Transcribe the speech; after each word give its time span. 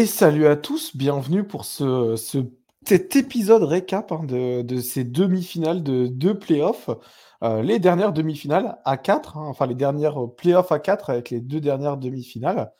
Et 0.00 0.06
salut 0.06 0.46
à 0.46 0.56
tous, 0.56 0.96
bienvenue 0.96 1.44
pour 1.44 1.66
ce, 1.66 2.16
cet 2.86 3.16
épisode 3.16 3.64
récap 3.64 4.12
hein, 4.12 4.24
de, 4.24 4.80
ces 4.80 5.04
demi-finales 5.04 5.82
de 5.82 6.06
deux 6.06 6.38
playoffs. 6.38 6.88
Euh, 7.42 7.60
les 7.60 7.78
dernières 7.78 8.14
demi-finales 8.14 8.78
à 8.86 8.96
4, 8.96 9.36
hein, 9.36 9.44
enfin 9.44 9.66
les 9.66 9.74
dernières 9.74 10.16
playoffs 10.38 10.72
à 10.72 10.78
4 10.78 11.10
avec 11.10 11.28
les 11.28 11.42
deux 11.42 11.60
dernières 11.60 11.98
demi-finales. 11.98 12.72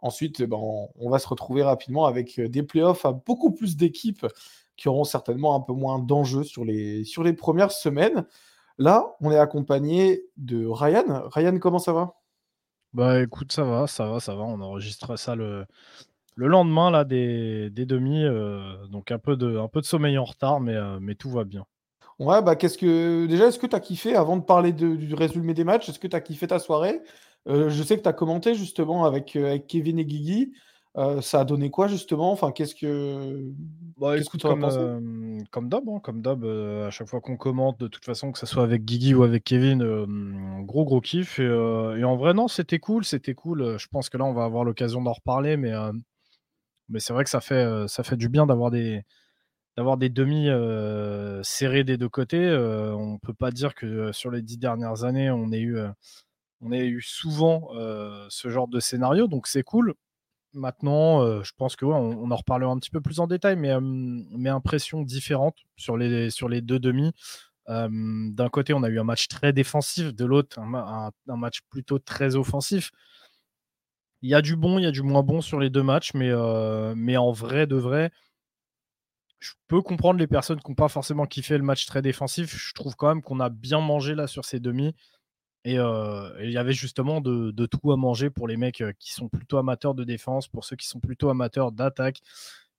Ensuite, 0.00 0.42
ben, 0.42 0.58
on, 0.60 1.08
va 1.08 1.18
se 1.18 1.26
retrouver 1.26 1.62
rapidement 1.62 2.04
avec 2.04 2.38
des 2.38 2.62
playoffs 2.62 3.06
à 3.06 3.12
beaucoup 3.12 3.52
plus 3.52 3.78
d'équipes 3.78 4.26
qui 4.76 4.90
auront 4.90 5.04
certainement 5.04 5.54
un 5.54 5.60
peu 5.60 5.72
moins 5.72 5.98
d'enjeux 5.98 6.44
sur 6.44 6.66
les, 6.66 7.04
sur 7.04 7.22
les 7.22 7.32
premières 7.32 7.72
semaines. 7.72 8.26
Là, 8.76 9.16
on 9.22 9.30
est 9.30 9.38
accompagné 9.38 10.26
de 10.36 10.66
Ryan. 10.66 11.22
Ryan, 11.30 11.58
comment 11.58 11.78
ça 11.78 11.94
va? 11.94 12.16
Bah 12.92 13.22
écoute, 13.22 13.50
ça 13.52 13.64
va, 13.64 13.86
ça 13.86 14.10
va, 14.10 14.20
ça 14.20 14.34
va. 14.34 14.42
On 14.42 14.60
enregistre 14.60 15.16
ça 15.16 15.34
le, 15.34 15.64
le 16.36 16.48
lendemain 16.48 16.90
là, 16.90 17.04
des, 17.04 17.70
des 17.70 17.86
demi, 17.86 18.22
euh, 18.22 18.86
donc 18.88 19.10
un 19.10 19.18
peu, 19.18 19.36
de, 19.36 19.56
un 19.56 19.68
peu 19.68 19.80
de 19.80 19.86
sommeil 19.86 20.18
en 20.18 20.24
retard, 20.24 20.60
mais, 20.60 20.74
euh, 20.74 20.98
mais 21.00 21.14
tout 21.14 21.30
va 21.30 21.44
bien. 21.44 21.64
Ouais, 22.18 22.42
bah 22.42 22.56
qu'est-ce 22.56 22.78
que. 22.78 23.26
Déjà, 23.26 23.46
est-ce 23.48 23.58
que 23.58 23.66
tu 23.66 23.76
as 23.76 23.80
kiffé, 23.80 24.14
avant 24.14 24.36
de 24.36 24.42
parler 24.42 24.72
du 24.72 25.14
résumé 25.14 25.54
des 25.54 25.64
matchs, 25.64 25.88
est-ce 25.88 25.98
que 25.98 26.06
tu 26.06 26.16
as 26.16 26.20
kiffé 26.20 26.46
ta 26.46 26.58
soirée? 26.58 27.00
Euh, 27.48 27.68
Je 27.68 27.82
sais 27.82 27.96
que 27.96 28.02
tu 28.02 28.08
as 28.08 28.14
commenté 28.14 28.54
justement 28.54 29.04
avec, 29.04 29.34
avec 29.36 29.66
Kevin 29.66 29.98
et 29.98 30.04
Guigui. 30.04 30.52
ça 31.20 31.40
a 31.40 31.44
donné 31.44 31.70
quoi 31.70 31.88
justement? 31.88 32.32
Enfin, 32.32 32.52
qu'est-ce 32.52 32.74
que. 32.74 33.50
Bah, 33.98 34.16
qu'est-ce 34.16 34.30
que 34.30 34.38
tu 34.38 34.46
comme, 34.46 35.44
comme 35.50 35.68
d'hab, 35.68 35.88
hein, 35.88 36.00
comme 36.02 36.22
d'hab, 36.22 36.44
à 36.44 36.90
chaque 36.90 37.08
fois 37.08 37.20
qu'on 37.20 37.36
commente, 37.36 37.80
de 37.80 37.88
toute 37.88 38.04
façon, 38.04 38.32
que 38.32 38.38
ce 38.38 38.46
soit 38.46 38.62
avec 38.62 38.84
Guigui 38.84 39.14
ou 39.14 39.22
avec 39.22 39.44
Kevin, 39.44 39.84
gros 40.64 40.84
gros 40.84 41.02
kiff. 41.02 41.38
Et, 41.38 41.44
et, 41.44 42.04
en 42.04 42.16
vrai, 42.16 42.32
non, 42.32 42.48
c'était 42.48 42.78
cool, 42.78 43.04
c'était 43.04 43.34
cool. 43.34 43.78
Je 43.78 43.88
pense 43.88 44.08
que 44.08 44.16
là, 44.16 44.24
on 44.24 44.32
va 44.32 44.44
avoir 44.44 44.64
l'occasion 44.64 45.02
d'en 45.02 45.12
reparler, 45.12 45.58
mais 45.58 45.72
mais 46.88 47.00
c'est 47.00 47.12
vrai 47.12 47.24
que 47.24 47.30
ça 47.30 47.40
fait, 47.40 47.54
euh, 47.54 47.86
ça 47.88 48.04
fait 48.04 48.16
du 48.16 48.28
bien 48.28 48.46
d'avoir 48.46 48.70
des, 48.70 49.04
d'avoir 49.76 49.96
des 49.96 50.08
demi 50.08 50.48
euh, 50.48 51.42
serrés 51.42 51.84
des 51.84 51.96
deux 51.96 52.08
côtés. 52.08 52.44
Euh, 52.44 52.94
on 52.94 53.14
ne 53.14 53.18
peut 53.18 53.34
pas 53.34 53.50
dire 53.50 53.74
que 53.74 54.12
sur 54.12 54.30
les 54.30 54.42
dix 54.42 54.58
dernières 54.58 55.04
années, 55.04 55.30
on 55.30 55.52
ait 55.52 55.60
eu, 55.60 55.78
on 56.60 56.72
eu 56.72 57.02
souvent 57.02 57.68
ce 58.28 58.48
genre 58.48 58.68
de 58.68 58.80
scénario, 58.80 59.26
donc 59.28 59.46
c'est 59.46 59.62
cool. 59.62 59.94
Maintenant, 60.54 61.42
je 61.42 61.52
pense 61.58 61.76
que 61.76 61.84
on, 61.84 62.30
en 62.30 62.36
reparlera 62.36 62.72
un 62.72 62.78
petit 62.78 62.90
peu 62.90 63.02
plus 63.02 63.20
en 63.20 63.26
détail, 63.26 63.56
mais, 63.56 63.74
mais 63.80 64.48
impression 64.48 65.02
différente 65.02 65.56
sur 65.76 65.96
les, 65.98 66.30
sur 66.30 66.48
les 66.48 66.62
deux 66.62 66.78
demi. 66.78 67.12
D'un 67.68 68.48
côté, 68.48 68.72
on 68.72 68.82
a 68.82 68.88
eu 68.88 68.98
un 68.98 69.04
match 69.04 69.28
très 69.28 69.52
défensif, 69.52 70.14
de 70.14 70.24
l'autre, 70.24 70.58
un, 70.58 71.36
match 71.36 71.60
plutôt 71.68 71.98
très 71.98 72.36
offensif. 72.36 72.90
Il 74.26 74.30
y 74.30 74.34
a 74.34 74.42
du 74.42 74.56
bon, 74.56 74.80
il 74.80 74.82
y 74.82 74.86
a 74.86 74.90
du 74.90 75.02
moins 75.02 75.22
bon 75.22 75.40
sur 75.40 75.60
les 75.60 75.70
deux 75.70 75.84
matchs, 75.84 76.12
mais, 76.12 76.30
euh, 76.30 77.16
en 77.16 77.30
vrai 77.30 77.68
de 77.68 77.76
vrai, 77.76 78.10
je 79.38 79.52
peux 79.68 79.82
comprendre 79.82 80.18
les 80.18 80.26
personnes 80.26 80.60
qui 80.60 80.68
n'ont 80.68 80.74
pas 80.74 80.88
forcément 80.88 81.26
kiffé 81.26 81.56
le 81.56 81.62
match 81.62 81.86
très 81.86 82.02
défensif. 82.02 82.56
Je 82.56 82.74
trouve 82.74 82.96
quand 82.96 83.06
même 83.06 83.22
qu'on 83.22 83.38
a 83.38 83.50
bien 83.50 83.80
mangé 83.80 84.16
là 84.16 84.26
sur 84.26 84.44
ces 84.44 84.58
demi. 84.58 84.96
Et 85.64 85.78
euh, 85.78 86.28
il 86.42 86.50
y 86.50 86.58
avait 86.58 86.72
justement 86.72 87.20
de, 87.20 87.66
tout 87.66 87.92
à 87.92 87.96
manger 87.96 88.30
pour 88.30 88.48
les 88.48 88.56
mecs 88.56 88.80
euh, 88.80 88.92
qui 88.98 89.12
sont 89.12 89.28
plutôt 89.28 89.58
amateurs 89.58 89.94
de 89.94 90.02
défense, 90.02 90.48
pour 90.48 90.64
ceux 90.64 90.74
qui 90.76 90.88
sont 90.88 91.00
plutôt 91.00 91.30
amateurs 91.30 91.70
d'attaque. 91.70 92.20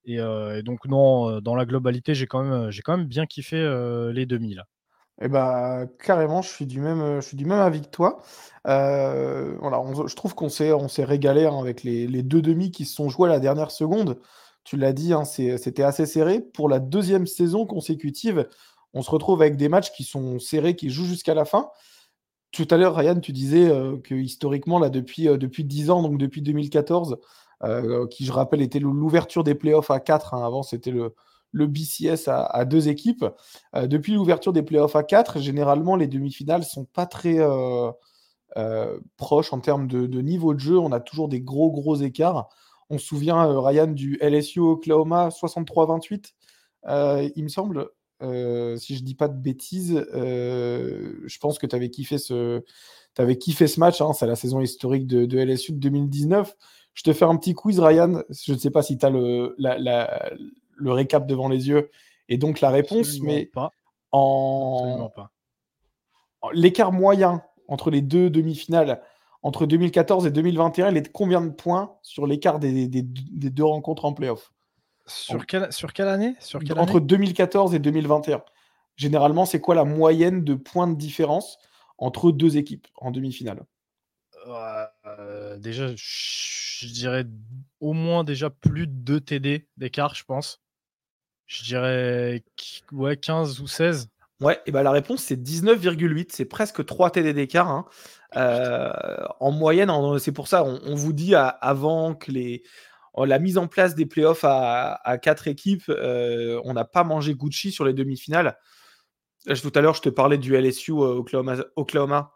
Et, 0.05 0.17
donc, 0.63 0.85
non, 0.85 1.39
dans 1.41 1.55
la 1.55 1.65
globalité, 1.65 2.13
j'ai 2.15 2.27
quand, 2.27 2.43
même, 2.43 2.71
quand 2.83 2.97
même 2.97 3.07
bien 3.07 3.25
kiffé 3.25 3.57
les 4.13 4.25
demi 4.25 4.53
là. 4.53 4.65
Eh 5.21 5.27
bah, 5.29 5.85
carrément, 6.03 6.41
je 6.43 6.49
suis 6.49 6.67
du 6.67 6.79
même, 6.79 7.19
je 7.19 7.27
suis 7.27 7.37
du 7.37 7.45
même 7.45 7.59
avis 7.59 7.81
que 7.81 7.87
toi. 7.87 8.21
Euh, 8.67 9.55
voilà, 9.59 9.81
je 10.05 10.15
trouve 10.15 10.35
qu'on 10.35 10.49
s'est, 10.49 10.73
on 10.73 10.87
s'est 10.87 11.05
régalé 11.05 11.45
hein, 11.45 11.57
avec 11.59 11.83
les, 11.83 12.07
deux 12.23 12.41
demi 12.41 12.71
qui 12.71 12.85
se 12.85 12.95
sont 12.95 13.09
joués 13.09 13.29
à 13.29 13.33
la 13.33 13.39
dernière 13.39 13.71
seconde. 13.71 14.19
Tu 14.63 14.77
l'as 14.77 14.93
dit, 14.93 15.13
hein, 15.13 15.23
c'était 15.25 15.83
assez 15.83 16.05
serré. 16.05 16.41
Pour 16.41 16.69
la 16.69 16.79
deuxième 16.79 17.25
saison 17.25 17.65
consécutive, 17.65 18.47
on 18.93 19.01
se 19.01 19.09
retrouve 19.09 19.41
avec 19.41 19.57
des 19.57 19.69
matchs 19.69 19.91
qui 19.91 20.03
sont 20.03 20.39
serrés, 20.39 20.75
qui 20.75 20.89
jouent 20.89 21.05
jusqu'à 21.05 21.33
la 21.33 21.45
fin. 21.45 21.69
Tout 22.51 22.67
à 22.69 22.77
l'heure, 22.77 22.95
Ryan, 22.95 23.19
tu 23.19 23.31
disais 23.33 23.69
euh, 23.69 23.97
que 23.97 24.15
historiquement, 24.15 24.79
là, 24.79 24.89
depuis, 24.89 25.27
euh, 25.27 25.37
depuis 25.37 25.63
10 25.63 25.89
ans, 25.89 26.01
donc 26.03 26.17
depuis 26.17 26.41
2014, 26.41 27.17
qui, 28.11 28.23
je 28.25 28.31
rappelle, 28.31 28.61
était 28.61 28.79
l'ouverture 28.79 29.43
des 29.43 29.55
playoffs 29.55 29.89
à 29.89 29.99
4, 29.99 30.35
hein, 30.35 30.45
avant, 30.45 30.61
c'était 30.61 30.91
le, 30.91 31.15
le 31.51 31.67
BCS 31.67 32.27
à, 32.27 32.65
deux 32.65 32.89
équipes. 32.89 33.25
Euh, 33.75 33.87
depuis 33.87 34.13
l'ouverture 34.13 34.53
des 34.53 34.63
playoffs 34.63 34.95
à 34.95 35.03
4, 35.03 35.39
généralement, 35.39 35.95
les 35.95 36.07
demi-finales 36.07 36.63
sont 36.63 36.85
pas 36.85 37.05
très 37.05 37.39
euh, 37.39 37.91
euh, 38.57 38.99
proches 39.17 39.53
en 39.53 39.59
termes 39.59 39.87
de, 39.87 40.21
niveau 40.21 40.53
de 40.53 40.59
jeu. 40.59 40.77
On 40.77 40.91
a 40.91 40.99
toujours 40.99 41.29
des 41.29 41.41
gros, 41.41 41.71
gros 41.71 41.95
écarts. 41.95 42.49
On 42.89 42.97
se 42.97 43.05
souvient, 43.05 43.59
Ryan, 43.59 43.87
du 43.87 44.17
LSU 44.21 44.59
Oklahoma 44.59 45.29
63-28, 45.29 46.33
il 47.35 47.43
me 47.43 47.49
semble. 47.49 47.89
si 48.21 48.95
je 48.95 49.03
dis 49.03 49.15
pas 49.15 49.27
de 49.27 49.37
bêtises, 49.37 50.05
je 50.13 51.39
pense 51.39 51.59
que 51.59 51.67
tu 51.67 51.75
avais 51.75 51.89
kiffé 51.89 52.17
ce, 52.17 52.61
match. 53.79 53.99
Hein. 53.99 54.13
c'est 54.13 54.27
la 54.27 54.37
saison 54.37 54.61
historique 54.61 55.05
de, 55.05 55.37
LSU 55.37 55.73
de 55.73 55.79
2019. 55.79 56.55
Je 56.93 57.03
te 57.03 57.11
fais 57.11 57.25
un 57.25 57.35
petit 57.35 57.53
quiz, 57.53 57.79
Ryan. 57.79 58.23
Je 58.29 58.53
ne 58.53 58.57
sais 58.57 58.71
pas 58.71 58.83
si 58.83 58.97
tu 58.97 59.05
as 59.05 59.09
le, 59.09 59.53
le 60.77 60.91
récap 60.91 61.27
devant 61.27 61.49
les 61.49 61.67
yeux 61.67 61.91
et 62.29 62.37
donc 62.37 62.61
la 62.61 62.69
réponse, 62.69 63.19
mais 63.21 63.45
pas. 63.45 63.71
en 64.11 65.11
l'écart 66.53 66.91
moyen 66.91 67.41
entre 67.67 67.91
les 67.91 68.01
deux 68.01 68.29
demi-finales 68.29 69.01
entre 69.43 69.65
2014 69.65 70.25
et 70.25 70.31
2021, 70.31 70.91
il 70.91 70.97
est 70.97 71.01
de 71.01 71.07
combien 71.07 71.41
de 71.41 71.49
points 71.49 71.95
sur 72.01 72.27
l'écart 72.27 72.59
des, 72.59 72.87
deux 72.87 73.63
rencontres 73.63 74.05
en 74.05 74.13
playoff? 74.13 74.51
Sur, 75.05 75.45
sur 75.69 75.93
quelle 75.93 76.07
année? 76.07 76.35
Sur 76.39 76.59
quelle 76.59 76.79
Entre 76.79 76.99
2014 76.99 77.73
et 77.73 77.79
2021. 77.79 78.43
Généralement, 78.97 79.45
c'est 79.45 79.61
quoi 79.61 79.75
la 79.75 79.85
moyenne 79.85 80.43
de 80.43 80.55
points 80.55 80.87
de 80.87 80.95
différence 80.95 81.59
entre 81.97 82.31
deux 82.31 82.57
équipes 82.57 82.87
en 82.95 83.11
demi-finale? 83.11 83.63
Euh, 84.47 85.57
Déjà, 85.57 85.93
je 85.95 86.87
dirais 86.87 87.25
au 87.79 87.93
moins 87.93 88.23
déjà 88.23 88.49
plus 88.49 88.87
de 88.87 88.93
2 88.93 89.21
TD 89.21 89.67
d'écart, 89.77 90.15
je 90.15 90.23
pense. 90.25 90.61
Je 91.47 91.63
dirais 91.63 92.43
ouais, 92.91 93.17
15 93.17 93.61
ou 93.61 93.67
16. 93.67 94.09
Ouais, 94.39 94.61
et 94.67 94.71
ben 94.71 94.83
la 94.83 94.91
réponse 94.91 95.23
c'est 95.23 95.35
19,8, 95.35 96.27
c'est 96.31 96.45
presque 96.45 96.85
3 96.85 97.09
TD 97.09 97.33
d'écart. 97.33 97.69
Hein. 97.69 97.85
Euh, 98.35 99.25
en 99.39 99.51
moyenne, 99.51 99.89
c'est 100.19 100.31
pour 100.31 100.47
ça, 100.47 100.63
on, 100.63 100.93
vous 100.95 101.13
dit 101.13 101.33
avant 101.33 102.13
que 102.13 102.31
les, 102.31 102.63
la 103.17 103.39
mise 103.39 103.57
en 103.57 103.67
place 103.67 103.95
des 103.95 104.05
playoffs 104.05 104.43
à, 104.43 104.99
à 105.03 105.17
4 105.17 105.47
équipes, 105.47 105.89
euh, 105.89 106.61
on 106.65 106.73
n'a 106.73 106.85
pas 106.85 107.03
mangé 107.03 107.33
Gucci 107.33 107.71
sur 107.71 107.85
les 107.85 107.93
demi-finales. 107.93 108.57
Tout 109.45 109.71
à 109.73 109.81
l'heure, 109.81 109.95
je 109.95 110.01
te 110.01 110.09
parlais 110.09 110.37
du 110.37 110.55
LSU 110.55 110.91
euh, 110.91 111.23
Oklahoma, 111.75 112.31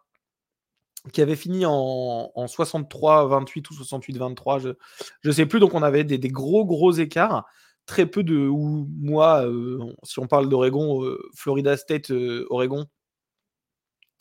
qui 1.11 1.21
avait 1.21 1.35
fini 1.35 1.65
en, 1.65 2.31
63-28 2.35 3.65
ou 3.69 3.83
68-23, 3.83 4.59
je 4.59 4.69
ne 5.23 5.31
sais 5.31 5.45
plus. 5.45 5.59
Donc 5.59 5.73
on 5.73 5.83
avait 5.83 6.05
des, 6.05 6.17
des 6.17 6.29
gros, 6.29 6.65
gros 6.65 6.93
écarts 6.93 7.45
très 7.85 8.05
peu 8.05 8.23
de. 8.23 8.47
Ou 8.47 8.87
moi, 8.99 9.45
euh, 9.45 9.79
si 10.03 10.19
on 10.19 10.27
parle 10.27 10.49
d'Oregon, 10.49 11.03
euh, 11.03 11.19
Florida 11.35 11.77
State, 11.77 12.11
euh, 12.11 12.45
Oregon, 12.49 12.85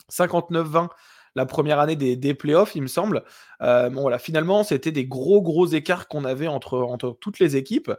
59-20 0.09 0.89
la 1.33 1.45
première 1.45 1.79
année 1.79 1.95
des, 1.95 2.17
des, 2.17 2.33
playoffs, 2.33 2.75
il 2.75 2.81
me 2.81 2.87
semble. 2.87 3.23
voilà, 3.61 4.19
finalement, 4.19 4.65
c'était 4.65 4.91
des 4.91 5.05
gros, 5.05 5.41
gros 5.41 5.65
écarts 5.65 6.09
qu'on 6.09 6.25
avait 6.25 6.47
entre, 6.47 7.17
toutes 7.21 7.39
les 7.39 7.55
équipes. 7.55 7.89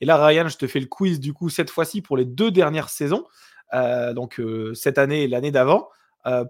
Et 0.00 0.06
là, 0.06 0.26
Ryan, 0.26 0.48
je 0.48 0.56
te 0.56 0.66
fais 0.66 0.80
le 0.80 0.86
quiz, 0.86 1.20
du 1.20 1.32
coup, 1.32 1.50
cette 1.50 1.70
fois-ci 1.70 2.02
pour 2.02 2.16
les 2.16 2.24
deux 2.24 2.50
dernières 2.50 2.88
saisons. 2.88 3.24
donc, 4.16 4.42
cette 4.74 4.98
année 4.98 5.22
et 5.22 5.28
l'année 5.28 5.52
d'avant. 5.52 5.88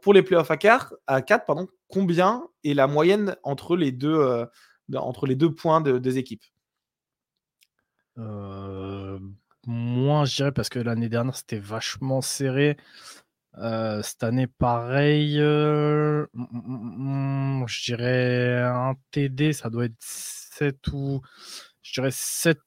pour 0.00 0.14
les 0.14 0.22
playoffs 0.22 0.50
à 0.50 0.56
4, 0.56 0.94
à 1.06 1.20
4 1.20 1.44
pardon, 1.44 1.68
combien 1.88 2.48
est 2.64 2.72
la 2.72 2.86
moyenne 2.86 3.36
entre 3.42 3.76
les 3.76 3.92
deux 3.92 5.54
points 5.54 5.82
des 5.82 6.16
équipes? 6.16 6.44
Euh, 8.18 9.18
moins, 9.66 10.24
je 10.24 10.36
dirais, 10.36 10.52
parce 10.52 10.68
que 10.68 10.78
l'année 10.78 11.08
dernière, 11.08 11.36
c'était 11.36 11.58
vachement 11.58 12.20
serré. 12.20 12.76
Euh, 13.58 14.02
cette 14.02 14.22
année, 14.22 14.46
pareil. 14.46 15.38
Euh, 15.38 16.26
mm, 16.34 16.46
mm, 16.52 17.62
mm, 17.62 17.68
je 17.68 17.84
dirais 17.84 18.62
un 18.62 18.94
TD, 19.10 19.52
ça 19.52 19.70
doit 19.70 19.86
être 19.86 19.96
7 19.98 20.78
ou. 20.92 21.20
Je 21.82 21.92
dirais 21.94 22.12
7. 22.12 22.58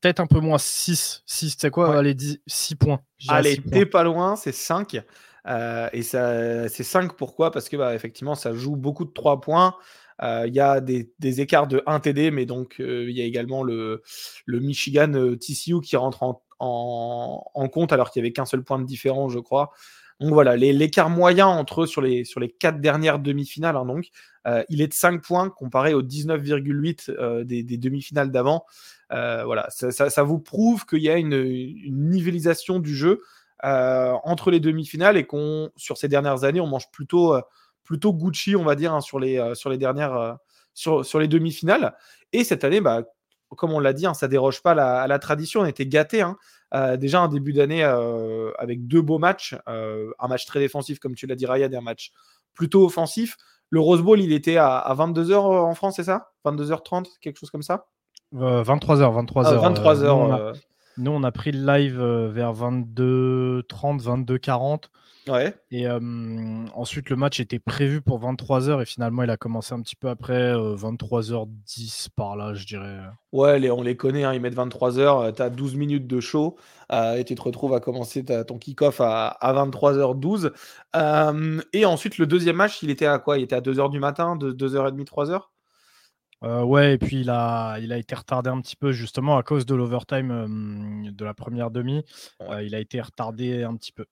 Peut-être 0.00 0.20
un 0.20 0.26
peu 0.26 0.40
moins 0.40 0.58
6. 0.58 1.22
6, 1.26 1.56
c'est 1.58 1.70
quoi? 1.70 1.96
Allez, 1.96 2.16
6 2.46 2.76
points. 2.76 3.00
Allez, 3.28 3.56
t'es 3.56 3.86
pas 3.86 4.04
loin, 4.04 4.36
c'est 4.36 4.52
5. 4.52 4.94
et 4.94 6.02
ça, 6.02 6.68
c'est 6.68 6.84
5 6.84 7.16
pourquoi? 7.16 7.50
Parce 7.50 7.68
que 7.68 7.76
bah, 7.76 7.94
effectivement, 7.94 8.34
ça 8.34 8.52
joue 8.54 8.76
beaucoup 8.76 9.04
de 9.04 9.12
3 9.12 9.40
points. 9.40 9.74
Euh, 10.22 10.44
il 10.46 10.54
y 10.54 10.60
a 10.60 10.80
des, 10.80 11.10
écarts 11.40 11.66
de 11.66 11.82
1 11.86 12.00
TD, 12.00 12.30
mais 12.30 12.46
donc 12.46 12.76
euh, 12.80 13.06
il 13.08 13.16
y 13.16 13.22
a 13.22 13.24
également 13.24 13.62
le, 13.62 14.02
Michigan 14.46 15.12
euh, 15.14 15.36
TCU 15.36 15.80
qui 15.80 15.96
rentre 15.96 16.22
en, 16.22 17.68
compte 17.72 17.92
alors 17.92 18.10
qu'il 18.10 18.22
n'y 18.22 18.28
avait 18.28 18.32
qu'un 18.32 18.46
seul 18.46 18.62
point 18.62 18.78
de 18.78 18.84
différence, 18.84 19.32
je 19.32 19.38
crois. 19.38 19.70
Donc 20.20 20.32
voilà, 20.32 20.56
l'écart 20.56 21.10
moyen 21.10 21.48
entre 21.48 21.86
sur 21.86 22.00
les, 22.00 22.24
sur 22.24 22.38
les 22.38 22.48
quatre 22.48 22.80
dernières 22.80 23.18
demi-finales, 23.18 23.76
hein, 23.76 23.84
donc, 23.84 24.06
il 24.68 24.80
est 24.80 24.86
de 24.86 24.94
5 24.94 25.20
points 25.22 25.50
comparé 25.50 25.92
aux 25.92 26.02
19,8 26.02 27.42
des, 27.42 27.62
demi-finales 27.78 28.30
d'avant. 28.30 28.64
voilà, 29.10 29.66
ça, 29.70 30.22
vous 30.22 30.38
prouve 30.38 30.86
qu'il 30.86 31.02
y 31.02 31.10
a 31.10 31.16
une, 31.16 31.32
une 31.32 32.10
nivellisation 32.10 32.78
du 32.78 32.94
jeu 32.94 33.22
entre 33.62 34.52
les 34.52 34.60
demi-finales 34.60 35.16
et 35.16 35.24
qu'on, 35.24 35.70
sur 35.76 35.98
ces 35.98 36.06
dernières 36.06 36.44
années, 36.44 36.60
on 36.60 36.68
mange 36.68 36.90
plutôt, 36.92 37.34
plutôt 37.84 38.12
Gucci, 38.12 38.56
on 38.56 38.64
va 38.64 38.74
dire, 38.74 38.92
hein, 38.92 39.00
sur, 39.00 39.20
les, 39.20 39.54
sur 39.54 39.70
les 39.70 39.78
dernières, 39.78 40.38
sur, 40.72 41.04
sur 41.04 41.18
les 41.18 41.28
demi-finales. 41.28 41.94
Et 42.32 42.42
cette 42.42 42.64
année, 42.64 42.80
bah, 42.80 43.04
comme 43.50 43.72
on 43.72 43.78
l'a 43.78 43.92
dit, 43.92 44.06
hein, 44.06 44.14
ça 44.14 44.26
déroge 44.26 44.62
pas 44.62 44.72
à 44.72 45.06
la 45.06 45.18
tradition. 45.18 45.60
On 45.60 45.66
était 45.66 45.86
gâtés. 45.86 46.22
Hein. 46.22 46.36
Euh, 46.74 46.96
déjà 46.96 47.20
un 47.20 47.28
début 47.28 47.52
d'année 47.52 47.84
euh, 47.84 48.50
avec 48.58 48.88
deux 48.88 49.00
beaux 49.00 49.18
matchs, 49.18 49.54
euh, 49.68 50.10
un 50.18 50.26
match 50.26 50.44
très 50.44 50.58
défensif 50.58 50.98
comme 50.98 51.14
tu 51.14 51.26
l'as 51.26 51.36
dit 51.36 51.46
Ryan 51.46 51.70
et 51.70 51.76
un 51.76 51.80
match 51.80 52.10
plutôt 52.52 52.84
offensif. 52.84 53.36
Le 53.70 53.80
Rose 53.80 54.02
Bowl, 54.02 54.20
il 54.20 54.32
était 54.32 54.56
à, 54.56 54.92
22h 54.96 55.36
en 55.36 55.74
France, 55.74 55.96
c'est 55.96 56.04
ça? 56.04 56.32
22h30, 56.44 57.06
quelque 57.20 57.38
chose 57.38 57.50
comme 57.50 57.62
ça? 57.62 57.86
23h, 58.32 59.26
23h. 59.26 59.74
23h. 59.74 60.60
Nous, 60.96 61.10
on 61.10 61.22
a 61.24 61.32
pris 61.32 61.50
le 61.50 61.66
live 61.66 62.00
vers 62.00 62.52
22h30, 62.52 64.00
22h40. 64.00 64.84
Ouais. 65.28 65.54
Et 65.70 65.86
ensuite, 65.88 67.08
le 67.08 67.16
match 67.16 67.40
était 67.40 67.58
prévu 67.58 68.02
pour 68.02 68.20
23h 68.20 68.82
et 68.82 68.84
finalement, 68.84 69.22
il 69.22 69.30
a 69.30 69.36
commencé 69.36 69.72
un 69.74 69.80
petit 69.80 69.96
peu 69.96 70.08
après, 70.08 70.52
23h10 70.52 72.08
par 72.14 72.36
là, 72.36 72.52
je 72.54 72.66
dirais. 72.66 72.98
Ouais, 73.32 73.70
on 73.70 73.82
les 73.82 73.96
connaît, 73.96 74.24
hein, 74.24 74.34
ils 74.34 74.40
mettent 74.40 74.56
23h, 74.56 75.34
tu 75.34 75.42
as 75.42 75.50
12 75.50 75.76
minutes 75.76 76.06
de 76.06 76.20
show 76.20 76.56
et 76.92 77.24
tu 77.24 77.34
te 77.34 77.42
retrouves 77.42 77.74
à 77.74 77.80
commencer 77.80 78.24
ton 78.24 78.58
kick-off 78.58 79.00
à, 79.00 79.38
23h12. 79.42 80.52
et 81.72 81.84
ensuite, 81.86 82.18
le 82.18 82.26
deuxième 82.26 82.56
match, 82.56 82.82
il 82.82 82.90
était 82.90 83.06
à 83.06 83.18
quoi? 83.18 83.38
Il 83.38 83.44
était 83.44 83.56
à 83.56 83.60
2h 83.60 83.90
du 83.90 84.00
matin, 84.00 84.36
de 84.36 84.52
2h30, 84.52 85.04
3h 85.04 85.40
ouais, 86.42 86.94
et 86.94 86.98
puis 86.98 87.20
il 87.20 87.30
a, 87.30 87.78
il 87.78 87.92
a 87.92 87.96
été 87.96 88.14
retardé 88.14 88.50
un 88.50 88.60
petit 88.60 88.76
peu 88.76 88.92
justement 88.92 89.38
à 89.38 89.42
cause 89.42 89.64
de 89.64 89.74
l'overtime 89.74 91.10
de 91.10 91.24
la 91.24 91.32
première 91.32 91.70
demi. 91.70 92.04
il 92.62 92.74
a 92.74 92.80
été 92.80 93.00
retardé 93.00 93.62
un 93.62 93.74
petit 93.76 93.92
peu 93.92 94.04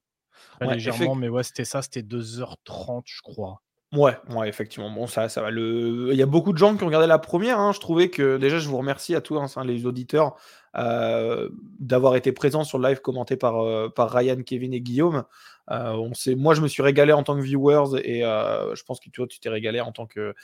légèrement, 0.60 1.14
mais 1.14 1.28
ouais, 1.28 1.42
c'était 1.42 1.64
ça, 1.64 1.82
c'était 1.82 2.02
2h30, 2.02 3.02
je 3.04 3.22
crois. 3.22 3.62
Ouais, 3.92 4.16
ouais, 4.30 4.48
effectivement. 4.48 4.90
Bon, 4.90 5.06
ça, 5.06 5.28
ça 5.28 5.42
va. 5.42 5.50
Le... 5.50 6.08
Il 6.12 6.16
y 6.16 6.22
a 6.22 6.26
beaucoup 6.26 6.54
de 6.54 6.58
gens 6.58 6.74
qui 6.74 6.82
ont 6.82 6.86
regardé 6.86 7.06
la 7.06 7.18
première. 7.18 7.60
Hein. 7.60 7.72
Je 7.72 7.80
trouvais 7.80 8.08
que 8.08 8.38
déjà, 8.38 8.58
je 8.58 8.66
vous 8.66 8.78
remercie 8.78 9.14
à 9.14 9.20
tous 9.20 9.36
hein, 9.36 9.64
les 9.66 9.84
auditeurs 9.84 10.36
euh, 10.78 11.50
d'avoir 11.78 12.16
été 12.16 12.32
présents 12.32 12.64
sur 12.64 12.78
le 12.78 12.88
live 12.88 13.02
commenté 13.02 13.36
par, 13.36 13.62
euh, 13.62 13.90
par 13.90 14.10
Ryan, 14.10 14.42
Kevin 14.46 14.72
et 14.72 14.80
Guillaume. 14.80 15.24
Euh, 15.70 15.92
on 15.92 16.14
sait, 16.14 16.36
moi, 16.36 16.54
je 16.54 16.62
me 16.62 16.68
suis 16.68 16.82
régalé 16.82 17.12
en 17.12 17.22
tant 17.22 17.36
que 17.36 17.42
viewers 17.42 18.00
et 18.02 18.20
je 18.22 18.82
pense 18.84 18.98
que 18.98 19.10
tu 19.10 19.26
tu 19.28 19.40
t'es 19.40 19.50
régalé 19.50 19.82
en 19.82 19.92
tant 19.92 20.06
que, 20.06 20.34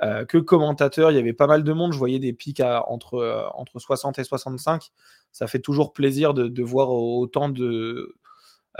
que 0.00 0.38
commentateur. 0.38 1.10
Il 1.10 1.16
y 1.16 1.20
avait 1.20 1.34
pas 1.34 1.46
mal 1.46 1.62
de 1.62 1.72
monde. 1.74 1.92
Je 1.92 1.98
voyais 1.98 2.18
des 2.18 2.32
pics 2.32 2.60
à, 2.60 2.88
entre, 2.88 3.50
entre 3.54 3.80
60 3.80 4.18
et 4.18 4.24
65. 4.24 4.90
Ça 5.30 5.46
fait 5.46 5.60
toujours 5.60 5.92
plaisir 5.92 6.32
de, 6.32 6.48
de 6.48 6.62
voir 6.62 6.90
autant 6.90 7.50
de 7.50 8.14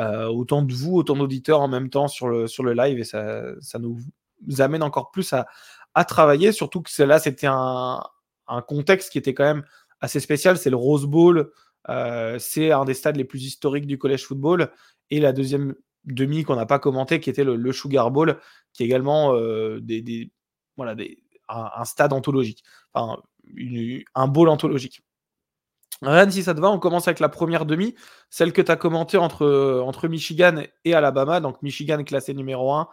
euh, 0.01 0.27
autant 0.27 0.63
de 0.63 0.73
vous, 0.73 0.97
autant 0.97 1.17
d'auditeurs 1.17 1.61
en 1.61 1.69
même 1.69 1.91
temps 1.91 2.09
sur 2.09 2.29
le, 2.29 2.47
sur 2.47 2.65
le 2.65 2.73
live 2.73 2.99
et 2.99 3.05
ça, 3.05 3.45
ça 3.61 3.79
nous 3.79 3.99
amène 4.59 4.83
encore 4.83 5.11
plus 5.11 5.33
à, 5.33 5.47
travailler, 6.05 6.51
surtout 6.51 6.83
que 6.83 7.03
là 7.05 7.21
c'était 7.21 7.47
un, 7.47 8.03
un, 8.49 8.63
contexte 8.63 9.13
qui 9.13 9.19
était 9.19 9.33
quand 9.33 9.45
même 9.45 9.65
assez 10.01 10.19
spécial, 10.19 10.59
c'est 10.59 10.71
le 10.71 10.77
Rose 10.77 11.07
Bowl, 11.07 11.53
euh, 11.89 12.37
c'est 12.41 12.73
un 12.73 12.85
des 12.85 12.95
stades 12.95 13.17
les 13.17 13.25
plus 13.25 13.45
historiques 13.45 13.87
du 13.87 13.97
collège 13.97 14.25
football 14.27 14.73
et 15.11 15.21
la 15.21 15.33
deuxième 15.33 15.77
demi 16.05 16.43
qu'on 16.43 16.57
n'a 16.57 16.67
pas 16.67 16.81
commenté 16.81 17.21
qui 17.21 17.31
était 17.31 17.45
le, 17.45 17.73
Sugar 17.73 18.11
Bowl, 18.11 18.41
qui 18.73 18.83
est 18.83 18.87
également 18.87 19.35
euh, 19.35 19.79
des, 19.81 20.03
des, 20.03 20.33
voilà, 20.77 20.97
des, 20.97 21.23
un, 21.49 21.85
stade 21.85 22.13
anthologique, 22.13 22.65
enfin 22.93 23.23
un 24.15 24.27
bowl 24.27 24.49
anthologique. 24.49 25.04
Rien, 26.07 26.31
si 26.31 26.43
ça 26.43 26.55
te 26.55 26.61
va, 26.61 26.71
on 26.71 26.79
commence 26.79 27.09
avec 27.09 27.21
la 27.21 27.29
première 27.29 27.67
demi, 27.67 27.95
celle 28.31 28.53
que 28.53 28.63
tu 28.63 28.71
as 28.71 28.77
commentée 28.77 29.17
entre, 29.17 29.81
entre 29.85 30.09
Michigan 30.09 30.63
et 30.85 30.95
Alabama. 30.95 31.41
Donc 31.41 31.63
Michigan 31.63 32.03
classé 32.05 32.35
numéro 32.35 32.73
1, 32.73 32.89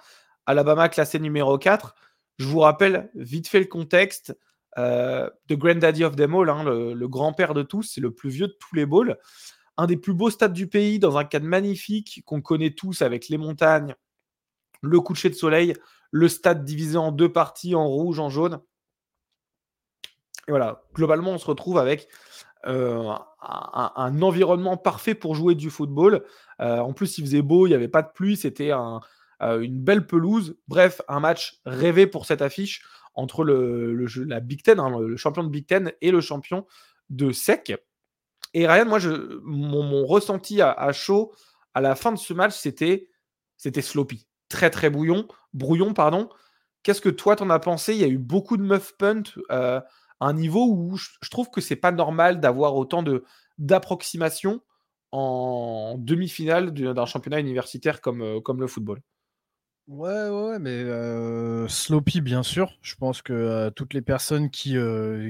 Alabama 0.45 0.89
classé 0.89 1.19
numéro 1.19 1.57
4. 1.57 1.95
Je 2.37 2.45
vous 2.45 2.59
rappelle 2.59 3.09
vite 3.15 3.47
fait 3.47 3.59
le 3.59 3.65
contexte. 3.65 4.37
Euh, 4.77 5.29
The 5.47 5.53
Granddaddy 5.53 6.03
of 6.03 6.15
them 6.15 6.33
all, 6.33 6.49
hein, 6.49 6.63
le, 6.63 7.07
grand-père 7.07 7.53
de 7.53 7.61
tous, 7.61 7.83
c'est 7.83 8.01
le 8.01 8.13
plus 8.13 8.29
vieux 8.29 8.47
de 8.47 8.57
tous 8.59 8.75
les 8.75 8.85
bowls. 8.85 9.17
Un 9.77 9.85
des 9.85 9.97
plus 9.97 10.13
beaux 10.13 10.29
stades 10.29 10.53
du 10.53 10.67
pays, 10.67 10.99
dans 10.99 11.17
un 11.17 11.25
cadre 11.25 11.45
magnifique 11.45 12.23
qu'on 12.25 12.41
connaît 12.41 12.71
tous 12.71 13.01
avec 13.01 13.27
les 13.27 13.37
montagnes, 13.37 13.95
le 14.81 14.99
coucher 15.01 15.29
de 15.29 15.35
soleil, 15.35 15.73
le 16.11 16.27
stade 16.27 16.63
divisé 16.63 16.97
en 16.97 17.11
deux 17.11 17.31
parties, 17.31 17.75
en 17.75 17.87
rouge, 17.87 18.19
en 18.19 18.29
jaune. 18.29 18.61
Et 20.47 20.51
voilà, 20.51 20.83
globalement, 20.93 21.31
on 21.31 21.37
se 21.37 21.45
retrouve 21.45 21.77
avec 21.77 22.07
euh, 22.65 23.13
un, 23.41 24.21
environnement 24.21 24.77
parfait 24.77 25.15
pour 25.15 25.35
jouer 25.35 25.55
du 25.55 25.69
football. 25.69 26.23
Euh, 26.59 26.79
en 26.79 26.93
plus, 26.93 27.17
il 27.17 27.25
faisait 27.25 27.41
beau, 27.41 27.65
il 27.65 27.69
n'y 27.69 27.75
avait 27.75 27.87
pas 27.87 28.01
de 28.01 28.11
pluie, 28.13 28.37
c'était 28.37 28.71
euh, 28.71 29.61
une 29.61 29.81
belle 29.81 30.05
pelouse. 30.05 30.57
Bref, 30.67 31.01
un 31.07 31.19
match 31.19 31.59
rêvé 31.65 32.07
pour 32.07 32.25
cette 32.25 32.41
affiche 32.41 32.83
entre 33.13 33.43
le, 33.43 34.05
la 34.25 34.39
Big 34.39 34.63
Ten, 34.63 34.79
hein, 34.79 34.99
le 34.99 35.17
champion 35.17 35.43
de 35.43 35.49
Big 35.49 35.65
Ten 35.65 35.91
et 36.01 36.11
le 36.11 36.21
champion 36.21 36.65
de 37.09 37.31
SEC. 37.31 37.75
Et 38.53 38.67
Ryan, 38.67 38.85
moi, 38.85 38.99
je, 38.99 39.39
mon, 39.43 40.05
ressenti 40.05 40.61
à, 40.61 40.91
chaud 40.91 41.33
à 41.73 41.81
la 41.81 41.95
fin 41.95 42.11
de 42.11 42.17
ce 42.17 42.33
match, 42.33 42.53
c'était 42.53 43.07
c'était 43.57 43.81
sloppy, 43.81 44.27
très 44.49 44.69
très 44.69 44.89
bouillon, 44.89 45.27
brouillon, 45.53 45.93
pardon. 45.93 46.29
Qu'est-ce 46.83 47.01
que 47.01 47.09
toi 47.09 47.35
t'en 47.35 47.49
as 47.51 47.59
pensé? 47.59 47.93
Il 47.93 47.99
y 47.99 48.03
a 48.03 48.07
eu 48.07 48.17
beaucoup 48.17 48.57
de 48.57 48.63
muff 48.63 48.93
punt 48.97 49.23
un 50.21 50.33
niveau 50.33 50.67
où 50.67 50.95
je, 50.95 51.29
trouve 51.29 51.49
que 51.49 51.59
c'est 51.59 51.75
pas 51.75 51.91
normal 51.91 52.39
d'avoir 52.39 52.75
autant 52.75 53.03
de 53.03 53.25
d'approximation 53.57 54.61
en 55.11 55.97
demi-finale 55.99 56.71
d'un 56.71 57.05
championnat 57.05 57.39
universitaire 57.39 57.99
comme, 57.99 58.21
euh, 58.21 58.39
comme 58.39 58.61
le 58.61 58.67
football. 58.67 59.01
Ouais, 59.87 60.29
ouais, 60.29 60.57
mais 60.57 60.69
euh, 60.69 61.67
sloppy, 61.67 62.21
bien 62.21 62.43
sûr. 62.43 62.77
Je 62.81 62.95
pense 62.95 63.21
que 63.21 63.33
euh, 63.33 63.69
toutes 63.71 63.93
les 63.93 64.01
personnes 64.01 64.49
qui, 64.49 64.77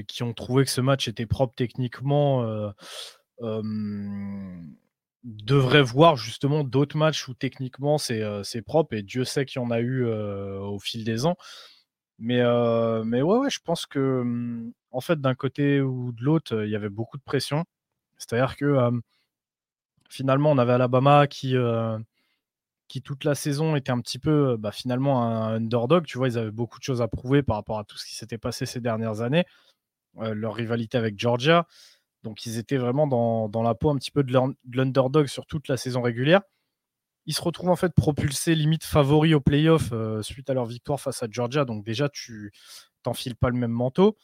qui 0.06 0.22
ont 0.22 0.32
trouvé 0.34 0.64
que 0.64 0.70
ce 0.70 0.80
match 0.80 1.08
était 1.08 1.26
propre 1.26 1.54
techniquement 1.56 2.72
devraient 5.24 5.82
voir 5.82 6.16
justement 6.16 6.64
d'autres 6.64 6.96
matchs 6.96 7.28
où 7.28 7.34
techniquement 7.34 7.98
c'est 7.98 8.62
propre, 8.64 8.94
et 8.94 9.02
Dieu 9.02 9.24
sait 9.24 9.46
qu'il 9.46 9.60
y 9.60 9.64
en 9.64 9.70
a 9.70 9.80
eu 9.80 10.06
au 10.06 10.78
fil 10.78 11.04
des 11.04 11.26
ans. 11.26 11.36
Mais, 12.22 12.40
mais 13.04 13.20
ouais, 13.20 13.38
ouais, 13.38 13.50
je 13.50 13.58
pense 13.64 13.84
que 13.86 14.22
mmh, 14.22 14.72
en 14.92 15.00
fait, 15.00 15.20
d'un 15.20 15.34
côté 15.34 15.80
ou 15.80 16.12
de 16.12 16.22
l'autre, 16.22 16.64
il 16.64 16.70
y 16.70 16.76
avait 16.76 16.88
beaucoup 16.88 17.18
de 17.18 17.22
pression. 17.22 17.64
C'est-à-dire 18.16 18.56
que 18.56 18.90
finalement, 20.08 20.52
on 20.52 20.58
avait 20.58 20.74
Alabama 20.74 21.26
qui, 21.26 21.56
qui, 22.88 23.02
toute 23.02 23.24
la 23.24 23.34
saison, 23.34 23.74
était 23.74 23.90
un 23.90 24.00
petit 24.00 24.20
peu 24.20 24.56
bah, 24.56 24.70
finalement 24.70 25.24
un 25.24 25.56
underdog. 25.56 26.04
Tu 26.06 26.16
vois, 26.16 26.28
ils 26.28 26.38
avaient 26.38 26.52
beaucoup 26.52 26.78
de 26.78 26.84
choses 26.84 27.02
à 27.02 27.08
prouver 27.08 27.42
par 27.42 27.56
rapport 27.56 27.78
à 27.80 27.84
tout 27.84 27.98
ce 27.98 28.06
qui 28.06 28.14
s'était 28.14 28.38
passé 28.38 28.66
ces 28.66 28.80
dernières 28.80 29.20
années. 29.20 29.44
leur 30.16 30.54
rivalité 30.54 30.98
avec 30.98 31.18
Georgia. 31.18 31.66
Donc, 32.22 32.46
ils 32.46 32.58
étaient 32.58 32.76
vraiment 32.76 33.08
dans 33.48 33.62
la 33.62 33.74
peau 33.74 33.90
un 33.90 33.96
petit 33.96 34.12
peu 34.12 34.22
de 34.22 34.32
l'underdog 34.72 35.26
sur 35.26 35.46
toute 35.46 35.66
la 35.68 35.76
saison 35.76 36.02
régulière. 36.02 36.42
Ils 37.26 37.34
se 37.34 37.42
retrouvent 37.42 37.70
en 37.70 37.76
fait 37.76 37.94
propulsés 37.94 38.54
limite 38.54 38.84
favoris 38.84 39.34
au 39.34 39.40
playoff 39.40 39.92
suite 40.22 40.50
à 40.50 40.54
leur 40.54 40.66
victoire 40.66 41.00
face 41.00 41.22
à 41.22 41.28
Georgia. 41.30 41.64
Donc, 41.64 41.84
déjà, 41.84 42.08
tu 42.08 42.52
t'enfiles 43.02 43.36
pas 43.36 43.50
le 43.50 43.56
même 43.56 43.70
manteau. 43.70 44.16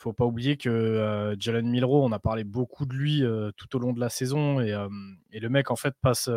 Faut 0.00 0.14
pas 0.14 0.24
oublier 0.24 0.56
que 0.56 0.70
euh, 0.70 1.36
Jalen 1.38 1.68
Milrow, 1.68 2.02
on 2.02 2.12
a 2.12 2.18
parlé 2.18 2.42
beaucoup 2.42 2.86
de 2.86 2.94
lui 2.94 3.22
euh, 3.22 3.50
tout 3.58 3.76
au 3.76 3.78
long 3.78 3.92
de 3.92 4.00
la 4.00 4.08
saison. 4.08 4.58
Et, 4.58 4.72
euh, 4.72 4.88
et, 5.30 5.40
le 5.40 5.50
mec 5.50 5.70
en 5.70 5.76
fait 5.76 5.94
passe 6.00 6.30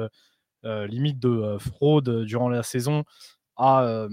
limite 0.64 1.20
de 1.20 1.58
fraude 1.60 2.24
durant 2.24 2.50
la 2.50 2.64
saison 2.64 3.04
à 3.58 4.08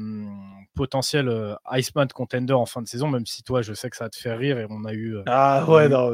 potentiel 0.75 1.57
Iceman 1.71 2.09
contender 2.09 2.52
en 2.52 2.66
fin 2.66 2.83
de 2.83 2.88
saison, 2.88 3.09
même 3.09 3.25
si 3.25 3.45
toi 3.45 3.62
je 3.62 3.73
sais 3.73 3.88
que 3.88 3.97
ça 3.97 4.09
te 4.09 4.16
fait 4.16 4.35
rire 4.35 4.59
et 4.59 4.66
on 4.69 4.85
a 4.85 4.92
eu 4.92 5.16
ah 5.26 5.64
ouais, 5.69 5.88
non, 5.88 6.11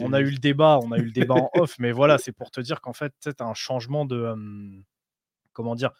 on 0.00 0.12
a 0.12 0.20
eu 0.20 0.30
le 0.30 0.36
débat, 0.36 0.78
on 0.82 0.92
a 0.92 0.98
eu 0.98 1.04
le 1.04 1.10
débat 1.10 1.36
en 1.36 1.50
off, 1.54 1.76
mais 1.78 1.90
voilà 1.90 2.18
c'est 2.18 2.32
pour 2.32 2.50
te 2.50 2.60
dire 2.60 2.82
qu'en 2.82 2.92
fait 2.92 3.14
c'est 3.20 3.40
un 3.40 3.54
changement 3.54 4.04
de 4.04 4.34
comment 5.52 5.74
dire, 5.74 5.92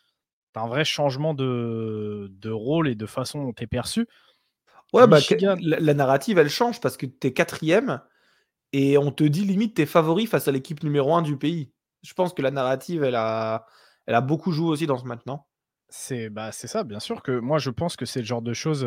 un 0.54 0.66
vrai 0.66 0.84
changement 0.84 1.34
de, 1.34 2.28
de 2.30 2.50
rôle 2.50 2.88
et 2.88 2.94
de 2.94 3.06
façon 3.06 3.42
dont 3.42 3.52
tu 3.52 3.64
es 3.64 3.66
perçu. 3.66 4.06
Ouais, 4.92 5.06
bah, 5.06 5.18
la, 5.60 5.94
narrative, 5.94 6.38
elle 6.38 6.50
change 6.50 6.80
parce 6.80 6.98
que 6.98 7.06
tu 7.06 7.28
es 7.28 7.32
quatrième 7.32 8.02
et 8.72 8.98
on 8.98 9.10
te 9.10 9.24
dit 9.24 9.44
limite 9.44 9.74
t'es 9.74 9.86
favori 9.86 10.26
face 10.26 10.48
à 10.48 10.52
l'équipe 10.52 10.82
numéro 10.82 11.14
un 11.14 11.22
du 11.22 11.38
pays. 11.38 11.72
Je 12.02 12.12
pense 12.12 12.34
que 12.34 12.42
la 12.42 12.50
narrative, 12.50 13.02
elle 13.02 13.14
a, 13.14 13.66
elle 14.06 14.14
a 14.14 14.20
beaucoup 14.20 14.52
joué 14.52 14.68
aussi 14.68 14.86
dans 14.86 14.98
ce 14.98 15.04
non? 15.26 15.40
C'est 15.88 16.30
bah, 16.30 16.52
ça, 16.52 16.84
bien 16.84 17.00
sûr 17.00 17.22
que 17.22 17.38
moi 17.38 17.58
je 17.58 17.70
pense 17.70 17.96
que 17.96 18.06
c'est 18.06 18.20
le 18.20 18.26
genre 18.26 18.42
de 18.42 18.54
choses 18.54 18.86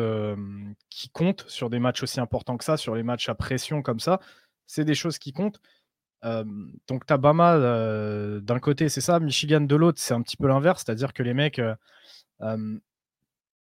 qui 0.90 1.08
comptent 1.08 1.44
sur 1.48 1.70
des 1.70 1.78
matchs 1.78 2.02
aussi 2.02 2.20
importants 2.20 2.56
que 2.56 2.64
ça, 2.64 2.76
sur 2.76 2.94
les 2.94 3.02
matchs 3.02 3.28
à 3.28 3.34
pression 3.34 3.82
comme 3.82 4.00
ça. 4.00 4.20
C'est 4.66 4.84
des 4.84 4.96
choses 4.96 5.18
qui 5.18 5.32
comptent. 5.32 5.60
Donc, 6.88 7.06
tu 7.06 7.18
Bama 7.18 7.58
d'un 8.40 8.58
côté, 8.58 8.88
c'est 8.88 9.00
ça, 9.00 9.20
Michigan 9.20 9.60
de 9.60 9.76
l'autre, 9.76 10.00
c'est 10.00 10.14
un 10.14 10.22
petit 10.22 10.36
peu 10.36 10.48
l'inverse, 10.48 10.82
c'est-à-dire 10.84 11.12
que 11.12 11.22
les 11.22 11.34
mecs, 11.34 11.60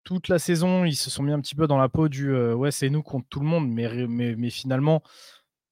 toute 0.05 0.29
la 0.29 0.39
saison, 0.39 0.85
ils 0.85 0.97
se 0.97 1.11
sont 1.11 1.23
mis 1.23 1.33
un 1.33 1.41
petit 1.41 1.55
peu 1.55 1.67
dans 1.67 1.79
la 1.79 1.89
peau 1.89 2.09
du 2.09 2.35
ouais, 2.35 2.71
c'est 2.71 2.91
nous 2.91 3.03
contre 3.03 3.27
tout 3.29 3.41
le 3.41 3.47
monde, 3.47 3.69
mais, 3.69 4.07
mais, 4.07 4.35
mais 4.37 4.51
finalement, 4.51 5.03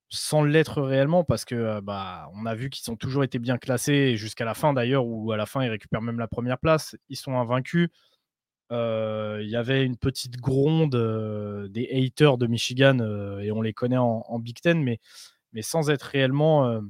sans 0.09 0.43
l'être 0.43 0.83
réellement, 0.83 1.25
parce 1.25 1.45
que 1.45 1.81
bah, 1.81 2.31
on 2.35 2.45
a 2.47 2.55
vu 2.55 2.69
qu'ils 2.69 2.91
ont 2.91 2.97
toujours 2.97 3.25
été 3.25 3.39
bien 3.39 3.57
classés 3.59 4.17
jusqu'à 4.17 4.45
la 4.45 4.55
fin 4.55 4.75
d'ailleurs, 4.75 5.07
où 5.07 5.33
à 5.33 5.37
la 5.37 5.47
fin 5.47 5.63
ils 5.65 5.71
récupèrent 5.71 6.03
même 6.03 6.19
la 6.19 6.29
première 6.29 6.59
place, 6.59 6.97
ils 7.09 7.17
sont 7.17 7.39
invaincus. 7.39 7.89
Il 8.71 9.49
y 9.49 9.57
avait 9.57 9.85
une 9.85 9.97
petite 9.99 10.37
gronde 10.39 10.97
des 11.71 11.89
haters 11.91 12.39
de 12.39 12.47
Michigan, 12.47 12.99
et 13.41 13.53
on 13.53 13.63
les 13.63 13.73
connaît 13.73 13.99
en 13.99 14.39
Big 14.39 14.61
Ten, 14.61 14.83
mais 14.83 14.99
mais 15.53 15.63
sans 15.63 15.91
être 15.91 16.03
réellement 16.03 16.81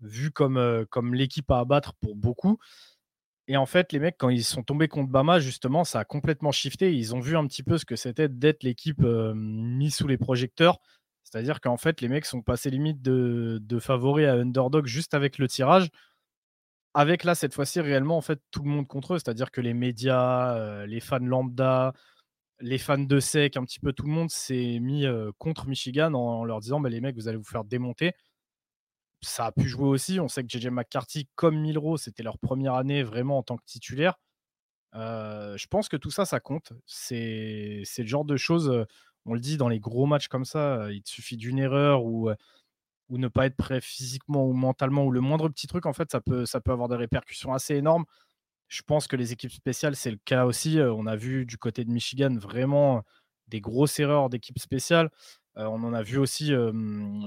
vu 0.00 0.30
comme, 0.30 0.86
comme 0.90 1.14
l'équipe 1.14 1.50
à 1.50 1.58
abattre 1.60 1.94
pour 2.00 2.16
beaucoup. 2.16 2.58
Et 3.48 3.56
en 3.56 3.66
fait, 3.66 3.92
les 3.92 3.98
mecs, 3.98 4.16
quand 4.16 4.28
ils 4.28 4.44
sont 4.44 4.62
tombés 4.62 4.86
contre 4.86 5.10
Bama, 5.10 5.40
justement, 5.40 5.82
ça 5.82 6.00
a 6.00 6.04
complètement 6.04 6.52
shifté. 6.52 6.94
Ils 6.94 7.14
ont 7.14 7.20
vu 7.20 7.36
un 7.36 7.46
petit 7.46 7.62
peu 7.62 7.78
ce 7.78 7.84
que 7.84 7.96
c'était 7.96 8.28
d'être 8.28 8.62
l'équipe 8.62 9.00
mise 9.00 9.96
sous 9.96 10.06
les 10.06 10.18
projecteurs. 10.18 10.78
C'est-à-dire 11.24 11.60
qu'en 11.60 11.76
fait, 11.76 12.00
les 12.00 12.08
mecs 12.08 12.26
sont 12.26 12.42
passés 12.42 12.70
limite 12.70 13.02
de, 13.02 13.58
de 13.60 13.78
favoris 13.78 14.26
à 14.26 14.34
underdog 14.34 14.86
juste 14.86 15.14
avec 15.14 15.38
le 15.38 15.48
tirage. 15.48 15.90
Avec 16.94 17.24
là, 17.24 17.34
cette 17.34 17.54
fois-ci, 17.54 17.80
réellement, 17.80 18.16
en 18.16 18.20
fait, 18.20 18.40
tout 18.50 18.62
le 18.62 18.70
monde 18.70 18.86
contre 18.86 19.14
eux. 19.14 19.18
C'est-à-dire 19.18 19.50
que 19.50 19.60
les 19.60 19.74
médias, 19.74 20.86
les 20.86 21.00
fans 21.00 21.18
lambda, 21.18 21.92
les 22.60 22.78
fans 22.78 22.98
de 22.98 23.20
SEC, 23.20 23.56
un 23.56 23.64
petit 23.64 23.80
peu 23.80 23.92
tout 23.92 24.04
le 24.04 24.12
monde 24.12 24.30
s'est 24.30 24.78
mis 24.80 25.04
contre 25.38 25.66
Michigan 25.66 26.14
en, 26.14 26.44
leur 26.44 26.60
disant 26.60 26.80
les 26.82 27.00
mecs, 27.00 27.16
vous 27.16 27.28
allez 27.28 27.36
vous 27.36 27.44
faire 27.44 27.64
démonter. 27.64 28.12
Ça 29.22 29.46
a 29.46 29.52
pu 29.52 29.68
jouer 29.68 29.88
aussi. 29.88 30.20
On 30.20 30.28
sait 30.28 30.42
que 30.44 30.48
JJ 30.48 30.68
McCarthy, 30.68 31.28
comme 31.34 31.58
Milro, 31.58 31.96
c'était 31.96 32.22
leur 32.22 32.38
première 32.38 32.74
année 32.74 33.02
vraiment 33.02 33.38
en 33.38 33.42
tant 33.42 33.56
que 33.56 33.64
titulaire. 33.64 34.18
je 34.94 35.66
pense 35.68 35.88
que 35.88 35.96
tout 35.96 36.10
ça, 36.10 36.24
ça 36.24 36.40
compte. 36.40 36.72
C'est 36.86 37.82
le 37.98 38.06
genre 38.06 38.24
de 38.24 38.36
choses, 38.36 38.86
on 39.26 39.34
le 39.34 39.40
dit 39.40 39.56
dans 39.56 39.68
les 39.68 39.80
gros 39.80 40.06
matchs 40.06 40.28
comme 40.28 40.44
ça, 40.44 40.88
il 40.90 41.02
te 41.02 41.10
suffit 41.10 41.36
d'une 41.36 41.58
erreur 41.58 42.04
ou, 42.04 42.30
ou 43.10 43.18
ne 43.18 43.28
pas 43.28 43.46
être 43.46 43.56
prêt 43.56 43.80
physiquement 43.80 44.46
ou 44.46 44.52
mentalement, 44.52 45.04
ou 45.04 45.10
le 45.10 45.20
moindre 45.20 45.48
petit 45.48 45.66
truc, 45.66 45.84
en 45.84 45.92
fait, 45.92 46.10
ça 46.10 46.20
peut, 46.20 46.46
ça 46.46 46.60
peut 46.60 46.72
avoir 46.72 46.88
des 46.88 46.96
répercussions 46.96 47.52
assez 47.52 47.74
énormes. 47.74 48.04
Je 48.70 48.82
pense 48.82 49.08
que 49.08 49.16
les 49.16 49.32
équipes 49.32 49.50
spéciales, 49.50 49.96
c'est 49.96 50.12
le 50.12 50.18
cas 50.24 50.46
aussi. 50.46 50.78
On 50.80 51.06
a 51.06 51.16
vu 51.16 51.44
du 51.44 51.58
côté 51.58 51.84
de 51.84 51.90
Michigan 51.90 52.34
vraiment 52.38 53.02
des 53.48 53.60
grosses 53.60 53.98
erreurs 53.98 54.30
d'équipes 54.30 54.60
spéciales. 54.60 55.10
on 55.56 55.82
en 55.82 55.92
a 55.92 56.02
vu 56.04 56.18
aussi 56.18 56.52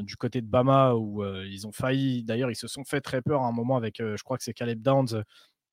du 0.03 0.15
côté 0.15 0.39
de 0.39 0.47
Bama 0.47 0.93
où 0.95 1.21
ils 1.43 1.67
ont 1.67 1.73
failli. 1.73 2.23
D'ailleurs, 2.23 2.49
ils 2.49 2.55
se 2.55 2.69
sont 2.69 2.85
fait 2.85 3.01
très 3.01 3.21
peur 3.21 3.41
à 3.41 3.47
un 3.47 3.51
moment 3.51 3.75
avec, 3.75 3.97
je 3.97 4.23
crois 4.23 4.37
que 4.37 4.43
c'est 4.43 4.53
Caleb 4.53 4.81
Downs 4.81 5.23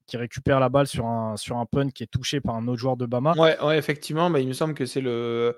qui 0.06 0.16
récupère 0.16 0.58
la 0.58 0.68
balle 0.68 0.88
sur 0.88 1.06
un, 1.06 1.36
sur 1.36 1.56
un 1.58 1.66
punt 1.66 1.88
qui 1.90 2.02
est 2.02 2.08
touché 2.08 2.40
par 2.40 2.56
un 2.56 2.66
autre 2.66 2.80
joueur 2.80 2.96
de 2.96 3.06
Bama. 3.06 3.32
Ouais, 3.38 3.56
ouais 3.62 3.78
effectivement, 3.78 4.28
bah, 4.28 4.40
il 4.40 4.48
me 4.48 4.54
semble 4.54 4.74
que 4.74 4.84
c'est 4.84 5.00
le. 5.00 5.56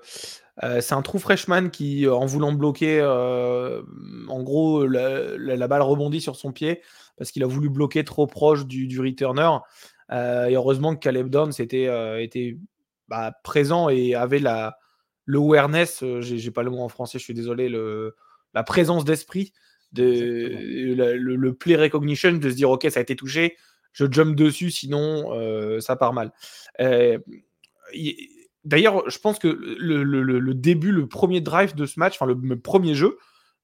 c'est 0.61 0.93
un 0.93 1.01
trou 1.01 1.17
freshman 1.17 1.69
qui, 1.69 2.07
en 2.07 2.27
voulant 2.27 2.53
bloquer, 2.53 3.01
en 3.01 4.43
gros, 4.43 4.85
la, 4.85 5.67
balle 5.67 5.81
rebondit 5.81 6.21
sur 6.21 6.35
son 6.35 6.51
pied 6.51 6.83
parce 7.17 7.31
qu'il 7.31 7.43
a 7.43 7.47
voulu 7.47 7.69
bloquer 7.69 8.03
trop 8.03 8.27
proche 8.27 8.67
du, 8.67 8.85
du 8.85 8.99
returner. 8.99 9.49
Euh, 10.13 10.47
et 10.47 10.55
heureusement 10.55 10.95
que 10.95 10.99
Caleb 10.99 11.29
Downs 11.29 11.53
était, 11.59 11.87
euh, 11.87 12.21
était 12.21 12.57
bah, 13.07 13.33
présent 13.43 13.89
et 13.89 14.15
avait 14.15 14.39
la, 14.39 14.77
le 15.25 15.39
awareness, 15.39 16.03
euh, 16.03 16.21
j'ai 16.21 16.51
pas 16.51 16.63
le 16.63 16.69
mot 16.69 16.81
en 16.81 16.89
français, 16.89 17.17
je 17.17 17.23
suis 17.23 17.33
désolé, 17.33 17.67
le, 17.67 18.15
la 18.53 18.63
présence 18.63 19.05
d'esprit, 19.05 19.53
de, 19.91 20.95
le, 20.95 21.53
play 21.53 21.75
recognition, 21.75 22.33
de 22.33 22.49
se 22.49 22.55
dire 22.55 22.69
ok, 22.69 22.87
ça 22.89 22.99
a 22.99 23.03
été 23.03 23.15
touché, 23.15 23.57
je 23.91 24.05
jump 24.09 24.35
dessus, 24.35 24.71
sinon 24.71 25.79
ça 25.81 25.95
part 25.95 26.13
mal. 26.13 26.31
D'ailleurs, 28.65 29.07
je 29.09 29.19
pense 29.19 29.37
que 29.37 29.47
le, 29.47 30.03
le, 30.03 30.53
début, 30.55 30.91
le 30.91 31.07
premier 31.07 31.41
drive 31.41 31.75
de 31.75 31.85
ce 31.85 31.99
match, 31.99 32.15
enfin 32.15 32.25
le, 32.25 32.59
premier 32.59 32.95
jeu 32.95 33.17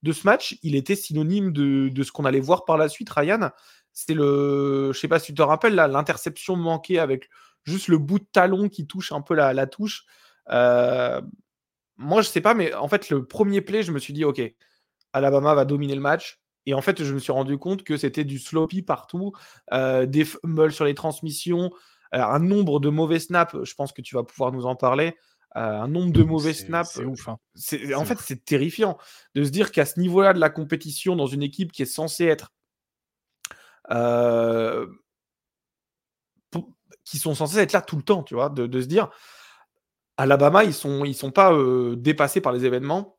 de 0.04 0.12
ce 0.12 0.26
match, 0.28 0.58
il 0.62 0.76
était 0.76 0.96
synonyme 0.96 1.52
de, 1.52 1.90
de 1.90 2.04
ce 2.04 2.12
qu'on 2.12 2.26
allait 2.26 2.40
voir 2.40 2.64
par 2.64 2.78
la 2.78 2.90
suite, 2.90 3.10
Ryan. 3.10 3.50
C'est 3.94 4.14
le, 4.14 4.92
je 4.94 5.00
sais 5.00 5.08
pas 5.08 5.20
si 5.20 5.28
tu 5.28 5.34
te 5.36 5.42
rappelles, 5.42 5.76
l'interception 5.76 6.56
manquée 6.56 7.00
avec 7.00 7.30
juste 7.64 7.88
le 7.88 7.98
bout 7.98 8.20
de 8.20 8.28
talon 8.32 8.70
qui 8.70 8.88
touche 8.88 9.12
un 9.12 9.22
peu 9.22 9.36
la, 9.36 9.68
touche. 9.68 10.06
Euh, 10.50 11.22
moi, 11.98 12.22
je 12.22 12.30
sais 12.30 12.42
pas, 12.42 12.54
mais 12.54 12.74
en 12.74 12.88
fait, 12.88 13.10
le 13.10 13.26
premier 13.26 13.62
play, 13.62 13.84
je 13.84 13.92
me 13.92 14.00
suis 14.00 14.14
dit, 14.14 14.24
ok, 14.24 14.42
Alabama 15.14 15.54
va 15.54 15.66
dominer 15.66 15.96
le 15.96 16.02
match. 16.02 16.40
Et 16.66 16.74
en 16.74 16.82
fait, 16.82 17.04
je 17.04 17.14
me 17.14 17.20
suis 17.20 17.32
rendu 17.32 17.58
compte 17.58 17.84
que 17.84 17.98
c'était 17.98 18.24
du 18.24 18.38
sloppy 18.38 18.82
partout, 18.82 19.32
euh, 19.74 20.06
des 20.06 20.26
fumbles 20.26 20.72
sur 20.72 20.86
les 20.86 20.94
transmissions, 20.94 21.72
euh, 22.14 22.22
un 22.22 22.40
nombre 22.40 22.80
de 22.80 22.90
mauvais 22.90 23.20
snaps. 23.20 23.56
Je 23.64 23.74
pense 23.74 23.92
que 23.92 24.02
tu 24.02 24.16
vas 24.16 24.24
pouvoir 24.24 24.52
nous 24.52 24.66
en 24.66 24.76
parler. 24.76 25.16
un 25.56 25.88
nombre 25.88 26.12
de 26.14 26.22
mauvais 26.22 26.54
snaps. 26.54 26.92
C'est 26.94 27.06
ouf. 27.06 27.28
Hein. 27.28 27.40
En 27.96 28.06
fait, 28.06 28.20
c'est 28.20 28.46
terrifiant 28.46 29.00
de 29.34 29.44
se 29.44 29.50
dire 29.50 29.72
qu'à 29.72 29.86
ce 29.86 30.00
niveau-là 30.00 30.34
de 30.34 30.40
la 30.40 30.52
compétition, 30.52 31.16
dans 31.16 31.26
une 31.26 31.42
équipe 31.42 31.72
qui 31.72 31.82
est 31.82 31.86
censée 31.86 32.26
être 32.26 32.52
qui 37.06 37.18
sont 37.18 37.34
censés 37.34 37.58
être 37.58 37.74
là 37.74 37.82
tout 37.82 37.98
le 37.98 38.04
temps, 38.04 38.24
tu 38.24 38.36
vois, 38.36 38.50
de, 38.50 38.82
se 38.82 38.86
dire, 38.86 39.10
Alabama, 40.18 40.64
ils 40.64 40.74
sont, 40.74 41.06
ils 41.06 41.16
sont 41.16 41.32
pas 41.32 41.52
dépassés 41.96 42.42
par 42.42 42.54
les 42.54 42.66
événements. 42.66 43.18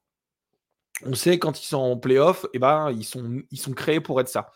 On 1.05 1.15
sait 1.15 1.39
quand 1.39 1.61
ils 1.61 1.67
sont 1.67 1.79
en 1.79 1.97
playoff, 1.97 2.45
et 2.45 2.49
eh 2.55 2.59
ben, 2.59 2.93
ils 2.93 3.05
sont, 3.05 3.43
ils 3.51 3.59
sont 3.59 3.73
créés 3.73 4.01
pour 4.01 4.21
être 4.21 4.29
ça. 4.29 4.53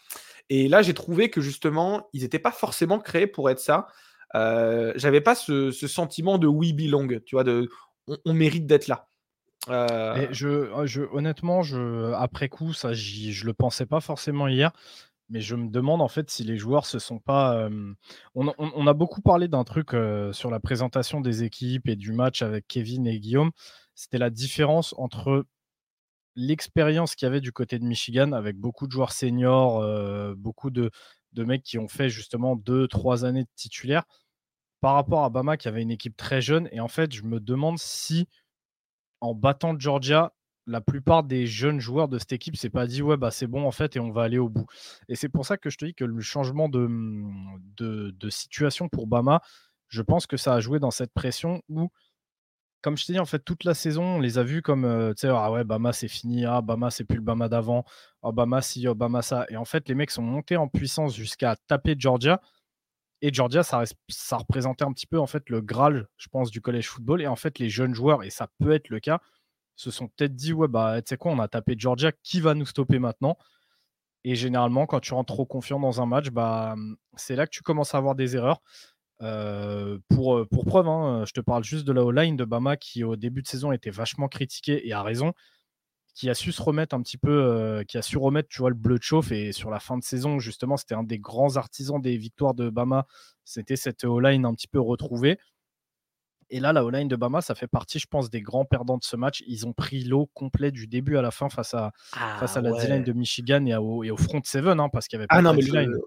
Et 0.50 0.68
là, 0.68 0.82
j'ai 0.82 0.94
trouvé 0.94 1.30
que 1.30 1.40
justement, 1.40 2.08
ils 2.12 2.22
n'étaient 2.22 2.38
pas 2.38 2.52
forcément 2.52 2.98
créés 2.98 3.26
pour 3.26 3.50
être 3.50 3.60
ça. 3.60 3.86
Euh, 4.34 4.92
J'avais 4.96 5.20
pas 5.20 5.34
ce, 5.34 5.70
sentiment 5.70 6.38
de 6.38 6.46
we 6.46 6.72
belong, 6.72 7.20
tu 7.24 7.36
vois, 7.36 7.44
de 7.44 7.68
on, 8.24 8.34
mérite 8.34 8.66
d'être 8.66 8.88
là. 8.88 9.08
Euh 9.70 10.26
je, 10.30 10.68
je, 10.84 11.02
honnêtement, 11.12 11.62
je, 11.62 12.12
après 12.12 12.48
coup, 12.50 12.74
ça, 12.74 12.92
je 12.92 13.46
le 13.46 13.54
pensais 13.54 13.86
pas 13.86 14.00
forcément 14.00 14.46
hier. 14.48 14.72
Mais 15.30 15.40
je 15.40 15.56
me 15.56 15.68
demande 15.68 16.02
en 16.02 16.08
fait 16.08 16.30
si 16.30 16.44
les 16.44 16.56
joueurs 16.56 16.86
se 16.86 16.98
sont 16.98 17.18
pas. 17.18 17.68
On, 18.34 18.86
a 18.86 18.92
beaucoup 18.92 19.22
parlé 19.22 19.48
d'un 19.48 19.64
truc 19.64 19.90
sur 20.32 20.50
la 20.50 20.60
présentation 20.60 21.20
des 21.20 21.42
équipes 21.44 21.88
et 21.88 21.96
du 21.96 22.12
match 22.12 22.42
avec 22.42 22.66
Kevin 22.68 23.06
et 23.06 23.18
Guillaume. 23.18 23.50
C'était 23.94 24.18
la 24.18 24.30
différence 24.30 24.94
entre 24.98 25.46
l'expérience 26.36 27.14
qu'il 27.14 27.26
y 27.26 27.28
avait 27.28 27.40
du 27.40 27.52
côté 27.52 27.78
de 27.78 27.84
Michigan 27.84 28.32
avec 28.32 28.56
beaucoup 28.56 28.86
de 28.86 28.92
joueurs 28.92 29.12
seniors, 29.12 30.36
beaucoup 30.36 30.70
de, 30.70 30.90
de, 31.32 31.44
mecs 31.44 31.62
qui 31.62 31.78
ont 31.78 31.88
fait 31.88 32.10
justement 32.10 32.54
deux, 32.56 32.86
trois 32.86 33.24
années 33.24 33.44
de 33.44 33.50
titulaire 33.56 34.04
par 34.84 34.94
rapport 34.96 35.24
à 35.24 35.30
Bama 35.30 35.56
qui 35.56 35.68
avait 35.68 35.80
une 35.80 35.90
équipe 35.90 36.14
très 36.14 36.42
jeune. 36.42 36.68
Et 36.70 36.80
en 36.80 36.88
fait, 36.88 37.14
je 37.14 37.22
me 37.22 37.40
demande 37.40 37.78
si 37.78 38.28
en 39.22 39.34
battant 39.34 39.78
Georgia, 39.78 40.34
la 40.66 40.80
plupart 40.80 41.24
des 41.24 41.46
jeunes 41.46 41.80
joueurs 41.80 42.08
de 42.08 42.18
cette 42.18 42.32
équipe 42.32 42.56
s'est 42.56 42.70
pas 42.70 42.86
dit 42.86 43.02
ouais 43.02 43.16
bah 43.16 43.30
c'est 43.30 43.46
bon 43.46 43.66
en 43.66 43.70
fait 43.70 43.96
et 43.96 44.00
on 44.00 44.10
va 44.10 44.22
aller 44.22 44.38
au 44.38 44.48
bout. 44.48 44.66
Et 45.08 45.16
c'est 45.16 45.28
pour 45.28 45.44
ça 45.46 45.56
que 45.56 45.70
je 45.70 45.76
te 45.76 45.84
dis 45.84 45.94
que 45.94 46.04
le 46.04 46.20
changement 46.20 46.68
de, 46.68 46.88
de, 47.76 48.30
situation 48.30 48.88
pour 48.88 49.06
Bama, 49.06 49.42
je 49.88 50.02
pense 50.02 50.26
que 50.26 50.36
ça 50.36 50.54
a 50.54 50.60
joué 50.60 50.78
dans 50.78 50.90
cette 50.90 51.12
pression 51.12 51.62
où, 51.68 51.90
comme 52.82 52.96
je 52.96 53.06
t'ai 53.06 53.14
dit 53.14 53.18
en 53.18 53.26
fait 53.26 53.40
toute 53.40 53.64
la 53.64 53.74
saison, 53.74 54.16
on 54.16 54.20
les 54.20 54.38
a 54.38 54.42
vus 54.42 54.62
comme 54.62 55.12
tu 55.16 55.20
sais 55.20 55.28
ah 55.28 55.50
ouais 55.52 55.64
Bama 55.64 55.92
c'est 55.92 56.08
fini, 56.08 56.44
ah 56.46 56.62
Bama 56.62 56.90
c'est 56.90 57.04
plus 57.04 57.16
le 57.16 57.22
Bama 57.22 57.48
d'avant, 57.48 57.84
ah 58.22 58.32
Bama 58.32 58.62
si, 58.62 58.88
oh 58.88 58.94
Bama 58.94 59.22
ça. 59.22 59.46
Et 59.50 59.56
en 59.56 59.64
fait 59.64 59.88
les 59.88 59.94
mecs 59.94 60.10
sont 60.10 60.22
montés 60.22 60.56
en 60.56 60.68
puissance 60.68 61.14
jusqu'à 61.14 61.56
taper 61.68 61.96
Georgia. 61.98 62.40
Et 63.22 63.32
Georgia, 63.32 63.62
ça, 63.62 63.84
ça 64.08 64.36
représentait 64.36 64.84
un 64.84 64.92
petit 64.92 65.06
peu 65.06 65.18
en 65.18 65.26
fait 65.26 65.48
le 65.48 65.62
Graal, 65.62 66.08
je 66.18 66.28
pense, 66.28 66.50
du 66.50 66.60
collège 66.60 66.88
football. 66.88 67.22
Et 67.22 67.26
en 67.26 67.36
fait, 67.36 67.58
les 67.58 67.70
jeunes 67.70 67.94
joueurs, 67.94 68.22
et 68.22 68.28
ça 68.28 68.48
peut 68.58 68.72
être 68.72 68.90
le 68.90 69.00
cas, 69.00 69.18
se 69.76 69.90
sont 69.90 70.08
peut-être 70.08 70.34
dit 70.34 70.52
ouais 70.52 70.68
bah 70.68 71.02
tu 71.02 71.10
sais 71.10 71.16
quoi 71.16 71.32
on 71.32 71.38
a 71.38 71.48
tapé 71.48 71.74
Georgia 71.78 72.12
qui 72.22 72.40
va 72.40 72.54
nous 72.54 72.66
stopper 72.66 72.98
maintenant? 72.98 73.36
Et 74.24 74.34
généralement 74.36 74.86
quand 74.86 75.00
tu 75.00 75.14
rentres 75.14 75.32
trop 75.34 75.46
confiant 75.46 75.80
dans 75.80 76.00
un 76.00 76.06
match 76.06 76.30
bah 76.30 76.76
c'est 77.16 77.36
là 77.36 77.46
que 77.46 77.50
tu 77.50 77.62
commences 77.62 77.94
à 77.94 77.98
avoir 77.98 78.14
des 78.14 78.36
erreurs. 78.36 78.62
Euh, 79.22 79.98
pour, 80.08 80.36
euh, 80.38 80.44
pour 80.44 80.64
preuve 80.64 80.88
hein, 80.88 81.24
je 81.24 81.32
te 81.32 81.40
parle 81.40 81.62
juste 81.62 81.84
de 81.86 81.92
la 81.92 82.04
O-line 82.04 82.36
de 82.36 82.44
Bama 82.44 82.76
qui 82.76 83.04
au 83.04 83.14
début 83.14 83.42
de 83.42 83.46
saison 83.46 83.70
était 83.70 83.90
vachement 83.90 84.26
critiqué 84.26 84.88
et 84.88 84.92
a 84.92 85.04
raison 85.04 85.32
qui 86.14 86.30
a 86.30 86.34
su 86.34 86.52
se 86.52 86.62
remettre 86.62 86.94
un 86.96 87.02
petit 87.02 87.18
peu 87.18 87.30
euh, 87.30 87.84
qui 87.84 87.98
a 87.98 88.02
su 88.02 88.18
remettre 88.18 88.48
tu 88.48 88.60
vois 88.60 88.70
le 88.70 88.76
bleu 88.76 88.98
de 88.98 89.02
chauffe. 89.02 89.32
Et 89.32 89.52
sur 89.52 89.70
la 89.70 89.80
fin 89.80 89.98
de 89.98 90.04
saison 90.04 90.38
justement 90.38 90.76
c'était 90.76 90.94
un 90.94 91.04
des 91.04 91.18
grands 91.18 91.56
artisans 91.56 92.00
des 92.00 92.16
victoires 92.16 92.54
de 92.54 92.70
Bama. 92.70 93.06
C'était 93.44 93.76
cette 93.76 94.04
O-line 94.04 94.44
un 94.46 94.54
petit 94.54 94.68
peu 94.68 94.80
retrouvée 94.80 95.38
et 96.50 96.60
là, 96.60 96.72
la 96.72 96.84
O-line 96.84 97.08
de 97.08 97.16
Bama, 97.16 97.40
ça 97.40 97.54
fait 97.54 97.66
partie, 97.66 97.98
je 97.98 98.06
pense, 98.06 98.30
des 98.30 98.40
grands 98.40 98.64
perdants 98.64 98.98
de 98.98 99.04
ce 99.04 99.16
match. 99.16 99.42
Ils 99.46 99.66
ont 99.66 99.72
pris 99.72 100.04
l'eau 100.04 100.30
complet 100.34 100.70
du 100.70 100.86
début 100.86 101.16
à 101.16 101.22
la 101.22 101.30
fin 101.30 101.48
face 101.48 101.74
à, 101.74 101.92
face 102.12 102.56
à 102.56 102.60
la 102.60 102.72
D-line 102.72 103.04
de 103.04 103.12
Michigan 103.12 103.64
et, 103.66 103.74
au, 103.76 104.04
et 104.04 104.10
au 104.10 104.16
front 104.16 104.40
seven, 104.44 104.80
hein, 104.80 104.88
parce 104.92 105.08
qu'il 105.08 105.16
y 105.16 105.20
avait 105.20 105.26
pas 105.26 105.36
ah 105.36 105.42
non, 105.42 105.54
mais 105.54 105.62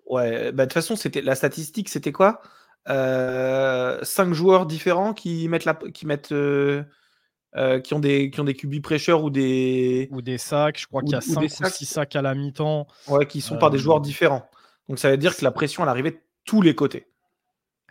ouais, 0.08 0.51
bah, 0.51 0.65
de 0.65 0.70
toute 0.70 0.74
façon, 0.74 0.96
c'était 0.96 1.22
la 1.22 1.36
statistique, 1.36 1.89
c'était 1.89 2.12
quoi? 2.12 2.41
Euh, 2.89 4.00
Cinq 4.03 4.34
joueurs 4.34 4.65
différents 4.65 5.13
qui 5.13 5.48
mettent 5.50 5.65
la, 5.65 5.74
qui 5.74 6.06
mettent 6.06 6.32
euh, 7.58 7.79
qui 7.79 7.94
ont 7.94 8.00
des 8.00 8.29
qui 8.29 8.39
ont 8.39 8.44
des 8.44 8.53
QB 8.53 8.82
pressure 8.82 9.24
ou 9.24 9.29
des 9.29 10.08
ou 10.12 10.22
des 10.22 10.38
sacs. 10.38 10.79
Je 10.79 10.88
crois 10.88 11.01
qu'il 11.01 11.13
y 11.13 11.15
a 11.15 11.22
5 11.22 11.41
ou 11.41 11.70
6 11.70 11.86
sacs 11.86 12.15
à 12.15 12.22
la 12.22 12.36
mi-temps. 12.36 12.88
Ouais, 13.08 13.25
qui 13.25 13.41
sont 13.41 13.58
par 13.58 13.72
des 13.72 13.77
joueurs 13.77 14.00
différents. 14.00 14.48
Donc 14.88 15.00
ça 15.00 15.10
veut 15.10 15.17
dire 15.17 15.36
que 15.36 15.44
la 15.44 15.51
pression 15.51 15.84
elle 15.84 15.89
arrivait 15.89 16.12
de 16.12 16.22
tous 16.46 16.62
les 16.62 16.75
côtés. 16.75 17.08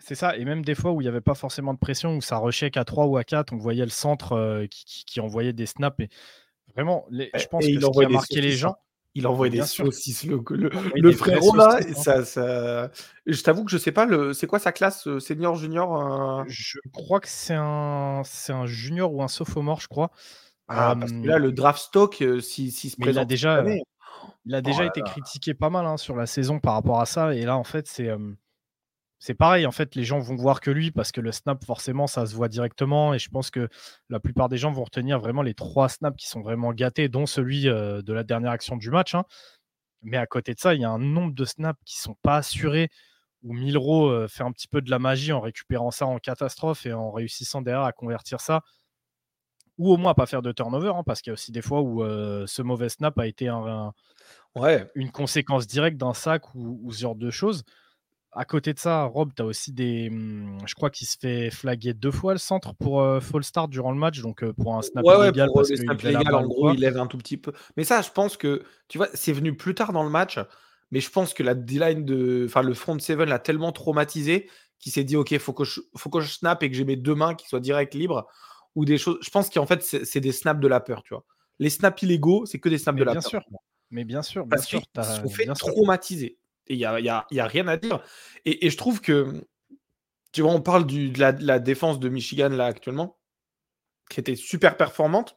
C'est 0.06 0.14
ça, 0.14 0.36
et 0.36 0.44
même 0.44 0.64
des 0.64 0.76
fois 0.76 0.92
où 0.92 1.00
il 1.00 1.04
n'y 1.04 1.08
avait 1.08 1.20
pas 1.20 1.34
forcément 1.34 1.74
de 1.74 1.80
pression, 1.80 2.16
où 2.16 2.20
ça 2.20 2.38
rushait 2.38 2.70
qu'à 2.70 2.84
3 2.84 3.06
ou 3.06 3.16
à 3.16 3.24
4, 3.24 3.52
on 3.52 3.56
voyait 3.56 3.82
le 3.82 3.90
centre 3.90 4.64
qui, 4.70 5.18
envoyait 5.18 5.52
des 5.52 5.66
snaps. 5.66 5.98
Et 5.98 6.08
vraiment, 6.76 7.06
je 7.10 7.46
pense 7.46 7.66
que 7.66 7.72
ce 7.72 7.90
qui 7.90 8.04
a 8.04 8.08
marqué 8.08 8.40
les 8.40 8.52
gens, 8.52 8.76
il 9.16 9.26
envoie 9.26 9.48
des 9.48 9.62
saucisses, 9.62 10.24
le, 10.24 10.44
le, 10.94 11.12
frérot 11.12 11.56
là. 11.56 11.80
Hein. 11.80 11.94
Ça, 11.94 12.24
ça... 12.24 12.90
Je 13.24 13.42
t'avoue 13.42 13.64
que 13.64 13.70
je 13.70 13.78
sais 13.78 13.90
pas, 13.90 14.04
le... 14.04 14.34
c'est 14.34 14.46
quoi 14.46 14.58
sa 14.58 14.72
classe 14.72 15.08
euh, 15.08 15.18
senior, 15.18 15.56
junior 15.56 16.40
euh? 16.40 16.44
Je 16.48 16.78
crois 16.92 17.18
que 17.18 17.28
c'est 17.28 17.56
un... 17.56 18.22
c'est 18.24 18.52
un 18.52 18.66
junior 18.66 19.12
ou 19.12 19.22
un 19.22 19.28
sophomore, 19.28 19.80
je 19.80 19.88
crois. 19.88 20.10
Ah, 20.68 20.94
parce 21.00 21.12
que 21.12 21.26
là, 21.26 21.38
le 21.38 21.50
draft 21.50 21.80
stock, 21.80 22.20
euh, 22.20 22.40
s'il 22.40 22.70
si, 22.70 22.90
se 22.90 22.96
présente. 22.96 23.14
Il 23.14 23.18
a 23.18 23.24
déjà, 23.24 23.64
il 24.44 24.54
a 24.54 24.60
déjà 24.60 24.82
oh 24.84 24.88
été 24.88 25.00
critiqué 25.00 25.54
pas 25.54 25.70
mal 25.70 25.86
hein, 25.86 25.96
sur 25.96 26.14
la 26.14 26.26
saison 26.26 26.60
par 26.60 26.74
rapport 26.74 27.00
à 27.00 27.06
ça. 27.06 27.34
Et 27.34 27.42
là, 27.42 27.56
en 27.56 27.64
fait, 27.64 27.88
c'est 27.88 28.10
c'est 29.18 29.34
pareil, 29.34 29.66
en 29.66 29.72
fait, 29.72 29.94
les 29.94 30.04
gens 30.04 30.18
vont 30.18 30.36
voir 30.36 30.60
que 30.60 30.70
lui 30.70 30.90
parce 30.90 31.10
que 31.10 31.20
le 31.20 31.32
snap, 31.32 31.64
forcément, 31.64 32.06
ça 32.06 32.26
se 32.26 32.34
voit 32.34 32.48
directement. 32.48 33.14
Et 33.14 33.18
je 33.18 33.30
pense 33.30 33.50
que 33.50 33.68
la 34.10 34.20
plupart 34.20 34.48
des 34.48 34.58
gens 34.58 34.72
vont 34.72 34.84
retenir 34.84 35.18
vraiment 35.18 35.42
les 35.42 35.54
trois 35.54 35.88
snaps 35.88 36.16
qui 36.16 36.28
sont 36.28 36.42
vraiment 36.42 36.72
gâtés, 36.72 37.08
dont 37.08 37.26
celui 37.26 37.68
euh, 37.68 38.02
de 38.02 38.12
la 38.12 38.24
dernière 38.24 38.50
action 38.50 38.76
du 38.76 38.90
match. 38.90 39.14
Hein. 39.14 39.24
Mais 40.02 40.18
à 40.18 40.26
côté 40.26 40.54
de 40.54 40.60
ça, 40.60 40.74
il 40.74 40.82
y 40.82 40.84
a 40.84 40.90
un 40.90 40.98
nombre 40.98 41.34
de 41.34 41.44
snaps 41.44 41.80
qui 41.84 41.98
sont 41.98 42.16
pas 42.22 42.36
assurés 42.36 42.90
où 43.42 43.54
Milro 43.54 44.08
euh, 44.08 44.28
fait 44.28 44.42
un 44.42 44.52
petit 44.52 44.68
peu 44.68 44.82
de 44.82 44.90
la 44.90 44.98
magie 44.98 45.32
en 45.32 45.40
récupérant 45.40 45.90
ça 45.90 46.06
en 46.06 46.18
catastrophe 46.18 46.84
et 46.84 46.92
en 46.92 47.10
réussissant 47.10 47.62
derrière 47.62 47.84
à 47.84 47.92
convertir 47.92 48.40
ça. 48.40 48.62
Ou 49.78 49.92
au 49.92 49.96
moins 49.96 50.12
à 50.12 50.14
pas 50.14 50.26
faire 50.26 50.42
de 50.42 50.52
turnover, 50.52 50.92
hein, 50.94 51.02
parce 51.04 51.20
qu'il 51.20 51.30
y 51.30 51.32
a 51.32 51.34
aussi 51.34 51.52
des 51.52 51.62
fois 51.62 51.80
où 51.82 52.02
euh, 52.02 52.46
ce 52.46 52.62
mauvais 52.62 52.88
snap 52.88 53.18
a 53.18 53.26
été 53.26 53.48
une 53.48 55.10
conséquence 55.12 55.66
directe 55.66 55.98
d'un 55.98 56.14
sac 56.14 56.54
ou, 56.54 56.80
ou 56.82 56.92
ce 56.92 57.00
genre 57.00 57.14
de 57.14 57.30
choses. 57.30 57.62
À 58.38 58.44
côté 58.44 58.74
de 58.74 58.78
ça, 58.78 59.04
Rob, 59.04 59.32
tu 59.34 59.40
as 59.40 59.46
aussi 59.46 59.72
des. 59.72 60.10
Mmh, 60.10 60.58
je 60.66 60.74
crois 60.74 60.90
qu'il 60.90 61.06
se 61.06 61.16
fait 61.18 61.50
flaguer 61.50 61.94
deux 61.94 62.10
fois 62.10 62.34
le 62.34 62.38
centre 62.38 62.74
pour 62.74 63.00
euh, 63.00 63.18
fall 63.18 63.42
start 63.42 63.70
durant 63.70 63.92
le 63.92 63.98
match, 63.98 64.20
donc 64.20 64.42
euh, 64.42 64.52
pour 64.52 64.76
un 64.76 64.82
snap 64.82 65.02
légal. 65.02 65.50
parce 65.54 65.70
en 66.34 66.46
gros, 66.46 66.70
il 66.74 66.80
lève 66.80 66.98
un 66.98 67.06
tout 67.06 67.16
petit 67.16 67.38
peu. 67.38 67.52
Mais 67.78 67.84
ça, 67.84 68.02
je 68.02 68.10
pense 68.10 68.36
que, 68.36 68.62
tu 68.88 68.98
vois, 68.98 69.08
c'est 69.14 69.32
venu 69.32 69.56
plus 69.56 69.74
tard 69.74 69.94
dans 69.94 70.02
le 70.02 70.10
match, 70.10 70.38
mais 70.90 71.00
je 71.00 71.10
pense 71.10 71.32
que 71.32 71.42
la 71.42 71.54
D-line 71.54 72.04
de. 72.04 72.44
Enfin, 72.46 72.60
le 72.60 72.74
front 72.74 72.98
seven 72.98 73.26
l'a 73.26 73.38
tellement 73.38 73.72
traumatisé 73.72 74.50
qu'il 74.78 74.92
s'est 74.92 75.04
dit, 75.04 75.16
OK, 75.16 75.36
faut 75.38 75.54
que, 75.54 75.64
je, 75.64 75.80
faut 75.96 76.10
que 76.10 76.20
je 76.20 76.30
snap 76.30 76.62
et 76.62 76.70
que 76.70 76.76
j'ai 76.76 76.84
mes 76.84 76.96
deux 76.96 77.14
mains 77.14 77.34
qui 77.34 77.48
soient 77.48 77.60
direct 77.60 77.94
libres. 77.94 78.26
Ou 78.74 78.84
des 78.84 78.98
choses. 78.98 79.16
Je 79.22 79.30
pense 79.30 79.48
qu'en 79.48 79.64
fait, 79.64 79.82
c'est 79.82 80.20
des 80.20 80.32
snaps 80.32 80.60
de 80.60 80.68
la 80.68 80.80
peur, 80.80 81.02
tu 81.02 81.14
vois. 81.14 81.24
Les 81.58 81.70
snaps 81.70 82.02
illégaux, 82.02 82.44
c'est 82.44 82.58
que 82.58 82.68
des 82.68 82.76
snaps 82.76 82.98
de 82.98 83.04
la 83.04 83.12
bien 83.12 83.22
peur. 83.22 83.30
Sûr. 83.30 83.40
Mais 83.90 84.04
bien 84.04 84.20
sûr, 84.20 84.44
bien 84.44 84.58
sûr. 84.58 84.82
Ils 84.94 85.04
sont 85.04 85.28
fait 85.30 85.46
traumatiser. 85.46 86.38
Et 86.68 86.74
il 86.74 86.78
n'y 86.78 86.84
a, 86.84 87.00
y 87.00 87.08
a, 87.08 87.46
rien 87.46 87.68
à 87.68 87.76
dire. 87.76 88.02
Et, 88.44 88.68
je 88.68 88.76
trouve 88.76 89.00
que, 89.00 89.46
tu 90.32 90.42
vois, 90.42 90.52
on 90.52 90.60
parle 90.60 90.86
de, 90.86 91.18
la, 91.18 91.58
défense 91.58 91.98
de 92.00 92.08
Michigan 92.08 92.48
là 92.48 92.66
actuellement, 92.66 93.18
qui 94.10 94.20
était 94.20 94.36
super 94.36 94.76
performante. 94.76 95.36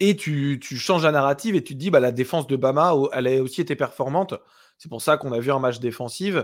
Et 0.00 0.16
tu, 0.16 0.60
changes 0.62 1.04
la 1.04 1.12
narrative 1.12 1.54
et 1.56 1.64
tu 1.64 1.74
te 1.74 1.78
dis, 1.78 1.90
bah, 1.90 2.00
la 2.00 2.12
défense 2.12 2.46
de 2.46 2.56
Bama, 2.56 2.94
elle 3.12 3.26
a 3.26 3.42
aussi 3.42 3.60
été 3.60 3.74
performante. 3.74 4.34
C'est 4.76 4.88
pour 4.88 5.02
ça 5.02 5.16
qu'on 5.16 5.32
a 5.32 5.40
vu 5.40 5.50
un 5.50 5.58
match 5.58 5.80
défensif. 5.80 6.36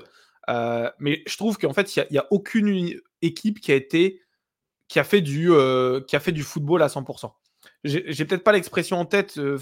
Euh, 0.48 0.90
mais 0.98 1.22
je 1.26 1.36
trouve 1.36 1.56
qu'en 1.56 1.72
fait, 1.72 1.96
il 1.96 2.06
n'y 2.10 2.18
a, 2.18 2.26
aucune 2.30 3.00
équipe 3.22 3.60
qui 3.60 3.72
a 3.72 3.76
été 3.76 4.20
qui 4.88 4.98
a 4.98 5.04
fait 5.04 5.22
du, 5.22 5.50
euh, 5.50 6.00
qui 6.02 6.14
a 6.14 6.20
fait 6.20 6.32
du 6.32 6.42
football 6.42 6.82
à 6.82 6.88
100%. 6.88 7.32
J'ai 7.84 8.24
peut-être 8.24 8.44
pas 8.44 8.52
l'expression 8.52 8.98
en 8.98 9.07
tête. 9.07 9.38
Euh, 9.38 9.59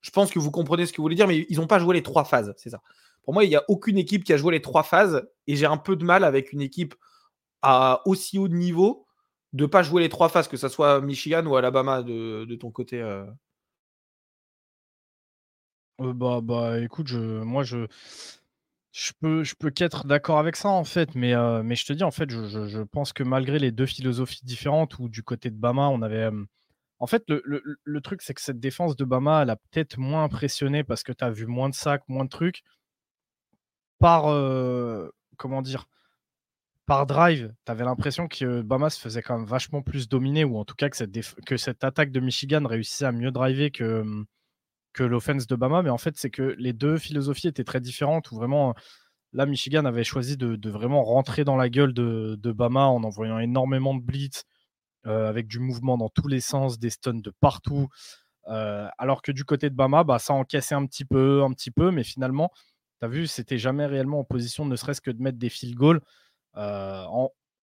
je 0.00 0.10
pense 0.10 0.30
que 0.30 0.38
vous 0.38 0.50
comprenez 0.50 0.86
ce 0.86 0.92
que 0.92 0.98
vous 0.98 1.04
voulez 1.04 1.16
dire, 1.16 1.28
mais 1.28 1.46
ils 1.48 1.58
n'ont 1.58 1.66
pas 1.66 1.78
joué 1.78 1.94
les 1.94 2.02
trois 2.02 2.24
phases, 2.24 2.54
c'est 2.56 2.70
ça. 2.70 2.80
Pour 3.22 3.34
moi, 3.34 3.44
il 3.44 3.48
n'y 3.48 3.56
a 3.56 3.64
aucune 3.68 3.98
équipe 3.98 4.24
qui 4.24 4.32
a 4.32 4.36
joué 4.36 4.52
les 4.52 4.62
trois 4.62 4.82
phases, 4.82 5.28
et 5.46 5.56
j'ai 5.56 5.66
un 5.66 5.76
peu 5.76 5.96
de 5.96 6.04
mal 6.04 6.24
avec 6.24 6.52
une 6.52 6.60
équipe 6.60 6.94
à 7.62 8.02
aussi 8.06 8.38
haut 8.38 8.48
de 8.48 8.54
niveau 8.54 9.06
de 9.52 9.66
pas 9.66 9.82
jouer 9.82 10.02
les 10.02 10.08
trois 10.08 10.28
phases, 10.28 10.48
que 10.48 10.56
ce 10.56 10.68
soit 10.68 11.00
Michigan 11.00 11.44
ou 11.46 11.56
Alabama 11.56 12.02
de, 12.02 12.54
ton 12.56 12.70
côté. 12.70 13.00
Euh. 13.00 13.24
Euh, 16.00 16.12
bah, 16.12 16.40
bah, 16.42 16.80
écoute, 16.80 17.12
moi, 17.12 17.62
je, 17.62 17.86
je 18.92 19.12
peux, 19.20 19.44
je 19.44 19.54
peux 19.54 19.70
qu'être 19.70 20.06
d'accord 20.06 20.38
avec 20.38 20.56
ça, 20.56 20.68
en 20.68 20.84
fait, 20.84 21.14
mais, 21.14 21.34
euh, 21.34 21.62
mais 21.62 21.74
je 21.74 21.84
te 21.84 21.92
dis, 21.92 22.04
en 22.04 22.10
fait, 22.10 22.30
je, 22.30 22.82
pense 22.84 23.12
que 23.12 23.22
malgré 23.22 23.58
les 23.58 23.72
deux 23.72 23.86
philosophies 23.86 24.44
différentes, 24.44 24.98
ou 24.98 25.08
du 25.08 25.22
côté 25.22 25.50
de 25.50 25.56
Bama, 25.56 25.88
on 25.88 26.02
avait 26.02 26.30
en 27.00 27.06
fait, 27.06 27.24
le, 27.28 28.00
truc, 28.02 28.20
c'est 28.22 28.34
que 28.34 28.42
cette 28.42 28.60
défense 28.60 28.94
de 28.94 29.04
Bama, 29.04 29.42
elle 29.42 29.50
a 29.50 29.56
peut-être 29.56 29.98
moins 29.98 30.24
impressionné 30.24 30.84
parce 30.84 31.02
que 31.02 31.12
tu 31.12 31.24
as 31.24 31.30
vu 31.30 31.46
moins 31.46 31.70
de 31.70 31.74
sacs, 31.74 32.06
moins 32.08 32.24
de 32.24 32.30
trucs. 32.30 32.62
Par, 33.98 34.28
euh, 34.28 35.10
comment 35.38 35.62
dire, 35.62 35.86
par 36.86 37.06
drive, 37.06 37.54
tu 37.64 37.72
avais 37.72 37.84
l'impression 37.84 38.28
que 38.28 38.62
Bama 38.62 38.90
se 38.90 39.00
faisait 39.00 39.22
quand 39.22 39.38
même 39.38 39.46
vachement 39.46 39.82
plus 39.82 40.08
dominer, 40.08 40.44
ou 40.44 40.58
en 40.58 40.64
tout 40.64 40.74
cas 40.74 40.90
que 40.90 40.96
cette, 40.96 41.12
que 41.46 41.56
cette 41.56 41.84
attaque 41.84 42.12
de 42.12 42.20
Michigan 42.20 42.66
réussissait 42.66 43.06
à 43.06 43.12
mieux 43.12 43.30
driver 43.30 43.70
que, 43.70 44.04
que 44.92 45.02
l'offense 45.02 45.46
de 45.46 45.56
Bama. 45.56 45.82
Mais 45.82 45.90
en 45.90 45.98
fait, 45.98 46.16
c'est 46.18 46.30
que 46.30 46.54
les 46.58 46.74
deux 46.74 46.98
philosophies 46.98 47.48
étaient 47.48 47.64
très 47.64 47.80
différentes, 47.80 48.30
où 48.30 48.36
vraiment, 48.36 48.74
là, 49.32 49.46
Michigan 49.46 49.86
avait 49.86 50.04
choisi 50.04 50.36
de, 50.36 50.70
vraiment 50.70 51.02
rentrer 51.04 51.44
dans 51.44 51.56
la 51.56 51.70
gueule 51.70 51.94
de, 51.94 52.36
de 52.38 52.52
Bama 52.52 52.86
en 52.86 53.04
envoyant 53.04 53.38
énormément 53.38 53.94
de 53.94 54.02
blitz 54.02 54.44
avec 55.04 55.46
du 55.46 55.58
mouvement 55.58 55.96
dans 55.96 56.08
tous 56.08 56.28
les 56.28 56.40
sens, 56.40 56.78
des 56.78 56.90
stuns 56.90 57.14
de 57.14 57.32
partout. 57.40 57.88
Euh, 58.48 58.88
alors 58.98 59.22
que 59.22 59.32
du 59.32 59.44
côté 59.44 59.70
de 59.70 59.74
Bama, 59.74 60.04
bah, 60.04 60.18
ça 60.18 60.34
encaissait 60.34 60.74
un 60.74 60.86
petit 60.86 61.04
peu, 61.04 61.42
un 61.42 61.52
petit 61.52 61.70
peu, 61.70 61.90
mais 61.90 62.04
finalement, 62.04 62.50
tu 63.00 63.06
as 63.06 63.08
vu, 63.08 63.26
c'était 63.26 63.58
jamais 63.58 63.86
réellement 63.86 64.20
en 64.20 64.24
position 64.24 64.64
ne 64.64 64.76
serait-ce 64.76 65.00
que 65.00 65.10
de 65.10 65.22
mettre 65.22 65.38
des 65.38 65.48
field 65.48 65.74
goals. 65.74 66.00
Euh, 66.56 67.04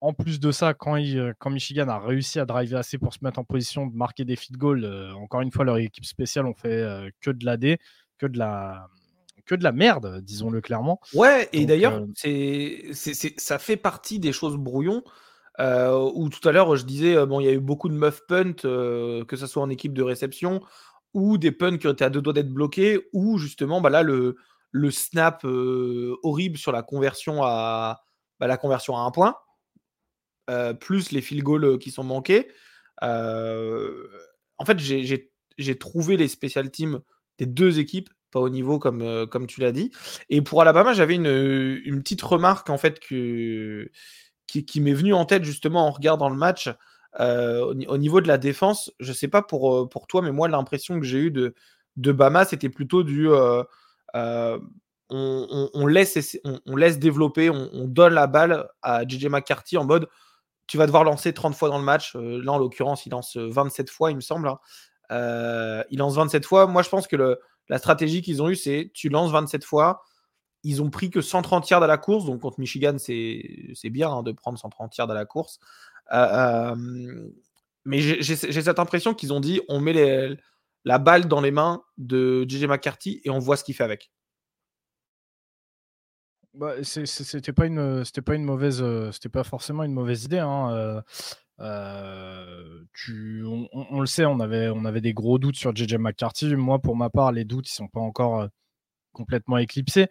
en, 0.00 0.12
plus 0.12 0.40
de 0.40 0.52
ça, 0.52 0.74
quand, 0.74 0.96
quand, 1.38 1.50
Michigan 1.50 1.88
a 1.88 1.98
réussi 1.98 2.38
à 2.38 2.46
driver 2.46 2.78
assez 2.78 2.98
pour 2.98 3.12
se 3.12 3.18
mettre 3.22 3.38
en 3.38 3.44
position 3.44 3.86
de 3.86 3.94
marquer 3.94 4.24
des 4.24 4.36
field 4.36 4.58
goals, 4.58 4.86
encore 5.16 5.40
une 5.40 5.50
fois, 5.50 5.64
leur 5.64 5.78
équipe 5.78 6.04
spéciale 6.04 6.46
ont 6.46 6.54
fait 6.54 7.12
que 7.20 7.30
de 7.30 7.44
l'AD, 7.44 7.78
que 8.18 8.26
de 8.26 8.38
la 8.38 8.88
que 9.44 9.54
de 9.54 9.64
la 9.64 9.72
merde, 9.72 10.20
disons-le 10.22 10.60
clairement. 10.60 11.00
Ouais, 11.14 11.48
et 11.52 11.64
d'ailleurs, 11.64 12.04
c'est, 12.14 12.92
ça 12.92 13.58
fait 13.58 13.78
partie 13.78 14.20
des 14.20 14.32
choses 14.32 14.56
brouillons. 14.56 15.02
Euh, 15.60 16.10
ou 16.14 16.28
tout 16.28 16.46
à 16.48 16.52
l'heure, 16.52 16.76
je 16.76 16.84
disais, 16.84 17.16
euh, 17.16 17.26
bon, 17.26 17.40
il 17.40 17.46
y 17.46 17.48
a 17.48 17.52
eu 17.52 17.60
beaucoup 17.60 17.88
de 17.88 17.94
muff 17.94 18.22
punt, 18.28 18.54
euh, 18.64 19.24
que 19.24 19.36
ce 19.36 19.46
soit 19.46 19.62
en 19.62 19.70
équipe 19.70 19.92
de 19.92 20.02
réception, 20.02 20.62
ou 21.14 21.38
des 21.38 21.52
punts 21.52 21.78
qui 21.78 21.88
été 21.88 22.04
à 22.04 22.10
deux 22.10 22.22
doigts 22.22 22.32
d'être 22.32 22.52
bloqués, 22.52 23.08
ou 23.12 23.38
justement, 23.38 23.80
bah 23.80 23.90
là, 23.90 24.02
le, 24.02 24.36
le 24.70 24.90
snap 24.90 25.44
horrible 25.44 26.58
sur 26.58 26.72
la 26.72 26.82
conversion 26.82 27.42
à, 27.42 28.02
bah, 28.38 28.46
la 28.46 28.56
conversion 28.56 28.96
à 28.96 29.00
un 29.00 29.10
point, 29.10 29.36
plus 30.80 31.10
les 31.12 31.20
field 31.20 31.42
goals 31.42 31.78
qui 31.78 31.90
sont 31.90 32.04
manqués. 32.04 32.48
en 33.02 34.64
fait, 34.64 34.78
j'ai 34.78 35.78
trouvé 35.78 36.16
les 36.16 36.28
special 36.28 36.70
teams 36.70 37.00
des 37.38 37.46
deux 37.46 37.78
équipes 37.78 38.10
pas 38.30 38.40
au 38.40 38.50
niveau 38.50 38.78
comme, 38.78 39.26
comme 39.28 39.46
tu 39.46 39.62
l'as 39.62 39.72
dit. 39.72 39.90
Et 40.28 40.42
pour 40.42 40.60
Alabama, 40.60 40.92
j'avais 40.92 41.14
une, 41.14 41.80
une, 41.82 42.02
petite 42.02 42.20
remarque 42.20 42.68
en 42.68 42.76
fait 42.76 43.00
que, 43.00 43.90
qui, 44.48 44.80
m'est 44.80 44.94
venu 44.94 45.14
en 45.14 45.24
tête 45.24 45.44
justement 45.44 45.86
en 45.86 45.90
regardant 45.90 46.30
le 46.30 46.36
match. 46.36 46.70
Euh, 47.20 47.74
au, 47.88 47.98
niveau 47.98 48.20
de 48.20 48.28
la 48.28 48.38
défense, 48.38 48.92
je 49.00 49.12
sais 49.12 49.28
pas 49.28 49.42
pour, 49.42 49.74
euh, 49.74 49.88
pour 49.88 50.06
toi, 50.06 50.22
mais 50.22 50.32
moi, 50.32 50.48
l'impression 50.48 50.98
que 51.00 51.06
j'ai 51.06 51.18
eue 51.18 51.30
de, 51.30 51.54
de 51.96 52.12
Bama, 52.12 52.44
c'était 52.44 52.68
plutôt 52.68 53.02
du. 53.02 53.28
Euh, 53.30 53.62
on, 55.10 55.86
laisse, 55.86 56.38
on, 56.66 56.76
laisse 56.76 56.98
développer, 56.98 57.50
on, 57.50 57.86
donne 57.86 58.14
la 58.14 58.26
balle 58.26 58.68
à 58.82 59.06
JJ 59.06 59.26
McCarthy 59.26 59.76
en 59.78 59.84
mode 59.84 60.08
tu 60.66 60.76
vas 60.76 60.84
devoir 60.84 61.02
lancer 61.02 61.32
30 61.32 61.54
fois 61.54 61.70
dans 61.70 61.78
le 61.78 61.84
match. 61.84 62.14
là, 62.14 62.52
en 62.52 62.58
l'occurrence, 62.58 63.06
il 63.06 63.10
lance 63.10 63.38
27 63.38 63.88
fois, 63.88 64.10
il 64.10 64.16
me 64.16 64.20
semble. 64.20 64.48
Hein. 64.48 65.84
il 65.90 65.98
lance 65.98 66.14
27 66.14 66.44
fois. 66.44 66.66
Moi, 66.66 66.82
je 66.82 66.90
pense 66.90 67.06
que 67.06 67.38
la 67.70 67.78
stratégie 67.78 68.20
qu'ils 68.20 68.42
ont 68.42 68.50
eue, 68.50 68.54
c'est 68.54 68.90
tu 68.92 69.08
lances 69.08 69.30
27 69.30 69.64
fois, 69.64 70.02
ils 70.64 70.82
ont 70.82 70.90
pris 70.90 71.10
que 71.10 71.20
130 71.20 71.68
yards 71.70 71.82
à 71.82 71.86
la 71.86 71.98
course, 71.98 72.26
donc 72.26 72.40
contre 72.40 72.60
Michigan, 72.60 72.96
c'est 72.98 73.90
bien 73.90 74.10
hein, 74.10 74.22
de 74.22 74.32
prendre 74.32 74.58
130 74.58 74.96
yards 74.96 75.10
à 75.10 75.14
la 75.14 75.24
course. 75.24 75.58
Euh, 76.12 76.72
euh, 76.72 77.30
mais 77.84 78.00
j'ai 78.00 78.22
cette 78.36 78.78
impression 78.78 79.14
qu'ils 79.14 79.32
ont 79.32 79.40
dit 79.40 79.60
on 79.68 79.80
met 79.80 80.36
la 80.84 80.98
balle 80.98 81.26
dans 81.26 81.40
les 81.40 81.50
mains 81.50 81.82
de 81.96 82.44
JJ 82.48 82.64
McCarthy 82.64 83.20
et 83.24 83.30
on 83.30 83.38
voit 83.38 83.56
ce 83.56 83.64
qu'il 83.64 83.74
fait 83.74 83.84
avec. 83.84 84.10
Bah, 86.54 86.74
c'était 86.82 87.52
pas 87.52 87.66
une 87.66 88.04
c'était 88.04 88.22
pas 88.22 88.34
une 88.34 88.42
mauvaise 88.42 88.82
c'était 89.12 89.28
pas 89.28 89.44
forcément 89.44 89.84
une 89.84 89.92
mauvaise 89.92 90.24
idée 90.24 90.38
hein, 90.38 91.02
euh, 91.60 92.84
on, 93.00 94.00
le 94.00 94.06
sait 94.06 94.24
on 94.24 94.40
avait 94.40 94.68
on 94.68 94.84
avait 94.84 95.02
des 95.02 95.12
gros 95.12 95.38
doutes 95.38 95.56
sur 95.56 95.76
JJ 95.76 95.98
McCarthy 95.98 96.56
moi 96.56 96.80
pour 96.80 96.96
ma 96.96 97.10
part 97.10 97.32
les 97.32 97.44
doutes 97.44 97.70
ils 97.70 97.74
sont 97.74 97.86
pas 97.86 98.00
encore 98.00 98.48
complètement 99.12 99.58
éclipsés 99.58 100.08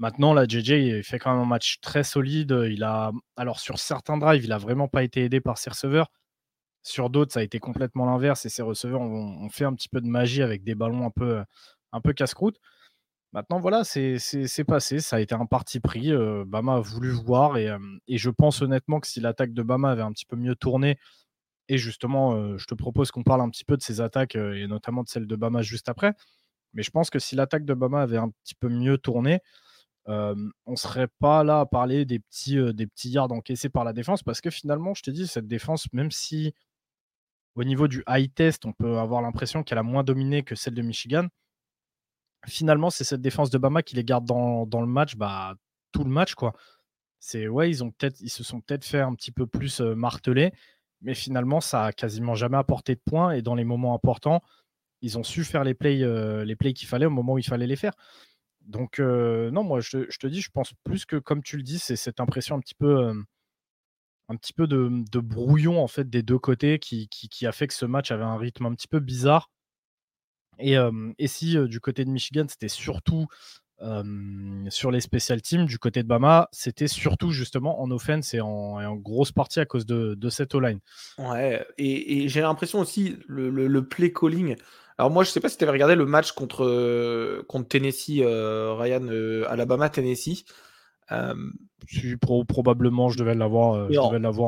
Maintenant, 0.00 0.32
là, 0.32 0.46
JJ 0.48 1.02
fait 1.02 1.18
quand 1.18 1.30
même 1.32 1.42
un 1.42 1.46
match 1.46 1.78
très 1.82 2.04
solide. 2.04 2.58
Il 2.70 2.82
a, 2.84 3.12
alors 3.36 3.60
sur 3.60 3.78
certains 3.78 4.16
drives, 4.16 4.44
il 4.44 4.52
a 4.52 4.56
vraiment 4.58 4.88
pas 4.88 5.04
été 5.04 5.24
aidé 5.24 5.42
par 5.42 5.58
ses 5.58 5.68
receveurs. 5.70 6.10
Sur 6.82 7.10
d'autres, 7.10 7.34
ça 7.34 7.40
a 7.40 7.42
été 7.42 7.58
complètement 7.60 8.06
l'inverse 8.06 8.46
et 8.46 8.48
ces 8.48 8.62
receveurs 8.62 9.02
ont, 9.02 9.50
fait 9.50 9.66
un 9.66 9.74
petit 9.74 9.90
peu 9.90 10.00
de 10.00 10.06
magie 10.06 10.42
avec 10.42 10.64
des 10.64 10.74
ballons 10.74 11.04
un 11.06 11.10
peu, 11.10 11.44
un 11.92 12.00
peu 12.00 12.14
casse-croûte. 12.14 12.58
Maintenant, 13.32 13.60
voilà, 13.60 13.84
c'est 13.84 14.64
passé. 14.66 15.00
Ça 15.00 15.16
a 15.16 15.20
été 15.20 15.34
un 15.34 15.46
parti 15.46 15.80
pris. 15.80 16.12
Bama 16.46 16.76
a 16.76 16.80
voulu 16.80 17.10
voir 17.10 17.58
et, 17.58 17.68
et, 18.08 18.18
je 18.18 18.30
pense 18.30 18.62
honnêtement 18.62 19.00
que 19.00 19.06
si 19.06 19.20
l'attaque 19.20 19.52
de 19.52 19.62
Bama 19.62 19.90
avait 19.90 20.02
un 20.02 20.12
petit 20.12 20.26
peu 20.26 20.36
mieux 20.36 20.56
tourné, 20.56 20.98
et 21.68 21.78
justement, 21.78 22.56
je 22.58 22.64
te 22.66 22.74
propose 22.74 23.10
qu'on 23.10 23.22
parle 23.22 23.42
un 23.42 23.50
petit 23.50 23.64
peu 23.64 23.76
de 23.76 23.82
ces 23.82 24.00
attaques 24.00 24.34
et 24.36 24.66
notamment 24.66 25.02
de 25.02 25.08
celle 25.08 25.26
de 25.26 25.36
Bama 25.36 25.62
juste 25.62 25.90
après. 25.90 26.14
Mais 26.74 26.82
je 26.82 26.90
pense 26.90 27.10
que 27.10 27.18
si 27.18 27.36
l'attaque 27.36 27.66
de 27.66 27.74
Bama 27.74 28.00
avait 28.02 28.16
un 28.16 28.30
petit 28.30 28.54
peu 28.54 28.68
mieux 28.68 28.96
tourné, 28.98 29.40
on 30.06 30.50
ne 30.66 30.76
serait 30.76 31.08
pas 31.18 31.44
là 31.44 31.60
à 31.60 31.66
parler 31.66 32.04
des 32.04 32.18
petits, 32.18 32.58
yards 33.04 33.32
encaissés 33.32 33.68
par 33.68 33.84
la 33.84 33.92
défense 33.92 34.22
parce 34.22 34.40
que 34.40 34.50
finalement, 34.50 34.94
je 34.94 35.02
te 35.02 35.10
dis, 35.10 35.26
cette 35.26 35.46
défense, 35.46 35.92
même 35.92 36.10
si 36.10 36.54
au 37.54 37.64
niveau 37.64 37.88
du 37.88 38.02
high 38.08 38.32
test, 38.32 38.64
on 38.64 38.72
peut 38.72 38.98
avoir 38.98 39.22
l'impression 39.22 39.62
qu'elle 39.62 39.78
a 39.78 39.82
moins 39.82 40.04
dominé 40.04 40.42
que 40.42 40.54
celle 40.54 40.74
de 40.74 40.82
Michigan, 40.82 41.26
finalement, 42.46 42.90
c'est 42.90 43.04
cette 43.04 43.20
défense 43.20 43.50
de 43.50 43.58
Bama 43.58 43.82
qui 43.82 43.96
les 43.96 44.04
garde 44.04 44.24
dans, 44.24 44.66
le 44.80 44.86
match, 44.86 45.16
bah, 45.16 45.54
tout 45.92 46.04
le 46.04 46.10
match. 46.10 46.34
quoi. 46.34 46.54
C'est 47.18 47.48
ouais, 47.48 47.68
ils, 47.68 47.84
ont 47.84 47.92
ils 48.20 48.30
se 48.30 48.42
sont 48.44 48.60
peut-être 48.60 48.84
fait 48.84 49.00
un 49.00 49.14
petit 49.14 49.32
peu 49.32 49.46
plus 49.46 49.80
marteler, 49.80 50.52
mais 51.02 51.14
finalement, 51.14 51.60
ça 51.60 51.84
a 51.86 51.92
quasiment 51.92 52.34
jamais 52.34 52.56
apporté 52.56 52.94
de 52.94 53.00
points 53.04 53.32
et 53.32 53.42
dans 53.42 53.54
les 53.54 53.64
moments 53.64 53.94
importants, 53.94 54.42
ils 55.02 55.18
ont 55.18 55.22
su 55.22 55.44
faire 55.44 55.64
les 55.64 55.76
les 55.82 56.56
plays 56.56 56.72
qu'il 56.72 56.88
fallait 56.88 57.06
au 57.06 57.10
moment 57.10 57.34
où 57.34 57.38
il 57.38 57.44
fallait 57.44 57.66
les 57.66 57.76
faire. 57.76 57.92
Donc, 58.70 58.98
non, 58.98 59.64
moi, 59.64 59.80
je, 59.80 59.98
te 60.18 60.26
dis, 60.26 60.40
je 60.40 60.50
pense 60.50 60.72
plus 60.84 61.04
que, 61.04 61.16
comme 61.16 61.42
tu 61.42 61.56
le 61.56 61.62
dis, 61.62 61.78
c'est 61.78 61.96
cette 61.96 62.20
impression 62.20 62.56
un 62.56 62.60
petit 62.60 62.74
peu, 62.74 63.12
de, 64.66 65.18
brouillon 65.20 65.82
en 65.82 65.88
fait 65.88 66.08
des 66.08 66.22
deux 66.22 66.38
côtés 66.38 66.78
qui, 66.78 67.08
a 67.46 67.52
fait 67.52 67.66
que 67.66 67.74
ce 67.74 67.86
match 67.86 68.10
avait 68.10 68.24
un 68.24 68.38
rythme 68.38 68.66
un 68.66 68.74
petit 68.74 68.88
peu 68.88 69.00
bizarre. 69.00 69.50
Et, 70.58 70.76
et 71.18 71.26
si 71.26 71.56
du 71.68 71.80
côté 71.80 72.04
de 72.04 72.10
Michigan, 72.10 72.46
c'était 72.48 72.68
surtout 72.68 73.26
sur 74.68 74.90
les 74.90 75.00
special 75.00 75.40
teams, 75.40 75.66
du 75.66 75.78
côté 75.78 76.02
de 76.02 76.08
Bama, 76.08 76.48
c'était 76.52 76.88
surtout 76.88 77.30
justement 77.30 77.80
en 77.80 77.90
offense 77.90 78.34
et 78.34 78.40
en, 78.40 78.96
grosse 78.96 79.32
partie 79.32 79.60
à 79.60 79.66
cause 79.66 79.86
de, 79.86 80.28
cette 80.28 80.54
O-line. 80.54 80.80
Ouais, 81.18 81.66
et, 81.78 82.28
j'ai 82.28 82.40
l'impression 82.40 82.80
aussi 82.80 83.16
le, 83.26 83.80
play 83.80 84.12
calling. 84.12 84.56
Alors 85.00 85.10
moi, 85.10 85.24
je 85.24 85.30
sais 85.30 85.40
pas 85.40 85.48
si 85.48 85.56
tu 85.56 85.64
avais 85.64 85.72
regardé 85.72 85.94
le 85.94 86.04
match 86.04 86.32
contre, 86.32 87.42
contre 87.48 87.68
Tennessee, 87.68 88.20
Ryan, 88.20 89.08
Alabama, 89.48 89.88
Tennessee. 89.88 90.44
probablement, 92.46 93.08
je 93.08 93.16
devais 93.16 93.34
l'avoir 93.34 93.88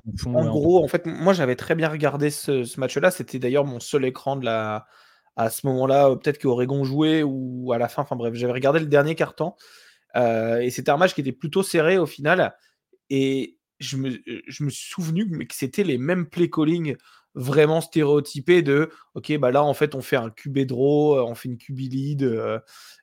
en, 0.07 0.17
fond. 0.19 0.35
En 0.35 0.45
gros, 0.45 0.85
en 0.85 0.88
fait, 0.88 1.07
moi 1.07 1.33
j'avais 1.33 1.57
très 1.57 1.75
bien 1.75 1.88
regardé 1.88 2.29
ce, 2.29 2.79
match-là. 2.79 3.11
C'était 3.11 3.38
d'ailleurs 3.38 3.65
mon 3.65 3.81
seul 3.81 4.05
écran 4.05 4.37
de 4.37 4.45
la, 4.45 4.85
à 5.37 5.49
ce 5.49 5.67
moment-là. 5.69 6.15
Peut-être 6.17 6.38
qu'Oregon 6.38 6.85
jouait 6.85 7.23
ou 7.23 7.73
à 7.73 7.79
la 7.79 7.88
fin. 7.88 8.03
Enfin 8.03 8.17
bref, 8.17 8.35
j'avais 8.35 8.53
regardé 8.53 8.79
le 8.79 8.87
dernier 8.87 9.15
carton. 9.15 9.55
Euh, 10.17 10.59
et 10.59 10.69
c'était 10.69 10.91
un 10.91 10.99
match 10.99 11.15
qui 11.15 11.23
était 11.23 11.33
plutôt 11.33 11.62
serré 11.62 11.97
au 11.97 12.05
final. 12.05 12.55
Et 13.09 13.57
je 13.81 13.97
me, 13.97 14.11
je 14.47 14.65
me 14.65 14.69
suis 14.69 14.91
souvenu 14.91 15.47
que 15.47 15.55
c'était 15.55 15.83
les 15.83 15.97
mêmes 15.97 16.27
play 16.27 16.51
calling 16.51 16.95
vraiment 17.35 17.81
stéréotypés 17.81 18.62
de 18.62 18.90
ok 19.14 19.38
bah 19.38 19.51
là 19.51 19.62
en 19.62 19.73
fait 19.73 19.95
on 19.95 20.03
fait 20.03 20.16
un 20.16 20.29
QB 20.29 20.66
draw 20.66 21.18
on 21.21 21.35
fait 21.35 21.49
une 21.49 21.57
QB 21.57 21.79
lead 21.79 22.23
euh, 22.25 22.59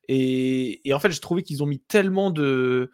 et, 0.08 0.88
et, 0.88 0.94
en 0.94 1.00
fait 1.00 1.10
je 1.12 1.20
trouvais 1.20 1.42
qu'ils 1.42 1.64
ont 1.64 1.66
mis 1.66 1.80
tellement 1.80 2.30
de 2.30 2.92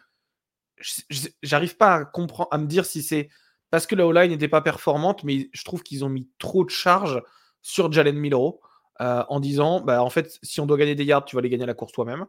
j'arrive 1.42 1.76
pas 1.76 1.94
à 1.94 2.04
comprendre, 2.04 2.48
à 2.52 2.58
me 2.58 2.66
dire 2.66 2.84
si 2.84 3.02
c'est 3.02 3.28
parce 3.70 3.86
que 3.86 3.94
la 3.94 4.06
O-line 4.06 4.30
n'était 4.30 4.48
pas 4.48 4.60
performante, 4.60 5.24
mais 5.24 5.50
je 5.52 5.64
trouve 5.64 5.82
qu'ils 5.82 6.04
ont 6.04 6.08
mis 6.08 6.28
trop 6.38 6.64
de 6.64 6.70
charge 6.70 7.22
sur 7.62 7.90
Jalen 7.90 8.16
Milrow 8.16 8.60
euh, 9.00 9.24
en 9.28 9.40
disant, 9.40 9.80
bah, 9.80 10.02
en 10.02 10.10
fait, 10.10 10.38
si 10.42 10.60
on 10.60 10.66
doit 10.66 10.78
gagner 10.78 10.94
des 10.94 11.04
yards, 11.04 11.24
tu 11.24 11.36
vas 11.36 11.42
les 11.42 11.48
gagner 11.48 11.64
à 11.64 11.66
la 11.66 11.74
course 11.74 11.92
toi-même. 11.92 12.26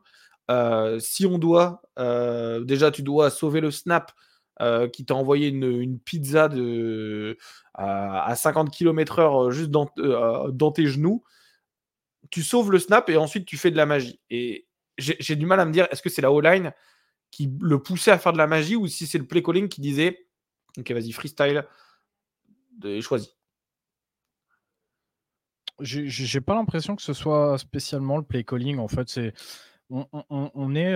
Euh, 0.50 1.00
si 1.00 1.26
on 1.26 1.38
doit, 1.38 1.82
euh, 2.00 2.64
déjà, 2.64 2.92
tu 2.92 3.04
dois 3.04 3.30
sauver 3.30 3.62
le 3.62 3.72
snap 3.72 4.12
qui 4.94 5.06
t'a 5.06 5.16
envoyé 5.16 5.50
une, 5.50 6.00
pizza 6.00 6.48
de, 6.48 7.38
à 7.74 8.36
50 8.36 8.72
km/h 8.72 9.52
juste 9.52 9.70
dans, 9.70 9.90
dans 10.52 10.72
tes 10.72 10.88
genoux. 10.88 11.24
Tu 12.30 12.44
sauves 12.44 12.72
le 12.72 12.80
snap 12.80 13.10
et 13.10 13.18
ensuite 13.18 13.46
tu 13.46 13.58
fais 13.58 13.72
de 13.72 13.78
la 13.78 13.86
magie. 13.86 14.20
Et 14.30 14.68
j'ai 14.98 15.36
du 15.36 15.46
mal 15.46 15.60
à 15.60 15.66
me 15.66 15.72
dire, 15.72 15.88
est-ce 15.92 16.02
que 16.02 16.10
c'est 16.10 16.22
la 16.22 16.32
O-line 16.32 16.74
qui 17.32 17.52
le 17.62 17.82
poussait 17.82 18.12
à 18.12 18.18
faire 18.18 18.34
de 18.34 18.38
la 18.38 18.48
magie 18.48 18.76
ou 18.76 18.88
si 18.88 19.06
c'est 19.06 19.18
le 19.18 19.28
play 19.28 19.44
calling 19.44 19.68
qui 19.68 19.82
disait 19.82 20.28
Ok, 20.78 20.92
vas-y, 20.92 21.12
freestyle, 21.12 21.66
choisis. 23.02 23.36
J'ai 25.80 26.42
pas 26.42 26.56
l'impression 26.56 26.96
que 26.96 27.02
ce 27.02 27.14
soit 27.14 27.58
spécialement 27.58 28.18
le 28.18 28.24
play 28.24 28.44
calling. 28.44 28.80
En 28.80 28.88
fait, 28.88 29.10
c'est 29.10 29.34
on, 29.90 30.76
est, 30.76 30.94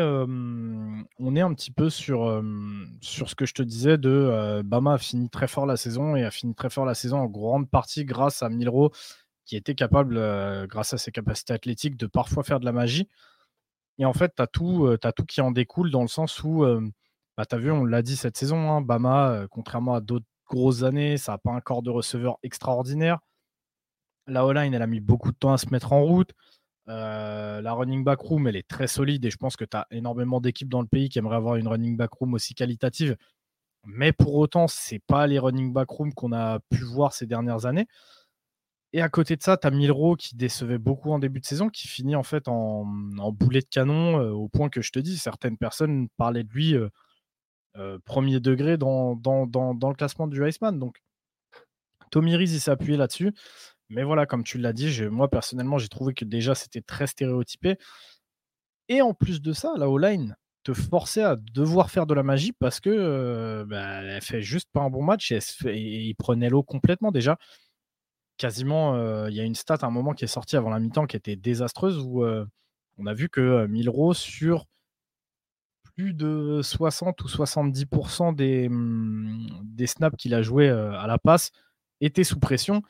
un 1.42 1.54
petit 1.54 1.72
peu 1.72 1.90
sur, 1.90 2.44
ce 3.02 3.36
que 3.36 3.46
je 3.46 3.54
te 3.54 3.62
disais 3.62 3.98
de 3.98 4.62
Bama 4.64 4.94
a 4.94 4.98
fini 4.98 5.30
très 5.30 5.48
fort 5.48 5.66
la 5.66 5.78
saison 5.78 6.16
et 6.16 6.24
a 6.24 6.32
fini 6.32 6.56
très 6.56 6.70
fort 6.70 6.86
la 6.86 6.94
saison 6.94 7.20
en 7.20 7.28
grande 7.28 7.70
partie 7.70 8.06
grâce 8.06 8.44
à 8.44 8.50
Milro 8.50 8.92
qui 9.46 9.56
était 9.56 9.76
capable, 9.76 10.16
grâce 10.68 10.94
à 10.94 10.98
ses 10.98 11.12
capacités 11.12 11.54
athlétiques, 11.54 11.98
de 11.98 12.08
parfois 12.08 12.44
faire 12.44 12.60
de 12.60 12.66
la 12.66 12.72
magie. 12.72 13.10
Et 13.98 14.06
en 14.06 14.14
fait, 14.14 14.34
tu 14.36 14.42
as, 14.42 14.48
tout, 14.48 14.98
tout 15.16 15.26
qui 15.26 15.42
en 15.42 15.52
découle 15.52 15.92
dans 15.92 16.02
le 16.02 16.08
sens 16.08 16.44
où, 16.44 16.66
bah, 17.38 17.46
tu 17.46 17.56
as 17.56 17.58
vu, 17.58 17.72
on 17.72 17.86
l'a 17.86 18.02
dit 18.02 18.16
cette 18.16 18.38
saison, 18.38 18.72
hein, 18.72 18.82
Bama, 18.82 19.46
contrairement 19.50 19.96
à 19.96 20.02
d'autres 20.02 20.26
grosses 20.50 20.84
années, 20.84 21.18
ça 21.18 21.34
n'a 21.34 21.38
pas 21.38 21.52
un 21.52 21.62
corps 21.62 21.82
de 21.82 21.90
receveur 21.90 22.38
extraordinaire. 22.44 23.20
La 24.28 24.46
O-line, 24.46 24.74
elle 24.74 24.82
a 24.82 24.88
mis 24.88 25.00
beaucoup 25.00 25.32
de 25.32 25.38
temps 25.38 25.54
à 25.54 25.58
se 25.58 25.70
mettre 25.70 25.94
en 25.94 26.04
route. 26.04 26.32
La 26.92 27.74
running 27.74 28.04
back 28.04 28.20
room, 28.20 28.48
elle 28.48 28.56
est 28.56 28.68
très 28.68 28.88
solide 28.88 29.26
et 29.26 29.30
je 29.30 29.38
pense 29.38 29.56
que 29.56 29.66
tu 29.66 29.78
as 29.78 29.88
énormément 29.92 30.42
d'équipes 30.42 30.70
dans 30.70 30.82
le 30.82 30.88
pays 30.88 31.10
qui 31.10 31.20
aimeraient 31.20 31.38
avoir 31.38 31.56
une 31.56 31.68
running 31.68 31.98
back 31.98 32.14
room 32.14 32.34
aussi 32.34 32.54
qualitative. 32.54 33.18
Mais 33.86 34.12
pour 34.12 34.36
autant, 34.36 34.68
ce 34.68 34.96
n'est 34.96 35.00
pas 35.00 35.26
les 35.28 35.40
running 35.40 35.74
back 35.74 35.90
room 35.90 36.14
qu'on 36.14 36.34
a 36.34 36.60
pu 36.70 36.84
voir 36.84 37.14
ces 37.14 37.26
dernières 37.26 37.66
années. 37.66 37.88
Et 38.94 39.02
à 39.02 39.10
côté 39.10 39.38
de 39.38 39.44
ça, 39.44 39.58
tu 39.58 39.68
as 39.68 39.72
Milro 39.72 40.16
qui 40.16 40.36
décevait 40.36 40.78
beaucoup 40.78 41.12
en 41.12 41.20
début 41.20 41.40
de 41.40 41.46
saison, 41.46 41.70
qui 41.70 41.88
finit 41.88 42.16
en 42.16 42.24
fait 42.24 42.48
en, 42.48 42.84
boulet 43.32 43.62
de 43.62 43.68
canon, 43.70 44.20
euh, 44.20 44.32
au 44.32 44.50
point 44.50 44.70
que 44.70 44.82
je 44.82 44.92
te 44.92 45.00
dis, 45.00 45.18
certaines 45.18 45.58
personnes 45.58 46.10
parlaient 46.18 46.44
de 46.44 46.52
lui 46.52 46.76
euh, 46.76 46.90
euh, 47.78 48.00
premier 48.06 48.40
degré 48.42 48.78
dans, 48.78 49.16
dans, 49.16 49.46
le 49.46 49.96
classement 49.96 50.28
du 50.28 50.46
Iceman. 50.46 50.78
Donc, 50.78 51.02
Tommy 52.12 52.36
Reese, 52.36 52.54
il 52.54 52.60
s'est 52.60 52.72
appuyé 52.72 52.98
là-dessus. 52.98 53.34
Mais 53.92 54.04
voilà, 54.04 54.26
comme 54.26 54.44
tu 54.44 54.58
l'as 54.58 54.74
dit, 54.74 55.02
moi 55.10 55.30
personnellement, 55.30 55.78
j'ai 55.78 55.90
trouvé 55.90 56.14
que 56.14 56.26
déjà 56.26 56.56
c'était 56.56 56.82
très 56.82 57.08
stéréotypé. 57.08 57.78
Et 58.90 59.02
en 59.02 59.14
plus 59.14 59.42
de 59.42 59.54
ça, 59.54 59.74
la 59.78 59.90
O-line 59.90 60.36
te 60.64 60.74
forçait 60.74 61.24
à 61.24 61.36
devoir 61.36 61.90
faire 61.90 62.06
de 62.06 62.14
la 62.14 62.24
magie 62.24 62.54
parce 62.54 62.80
que 62.80 63.66
bah, 63.68 64.04
elle 64.04 64.22
fait 64.22 64.42
juste 64.42 64.70
pas 64.72 64.82
un 64.82 64.90
bon 64.90 65.04
match 65.04 65.32
et, 65.32 65.40
il 65.66 66.16
prenait 66.16 66.50
l'eau 66.50 66.64
complètement 66.64 67.12
déjà 67.12 67.38
quasiment, 68.38 69.28
il 69.28 69.36
y 69.36 69.40
a 69.40 69.44
une 69.44 69.56
stat 69.56 69.78
à 69.82 69.86
un 69.86 69.92
moment 69.92 70.14
qui 70.14 70.26
est 70.26 70.28
sortie 70.28 70.56
avant 70.56 70.72
la 70.72 70.80
mi-temps 70.80 71.06
qui 71.06 71.16
était 71.16 71.36
désastreuse 71.36 72.00
où 72.00 72.26
on 72.26 73.06
a 73.06 73.14
vu 73.14 73.30
que 73.30 73.68
Milro 73.68 74.14
sur 74.14 74.66
plus 75.96 76.14
de 76.14 76.62
60 76.64 77.22
ou 77.22 77.28
70% 77.28 78.36
des, 78.36 78.70
mmh, 78.70 79.62
des 79.64 79.88
snaps 79.88 80.18
qu'il 80.18 80.34
a 80.34 80.42
joué 80.42 80.70
à 80.70 81.06
la 81.08 81.18
passe 81.18 81.52
était 82.00 82.24
sous 82.24 82.40
pression. 82.40 82.82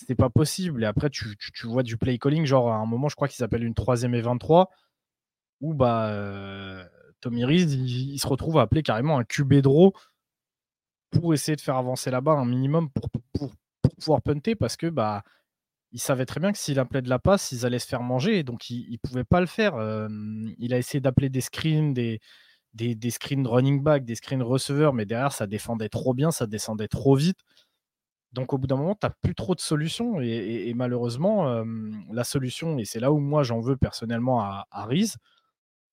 C'était 0.00 0.14
pas 0.14 0.30
possible. 0.30 0.82
Et 0.82 0.86
après, 0.86 1.10
tu, 1.10 1.36
vois 1.64 1.82
du 1.82 1.98
play 1.98 2.16
calling, 2.16 2.46
genre 2.46 2.72
à 2.72 2.76
un 2.76 2.86
moment, 2.86 3.10
je 3.10 3.16
crois 3.16 3.28
qu'il 3.28 3.36
s'appelle 3.36 3.62
une 3.62 3.74
troisième 3.74 4.14
et 4.14 4.22
23, 4.22 4.70
où 5.60 5.74
bah, 5.74 6.88
Tommy 7.20 7.44
Reese, 7.44 7.74
il, 7.74 8.18
se 8.18 8.26
retrouve 8.26 8.56
à 8.58 8.62
appeler 8.62 8.82
carrément 8.82 9.18
un 9.18 9.24
QB 9.24 9.56
draw 9.56 9.92
pour 11.10 11.34
essayer 11.34 11.54
de 11.54 11.60
faire 11.60 11.76
avancer 11.76 12.10
là-bas 12.10 12.32
un 12.32 12.46
minimum 12.46 12.88
pour, 12.90 13.10
pouvoir 13.98 14.22
punter 14.22 14.54
parce 14.54 14.76
que 14.78 14.86
bah 14.86 15.22
il 15.92 16.00
savait 16.00 16.24
très 16.24 16.40
bien 16.40 16.52
que 16.52 16.58
s'il 16.58 16.78
appelait 16.78 17.02
de 17.02 17.10
la 17.10 17.18
passe, 17.18 17.52
ils 17.52 17.66
allaient 17.66 17.80
se 17.80 17.86
faire 17.86 18.02
manger, 18.02 18.44
donc 18.44 18.70
il 18.70 18.90
ne 18.92 18.96
pouvait 18.96 19.24
pas 19.24 19.40
le 19.40 19.46
faire. 19.46 19.74
il 20.58 20.72
a 20.72 20.78
essayé 20.78 21.00
d'appeler 21.00 21.28
des 21.28 21.42
screens, 21.42 21.92
des, 21.92 22.20
des, 22.74 22.94
des, 22.94 23.10
screens 23.10 23.46
running 23.46 23.82
back, 23.82 24.04
des 24.04 24.14
screens 24.14 24.42
receveurs, 24.42 24.94
mais 24.94 25.04
derrière, 25.04 25.32
ça 25.32 25.46
défendait 25.46 25.88
trop 25.88 26.14
bien, 26.14 26.30
ça 26.30 26.46
descendait 26.46 26.88
trop 26.88 27.16
vite. 27.16 27.40
Donc 28.32 28.52
au 28.52 28.58
bout 28.58 28.66
d'un 28.66 28.76
moment, 28.76 28.94
tu 28.94 29.06
n'as 29.06 29.12
plus 29.22 29.34
trop 29.34 29.54
de 29.54 29.60
solutions, 29.60 30.20
et, 30.20 30.72
malheureusement, 30.74 31.64
la 32.12 32.24
solution, 32.24 32.78
et 32.78 32.84
c'est 32.84 33.00
là 33.00 33.12
où 33.12 33.18
moi 33.18 33.42
j'en 33.42 33.60
veux 33.60 33.76
personnellement 33.76 34.40
à, 34.40 34.66
à 34.70 34.88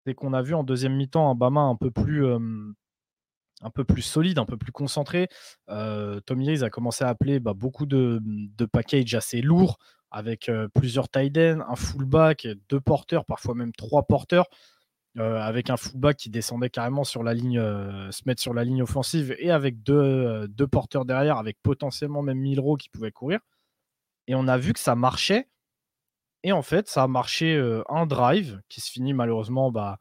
c'est 0.06 0.13
qu'on 0.13 0.34
a 0.34 0.41
vu 0.41 0.54
en 0.54 0.63
deuxième 0.63 0.95
mi-temps 0.95 1.30
un 1.30 1.36
Bama 1.36 1.62
un 1.62 1.76
peu 1.76 1.91
plus 1.91 2.23
solide, 4.02 4.39
un 4.39 4.45
peu 4.45 4.56
plus 4.56 4.71
concentré. 4.71 5.28
Euh, 5.69 6.21
Tommy 6.21 6.50
Hayes 6.50 6.63
a 6.63 6.69
commencé 6.69 7.04
à 7.04 7.10
appeler 7.10 7.39
bah, 7.39 7.54
beaucoup 7.54 7.86
de, 7.86 8.19
de, 8.23 8.65
packages 8.65 9.15
assez 9.15 9.41
lourds 9.41 9.80
avec 10.12 10.50
plusieurs 10.73 11.10
tight 11.10 11.38
ends, 11.38 11.60
un 11.67 11.76
fullback, 11.76 12.47
deux 12.69 12.80
porteurs, 12.80 13.26
parfois 13.26 13.56
même 13.56 13.73
trois 13.73 14.04
porteurs, 14.04 14.45
euh, 15.17 15.39
avec 15.41 15.69
un 15.69 15.77
fullback 15.77 16.17
qui 16.17 16.30
descendait 16.30 16.69
carrément 16.69 17.03
sur 17.03 17.23
la 17.23 17.34
ligne, 17.34 17.60
se 17.60 18.21
mettre 18.27 18.41
sur 18.41 18.53
la 18.53 18.63
ligne 18.63 18.84
offensive 18.84 19.36
et 19.39 19.49
avec 19.49 19.82
deux, 19.82 20.47
deux, 20.47 20.67
porteurs 20.67 21.06
derrière, 21.06 21.38
avec 21.38 21.58
potentiellement 21.63 22.21
même 22.21 22.38
Milro 22.38 22.77
qui 22.77 22.89
pouvait 22.89 23.12
courir. 23.12 23.39
Et 24.27 24.36
on 24.36 24.47
a 24.47 24.58
vu 24.58 24.73
que 24.73 24.80
ça 24.80 24.95
marchait. 24.95 25.47
Et 26.43 26.51
en 26.51 26.62
fait, 26.62 26.88
ça 26.88 27.03
a 27.03 27.08
marché 27.08 27.60
un 27.89 28.06
drive 28.06 28.62
qui 28.69 28.80
se 28.80 28.91
finit 28.91 29.13
malheureusement, 29.13 29.71
bah, 29.71 29.97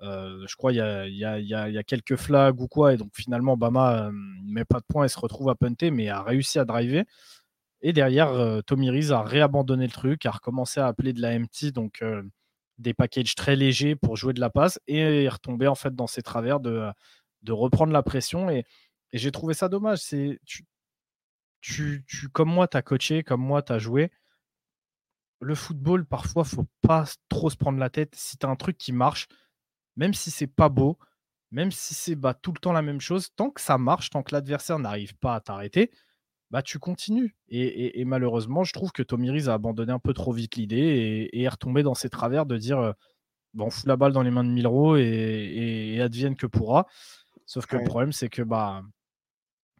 je 0.00 0.56
crois, 0.56 0.72
il 0.72 0.76
y 0.78 1.24
a, 1.24 1.82
quelques 1.82 2.16
flags 2.16 2.60
ou 2.60 2.68
quoi. 2.68 2.94
Et 2.94 2.96
donc 2.96 3.10
finalement, 3.14 3.56
Bama 3.56 4.10
ne 4.12 4.52
met 4.52 4.64
pas 4.64 4.78
de 4.78 4.84
points 4.88 5.04
et 5.04 5.08
se 5.08 5.18
retrouve 5.18 5.48
à 5.48 5.56
punter, 5.56 5.90
mais 5.90 6.08
a 6.08 6.22
réussi 6.22 6.58
à 6.60 6.64
driver. 6.64 7.04
Et 7.82 7.92
derrière, 7.92 8.62
Tommy 8.66 8.90
Reese 8.90 9.10
a 9.10 9.22
réabandonné 9.22 9.86
le 9.86 9.92
truc, 9.92 10.26
a 10.26 10.30
recommencé 10.30 10.80
à 10.80 10.86
appeler 10.86 11.12
de 11.12 11.20
la 11.20 11.38
MT, 11.38 11.72
donc 11.72 12.04
des 12.80 12.94
packages 12.94 13.34
très 13.34 13.56
légers 13.56 13.96
pour 13.96 14.16
jouer 14.16 14.32
de 14.32 14.40
la 14.40 14.50
passe, 14.50 14.80
et 14.86 15.24
est 15.24 15.28
retombé 15.28 15.66
en 15.66 15.74
fait 15.74 15.94
dans 15.94 16.06
ses 16.06 16.22
travers 16.22 16.60
de, 16.60 16.90
de 17.42 17.52
reprendre 17.52 17.92
la 17.92 18.02
pression. 18.02 18.50
Et, 18.50 18.64
j'ai 19.12 19.32
trouvé 19.32 19.54
ça 19.54 19.68
dommage. 19.68 19.98
C'est 19.98 20.38
tu, 20.44 20.64
tu, 21.60 22.04
tu, 22.06 22.28
comme 22.28 22.48
moi, 22.48 22.68
tu 22.68 22.76
as 22.76 22.82
coaché, 22.82 23.24
comme 23.24 23.40
moi, 23.40 23.62
tu 23.62 23.72
as 23.72 23.78
joué. 23.78 24.12
Le 25.40 25.54
football, 25.54 26.06
parfois, 26.06 26.44
faut 26.44 26.68
pas 26.80 27.06
trop 27.28 27.50
se 27.50 27.56
prendre 27.56 27.78
la 27.78 27.90
tête. 27.90 28.14
Si 28.14 28.38
tu 28.38 28.46
as 28.46 28.48
un 28.48 28.56
truc 28.56 28.78
qui 28.78 28.92
marche, 28.92 29.26
même 29.96 30.14
si 30.14 30.30
c'est 30.30 30.46
pas 30.46 30.68
beau, 30.68 30.98
même 31.50 31.72
si 31.72 31.94
c'est 31.94 32.14
bah, 32.14 32.34
tout 32.34 32.52
le 32.52 32.58
temps 32.58 32.72
la 32.72 32.82
même 32.82 33.00
chose, 33.00 33.30
tant 33.34 33.50
que 33.50 33.60
ça 33.60 33.78
marche, 33.78 34.10
tant 34.10 34.22
que 34.22 34.34
l'adversaire 34.34 34.78
n'arrive 34.78 35.16
pas 35.16 35.34
à 35.34 35.40
t'arrêter, 35.40 35.90
bah, 36.50 36.62
tu 36.62 36.78
continues. 36.78 37.36
Et, 37.48 38.04
malheureusement, 38.04 38.64
je 38.64 38.72
trouve 38.72 38.92
que 38.92 39.02
Tommy 39.02 39.30
Rees 39.30 39.48
a 39.48 39.54
abandonné 39.54 39.92
un 39.92 39.98
peu 39.98 40.12
trop 40.12 40.32
vite 40.32 40.56
l'idée 40.56 41.28
et, 41.32 41.42
est 41.42 41.48
retombé 41.48 41.82
dans 41.82 41.94
ses 41.94 42.10
travers 42.10 42.46
de 42.46 42.56
dire 42.56 42.94
bon, 43.54 43.66
on 43.66 43.70
fout 43.70 43.86
la 43.86 43.96
balle 43.96 44.12
dans 44.12 44.22
les 44.22 44.30
mains 44.30 44.44
de 44.44 44.50
Milro 44.50 44.96
et, 44.96 45.98
advienne 46.00 46.36
que 46.36 46.46
pourra. 46.46 46.86
Sauf 47.46 47.66
que 47.66 47.76
le 47.76 47.84
problème, 47.84 48.12
c'est 48.12 48.28
que 48.28 48.42
bah, 48.42 48.82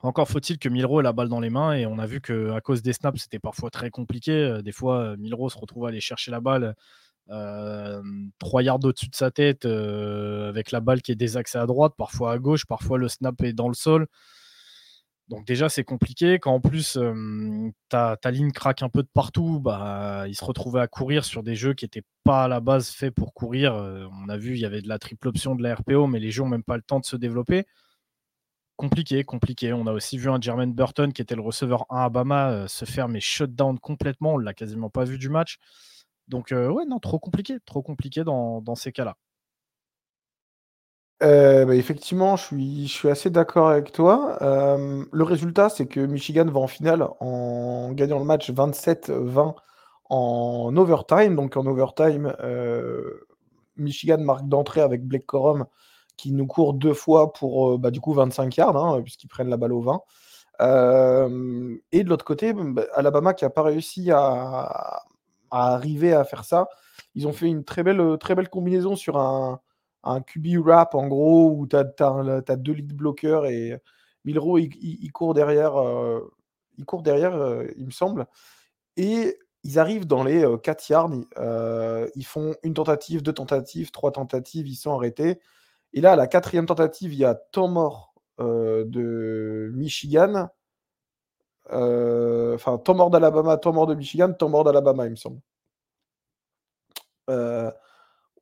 encore 0.03 0.29
faut-il 0.29 0.59
que 0.59 0.69
Milro 0.69 1.01
ait 1.01 1.05
la 1.05 1.13
balle 1.13 1.29
dans 1.29 1.41
les 1.41 1.51
mains 1.51 1.73
et 1.75 1.87
on 1.87 1.99
a 1.99 2.07
vu 2.07 2.21
qu'à 2.21 2.61
cause 2.61 2.83
des 2.83 2.93
snaps, 2.93 3.23
c'était 3.23 3.39
parfois 3.39 3.71
très 3.71 3.91
compliqué. 3.91 4.61
Des 4.63 4.73
fois, 4.73 5.17
Milro 5.17 5.49
se 5.51 5.59
retrouve 5.59 5.87
à 5.87 5.89
aller 5.89 6.01
chercher 6.01 6.31
la 6.31 6.41
balle 6.41 6.75
euh, 7.31 8.03
trois 8.39 8.63
yards 8.63 8.85
au-dessus 8.85 9.09
de 9.09 9.15
sa 9.15 9.31
tête 9.31 9.65
avec 9.65 10.71
la 10.71 10.81
balle 10.81 11.03
qui 11.03 11.13
est 11.13 11.17
désaxée 11.17 11.59
à 11.59 11.67
droite, 11.67 11.95
parfois 11.97 12.33
à 12.33 12.39
gauche, 12.39 12.65
parfois 12.67 12.99
le 12.99 13.09
snap 13.09 13.43
est 13.43 13.53
dans 13.53 13.69
le 13.69 13.75
sol. 13.75 14.07
Donc 15.31 15.47
déjà, 15.47 15.69
c'est 15.69 15.85
compliqué. 15.85 16.41
Quand 16.41 16.55
en 16.55 16.61
plus, 16.61 16.99
ta, 17.89 18.19
ligne 18.33 18.51
craque 18.51 18.83
un 18.83 18.89
peu 18.89 19.05
de 19.05 19.09
partout, 19.15 19.61
bah, 19.61 20.25
il 20.27 20.35
se 20.35 20.45
retrouvait 20.45 20.81
à 20.81 20.89
courir 20.89 21.25
sur 21.25 21.45
des 21.45 21.55
jeux 21.55 21.73
qui 21.73 21.85
n'étaient 21.85 22.03
pas 22.25 22.45
à 22.45 22.49
la 22.49 22.59
base 22.59 22.91
faits 22.91 23.15
pour 23.15 23.33
courir. 23.33 23.75
on 23.75 24.29
a 24.29 24.37
vu, 24.37 24.55
il 24.55 24.61
y 24.61 24.67
avait 24.67 24.83
de 24.83 24.89
la 24.89 24.99
triple 24.99 25.29
option 25.29 25.55
de 25.55 25.63
la 25.63 25.77
RPO, 25.77 26.09
mais 26.09 26.19
les 26.19 26.33
jeux 26.33 26.43
n'ont 26.43 26.49
même 26.49 26.65
pas 26.65 26.77
le 26.77 26.83
temps 26.83 26.99
de 26.99 27.05
se 27.05 27.15
développer. 27.17 27.65
Compliqué, 28.77 29.23
compliqué. 29.23 29.73
On 29.73 29.87
a 29.87 29.93
aussi 29.93 30.19
vu 30.19 30.29
un 30.31 30.41
Jermaine 30.41 30.73
Burton, 30.75 31.13
qui 31.13 31.23
était 31.23 31.37
le 31.37 31.43
receveur 31.43 31.87
1 31.91 32.07
à 32.07 32.09
Bama, 32.09 32.67
se 32.67 32.85
faire 32.85 33.09
mais 33.09 33.21
shutdown 33.21 33.79
complètement. 33.79 34.35
On 34.35 34.39
l'a 34.39 34.55
quasiment 34.55 34.91
pas 34.91 35.05
vu 35.05 35.17
du 35.17 35.29
match. 35.29 35.59
Donc, 36.27 36.49
ouais, 36.51 36.87
non, 36.89 36.99
trop 36.99 37.21
compliqué, 37.21 37.59
trop 37.67 37.83
compliqué 37.83 38.25
dans 38.25 38.75
ces 38.75 38.91
cas-là. 38.91 39.17
Euh, 41.23 41.67
bah, 41.67 41.75
effectivement, 41.75 42.37
je 42.37 42.87
suis, 42.87 43.09
assez 43.09 43.31
d'accord 43.31 43.69
avec 43.69 43.93
toi. 43.93 44.39
Euh, 44.43 45.05
le 45.13 45.25
résultat, 45.25 45.69
c'est 45.69 45.87
que 45.87 46.01
Michigan 46.01 46.47
va 46.47 46.61
en 46.61 46.67
finale 46.67 47.07
en 47.21 47.93
gagnant 47.93 48.19
le 48.19 48.25
match 48.25 48.51
27-20 48.51 49.55
en 50.09 50.77
overtime. 50.77 51.37
Donc 51.37 51.57
en 51.57 51.67
overtime, 51.67 52.35
euh, 52.41 53.27
Michigan 53.77 54.19
marque 54.19 54.49
d'entrée 54.49 54.81
avec 54.81 55.05
Blake 55.07 55.27
Corum 55.27 55.67
qui 56.17 56.33
nous 56.33 56.47
court 56.47 56.75
deux 56.75 56.95
fois 56.95 57.33
pour 57.33 57.79
bah, 57.79 57.91
du 57.91 58.01
coup 58.01 58.13
25 58.15 58.57
yards, 58.57 58.77
hein, 58.77 59.03
puisqu'ils 59.03 59.29
prennent 59.29 59.49
la 59.49 59.57
balle 59.57 59.73
au 59.73 59.81
20. 59.83 60.01
et 61.93 62.05
de 62.05 62.09
l'autre 62.09 62.25
côté, 62.25 62.53
bah, 62.55 62.83
Alabama 62.95 63.35
qui 63.35 63.45
n'a 63.45 63.51
pas 63.51 63.63
réussi 63.63 64.11
à, 64.11 65.03
à, 65.51 65.75
arriver 65.75 66.13
à 66.15 66.25
faire 66.25 66.45
ça. 66.45 66.69
Ils 67.15 67.27
ont 67.29 67.33
fait 67.33 67.47
une 67.47 67.65
très 67.65 67.83
belle, 67.83 68.19
très 68.21 68.35
belle 68.35 68.49
combinaison 68.49 68.97
sur 68.97 69.19
un, 69.19 69.61
un 70.03 70.21
QB 70.21 70.65
rap 70.65 70.95
en 70.95 71.09
gros 71.09 71.51
où 71.51 71.67
tu 71.67 71.77
as, 71.77 72.57
deux 72.57 72.73
lead 72.73 72.95
bloqueurs 72.95 73.47
et 73.47 73.81
Milro 74.25 74.59
il, 74.59 75.13
court 75.13 75.35
derrière, 75.35 75.77
euh, 75.77 76.33
il 76.79 76.85
court 76.85 77.03
derrière, 77.03 77.35
euh, 77.35 77.67
il 77.77 77.87
me 77.87 77.91
semble. 77.91 78.27
Et 78.97 79.39
ils 79.63 79.79
arrivent 79.79 80.07
dans 80.07 80.25
les 80.25 80.45
4 80.63 80.91
euh, 80.91 80.95
yards, 80.95 82.11
ils 82.17 82.27
font 82.27 82.55
une 82.63 82.75
tentative, 82.75 83.23
deux 83.23 83.33
tentatives, 83.33 83.91
trois 83.91 84.13
tentatives, 84.13 84.69
ils 84.69 84.77
sont 84.77 84.95
arrêtés. 84.95 85.41
Et 85.93 86.01
là, 86.01 86.13
à 86.13 86.17
la 86.17 86.27
quatrième 86.27 86.67
tentative, 86.67 87.13
il 87.13 87.19
y 87.19 87.25
a 87.25 87.35
temps 87.35 87.69
mort 87.69 88.15
de 88.39 89.71
Michigan. 89.75 90.49
Enfin, 91.71 92.79
temps 92.79 92.95
mort 92.95 93.11
d'Alabama, 93.11 93.57
temps 93.57 93.73
mort 93.73 93.87
de 93.87 93.95
Michigan, 93.95 94.33
temps 94.33 94.49
mort 94.49 94.65
d'Alabama, 94.65 95.07
il 95.07 95.11
me 95.11 95.17
semble 95.17 95.41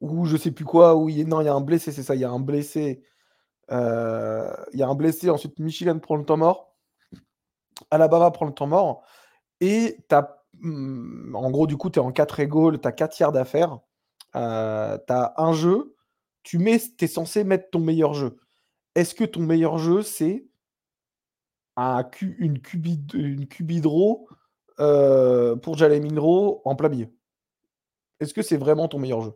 ou 0.01 0.27
je 0.27 0.37
sais 0.37 0.51
plus 0.53 0.65
quoi, 0.65 0.97
où 0.97 1.09
il, 1.09 1.27
non, 1.29 1.41
il 1.41 1.47
y 1.47 1.49
a 1.49 1.55
un 1.55 1.61
blessé, 1.61 1.93
c'est 1.93 2.03
ça, 2.03 2.15
il 2.15 2.21
y 2.21 2.25
a 2.25 2.31
un 2.31 2.41
blessé. 2.41 3.03
Euh, 3.71 4.53
il 4.73 4.79
y 4.79 4.83
a 4.83 4.89
un 4.89 4.95
blessé, 4.95 5.31
ensuite 5.31 5.59
Michigan 5.59 5.99
prend 5.99 6.17
le 6.17 6.25
temps 6.25 6.37
mort. 6.37 6.77
Alabama 7.91 8.31
prend 8.31 8.47
le 8.47 8.53
temps 8.53 8.67
mort. 8.67 9.05
Et 9.61 9.99
as, 10.11 10.45
hmm, 10.61 11.35
en 11.35 11.51
gros, 11.51 11.67
du 11.67 11.77
coup, 11.77 11.91
tu 11.91 11.99
es 11.99 12.03
en 12.03 12.13
4 12.13 12.41
égaux, 12.41 12.77
tu 12.77 12.89
as 12.89 12.93
4 12.93 13.13
tiers 13.15 13.33
d'affaires. 13.33 13.81
Euh, 14.37 14.99
tu 15.07 15.13
as 15.13 15.35
un 15.39 15.53
jeu, 15.53 15.97
tu 16.43 16.59
mets, 16.59 16.81
es 17.01 17.07
censé 17.07 17.45
mettre 17.45 17.71
ton 17.71 17.81
meilleur 17.81 18.15
jeu. 18.15 18.39
Est-ce 18.95 19.15
que 19.15 19.25
ton 19.25 19.41
meilleur 19.41 19.79
jeu, 19.79 20.03
c'est 20.03 20.47
un, 21.77 22.05
une, 22.21 22.61
une 23.15 23.49
cubidro 23.49 24.29
euh, 24.81 25.57
pour 25.57 25.77
Jalen 25.77 26.03
Minro 26.03 26.63
en 26.65 26.77
plein 26.77 26.89
milieu? 26.89 27.09
Est-ce 28.21 28.35
que 28.35 28.43
c'est 28.43 28.57
vraiment 28.57 28.89
ton 28.89 28.99
meilleur 28.99 29.23
jeu? 29.23 29.33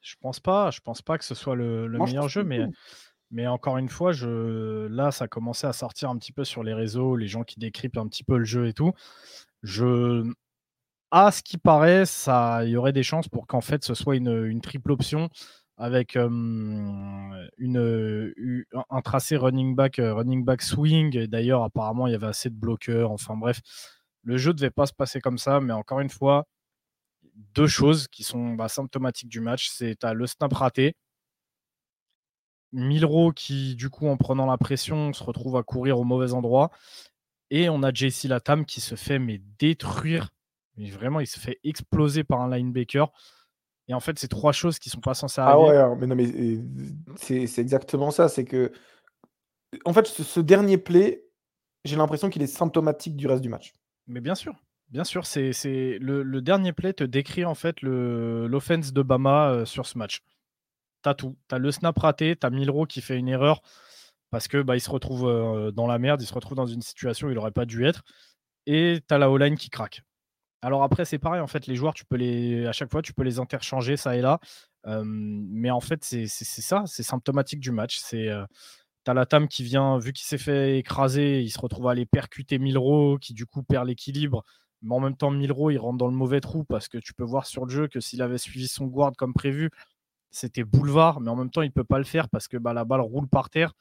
Je 0.00 0.14
pense 0.20 0.40
pas. 0.40 0.70
Je 0.70 0.80
pense 0.80 1.02
pas 1.02 1.18
que 1.18 1.24
ce 1.24 1.34
soit 1.34 1.56
le, 1.56 1.88
meilleur 1.88 2.28
jeu, 2.28 2.44
mais, 2.44 2.66
mais 3.30 3.46
encore 3.46 3.78
une 3.78 3.88
fois, 3.88 4.12
je, 4.12 4.86
là, 4.86 5.10
ça 5.10 5.24
a 5.24 5.28
commencé 5.28 5.66
à 5.66 5.72
sortir 5.72 6.10
un 6.10 6.16
petit 6.16 6.32
peu 6.32 6.44
sur 6.44 6.62
les 6.62 6.74
réseaux, 6.74 7.16
les 7.16 7.28
gens 7.28 7.42
qui 7.42 7.58
décryptent 7.58 7.98
un 7.98 8.06
petit 8.06 8.24
peu 8.24 8.38
le 8.38 8.44
jeu 8.44 8.68
et 8.68 8.72
tout. 8.72 8.92
Je, 9.62 10.24
à 11.10 11.30
ce 11.30 11.42
qui 11.42 11.58
paraît, 11.58 12.06
ça, 12.06 12.64
il 12.64 12.70
y 12.70 12.76
aurait 12.76 12.92
des 12.92 13.02
chances 13.02 13.28
pour 13.28 13.46
qu'en 13.46 13.60
fait 13.60 13.84
ce 13.84 13.94
soit 13.94 14.16
une, 14.16 14.60
triple 14.60 14.92
option 14.92 15.28
avec 15.76 16.16
une, 16.16 17.34
un 18.90 19.00
tracé 19.02 19.36
running 19.36 19.74
back, 19.74 19.96
running 19.98 20.44
back 20.44 20.62
swing. 20.62 21.26
D'ailleurs, 21.26 21.62
apparemment, 21.62 22.06
il 22.06 22.12
y 22.12 22.14
avait 22.14 22.26
assez 22.26 22.48
de 22.48 22.54
bloqueurs. 22.54 23.10
Enfin 23.10 23.36
bref, 23.36 23.60
le 24.22 24.36
jeu 24.36 24.50
ne 24.50 24.56
devait 24.56 24.70
pas 24.70 24.86
se 24.86 24.92
passer 24.92 25.20
comme 25.20 25.38
ça, 25.38 25.60
mais 25.60 25.72
encore 25.72 26.00
une 26.00 26.10
fois, 26.10 26.46
deux 27.36 27.66
choses 27.66 28.08
qui 28.08 28.24
sont 28.24 28.54
bah, 28.54 28.68
symptomatiques 28.68 29.28
du 29.28 29.40
match. 29.40 29.68
C'est 29.70 30.04
as 30.04 30.14
le 30.14 30.26
snap 30.26 30.52
raté. 30.52 30.94
Milro 32.72 33.32
qui, 33.32 33.76
du 33.76 33.90
coup, 33.90 34.08
en 34.08 34.16
prenant 34.16 34.46
la 34.46 34.58
pression, 34.58 35.12
se 35.12 35.22
retrouve 35.22 35.56
à 35.56 35.62
courir 35.62 35.98
au 35.98 36.04
mauvais 36.04 36.32
endroit. 36.32 36.70
Et 37.50 37.68
on 37.68 37.82
a 37.82 37.92
JC 37.92 38.24
Latam 38.24 38.64
qui 38.64 38.80
se 38.80 38.96
fait 38.96 39.18
mais 39.18 39.40
détruire. 39.58 40.30
Mais 40.76 40.90
vraiment, 40.90 41.20
il 41.20 41.26
se 41.26 41.38
fait 41.38 41.58
exploser 41.64 42.24
par 42.24 42.40
un 42.40 42.50
linebacker. 42.50 43.10
Et 43.88 43.94
en 43.94 44.00
fait, 44.00 44.18
c'est 44.18 44.28
trois 44.28 44.52
choses 44.52 44.78
qui 44.78 44.90
sont 44.90 45.00
pas 45.00 45.14
censées 45.14 45.40
ah 45.40 45.50
arriver. 45.50 45.76
Ah 45.78 45.90
ouais, 45.90 45.96
mais 45.96 46.06
non, 46.06 46.16
mais 46.16 46.58
c'est 47.16 47.58
exactement 47.58 48.10
ça. 48.10 48.28
C'est 48.28 48.44
que, 48.44 48.72
en 49.84 49.92
fait, 49.92 50.06
ce 50.06 50.40
dernier 50.40 50.76
play, 50.76 51.24
j'ai 51.84 51.96
l'impression 51.96 52.28
qu'il 52.28 52.42
est 52.42 52.48
symptomatique 52.48 53.16
du 53.16 53.26
reste 53.26 53.42
du 53.42 53.48
match. 53.48 53.74
Mais 54.08 54.20
bien 54.20 54.34
sûr. 54.34 54.54
Bien 54.90 55.04
sûr, 55.04 55.26
c'est 55.26 55.50
le, 56.00 56.40
dernier 56.40 56.72
play 56.72 56.92
te 56.92 57.04
décrit 57.04 57.44
en 57.44 57.54
fait 57.54 57.82
l'offense 57.82 58.92
de 58.92 59.02
Bama 59.02 59.50
euh, 59.50 59.64
sur 59.64 59.86
ce 59.86 59.98
match. 59.98 60.22
T'as 61.02 61.14
tout. 61.14 61.36
T'as 61.48 61.58
le 61.58 61.70
snap 61.72 61.98
raté, 61.98 62.36
t'as 62.36 62.50
Milro 62.50 62.86
qui 62.86 63.00
fait 63.00 63.18
une 63.18 63.28
erreur 63.28 63.62
parce 64.30 64.48
que 64.48 64.62
bah, 64.62 64.78
se 64.78 64.90
retrouve 64.90 65.28
euh, 65.28 65.70
dans 65.70 65.86
la 65.86 65.98
merde, 65.98 66.22
il 66.22 66.26
se 66.26 66.34
retrouve 66.34 66.56
dans 66.56 66.66
une 66.66 66.82
situation 66.82 67.28
où 67.28 67.30
il 67.30 67.34
n'aurait 67.34 67.52
pas 67.52 67.64
dû 67.64 67.84
être, 67.86 68.02
et 68.66 69.00
t'as 69.06 69.18
la 69.18 69.30
O-line 69.30 69.56
qui 69.56 69.70
craque. 69.70 70.02
Alors 70.62 70.82
après, 70.82 71.04
c'est 71.04 71.18
pareil, 71.18 71.40
en 71.40 71.46
fait, 71.46 71.66
les 71.66 71.76
joueurs, 71.76 71.94
tu 71.94 72.04
peux 72.04 72.16
les, 72.16 72.66
à 72.66 72.72
chaque 72.72 72.90
fois, 72.90 73.02
tu 73.02 73.12
peux 73.12 73.22
les 73.22 73.38
interchanger, 73.38 73.96
ça 73.96 74.16
et 74.16 74.20
là. 74.22 74.40
mais 74.84 75.70
en 75.70 75.80
fait, 75.80 76.04
c'est 76.04 76.26
ça, 76.26 76.84
c'est 76.86 77.02
symptomatique 77.02 77.60
du 77.60 77.70
match. 77.70 77.98
C'est 77.98 78.28
euh, 78.28 78.44
T'as 79.06 79.14
la 79.14 79.24
Tam 79.24 79.46
qui 79.46 79.62
vient, 79.62 79.98
vu 79.98 80.12
qu'il 80.12 80.26
s'est 80.26 80.36
fait 80.36 80.78
écraser, 80.78 81.40
il 81.40 81.50
se 81.50 81.60
retrouve 81.60 81.86
à 81.86 81.92
aller 81.92 82.06
percuter 82.06 82.58
Milro, 82.58 83.18
qui 83.18 83.34
du 83.34 83.46
coup 83.46 83.62
perd 83.62 83.86
l'équilibre. 83.86 84.44
Mais 84.86 84.94
en 84.94 85.00
même 85.00 85.16
temps, 85.16 85.30
Milro, 85.32 85.70
il 85.70 85.78
rentre 85.78 85.98
dans 85.98 86.06
le 86.06 86.14
mauvais 86.14 86.40
trou 86.40 86.64
parce 86.64 86.88
que 86.88 86.98
tu 86.98 87.12
peux 87.12 87.24
voir 87.24 87.46
sur 87.46 87.66
le 87.66 87.70
jeu 87.70 87.88
que 87.88 88.00
s'il 88.00 88.22
avait 88.22 88.38
suivi 88.38 88.68
son 88.68 88.86
guard 88.86 89.12
comme 89.18 89.34
prévu, 89.34 89.70
c'était 90.30 90.64
boulevard. 90.64 91.20
Mais 91.20 91.28
en 91.30 91.36
même 91.36 91.50
temps, 91.50 91.62
il 91.62 91.68
ne 91.68 91.72
peut 91.72 91.84
pas 91.84 91.98
le 91.98 92.04
faire 92.04 92.28
parce 92.28 92.46
que 92.48 92.56
bah, 92.56 92.72
la 92.72 92.84
balle 92.84 93.00
roule 93.00 93.28
par 93.28 93.50
terre. 93.50 93.72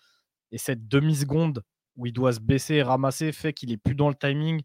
Et 0.51 0.57
cette 0.57 0.87
demi-seconde 0.87 1.63
où 1.95 2.07
il 2.07 2.13
doit 2.13 2.33
se 2.33 2.39
baisser 2.39 2.75
et 2.75 2.83
ramasser 2.83 3.31
fait 3.31 3.53
qu'il 3.53 3.71
est 3.71 3.77
plus 3.77 3.95
dans 3.95 4.09
le 4.09 4.15
timing 4.15 4.61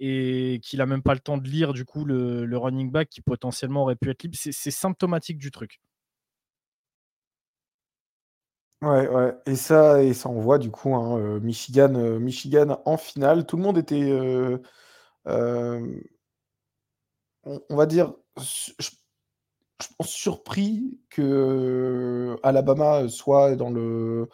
et 0.00 0.60
qu'il 0.64 0.78
n'a 0.78 0.86
même 0.86 1.02
pas 1.02 1.14
le 1.14 1.20
temps 1.20 1.36
de 1.36 1.46
lire 1.46 1.74
du 1.74 1.84
coup 1.84 2.04
le, 2.06 2.56
running 2.56 2.90
back 2.90 3.10
qui 3.10 3.20
potentiellement 3.20 3.82
aurait 3.82 3.96
pu 3.96 4.10
être 4.10 4.22
libre. 4.22 4.36
C'est 4.38 4.70
symptomatique 4.70 5.38
du 5.38 5.50
truc. 5.50 5.80
Ouais, 8.82 9.06
ouais. 9.08 9.34
Et 9.44 9.56
ça, 9.56 10.02
et 10.02 10.14
ça 10.14 10.30
on 10.30 10.40
voit 10.40 10.58
du 10.58 10.70
coup 10.70 10.94
hein, 10.94 11.18
euh, 11.18 11.38
Michigan, 11.40 11.94
euh, 11.96 12.18
Michigan 12.18 12.80
en 12.86 12.96
finale. 12.96 13.44
Tout 13.44 13.58
le 13.58 13.62
monde 13.62 13.76
était. 13.76 14.10
Euh, 14.10 14.58
on, 15.26 16.00
va 17.70 17.86
dire, 17.86 18.14
je, 18.38 18.90
pense 19.96 20.08
surpris 20.08 20.98
que 21.10 22.36
Alabama 22.42 23.08
soit 23.08 23.56
dans 23.56 23.70
le. 23.70 24.28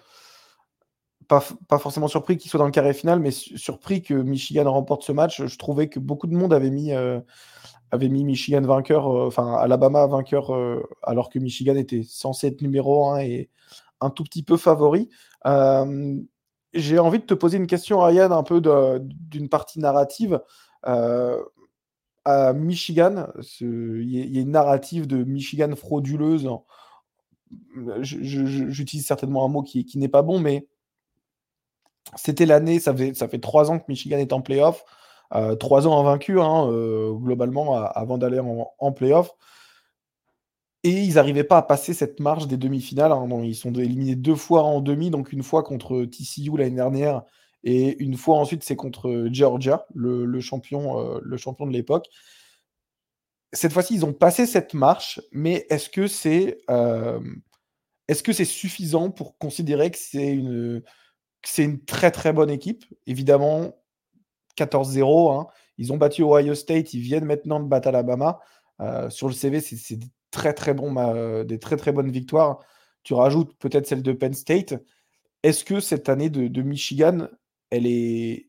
Pas, 1.29 1.45
pas 1.69 1.79
forcément 1.79 2.07
surpris 2.07 2.37
qu'il 2.37 2.51
soit 2.51 2.59
dans 2.59 2.67
le 2.67 2.71
carré 2.71 2.95
final, 2.95 3.19
mais 3.19 3.33
surpris 3.33 4.01
que 4.01 4.15
Michigan 4.15 4.71
remporte 4.71 5.03
ce 5.03 5.11
match. 5.11 5.45
Je 5.45 5.59
trouvais 5.59 5.89
que 5.89 5.99
beaucoup 5.99 6.29
de 6.29 6.37
monde 6.37 6.53
avait 6.53 6.71
mis, 6.71 6.93
avait 6.93 8.09
mis 8.09 8.23
Michigan 8.25 8.63
vainqueur, 8.63 9.07
enfin 9.09 9.55
Alabama 9.55 10.07
vainqueur, 10.07 10.53
alors 11.03 11.29
que 11.29 11.41
Michigan 11.41 11.75
était 11.75 12.05
censé 12.05 12.47
être 12.49 12.63
numéro 12.63 13.09
1 13.11 13.21
et 13.21 13.51
un 14.01 14.11
tout 14.11 14.23
petit 14.23 14.45
peu 14.45 14.57
favori. 14.57 15.09
J'ai 16.77 16.99
envie 16.99 17.19
de 17.19 17.25
te 17.25 17.35
poser 17.35 17.57
une 17.57 17.67
question, 17.67 18.01
Ryan, 18.01 18.31
un 18.33 18.43
peu 18.43 18.61
d'une 19.11 19.49
partie 19.49 19.79
narrative. 19.79 20.41
Euh, 20.87 21.43
à 22.25 22.53
Michigan, 22.53 23.29
il 23.61 24.11
y, 24.11 24.39
a 24.39 24.41
une 24.41 24.51
narrative 24.51 25.07
de 25.07 25.23
Michigan 25.23 25.75
frauduleuse. 25.77 26.49
J'utilise 28.01 29.07
certainement 29.07 29.45
un 29.45 29.49
mot 29.49 29.63
qui, 29.63 29.87
n'est 29.95 30.09
pas 30.09 30.23
bon, 30.23 30.41
mais 30.41 30.67
c'était 32.17 32.47
l'année, 32.47 32.81
ça 32.81 32.95
fait, 32.95 33.41
trois 33.41 33.71
ans 33.71 33.79
que 33.79 33.85
Michigan 33.89 34.19
est 34.19 34.33
en 34.33 34.41
playoff. 34.41 34.85
Euh, 35.35 35.55
trois 35.55 35.87
ans 35.87 36.01
invaincus, 36.01 36.39
hein, 36.41 36.69
euh, 36.71 37.13
globalement, 37.13 37.75
avant 37.75 38.19
d'aller 38.19 38.41
en, 38.41 38.73
en 38.77 38.93
playoff. 38.93 39.33
Et 40.83 41.03
ils 41.03 41.15
n'arrivaient 41.15 41.45
pas 41.45 41.59
à 41.59 41.63
passer 41.63 41.95
cette 41.95 42.21
marge 42.21 42.47
des 42.49 42.57
demi-finales. 42.57 43.13
Hein, 43.13 43.29
ils 43.43 43.57
sont 43.57 43.73
éliminés 43.73 44.17
deux 44.17 44.37
fois 44.37 44.63
en 44.63 44.81
demi, 44.81 45.11
donc 45.11 45.33
une 45.33 45.43
fois 45.43 45.63
contre 45.63 46.05
TCU 46.05 46.57
l'année 46.57 46.77
dernière, 46.77 47.23
et 47.65 47.97
une 48.03 48.17
fois 48.17 48.39
ensuite 48.39 48.65
c'est 48.65 48.77
contre 48.77 49.29
Georgia, 49.33 49.87
le, 49.95 50.41
champion, 50.41 51.01
euh, 51.01 51.21
le 51.23 51.37
champion 51.37 51.67
de 51.67 51.73
l'époque. 51.73 52.09
Cette 53.53 53.73
fois-ci, 53.73 53.95
ils 53.95 54.05
ont 54.05 54.13
passé 54.13 54.45
cette 54.45 54.75
marche, 54.75 55.21
mais 55.33 55.67
est-ce 55.71 55.89
que 55.89 56.09
c'est 56.09 56.59
euh, 56.69 57.21
est-ce 58.09 58.23
que 58.23 58.33
suffisant 58.33 59.11
pour 59.11 59.39
considérer 59.39 59.91
que 59.91 59.99
c'est 59.99 60.33
une, 60.33 60.83
une 61.59 61.85
très 61.85 62.11
très 62.11 62.33
bonne 62.33 62.51
équipe? 62.51 62.85
Évidemment, 63.07 63.73
14-0, 64.57 65.33
hein. 65.33 65.47
ils 65.79 65.93
ont 65.93 65.97
battu 65.97 66.23
Ohio 66.23 66.55
State, 66.55 66.95
ils 66.95 67.01
viennent 67.01 67.25
maintenant 67.25 67.61
de 67.61 67.67
battre 67.69 67.89
Alabama. 67.89 68.41
Euh, 68.81 69.11
sur 69.11 69.29
le 69.29 69.35
CV, 69.35 69.61
c'est 69.61 69.99
très 70.31 70.53
très 70.53 70.75
euh, 70.79 71.45
des 71.45 71.59
très 71.59 71.77
très 71.77 71.93
bonnes 71.93 72.11
victoires. 72.11 72.61
Tu 73.03 73.15
rajoutes 73.15 73.57
peut-être 73.59 73.87
celle 73.87 74.03
de 74.03 74.13
Penn 74.13 74.35
State. 74.35 74.75
Est-ce 75.43 75.65
que 75.65 75.81
cette 75.81 76.09
année 76.09 76.31
de, 76.31 76.63
Michigan, 76.63 77.29
elle 77.71 77.87
est 77.87 78.49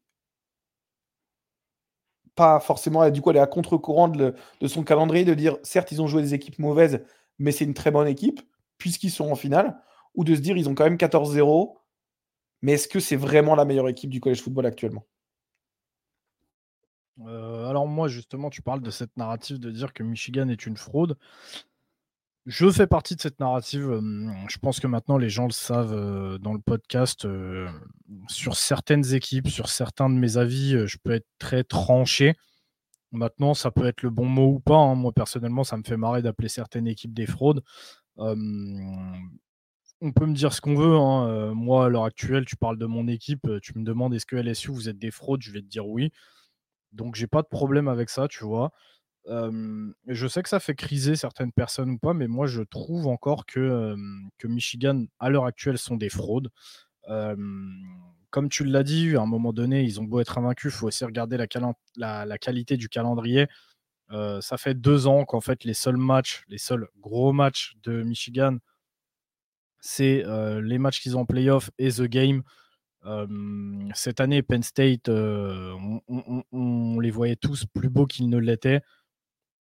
pas 2.35 2.59
forcément, 2.59 3.09
du 3.09 3.21
coup, 3.21 3.31
elle 3.31 3.37
est 3.37 3.39
à 3.39 3.47
contre-courant 3.47 4.07
de, 4.07 4.35
son 4.67 4.83
calendrier, 4.83 5.25
de 5.25 5.33
dire 5.33 5.57
certes, 5.63 5.91
ils 5.91 6.01
ont 6.01 6.07
joué 6.07 6.21
des 6.21 6.35
équipes 6.35 6.59
mauvaises, 6.59 7.03
mais 7.39 7.51
c'est 7.51 7.65
une 7.65 7.73
très 7.73 7.91
bonne 7.91 8.07
équipe, 8.07 8.41
puisqu'ils 8.77 9.11
sont 9.11 9.31
en 9.31 9.35
finale, 9.35 9.81
ou 10.15 10.23
de 10.23 10.35
se 10.35 10.41
dire 10.41 10.55
ils 10.55 10.69
ont 10.69 10.75
quand 10.75 10.83
même 10.83 10.97
14-0, 10.97 11.77
mais 12.61 12.73
est-ce 12.73 12.87
que 12.87 12.99
c'est 12.99 13.15
vraiment 13.15 13.55
la 13.55 13.65
meilleure 13.65 13.89
équipe 13.89 14.09
du 14.11 14.19
college 14.19 14.41
football 14.41 14.67
actuellement? 14.67 15.05
Euh, 17.21 17.65
alors 17.67 17.87
moi 17.87 18.07
justement 18.07 18.51
tu 18.51 18.61
parles 18.61 18.81
de 18.81 18.91
cette 18.91 19.17
narrative 19.17 19.59
de 19.59 19.71
dire 19.71 19.91
que 19.91 20.03
Michigan 20.03 20.47
est 20.49 20.67
une 20.67 20.77
fraude. 20.77 21.17
Je 22.47 22.71
fais 22.71 22.87
partie 22.87 23.17
de 23.17 23.21
cette 23.21 23.41
narrative. 23.41 23.99
je 24.47 24.57
pense 24.59 24.79
que 24.79 24.87
maintenant 24.87 25.17
les 25.17 25.27
gens 25.29 25.47
le 25.47 25.51
savent 25.51 26.39
dans 26.39 26.53
le 26.53 26.61
podcast. 26.61 27.27
sur 28.29 28.55
certaines 28.55 29.13
équipes, 29.13 29.49
sur 29.49 29.67
certains 29.67 30.09
de 30.09 30.15
mes 30.15 30.37
avis, 30.37 30.87
je 30.87 30.97
peux 31.03 31.11
être 31.11 31.27
très 31.39 31.65
tranché. 31.65 32.35
Maintenant, 33.11 33.53
ça 33.53 33.69
peut 33.69 33.85
être 33.85 34.01
le 34.01 34.11
bon 34.11 34.25
mot 34.25 34.53
ou 34.53 34.59
pas. 34.61 34.77
Hein. 34.77 34.95
Moi, 34.95 35.11
personnellement, 35.11 35.65
ça 35.65 35.75
me 35.75 35.83
fait 35.83 35.97
marrer 35.97 36.21
d'appeler 36.21 36.47
certaines 36.47 36.87
équipes 36.87 37.13
des 37.13 37.25
fraudes. 37.25 37.61
on 38.15 38.31
peut 40.15 40.25
me 40.25 40.33
dire 40.33 40.53
ce 40.53 40.61
qu'on 40.61 40.75
veut. 40.75 40.95
Hein. 40.95 41.53
moi, 41.53 41.87
à 41.87 41.89
l'heure 41.89 42.05
actuelle, 42.05 42.45
tu 42.45 42.55
parles 42.55 42.77
de 42.77 42.85
mon 42.85 43.09
équipe. 43.09 43.45
Tu 43.61 43.77
me 43.77 43.83
demandes 43.83 44.13
est-ce 44.13 44.25
que 44.25 44.37
LSU, 44.37 44.71
vous 44.71 44.87
êtes 44.87 44.99
des 44.99 45.11
fraudes? 45.11 45.41
Je 45.41 45.51
vais 45.51 45.61
te 45.61 45.67
dire 45.67 45.85
oui. 45.85 46.13
Donc, 46.93 47.15
j'ai 47.15 47.27
pas 47.27 47.41
de 47.41 47.47
problème 47.47 47.89
avec 47.89 48.09
ça, 48.09 48.29
tu 48.29 48.45
vois 48.45 48.71
je 49.27 50.27
sais 50.27 50.41
que 50.41 50.49
ça 50.49 50.59
fait 50.59 50.75
criser 50.75 51.15
certaines 51.15 51.51
personnes 51.51 51.91
ou 51.91 51.97
pas, 51.97 52.13
mais 52.13 52.27
moi 52.27 52.47
je 52.47 52.61
trouve 52.61 53.07
encore 53.07 53.45
que, 53.45 53.95
que 54.37 54.47
Michigan, 54.47 55.05
à 55.19 55.29
l'heure 55.29 55.45
actuelle, 55.45 55.77
sont 55.77 55.97
des 55.97 56.09
fraudes. 56.09 56.49
comme 57.05 58.49
tu 58.49 58.63
l'as 58.63 58.83
dit, 58.83 59.15
à 59.15 59.21
un 59.21 59.25
moment 59.25 59.53
donné, 59.53 59.83
ils 59.83 59.99
ont 59.99 60.03
beau 60.03 60.19
être 60.19 60.37
invaincus, 60.37 60.73
il 60.73 60.77
faut 60.77 60.87
aussi 60.87 61.05
regarder 61.05 61.37
la, 61.37 62.37
qualité 62.37 62.77
du 62.77 62.89
calendrier. 62.89 63.47
ça 64.09 64.57
fait 64.57 64.75
deux 64.75 65.07
ans 65.07 65.25
qu'en 65.25 65.41
fait 65.41 65.63
les 65.63 65.73
seuls 65.73 65.97
matchs, 65.97 66.43
les 66.47 66.57
seuls 66.57 66.87
gros 66.99 67.33
matchs 67.33 67.75
de 67.83 68.03
Michigan, 68.03 68.57
c'est 69.81 70.23
les 70.61 70.77
matchs 70.77 71.01
qu'ils 71.01 71.17
ont 71.17 71.21
en 71.21 71.25
playoff 71.25 71.69
et 71.77 71.91
The 71.91 72.03
Game. 72.03 72.43
cette 73.93 74.21
année, 74.21 74.41
Penn 74.41 74.63
State, 74.63 75.09
on, 75.09 76.01
on, 76.51 76.99
les 77.01 77.11
voyait 77.11 77.35
tous 77.35 77.65
plus 77.65 77.89
beaux 77.89 78.05
qu'ils 78.05 78.29
ne 78.29 78.37
l'étaient. 78.37 78.81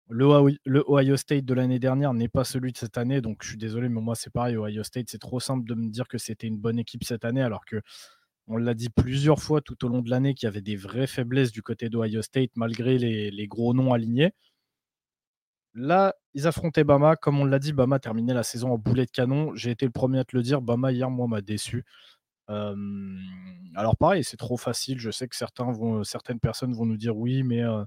Le, 0.08 0.84
Ohio 0.88 1.16
State 1.16 1.44
de 1.44 1.54
l'année 1.54 1.78
dernière 1.78 2.12
n'est 2.12 2.28
pas 2.28 2.44
celui 2.44 2.72
de 2.72 2.76
cette 2.76 2.98
année, 2.98 3.20
donc 3.20 3.42
je 3.42 3.48
suis 3.50 3.56
désolé, 3.56 3.88
mais 3.88 4.00
moi 4.00 4.14
c'est 4.14 4.30
pareil. 4.30 4.56
Ohio 4.56 4.82
State, 4.82 5.06
c'est 5.08 5.18
trop 5.18 5.40
simple 5.40 5.66
de 5.66 5.74
me 5.74 5.88
dire 5.88 6.06
que 6.08 6.18
c'était 6.18 6.46
une 6.46 6.58
bonne 6.58 6.78
équipe 6.78 7.04
cette 7.04 7.24
année, 7.24 7.42
alors 7.42 7.64
que 7.64 7.80
on 8.48 8.56
l'a 8.56 8.74
dit 8.74 8.90
plusieurs 8.90 9.40
fois 9.40 9.60
tout 9.60 9.84
au 9.84 9.88
long 9.88 10.00
de 10.02 10.10
l'année 10.10 10.34
qu'il 10.34 10.46
y 10.46 10.48
avait 10.48 10.60
des 10.62 10.76
vraies 10.76 11.06
faiblesses 11.06 11.52
du 11.52 11.62
côté 11.62 11.88
d'Ohio 11.88 12.22
State 12.22 12.50
malgré 12.56 12.98
les, 12.98 13.46
gros 13.46 13.72
noms 13.74 13.92
alignés. 13.92 14.32
Là, 15.74 16.14
ils 16.34 16.46
affrontaient 16.46 16.84
Bama. 16.84 17.16
Comme 17.16 17.40
on 17.40 17.44
l'a 17.44 17.58
dit, 17.58 17.72
Bama 17.72 17.98
terminait 17.98 18.34
la 18.34 18.42
saison 18.42 18.72
en 18.72 18.78
boulet 18.78 19.06
de 19.06 19.10
canon. 19.10 19.54
J'ai 19.54 19.70
été 19.70 19.86
le 19.86 19.92
premier 19.92 20.18
à 20.18 20.24
te 20.24 20.36
le 20.36 20.42
dire. 20.42 20.60
Bama, 20.60 20.92
hier, 20.92 21.08
moi, 21.10 21.26
m'a 21.28 21.40
déçu. 21.40 21.84
alors, 22.48 23.96
pareil, 23.98 24.24
c'est 24.24 24.36
trop 24.36 24.56
facile. 24.56 24.98
Je 24.98 25.10
sais 25.10 25.28
que 25.28 25.36
certains 25.36 25.72
vont, 25.72 26.04
certaines 26.04 26.40
personnes 26.40 26.74
vont 26.74 26.84
nous 26.86 26.98
dire 26.98 27.16
oui, 27.16 27.42
mais 27.42 27.62
euh, 27.62 27.84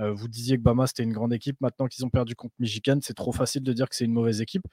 euh, 0.00 0.12
vous 0.12 0.28
disiez 0.28 0.56
que 0.56 0.62
Bama 0.62 0.86
c'était 0.86 1.02
une 1.02 1.12
grande 1.12 1.32
équipe. 1.32 1.56
Maintenant 1.60 1.86
qu'ils 1.86 2.04
ont 2.04 2.10
perdu 2.10 2.34
contre 2.34 2.54
Michigan, 2.58 2.98
c'est 3.02 3.14
trop 3.14 3.32
facile 3.32 3.62
de 3.62 3.72
dire 3.72 3.88
que 3.88 3.96
c'est 3.96 4.04
une 4.04 4.12
mauvaise 4.12 4.40
équipe. 4.40 4.66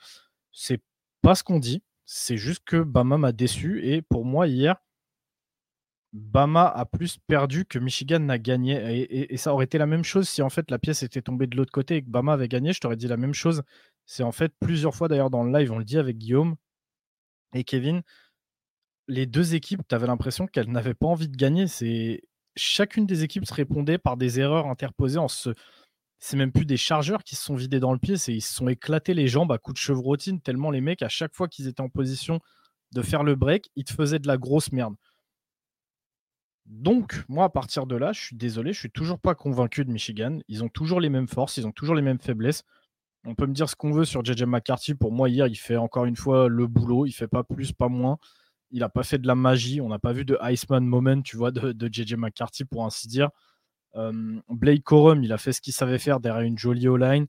C'est 0.51 0.81
pas 1.21 1.35
ce 1.35 1.43
qu'on 1.43 1.59
dit. 1.59 1.83
C'est 2.05 2.37
juste 2.37 2.63
que 2.65 2.81
Bama 2.83 3.17
m'a 3.17 3.31
déçu. 3.31 3.85
Et 3.87 4.01
pour 4.01 4.25
moi, 4.25 4.47
hier, 4.47 4.77
Bama 6.13 6.65
a 6.67 6.85
plus 6.85 7.17
perdu 7.27 7.65
que 7.65 7.79
Michigan 7.79 8.19
n'a 8.19 8.37
gagné. 8.37 9.31
Et, 9.31 9.37
ça 9.37 9.53
aurait 9.53 9.65
été 9.65 9.77
la 9.77 9.85
même 9.85 10.03
chose 10.03 10.27
si 10.27 10.41
en 10.41 10.49
fait 10.49 10.69
la 10.69 10.79
pièce 10.79 11.03
était 11.03 11.21
tombée 11.21 11.47
de 11.47 11.55
l'autre 11.55 11.71
côté 11.71 11.97
et 11.97 12.01
que 12.03 12.09
Bama 12.09 12.33
avait 12.33 12.49
gagné. 12.49 12.73
Je 12.73 12.79
t'aurais 12.81 12.97
dit 12.97 13.07
la 13.07 13.17
même 13.17 13.33
chose. 13.33 13.63
C'est 14.05 14.23
en 14.23 14.31
fait 14.31 14.53
plusieurs 14.59 14.95
fois 14.95 15.07
d'ailleurs 15.07 15.29
dans 15.29 15.43
le 15.43 15.57
live, 15.57 15.71
on 15.71 15.77
le 15.79 15.85
dit 15.85 15.97
avec 15.97 16.17
Guillaume 16.17 16.55
et 17.53 17.63
Kevin. 17.63 18.01
Les 19.07 19.25
deux 19.25 19.55
équipes, 19.55 19.81
tu 19.87 19.95
avais 19.95 20.07
l'impression 20.07 20.47
qu'elles 20.47 20.71
n'avaient 20.71 20.93
pas 20.93 21.07
envie 21.07 21.29
de 21.29 21.37
gagner. 21.37 21.67
C'est 21.67 22.23
chacune 22.61 23.05
des 23.05 23.23
équipes 23.23 23.45
se 23.45 23.53
répondait 23.53 23.97
par 23.97 24.17
des 24.17 24.39
erreurs 24.39 24.67
interposées 24.67 25.19
en 25.19 25.27
ce. 25.27 25.53
C'est 26.19 26.37
même 26.37 26.51
plus 26.51 26.65
des 26.65 26.77
chargeurs 26.77 27.23
qui 27.23 27.35
se 27.35 27.43
sont 27.43 27.55
vidés 27.55 27.79
dans 27.79 27.93
le 27.93 27.99
pied, 27.99 28.15
c'est 28.15 28.33
ils 28.33 28.41
se 28.41 28.53
sont 28.53 28.67
éclatés 28.67 29.15
les 29.15 29.27
jambes 29.27 29.51
à 29.51 29.57
coups 29.57 29.73
de 29.73 29.79
chevrotine, 29.79 30.39
tellement 30.39 30.69
les 30.69 30.81
mecs, 30.81 31.01
à 31.01 31.09
chaque 31.09 31.33
fois 31.33 31.47
qu'ils 31.47 31.67
étaient 31.67 31.81
en 31.81 31.89
position 31.89 32.39
de 32.91 33.01
faire 33.01 33.23
le 33.23 33.35
break, 33.35 33.71
ils 33.75 33.85
te 33.85 33.93
faisaient 33.93 34.19
de 34.19 34.27
la 34.27 34.37
grosse 34.37 34.71
merde. 34.71 34.95
Donc, 36.67 37.23
moi, 37.27 37.45
à 37.45 37.49
partir 37.49 37.87
de 37.87 37.95
là, 37.95 38.13
je 38.13 38.21
suis 38.21 38.35
désolé, 38.35 38.71
je 38.71 38.79
suis 38.79 38.91
toujours 38.91 39.19
pas 39.19 39.33
convaincu 39.33 39.83
de 39.83 39.91
Michigan. 39.91 40.39
Ils 40.47 40.63
ont 40.63 40.69
toujours 40.69 41.01
les 41.01 41.09
mêmes 41.09 41.27
forces, 41.27 41.57
ils 41.57 41.65
ont 41.65 41.71
toujours 41.71 41.95
les 41.95 42.03
mêmes 42.03 42.19
faiblesses. 42.19 42.63
On 43.25 43.33
peut 43.33 43.47
me 43.47 43.53
dire 43.53 43.67
ce 43.67 43.75
qu'on 43.75 43.91
veut 43.91 44.05
sur 44.05 44.23
JJ 44.23 44.43
McCarthy. 44.43 44.93
Pour 44.93 45.11
moi, 45.11 45.27
hier, 45.27 45.47
il 45.47 45.55
fait 45.55 45.77
encore 45.77 46.05
une 46.05 46.15
fois 46.15 46.47
le 46.47 46.67
boulot. 46.67 47.05
Il 47.07 47.11
fait 47.11 47.27
pas 47.27 47.43
plus, 47.43 47.71
pas 47.71 47.89
moins 47.89 48.19
il 48.71 48.79
n'a 48.79 48.89
pas 48.89 49.03
fait 49.03 49.17
de 49.17 49.27
la 49.27 49.35
magie. 49.35 49.81
On 49.81 49.89
n'a 49.89 49.99
pas 49.99 50.13
vu 50.13 50.25
de 50.25 50.37
Iceman 50.41 50.85
moment, 50.85 51.21
tu 51.21 51.37
vois, 51.37 51.51
de, 51.51 51.89
JJ 51.91 52.15
McCarthy, 52.15 52.65
pour 52.65 52.85
ainsi 52.85 53.07
dire. 53.07 53.29
Euh, 53.95 54.39
Blake 54.49 54.83
Corum, 54.83 55.23
il 55.23 55.33
a 55.33 55.37
fait 55.37 55.51
ce 55.51 55.61
qu'il 55.61 55.73
savait 55.73 55.99
faire 55.99 56.19
derrière 56.19 56.45
une 56.45 56.57
jolie 56.57 56.87
O-line. 56.87 57.27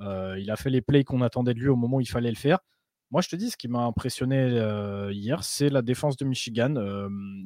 Euh, 0.00 0.38
il 0.38 0.50
a 0.50 0.56
fait 0.56 0.70
les 0.70 0.80
plays 0.80 1.04
qu'on 1.04 1.22
attendait 1.22 1.54
de 1.54 1.60
lui 1.60 1.68
au 1.68 1.76
moment 1.76 1.98
où 1.98 2.00
il 2.00 2.08
fallait 2.08 2.30
le 2.30 2.36
faire. 2.36 2.60
Moi, 3.10 3.22
je 3.22 3.28
te 3.28 3.36
dis, 3.36 3.50
ce 3.50 3.56
qui 3.56 3.68
m'a 3.68 3.80
impressionné 3.80 4.36
euh, 4.36 5.12
hier, 5.12 5.44
c'est 5.44 5.70
la 5.70 5.82
défense 5.82 6.16
de 6.16 6.24
Michigan. 6.24 6.74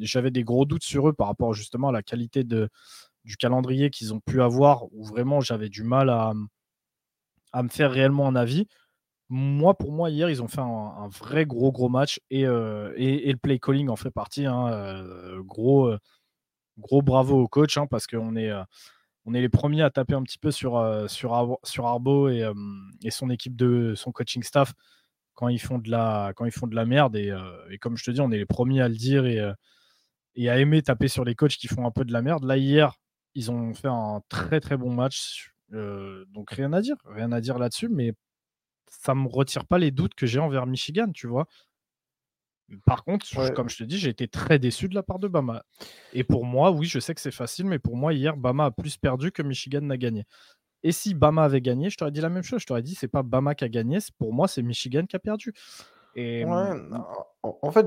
J'avais 0.00 0.30
des 0.30 0.44
gros 0.44 0.64
doutes 0.64 0.84
sur 0.84 1.08
eux 1.08 1.12
par 1.12 1.28
rapport 1.28 1.54
justement 1.54 1.88
à 1.88 1.92
la 1.92 2.02
qualité 2.02 2.44
du 2.44 3.36
calendrier 3.38 3.90
qu'ils 3.90 4.12
ont 4.12 4.20
pu 4.20 4.42
avoir, 4.42 4.92
où 4.92 5.04
vraiment 5.04 5.40
j'avais 5.40 5.68
du 5.68 5.84
mal 5.84 6.10
à 6.10 7.62
me 7.62 7.68
faire 7.68 7.90
réellement 7.90 8.28
un 8.28 8.36
avis 8.36 8.66
moi, 9.28 9.74
pour 9.74 9.92
moi, 9.92 10.10
hier, 10.10 10.28
ils 10.30 10.42
ont 10.42 10.48
fait 10.48 10.60
un, 10.60 11.08
vrai 11.08 11.46
gros, 11.46 11.72
gros 11.72 11.88
match 11.88 12.20
et, 12.30 12.46
euh, 12.46 12.92
et, 12.96 13.32
le 13.32 13.38
play 13.38 13.58
calling 13.58 13.88
en 13.88 13.96
fait 13.96 14.10
partie. 14.10 14.46
Hein, 14.46 14.68
euh, 14.68 15.42
gros, 15.42 15.86
euh, 15.86 15.98
gros 16.78 17.02
bravo 17.02 17.40
au 17.40 17.48
coach 17.48 17.78
hein, 17.78 17.86
parce 17.86 18.06
qu'on 18.06 18.36
est, 18.36 18.52
on 19.24 19.34
est 19.34 19.40
les 19.40 19.48
premiers 19.48 19.82
à 19.82 19.90
taper 19.90 20.14
un 20.14 20.22
petit 20.22 20.38
peu 20.38 20.50
sur, 20.50 20.82
sur, 21.08 21.58
sur 21.64 21.86
Arbo 21.86 22.28
et, 22.28 22.50
et, 23.04 23.10
son 23.10 23.30
équipe 23.30 23.56
de 23.56 23.94
son 23.96 24.12
coaching 24.12 24.42
staff 24.42 24.74
quand 25.34 25.48
ils 25.48 25.60
font 25.60 25.78
de 25.78 25.90
la, 25.90 26.32
quand 26.36 26.44
ils 26.44 26.52
font 26.52 26.66
de 26.66 26.74
la 26.74 26.84
merde. 26.86 27.16
Et, 27.16 27.34
et 27.70 27.78
comme 27.78 27.96
je 27.96 28.04
te 28.04 28.10
dis, 28.10 28.20
on 28.20 28.30
est 28.32 28.38
les 28.38 28.46
premiers 28.46 28.82
à 28.82 28.88
le 28.88 28.96
dire 28.96 29.26
et, 29.26 29.40
et 30.34 30.50
à 30.50 30.58
aimer 30.58 30.82
taper 30.82 31.08
sur 31.08 31.24
les 31.24 31.34
coachs 31.34 31.56
qui 31.56 31.68
font 31.68 31.86
un 31.86 31.90
peu 31.90 32.04
de 32.04 32.12
la 32.12 32.22
merde. 32.22 32.44
Là, 32.44 32.58
hier, 32.58 32.96
Ils 33.34 33.50
ont 33.50 33.74
fait 33.74 33.88
un 33.88 34.20
très 34.28 34.60
très 34.60 34.76
bon 34.76 34.92
match. 34.92 35.54
donc 35.70 36.50
rien 36.50 36.72
à 36.74 36.82
dire, 36.82 36.96
rien 37.06 37.32
à 37.32 37.40
dire 37.40 37.58
là-dessus, 37.58 37.88
mais 37.88 38.14
ça 39.00 39.14
me 39.14 39.26
retire 39.26 39.66
pas 39.66 39.78
les 39.78 39.90
doutes 39.90 40.14
que 40.14 40.26
j'ai 40.26 40.38
envers 40.38 40.66
Michigan, 40.66 41.10
tu 41.12 41.26
vois? 41.26 41.46
Par 42.86 43.04
contre, 43.04 43.26
comme 43.54 43.68
je 43.68 43.78
te 43.78 43.84
dis, 43.84 43.98
j'ai 43.98 44.08
été 44.08 44.28
très 44.28 44.58
déçu 44.58 44.88
de 44.88 44.94
la 44.94 45.02
part 45.02 45.18
de 45.18 45.28
Bama. 45.28 45.62
Et 46.12 46.24
pour 46.24 46.44
moi, 46.44 46.70
oui, 46.70 46.86
je 46.86 47.00
sais 47.00 47.14
que 47.14 47.20
c'est 47.20 47.30
facile, 47.30 47.66
mais 47.66 47.78
pour 47.78 47.96
moi, 47.96 48.14
hier, 48.14 48.36
Bama 48.36 48.66
a 48.66 48.70
plus 48.70 48.96
perdu 48.96 49.30
que 49.30 49.42
Michigan 49.42 49.82
n'a 49.82 49.96
gagné. 49.96 50.24
Et 50.82 50.92
si 50.92 51.14
Bama 51.14 51.44
avait 51.44 51.60
gagné, 51.60 51.90
je 51.90 51.96
t'aurais 51.96 52.12
dit 52.12 52.20
la 52.20 52.28
même 52.28 52.42
chose. 52.42 52.60
Je 52.60 52.66
t'aurais 52.66 52.82
dit, 52.82 52.94
c'est 52.94 53.08
pas 53.08 53.22
Bama 53.22 53.54
qui 53.54 53.64
a 53.64 53.68
gagné, 53.68 53.98
pour 54.18 54.32
moi, 54.32 54.48
c'est 54.48 54.62
Michigan 54.62 55.04
qui 55.06 55.16
a 55.16 55.18
perdu. 55.18 55.52
Et... 56.14 56.44
en 56.44 57.70
fait, 57.70 57.86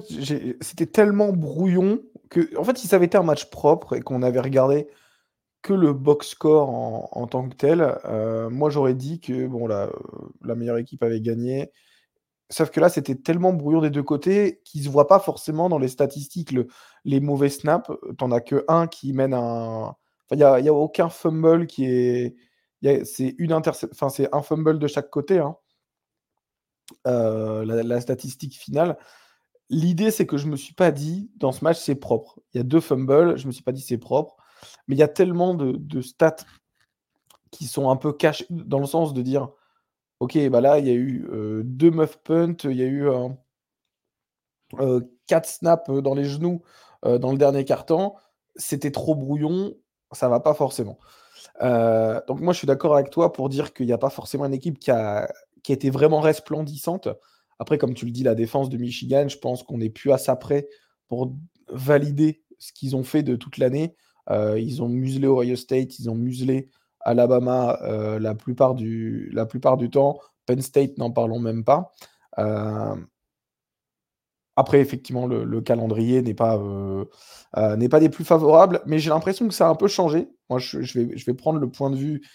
c'était 0.62 0.88
tellement 0.88 1.32
brouillon 1.32 2.02
que, 2.30 2.56
en 2.58 2.64
fait, 2.64 2.78
si 2.78 2.88
ça 2.88 2.98
avait 2.98 3.06
été 3.06 3.18
un 3.18 3.24
match 3.24 3.50
propre 3.50 3.96
et 3.96 4.02
qu'on 4.02 4.22
avait 4.22 4.40
regardé 4.40 4.88
que 5.66 5.74
le 5.74 5.94
box 5.94 6.30
score 6.30 6.70
en, 6.70 7.28
tant 7.28 7.50
que 7.50 7.56
tel, 7.56 7.98
euh, 8.06 8.52
moi 8.52 8.70
j'aurais 8.70 8.94
dit 8.94 9.20
que 9.20 9.48
bon, 9.48 9.66
la, 9.66 9.90
la 10.44 10.54
meilleure 10.54 10.78
équipe 10.78 11.02
avait 11.02 11.22
gagné. 11.22 11.72
Sauf 12.52 12.70
que 12.70 12.80
là, 12.80 12.90
c'était 12.90 13.16
tellement 13.16 13.54
brouillon 13.54 13.82
des 13.82 13.90
deux 13.90 14.04
côtés 14.04 14.62
qu'ils 14.64 14.82
ne 14.82 14.86
se 14.86 14.92
voient 14.92 15.08
pas 15.08 15.20
forcément 15.20 15.68
dans 15.68 15.80
les 15.80 15.88
statistiques 15.88 16.56
les 17.04 17.20
mauvais 17.20 17.50
snaps. 17.50 17.90
T'en 18.20 18.32
as 18.32 18.42
que 18.42 18.64
un 18.68 18.86
qui 18.88 19.14
mène 19.14 19.34
un. 19.34 19.96
Il 20.32 20.38
n'y 20.38 20.44
a, 20.44 20.54
a, 20.54 20.72
aucun 20.72 21.10
fumble 21.10 21.66
qui 21.66 21.86
est. 21.86 22.36
C'est 23.04 23.34
une 23.40 23.52
Enfin, 23.54 24.10
c'est 24.10 24.30
un 24.34 24.44
fumble 24.44 24.78
de 24.78 24.88
chaque 24.88 25.10
côté. 25.10 25.40
Hein. 25.40 25.56
Euh, 27.08 27.66
la, 27.66 28.00
statistique 28.02 28.56
finale. 28.56 28.98
L'idée, 29.72 30.12
c'est 30.12 30.28
que 30.28 30.38
je 30.38 30.46
me 30.46 30.56
suis 30.56 30.76
pas 30.76 30.92
dit, 30.92 31.32
dans 31.38 31.52
ce 31.52 31.64
match, 31.64 31.80
c'est 31.80 31.96
propre. 31.96 32.40
Il 32.54 32.58
y 32.58 32.62
a 32.62 32.64
deux 32.64 32.80
fumbles, 32.80 33.38
je 33.38 33.48
me 33.48 33.52
suis 33.52 33.64
pas 33.64 33.72
dit 33.72 33.82
c'est 33.82 33.98
propre. 33.98 34.38
Mais 34.88 34.96
il 34.96 35.00
y 35.00 35.04
a 35.04 35.08
tellement 35.08 35.54
de, 35.54 36.02
stats 36.02 36.36
qui 37.52 37.66
sont 37.66 37.90
un 37.90 37.96
peu 37.96 38.14
cachés, 38.14 38.46
dans 38.50 38.80
le 38.80 38.86
sens 38.86 39.14
de 39.14 39.22
dire 39.22 39.50
Ok, 40.20 40.38
bah 40.50 40.62
là, 40.62 40.80
il 40.80 40.88
y 40.88 40.90
a 40.90 40.94
eu 40.94 41.28
deux 41.64 41.92
muff 41.92 42.18
punts, 42.24 42.56
il 42.64 42.78
y 42.78 42.84
a 42.84 42.86
eu 42.86 43.10
quatre 45.28 45.48
snaps 45.48 45.90
dans 45.90 46.14
les 46.14 46.26
genoux 46.26 46.62
dans 47.04 47.32
le 47.32 47.38
dernier 47.38 47.66
quart-temps. 47.66 48.16
C'était 48.56 48.92
trop 48.92 49.16
brouillon, 49.16 49.76
ça 50.14 50.30
va 50.30 50.40
pas 50.40 50.54
forcément. 50.54 50.98
donc 51.62 52.40
moi, 52.40 52.54
je 52.54 52.58
suis 52.58 52.68
d'accord 52.68 52.96
avec 52.96 53.10
toi 53.10 53.34
pour 53.34 53.50
dire 53.50 53.74
qu'il 53.74 53.88
n'y 53.88 53.94
a 53.94 53.98
pas 53.98 54.10
forcément 54.10 54.46
une 54.46 54.54
équipe 54.54 54.80
qui 54.80 54.92
a, 54.92 55.30
qui 55.66 55.74
été 55.74 55.90
vraiment 55.90 56.20
resplendissante. 56.20 57.10
Après, 57.58 57.80
comme 57.80 57.96
tu 57.96 58.06
le 58.06 58.12
dis, 58.12 58.22
la 58.22 58.36
défense 58.36 58.70
de 58.70 58.78
Michigan, 58.78 59.28
je 59.28 59.40
pense 59.40 59.64
qu'on 59.64 59.80
n'est 59.80 59.90
plus 59.90 60.12
à 60.12 60.20
ça 60.20 60.36
près 60.36 60.68
pour 61.08 61.36
valider 61.70 62.44
ce 62.60 62.72
qu'ils 62.72 62.96
ont 62.96 63.04
fait 63.04 63.24
de 63.24 63.36
toute 63.36 63.58
l'année. 63.58 63.96
Ils 64.30 64.82
ont 64.82 64.90
muselé 64.90 65.28
Ohio 65.28 65.56
State, 65.56 66.00
ils 66.00 66.10
ont 66.10 66.16
muselé 66.16 66.70
Alabama 67.06 67.78
euh, 67.84 68.20
la, 68.20 68.36
plupart 68.36 68.74
du, 68.74 69.30
la 69.32 69.46
plupart 69.46 69.78
du 69.78 69.90
temps. 69.90 70.20
Penn 70.46 70.62
State, 70.62 70.98
n'en 70.98 71.12
parlons 71.12 71.40
même 71.40 71.64
pas. 71.64 71.94
Euh, 72.40 72.96
après, 74.58 74.80
effectivement, 74.80 75.28
le, 75.28 75.62
calendrier 75.62 76.22
n'est 76.22 76.34
pas, 76.34 76.58
euh, 76.58 77.06
pas 77.54 78.00
des 78.00 78.10
plus 78.10 78.26
favorables, 78.26 78.82
mais 78.86 79.00
j'ai 79.00 79.10
l'impression 79.10 79.48
que 79.48 79.54
ça 79.54 79.68
a 79.68 79.70
un 79.70 79.76
peu 79.76 79.88
changé. 79.88 80.30
Moi, 80.50 80.60
je, 80.60 80.80
vais, 80.80 81.18
je 81.18 81.26
vais 81.26 81.34
prendre 81.34 81.60
le 81.60 81.70
point 81.70 81.90
de 81.90 81.96
vue 81.96 82.28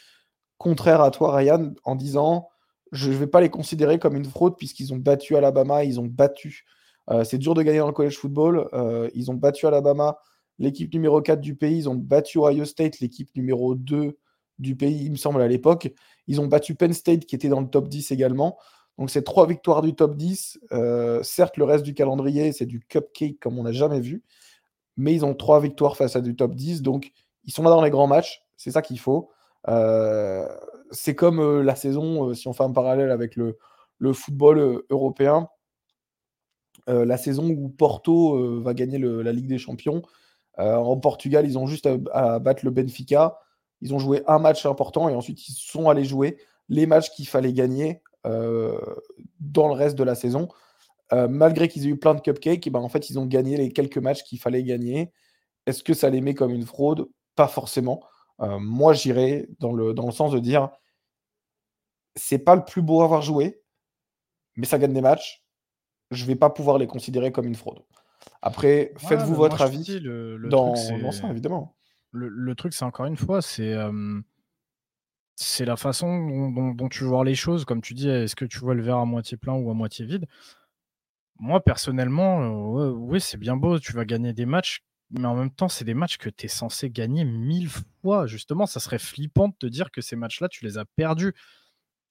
contraire 0.59 1.01
à 1.01 1.11
toi, 1.11 1.35
Ryan, 1.35 1.73
en 1.85 1.97
disant 1.97 2.49
je 2.93 3.11
ne 3.11 3.17
vais 3.17 3.29
pas 3.29 3.41
les 3.41 3.51
considérer 3.51 4.01
comme 4.01 4.17
une 4.17 4.25
fraude 4.25 4.57
puisqu'ils 4.59 4.93
ont 4.93 4.97
battu 4.97 5.37
Alabama, 5.37 5.85
ils 5.85 6.01
ont 6.01 6.07
battu. 6.07 6.67
c'est 7.23 7.39
dur 7.39 7.55
de 7.55 7.63
gagner 7.63 7.79
dans 7.79 7.87
le 7.87 7.93
college 7.93 8.19
football. 8.19 8.69
ils 9.15 9.31
ont 9.31 9.35
battu 9.35 9.67
Alabama, 9.67 10.19
l'équipe 10.61 10.93
numéro 10.93 11.21
4 11.21 11.41
du 11.41 11.57
pays. 11.57 11.79
Ils 11.79 11.89
ont 11.89 11.97
battu 11.97 12.39
Ohio 12.39 12.65
State, 12.65 13.01
l'équipe 13.01 13.35
numéro 13.35 13.75
2 13.75 14.17
du 14.61 14.77
pays, 14.77 15.05
il 15.07 15.11
me 15.11 15.17
semble, 15.17 15.41
à 15.41 15.49
l'époque. 15.49 15.93
Ils 16.29 16.41
ont 16.41 16.47
battu 16.47 16.75
Penn 16.75 16.93
State, 16.93 17.25
qui 17.25 17.35
était 17.35 17.49
dans 17.49 17.61
le 17.61 17.69
top 17.69 17.89
10 17.89 18.13
également. 18.13 18.59
Donc, 18.99 19.11
c'est 19.11 19.23
trois 19.23 19.47
victoires 19.47 19.81
du 19.81 19.95
top 19.95 20.15
10. 20.17 20.61
Euh, 20.73 21.23
certes, 21.23 21.57
le 21.57 21.65
reste 21.65 21.85
du 21.85 21.95
calendrier, 21.95 22.53
c'est 22.53 22.67
du 22.67 22.81
cupcake 22.81 23.41
comme 23.41 23.59
on 23.59 23.63
n'a 23.63 23.73
jamais 23.73 24.01
vu. 24.01 24.23
Mais 24.99 25.15
ils 25.15 25.25
ont 25.25 25.35
trois 25.35 25.61
victoires 25.61 25.97
face 25.97 26.15
à 26.15 26.21
du 26.21 26.37
top 26.37 26.55
10. 26.55 26.83
Donc, 26.83 27.11
ils 27.45 27.53
sont 27.53 27.63
là 27.63 27.71
dans 27.71 27.83
les 27.83 27.91
grands 27.91 28.07
matchs. 28.07 28.43
C'est 28.59 28.71
ça 28.71 28.83
qu'il 28.83 29.01
faut. 29.01 29.31
Euh, 29.69 30.47
c'est 30.91 31.15
comme 31.15 31.41
euh, 31.41 31.63
la 31.63 31.75
saison, 31.75 32.35
si 32.35 32.47
on 32.49 32.53
fait 32.53 32.65
un 32.65 32.73
parallèle 32.73 33.11
avec 33.11 33.37
le, 33.37 33.57
le 33.99 34.13
football 34.13 34.83
européen, 34.91 35.49
la 36.87 37.19
saison 37.19 37.49
où 37.49 37.69
Porto 37.69 38.61
va 38.63 38.75
gagner 38.75 38.99
la 38.99 39.33
Ligue 39.33 39.47
des 39.47 39.59
Champions. 39.59 40.03
En 40.59 40.97
Portugal, 40.99 41.47
ils 41.47 41.57
ont 41.59 41.67
juste 41.67 41.89
à 42.13 42.39
battre 42.39 42.65
le 42.65 42.71
Benfica. 42.71 43.39
Ils 43.81 43.95
ont 43.95 43.99
joué 43.99 44.23
un 44.27 44.39
match 44.39 44.67
important 44.67 45.09
et 45.09 45.15
ensuite 45.15 45.49
ils 45.49 45.53
sont 45.53 45.89
allés 45.89 46.05
jouer 46.05 46.37
les 46.69 46.87
matchs 46.87 47.11
qu'il 47.11 47.29
fallait 47.29 47.53
gagner 47.53 48.03
euh, 48.27 48.79
dans 49.41 49.69
le 49.69 49.75
reste 49.75 49.97
de 49.97 50.05
la 50.05 50.15
saison. 50.15 50.49
Euh, 51.13 51.27
malgré 51.29 51.69
qu'ils 51.69 51.87
aient 51.87 51.91
eu 51.91 51.99
plein 51.99 52.15
de 52.15 52.21
cupcakes, 52.21 52.67
et 52.67 52.71
ben 52.71 52.81
en 52.81 52.89
fait, 52.89 53.11
ils 53.11 53.19
ont 53.19 53.27
gagné 53.27 53.57
les 53.57 53.71
quelques 53.71 53.99
matchs 53.99 54.23
qu'il 54.23 54.39
fallait 54.39 54.63
gagner. 54.63 55.13
Est-ce 55.67 55.83
que 55.83 55.95
ça 55.95 56.09
les 56.09 56.21
met 56.21 56.35
comme 56.35 56.53
une 56.53 56.65
fraude? 56.65 57.09
Pas 57.35 57.49
forcément. 57.49 58.03
Euh, 58.41 58.59
moi, 58.61 58.93
j'irais 58.93 59.49
dans 59.59 59.73
le, 59.73 59.93
dans 59.93 60.07
le 60.07 60.13
sens 60.13 60.31
de 60.31 60.39
dire 60.39 60.71
c'est 62.15 62.39
pas 62.39 62.55
le 62.55 62.65
plus 62.65 62.83
beau 62.83 63.01
à 63.01 63.05
avoir 63.05 63.23
joué, 63.23 63.63
mais 64.57 64.67
ça 64.67 64.79
gagne 64.79 64.93
des 64.93 65.01
matchs. 65.01 65.45
Je 66.11 66.25
vais 66.25 66.37
pas 66.37 66.51
pouvoir 66.51 66.79
les 66.79 66.87
considérer 66.87 67.33
comme 67.33 67.47
une 67.47 67.55
fraude. 67.55 67.83
Après, 68.43 68.93
faites-vous 68.97 69.35
votre 69.35 69.61
avis 69.61 70.01
dans, 70.49 70.75
dans 70.99 71.13
ça, 71.13 71.31
évidemment 71.31 71.77
le, 72.13 72.55
truc, 72.55 72.73
c'est 72.73 72.85
encore 72.85 73.07
une 73.07 73.17
fois, 73.17 73.41
c'est 73.41 73.75
c'est 75.37 75.65
la 75.65 75.77
façon 75.77 76.51
dont, 76.75 76.89
tu 76.91 77.05
vois 77.05 77.25
les 77.25 77.35
choses. 77.35 77.65
Comme 77.65 77.81
tu 77.81 77.95
dis, 77.95 78.09
est-ce 78.09 78.37
que 78.37 78.45
tu 78.45 78.59
vois 78.59 78.75
le 78.75 78.83
verre 78.83 78.99
à 78.99 79.07
moitié 79.07 79.39
plein 79.39 79.55
ou 79.55 79.71
à 79.71 79.75
moitié 79.75 80.05
vide? 80.05 80.27
Moi, 81.39 81.61
personnellement, 81.61 82.73
oui, 82.91 83.21
c'est 83.21 83.39
bien 83.39 83.57
beau, 83.57 83.79
tu 83.79 83.93
vas 83.95 84.05
gagner 84.05 84.35
des 84.35 84.45
matchs, 84.45 84.83
mais 85.11 85.25
en 85.25 85.35
même 85.35 85.51
temps, 85.51 85.71
c'est 85.71 85.87
des 85.87 85.95
matchs 85.95 86.19
que 86.19 86.29
tu 86.29 86.45
es 86.45 86.49
censé 86.49 86.91
gagner 86.91 87.25
mille 87.25 87.71
fois. 88.03 88.27
Justement, 88.27 88.67
ça 88.67 88.81
serait 88.81 88.99
flippant 88.99 89.49
de 89.49 89.55
te 89.59 89.67
dire 89.67 89.91
que 89.91 90.03
ces 90.03 90.17
matchs-là, 90.17 90.49
tu 90.49 90.65
les 90.65 90.77
as 90.77 90.85
perdus. 90.85 91.33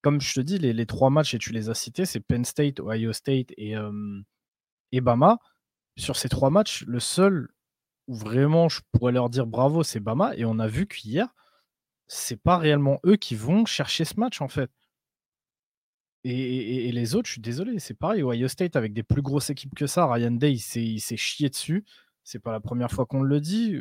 Comme 0.01 0.19
je 0.19 0.33
te 0.33 0.39
dis, 0.39 0.57
les, 0.57 0.85
trois 0.87 1.11
matchs, 1.11 1.35
et 1.35 1.37
tu 1.37 1.51
les 1.51 1.69
as 1.69 1.75
cités, 1.75 2.05
c'est 2.05 2.21
Penn 2.21 2.43
State, 2.43 2.79
Ohio 2.79 3.13
State 3.13 3.51
et, 3.57 3.75
et 4.91 5.01
Bama. 5.01 5.37
Sur 5.99 6.15
ces 6.15 6.29
trois 6.29 6.49
matchs, 6.49 6.85
le 6.87 6.99
seul 6.99 7.49
où 8.07 8.15
vraiment 8.15 8.69
je 8.69 8.81
pourrais 8.91 9.11
leur 9.11 9.29
dire 9.29 9.45
bravo, 9.45 9.83
c'est 9.83 9.99
Bama. 9.99 10.33
Et 10.35 10.45
on 10.45 10.57
a 10.59 10.67
vu 10.67 10.87
qu'hier, 10.87 11.27
c'est 12.07 12.41
pas 12.41 12.57
réellement 12.57 12.99
eux 13.05 13.17
qui 13.17 13.35
vont 13.35 13.65
chercher 13.65 14.05
ce 14.05 14.19
match 14.19 14.41
en 14.41 14.47
fait. 14.47 14.71
Et, 16.25 16.91
les 16.91 17.15
autres, 17.15 17.27
je 17.27 17.33
suis 17.33 17.41
désolé, 17.41 17.79
c'est 17.79 17.93
pareil. 17.93 18.23
Ohio 18.23 18.47
State 18.49 18.75
avec 18.75 18.93
des 18.93 19.03
plus 19.03 19.21
grosses 19.21 19.49
équipes 19.49 19.73
que 19.75 19.87
ça, 19.87 20.11
Ryan 20.11 20.31
Day, 20.31 20.53
il 20.53 20.59
s'est 20.99 21.17
chié 21.17 21.49
dessus. 21.49 21.85
C'est 22.23 22.39
pas 22.39 22.51
la 22.51 22.59
première 22.59 22.91
fois 22.91 23.05
qu'on 23.05 23.21
le 23.21 23.39
dit. 23.39 23.75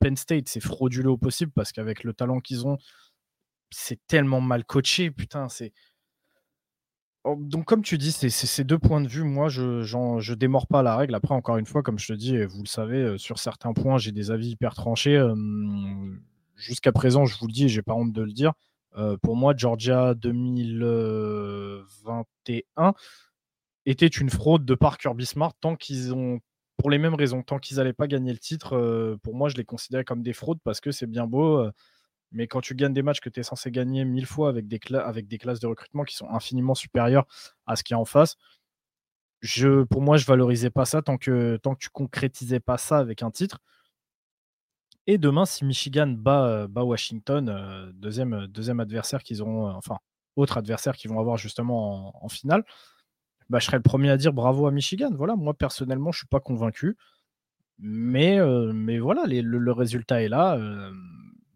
Penn 0.00 0.16
State, 0.16 0.48
c'est 0.48 0.60
frauduleux 0.60 1.10
au 1.10 1.16
possible 1.16 1.52
parce 1.52 1.72
qu'avec 1.72 2.02
le 2.02 2.12
talent 2.12 2.40
qu'ils 2.40 2.66
ont, 2.66 2.78
c'est 3.70 4.00
tellement 4.06 4.40
mal 4.40 4.64
coaché. 4.64 5.10
Putain, 5.10 5.48
c'est 5.48 5.72
donc, 7.24 7.64
comme 7.64 7.82
tu 7.82 7.96
dis, 7.96 8.12
c'est 8.12 8.28
ces 8.28 8.64
deux 8.64 8.78
points 8.78 9.00
de 9.00 9.08
vue. 9.08 9.24
Moi, 9.24 9.48
je 9.48 9.62
ne 9.62 10.34
démords 10.34 10.66
pas 10.66 10.82
la 10.82 10.96
règle. 10.96 11.14
Après, 11.14 11.34
encore 11.34 11.56
une 11.56 11.66
fois, 11.66 11.82
comme 11.82 11.98
je 11.98 12.08
te 12.08 12.12
dis, 12.12 12.42
vous 12.44 12.62
le 12.62 12.68
savez, 12.68 12.98
euh, 12.98 13.18
sur 13.18 13.38
certains 13.38 13.72
points, 13.72 13.96
j'ai 13.96 14.12
des 14.12 14.30
avis 14.30 14.50
hyper 14.50 14.74
tranchés. 14.74 15.18
Jusqu'à 16.56 16.92
présent, 16.92 17.24
je 17.24 17.38
vous 17.38 17.46
le 17.46 17.52
dis 17.52 17.64
et 17.64 17.68
j'ai 17.68 17.82
pas 17.82 17.94
honte 17.94 18.12
de 18.12 18.22
le 18.22 18.32
dire. 18.32 18.52
Euh, 18.96 19.16
pour 19.16 19.36
moi, 19.36 19.54
Georgia 19.56 20.14
2021 20.14 22.94
était 23.86 24.06
une 24.06 24.30
fraude 24.30 24.64
de 24.64 24.74
par 24.74 24.98
Kirby 24.98 25.26
Smart 25.26 25.52
tant 25.60 25.76
qu'ils 25.76 26.14
ont, 26.14 26.40
pour 26.76 26.90
les 26.90 26.98
mêmes 26.98 27.14
raisons, 27.14 27.42
tant 27.42 27.58
qu'ils 27.58 27.78
n'allaient 27.78 27.92
pas 27.92 28.06
gagner 28.06 28.32
le 28.32 28.38
titre. 28.38 28.76
Euh, 28.76 29.16
pour 29.22 29.34
moi, 29.34 29.48
je 29.48 29.56
les 29.56 29.64
considérais 29.64 30.04
comme 30.04 30.22
des 30.22 30.32
fraudes 30.32 30.60
parce 30.62 30.80
que 30.80 30.90
c'est 30.90 31.06
bien 31.06 31.26
beau. 31.26 31.66
Mais 32.32 32.46
quand 32.48 32.60
tu 32.60 32.74
gagnes 32.74 32.92
des 32.92 33.02
matchs 33.02 33.20
que 33.20 33.28
tu 33.28 33.40
es 33.40 33.42
censé 33.42 33.70
gagner 33.70 34.04
mille 34.04 34.26
fois 34.26 34.48
avec 34.48 34.66
des, 34.66 34.80
avec 34.94 35.28
des 35.28 35.38
classes 35.38 35.60
de 35.60 35.66
recrutement 35.66 36.04
qui 36.04 36.16
sont 36.16 36.28
infiniment 36.30 36.74
supérieures 36.74 37.26
à 37.66 37.76
ce 37.76 37.84
qu'il 37.84 37.94
y 37.94 37.96
a 37.96 38.00
en 38.00 38.04
face, 38.04 38.36
je, 39.40 39.84
pour 39.84 40.00
moi, 40.02 40.16
je 40.16 40.26
valorisais 40.26 40.70
pas 40.70 40.84
ça 40.84 41.02
tant 41.02 41.18
que, 41.18 41.56
tant 41.58 41.74
que 41.74 41.80
tu 41.80 41.90
concrétisais 41.90 42.60
pas 42.60 42.78
ça 42.78 42.98
avec 42.98 43.22
un 43.22 43.30
titre. 43.30 43.60
Et 45.06 45.18
demain, 45.18 45.44
si 45.44 45.64
Michigan 45.64 46.06
bat, 46.08 46.66
bat 46.66 46.82
Washington, 46.82 47.48
euh, 47.50 47.92
deuxième, 47.92 48.46
deuxième 48.46 48.80
adversaire 48.80 49.22
qu'ils 49.22 49.42
auront, 49.42 49.68
euh, 49.68 49.72
enfin, 49.72 49.98
autre 50.36 50.56
adversaire 50.56 50.96
qu'ils 50.96 51.10
vont 51.10 51.20
avoir 51.20 51.36
justement 51.36 52.24
en, 52.24 52.28
finale, 52.28 52.64
bah, 53.50 53.58
je 53.58 53.66
serais 53.66 53.76
le 53.76 53.82
premier 53.82 54.10
à 54.10 54.16
dire 54.16 54.32
bravo 54.32 54.66
à 54.66 54.72
Michigan. 54.72 55.10
Voilà, 55.14 55.36
moi 55.36 55.54
personnellement, 55.54 56.12
je 56.12 56.18
suis 56.18 56.26
pas 56.26 56.40
convaincu. 56.40 56.96
Mais, 57.78 58.38
euh, 58.40 58.72
mais 58.72 58.98
voilà, 58.98 59.24
le, 59.26 59.72
résultat 59.72 60.22
est 60.22 60.28
là 60.28 60.58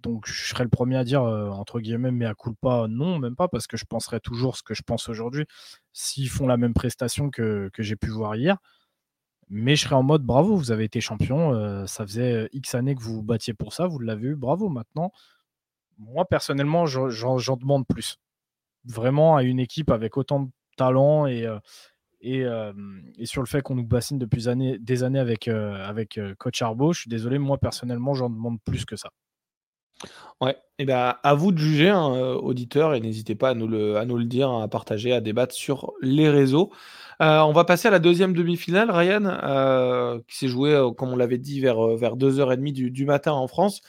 donc 0.03 0.27
je 0.27 0.49
serais 0.49 0.65
le 0.65 0.71
premier 0.71 0.97
à 0.97 1.05
dire, 1.05 1.23
entre 1.23 1.81
guillemets, 1.81 2.11
mais 2.11 2.27
à 2.27 2.35
culpa, 2.35 2.87
non, 2.89 3.19
même 3.19 3.37
pas, 3.37 3.49
parce 3.49 3.67
que 3.67 3.77
je 3.77 3.85
penserais 3.85 4.21
toujours 4.21 4.57
ce 4.57 4.63
que 4.63 4.75
je 4.75 4.83
pense 4.83 5.09
aujourd'hui, 5.09 5.45
s'ils 5.93 6.29
font 6.29 6.47
la 6.47 6.57
même 6.57 6.75
prestation 6.75 7.31
que, 7.31 7.71
j'ai 7.79 7.97
pu 7.97 8.09
voir 8.09 8.37
hier. 8.37 8.59
Mais 9.51 9.77
je 9.77 9.85
serais 9.85 9.95
en 9.95 10.03
mode 10.03 10.23
bravo, 10.23 10.57
vous 10.57 10.73
avez 10.73 10.85
été 10.85 11.01
champion. 11.01 11.87
ça 11.87 12.07
faisait 12.07 12.49
X 12.53 12.75
années 12.75 12.95
que 12.95 13.01
vous 13.03 13.15
vous 13.15 13.23
battiez 13.23 13.55
pour 13.55 13.73
ça, 13.73 13.87
vous 13.87 13.99
l'avez 13.99 14.29
eu, 14.29 14.37
bravo. 14.37 14.69
Maintenant, 14.69 15.11
moi 15.99 16.27
personnellement, 16.27 16.87
j'en 16.87 17.57
demande 17.57 17.87
plus. 17.87 18.19
Vraiment 18.85 19.37
à 19.37 19.43
une 19.43 19.59
équipe 19.61 19.91
avec 19.91 20.17
autant 20.17 20.41
de 20.45 20.51
talent 20.77 21.27
et, 21.27 21.49
et, 22.21 22.47
sur 23.25 23.43
le 23.43 23.47
fait 23.47 23.63
qu'on 23.63 23.75
nous 23.75 23.87
bassine 23.87 24.19
depuis 24.19 24.45
des 24.81 25.03
années 25.03 25.19
avec, 25.19 25.49
avec 25.49 26.21
Coach 26.39 26.63
Arbo, 26.63 26.93
je 26.93 27.01
suis 27.01 27.11
désolé, 27.11 27.39
moi 27.39 27.59
personnellement, 27.59 28.15
j'en 28.15 28.31
demande 28.31 28.59
plus 28.65 28.85
que 28.85 28.97
ça. 28.97 29.11
Ouais, 30.41 30.57
et 30.79 30.85
ben 30.85 31.17
à 31.23 31.35
vous 31.35 31.51
de 31.51 31.59
juger, 31.59 31.89
hein, 31.89 32.35
auditeurs, 32.37 32.95
et 32.95 33.01
n'hésitez 33.01 33.35
pas 33.35 33.51
à 33.51 33.55
nous, 33.55 33.67
le, 33.67 33.97
à 33.97 34.05
nous 34.05 34.17
le 34.17 34.25
dire, 34.25 34.51
à 34.51 34.69
partager, 34.69 35.13
à 35.13 35.21
débattre 35.21 35.55
sur 35.55 35.93
les 36.01 36.29
réseaux. 36.29 36.71
on 37.21 37.53
va 37.53 37.65
passer 37.65 37.89
à 37.89 37.91
la 37.91 37.99
deuxième 37.99 38.33
demi-finale, 38.35 38.91
Ryan, 38.91 40.21
qui 40.29 40.37
s'est 40.37 40.49
jouée, 40.49 40.81
comme 40.97 41.11
on 41.11 41.17
l'avait 41.17 41.39
dit, 41.39 41.61
vers, 41.61 41.97
vers 41.97 42.17
2h30 42.17 42.73
du, 42.73 42.91
du 42.91 43.05
matin 43.07 43.33
en 43.33 43.49
France. 43.49 43.81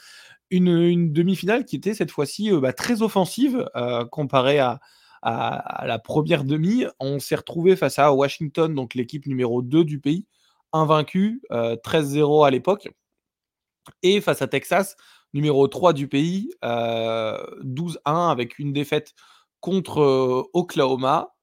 Une, 0.52 1.14
demi-finale 1.14 1.66
qui 1.66 1.76
était 1.76 1.94
cette 1.94 2.12
fois-ci 2.12 2.52
bah, 2.60 2.74
très 2.74 3.04
offensive 3.04 3.70
comparée 4.12 4.58
à, 4.58 4.80
à, 5.22 5.86
la 5.86 6.00
première 6.00 6.44
demi. 6.44 6.86
On 7.00 7.20
s'est 7.20 7.36
retrouvé 7.36 7.76
face 7.76 8.00
à 8.00 8.14
Washington, 8.14 8.74
donc 8.74 8.94
l'équipe 8.96 9.26
numéro 9.26 9.62
2 9.62 9.84
du 9.84 10.00
pays, 10.00 10.26
invaincu, 10.74 11.42
13-0 11.52 12.46
à 12.46 12.52
l'époque. 12.52 12.90
Et 14.04 14.22
face 14.22 14.42
à 14.42 14.48
Texas, 14.48 14.96
numéro 15.34 15.68
3 15.68 15.94
du 15.94 16.08
pays, 16.08 16.50
12-1 16.64 17.98
avec 18.06 18.60
une 18.60 18.74
défaite 18.74 19.14
contre 19.60 20.50
Oklahoma, 20.54 21.34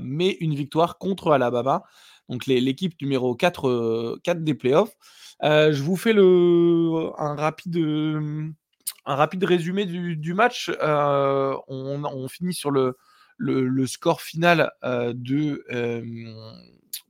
mais 0.00 0.36
une 0.40 0.54
victoire 0.54 0.98
contre 0.98 1.32
Alabama. 1.32 1.82
Donc 2.28 2.46
l'équipe 2.46 3.00
numéro 3.00 3.34
4, 3.34 4.18
4 4.22 4.42
des 4.42 4.54
playoffs. 4.54 4.96
je 5.42 5.82
vous 5.82 5.96
fais 5.96 6.12
le, 6.12 7.10
un, 7.18 7.36
rapide, 7.36 7.76
un 7.76 9.14
rapide 9.14 9.44
résumé 9.44 9.86
du, 9.86 10.34
match. 10.34 10.70
on, 10.80 12.28
finit 12.28 12.54
sur 12.54 12.70
le, 12.70 12.96
le, 13.36 13.86
score 13.86 14.20
final 14.22 14.72
de 14.82 15.64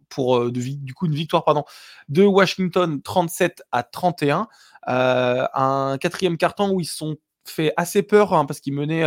pour 0.08 0.50
du 0.50 0.94
coup 0.94 1.06
une 1.06 1.14
victoire 1.14 1.44
pardon 1.44 1.64
de 2.08 2.22
Washington 2.22 3.02
37 3.02 3.62
à 3.72 3.82
31 3.82 4.48
un 4.86 5.98
quatrième 6.00 6.36
carton 6.36 6.70
où 6.70 6.80
ils 6.80 6.86
se 6.86 6.96
sont 6.96 7.16
fait 7.44 7.72
assez 7.76 8.02
peur 8.02 8.32
hein, 8.34 8.44
parce 8.44 8.60
qu'ils 8.60 8.74
menaient 8.74 9.04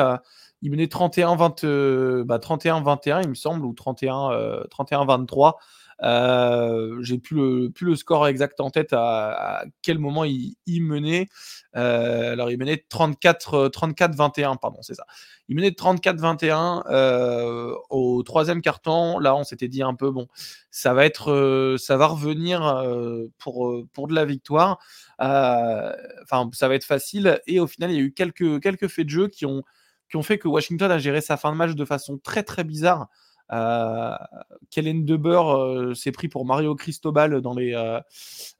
ils 0.61 0.71
menaient 0.71 0.87
31 0.87 1.35
20 1.35 2.25
bah, 2.25 2.39
31 2.39 2.81
21 2.81 3.21
il 3.21 3.29
me 3.29 3.35
semble 3.35 3.65
ou 3.65 3.73
31 3.73 4.63
31 4.69 5.05
23 5.05 5.49
euh, 5.49 5.51
j'ai 6.01 7.17
plus 7.17 7.71
le, 7.81 7.95
score 7.95 8.27
exact 8.27 8.59
en 8.61 8.69
tête 8.69 8.93
à, 8.93 9.65
quel 9.81 9.99
moment 9.99 10.23
il, 10.25 10.55
menait. 10.81 11.27
Euh, 11.75 12.33
alors, 12.33 12.51
il 12.51 12.57
menait 12.57 12.85
34, 12.89 13.69
34-21, 13.69 14.57
pardon, 14.59 14.81
c'est 14.81 14.95
ça. 14.95 15.05
Il 15.47 15.55
menait 15.55 15.71
34-21 15.71 16.83
euh, 16.89 17.75
au 17.89 18.23
troisième 18.23 18.61
carton. 18.61 19.19
Là, 19.19 19.35
on 19.35 19.43
s'était 19.43 19.67
dit 19.67 19.81
un 19.81 19.93
peu, 19.93 20.11
bon, 20.11 20.27
ça 20.71 20.93
va 20.93 21.07
revenir 22.07 22.83
pour, 23.37 23.83
de 24.07 24.13
la 24.13 24.25
victoire. 24.25 24.79
Enfin, 25.19 26.49
ça 26.53 26.67
va 26.67 26.75
être 26.75 26.85
facile. 26.85 27.41
Et 27.47 27.59
au 27.59 27.67
final, 27.67 27.91
il 27.91 27.97
y 27.97 27.99
a 27.99 28.03
eu 28.03 28.13
quelques, 28.13 28.61
quelques 28.61 28.87
faits 28.87 29.05
de 29.05 29.11
jeu 29.11 29.27
qui 29.27 29.45
ont, 29.45 29.63
qui 30.09 30.17
ont 30.17 30.23
fait 30.23 30.37
que 30.37 30.47
Washington 30.47 30.91
a 30.91 30.97
géré 30.97 31.21
sa 31.21 31.37
fin 31.37 31.51
de 31.51 31.57
match 31.57 31.73
de 31.75 31.85
façon 31.85 32.17
très, 32.17 32.43
très 32.43 32.63
bizarre. 32.63 33.09
Euh, 33.51 34.15
Kellen 34.69 35.05
Deber 35.05 35.41
euh, 35.41 35.93
s'est 35.93 36.11
pris 36.11 36.27
pour 36.27 36.45
Mario 36.45 36.75
Cristobal 36.75 37.41
dans, 37.41 37.57
euh, 37.57 37.99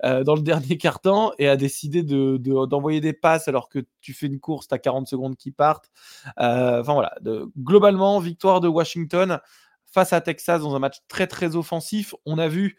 euh, 0.04 0.24
le 0.26 0.42
dernier 0.42 0.78
carton 0.78 1.32
et 1.38 1.48
a 1.48 1.56
décidé 1.56 2.04
d'envoyer 2.04 3.00
de, 3.00 3.08
des 3.08 3.14
passes 3.14 3.48
alors 3.48 3.70
que 3.70 3.80
tu 4.02 4.14
fais 4.14 4.28
une 4.28 4.40
course, 4.40 4.68
tu 4.68 4.76
as 4.76 4.80
40 4.80 5.08
secondes 5.08 5.36
qui 5.36 5.52
partent. 5.52 5.90
Enfin 6.38 6.94
voilà, 6.94 7.16
globalement, 7.58 8.20
victoire 8.20 8.62
de 8.62 8.68
Washington 8.68 9.40
face 9.86 10.14
à 10.14 10.22
Texas 10.22 10.62
dans 10.62 10.76
un 10.76 10.80
match 10.80 10.98
très 11.08 11.28
très 11.28 11.56
offensif. 11.56 12.16
On 12.26 12.38
a 12.38 12.48
vu 12.48 12.78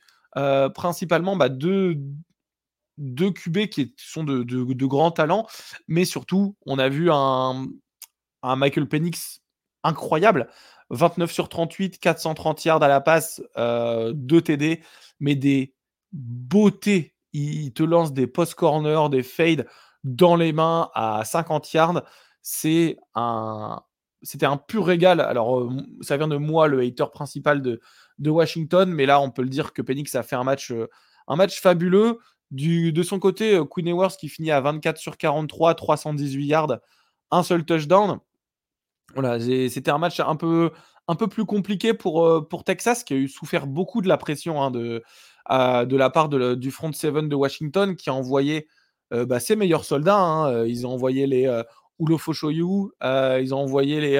principalement 0.74 1.36
bah, 1.36 1.48
deux, 1.48 1.96
deux 2.98 3.30
QB 3.30 3.66
qui 3.66 3.94
sont 3.96 4.24
de, 4.24 4.42
de, 4.42 4.86
grands 4.86 5.10
talents, 5.10 5.46
mais 5.88 6.04
surtout, 6.04 6.56
on 6.66 6.78
a 6.78 6.88
vu 6.88 7.10
un, 7.10 7.66
un 8.42 8.56
Michael 8.56 8.88
Penix 8.88 9.40
incroyable. 9.82 10.48
29 10.90 11.30
sur 11.30 11.48
38, 11.48 11.98
430 11.98 12.64
yards 12.64 12.82
à 12.82 12.88
la 12.88 13.00
passe, 13.00 13.40
2 13.40 13.60
euh, 13.62 14.40
TD, 14.40 14.82
mais 15.20 15.36
des 15.36 15.74
beautés. 16.12 17.14
Il 17.32 17.72
te 17.72 17.84
lance 17.84 18.12
des 18.12 18.26
post-corner, 18.26 19.08
des 19.08 19.22
fades 19.22 19.66
dans 20.02 20.34
les 20.34 20.52
mains 20.52 20.90
à 20.94 21.24
50 21.24 21.72
yards. 21.72 22.02
C'est 22.42 22.98
un, 23.14 23.80
c'était 24.22 24.46
un 24.46 24.56
pur 24.56 24.84
régal. 24.84 25.20
Alors, 25.20 25.60
euh, 25.60 25.70
ça 26.00 26.16
vient 26.16 26.28
de 26.28 26.36
moi, 26.36 26.66
le 26.66 26.80
hater 26.80 27.10
principal 27.12 27.62
de, 27.62 27.80
Washington, 28.18 28.92
mais 28.92 29.06
là, 29.06 29.20
on 29.20 29.30
peut 29.30 29.42
le 29.42 29.48
dire 29.48 29.72
que 29.72 29.80
Penix 29.80 30.14
a 30.14 30.22
fait 30.22 30.36
un 30.36 30.44
match, 30.44 30.72
euh, 30.72 30.88
un 31.28 31.36
match 31.36 31.60
fabuleux. 31.60 32.18
Du, 32.50 32.92
de 32.92 33.02
son 33.04 33.20
côté, 33.20 33.60
Queen 33.70 33.86
Ewers 33.86 34.16
qui 34.18 34.28
finit 34.28 34.50
à 34.50 34.60
24 34.60 34.98
sur 34.98 35.16
43, 35.16 35.76
318 35.76 36.46
yards, 36.46 36.78
un 37.30 37.44
seul 37.44 37.64
touchdown. 37.64 38.18
C'était 39.68 39.90
un 39.90 39.98
match 39.98 40.20
un 40.20 40.36
peu, 40.36 40.70
un 41.08 41.14
peu 41.14 41.28
plus 41.28 41.44
compliqué 41.44 41.94
pour, 41.94 42.26
euh, 42.26 42.40
pour 42.40 42.64
Texas, 42.64 43.04
qui 43.04 43.14
a 43.14 43.16
eu 43.16 43.28
souffert 43.28 43.66
beaucoup 43.66 44.02
de 44.02 44.08
la 44.08 44.16
pression 44.16 44.62
hein, 44.62 44.70
de, 44.70 45.02
de 45.50 45.96
la 45.96 46.10
part 46.10 46.28
du 46.28 46.70
front 46.70 46.92
seven 46.92 47.28
de 47.28 47.34
Washington, 47.34 47.96
qui 47.96 48.10
a 48.10 48.14
envoyé 48.14 48.68
euh, 49.12 49.26
bah, 49.26 49.40
ses 49.40 49.56
meilleurs 49.56 49.84
soldats. 49.84 50.18
Hein. 50.18 50.52
Euh, 50.52 50.68
ils 50.68 50.86
ont 50.86 50.90
envoyé 50.90 51.26
les 51.26 51.46
euh, 51.46 51.62
Ulofoshoyu, 51.98 52.90
ils 53.02 53.54
ont 53.54 53.58
envoyé 53.58 54.00
les. 54.00 54.18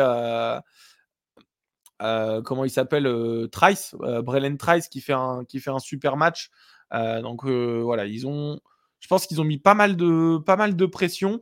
comment 2.45 2.65
il 2.65 2.71
s'appelle 2.71 3.09
Trice, 3.51 3.95
Brelen 4.23 4.59
Trice, 4.59 4.89
qui 4.89 5.01
fait, 5.01 5.13
un, 5.13 5.45
qui 5.49 5.61
fait 5.61 5.71
un 5.71 5.79
super 5.79 6.17
match. 6.17 6.51
donc 6.93 7.45
voilà, 7.47 8.07
ils 8.07 8.27
ont. 8.27 8.61
Je 9.01 9.09
pense 9.09 9.27
qu'ils 9.27 9.41
ont 9.41 9.45
mis 9.45 9.57
pas 9.57 9.75
mal 9.75 9.97
de, 9.97 10.37
pas 10.45 10.57
mal 10.57 10.77
de 10.77 10.87
pression. 10.87 11.41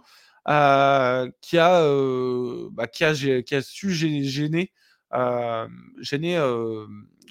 Euh, 0.48 1.30
qui, 1.40 1.58
a, 1.58 1.82
euh, 1.82 2.68
bah, 2.72 2.86
qui, 2.86 3.04
a, 3.04 3.14
su 3.14 3.90
gêner, 3.92 4.72
euh, 5.14 5.68
gêner 6.00 6.40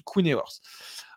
Queen. 0.04 0.36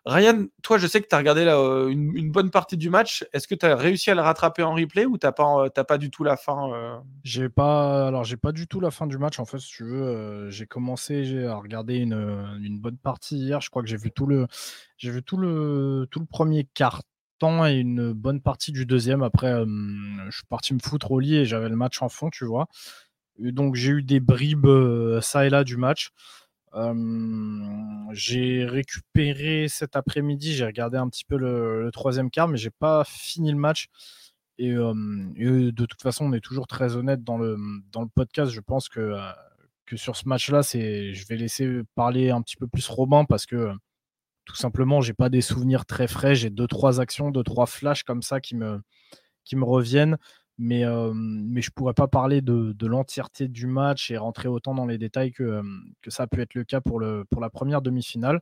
Ryan, 0.04 0.46
toi, 0.64 0.78
je 0.78 0.88
sais 0.88 1.00
que 1.00 1.06
tu 1.06 1.14
as 1.14 1.18
regardé 1.18 1.42
une, 1.42 2.32
bonne 2.32 2.50
partie 2.50 2.76
du 2.76 2.90
match. 2.90 3.24
Est-ce 3.32 3.46
que 3.46 3.54
tu 3.54 3.66
as 3.66 3.76
réussi 3.76 4.10
à 4.10 4.16
le 4.16 4.20
rattraper 4.20 4.64
en 4.64 4.74
replay 4.74 5.06
ou 5.06 5.16
tu 5.16 5.26
n'as 5.26 5.32
pas, 5.84 5.98
du 5.98 6.10
tout 6.10 6.24
la 6.24 6.36
fin 6.36 7.00
J'ai 7.22 7.48
pas, 7.48 8.08
alors 8.08 8.24
j'ai 8.24 8.36
pas 8.36 8.50
du 8.50 8.66
tout 8.66 8.80
la 8.80 8.90
fin 8.90 9.06
du 9.06 9.16
match. 9.16 9.38
En 9.38 9.44
fait, 9.44 9.60
si 9.60 9.68
tu 9.68 9.84
veux, 9.84 10.50
j'ai 10.50 10.66
commencé 10.66 11.44
à 11.46 11.54
regarder 11.54 11.98
une, 11.98 12.80
bonne 12.80 12.98
partie 12.98 13.36
hier. 13.36 13.60
Je 13.60 13.70
crois 13.70 13.82
que 13.82 13.88
j'ai 13.88 13.96
vu 13.96 14.10
tout 14.10 14.26
le, 14.26 14.48
j'ai 14.96 15.12
vu 15.12 15.22
tout 15.22 15.36
le, 15.36 16.08
tout 16.10 16.18
le 16.18 16.26
premier 16.26 16.64
quart 16.64 17.02
et 17.42 17.74
une 17.74 18.12
bonne 18.12 18.40
partie 18.40 18.72
du 18.72 18.86
deuxième. 18.86 19.22
Après, 19.22 19.52
je 20.28 20.36
suis 20.36 20.46
parti 20.48 20.74
me 20.74 20.78
foutre 20.78 21.10
au 21.10 21.20
lit 21.20 21.36
et 21.36 21.44
j'avais 21.44 21.68
le 21.68 21.76
match 21.76 22.02
en 22.02 22.08
fond, 22.08 22.30
tu 22.30 22.44
vois. 22.44 22.68
donc 23.38 23.74
j'ai 23.74 23.90
eu 23.90 24.02
des 24.02 24.20
bribes 24.20 24.68
ça 25.20 25.46
et 25.46 25.50
là 25.50 25.64
du 25.64 25.76
match. 25.76 26.10
j'ai 28.12 28.64
récupéré 28.64 29.66
cet 29.68 29.96
après-midi, 29.96 30.54
j'ai 30.54 30.66
regardé 30.66 30.98
un 30.98 31.08
petit 31.08 31.24
peu 31.24 31.36
le, 31.36 31.90
troisième 31.92 32.30
quart, 32.30 32.48
mais 32.48 32.58
j'ai 32.58 32.70
pas 32.70 33.04
fini 33.04 33.50
le 33.50 33.58
match. 33.58 33.88
Et, 34.58 34.70
de 34.72 35.86
toute 35.86 36.02
façon, 36.02 36.26
on 36.26 36.32
est 36.32 36.40
toujours 36.40 36.66
très 36.66 36.96
honnête 36.96 37.24
dans 37.24 37.38
le, 37.38 37.56
dans 37.90 38.02
le 38.02 38.08
podcast. 38.08 38.52
Je 38.52 38.60
pense 38.60 38.88
que, 38.88 39.16
que 39.86 39.96
sur 39.96 40.16
ce 40.16 40.28
match-là, 40.28 40.62
je 40.62 41.26
vais 41.26 41.36
laisser 41.36 41.82
parler 41.94 42.30
un 42.30 42.42
petit 42.42 42.56
peu 42.56 42.66
plus 42.68 42.88
Robin 42.88 43.24
parce 43.24 43.46
que 43.46 43.72
tout 44.44 44.56
simplement, 44.56 45.00
j'ai 45.00 45.14
pas 45.14 45.28
des 45.28 45.40
souvenirs 45.40 45.86
très 45.86 46.08
frais. 46.08 46.34
J'ai 46.34 46.50
deux, 46.50 46.66
trois 46.66 47.00
actions, 47.00 47.30
deux, 47.30 47.42
trois 47.44 47.66
flashs 47.66 48.02
comme 48.02 48.22
ça 48.22 48.40
qui 48.40 48.56
me, 48.56 48.80
qui 49.44 49.56
me 49.56 49.64
reviennent. 49.64 50.18
Mais, 50.58 50.84
euh, 50.84 51.12
mais 51.14 51.62
je 51.62 51.70
pourrais 51.70 51.94
pas 51.94 52.08
parler 52.08 52.42
de, 52.42 52.72
de 52.72 52.86
l'entièreté 52.86 53.48
du 53.48 53.66
match 53.66 54.10
et 54.10 54.16
rentrer 54.16 54.48
autant 54.48 54.74
dans 54.74 54.86
les 54.86 54.98
détails 54.98 55.32
que, 55.32 55.42
euh, 55.42 55.62
que 56.02 56.10
ça 56.10 56.24
a 56.24 56.26
pu 56.26 56.40
être 56.42 56.54
le 56.54 56.64
cas 56.64 56.80
pour, 56.80 57.00
le, 57.00 57.24
pour 57.30 57.40
la 57.40 57.50
première 57.50 57.82
demi-finale. 57.82 58.40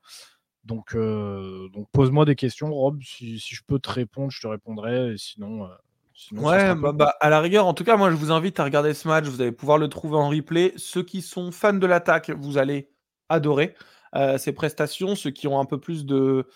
Donc, 0.65 0.95
euh, 0.95 1.69
donc 1.73 1.89
pose-moi 1.93 2.25
des 2.25 2.35
questions, 2.35 2.73
Rob. 2.73 3.01
Si, 3.03 3.39
si, 3.39 3.55
je 3.55 3.63
peux 3.67 3.79
te 3.79 3.91
répondre, 3.91 4.31
je 4.31 4.41
te 4.41 4.47
répondrai. 4.47 5.15
sinon, 5.17 5.69
sinon 6.13 6.47
ouais, 6.47 6.75
bah, 6.75 6.93
bah, 6.93 7.15
à 7.21 7.31
la 7.31 7.41
rigueur, 7.41 7.67
en 7.67 7.75
tout 7.75 7.85
cas, 7.85 7.97
moi, 7.97 8.11
je 8.11 8.17
vous 8.17 8.33
invite 8.33 8.61
à 8.61 8.65
regarder 8.65 8.93
ce 8.93 9.09
match. 9.09 9.25
Vous 9.27 9.41
allez 9.41 9.53
pouvoir 9.53 9.79
le 9.79 9.89
trouver 9.89 10.17
en 10.17 10.29
replay. 10.29 10.75
Ceux 10.77 11.03
qui 11.03 11.23
sont 11.23 11.53
fans 11.53 11.73
de 11.73 11.87
l'attaque, 11.87 12.31
vous 12.31 12.59
allez 12.59 12.91
adorer 13.29 13.75
ses 14.39 14.53
prestations, 14.53 15.15
ceux 15.15 15.31
qui 15.31 15.49
ont 15.49 15.61
un 15.61 15.65
peu 15.65 15.79
plus 15.79 16.05
de, 16.07 16.47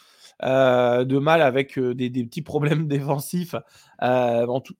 de 0.42 1.18
mal 1.18 1.42
avec 1.42 1.78
des, 1.78 2.10
petits 2.10 2.42
problèmes 2.42 2.88
défensifs. 2.88 3.54
En 4.00 4.60
tout, 4.60 4.74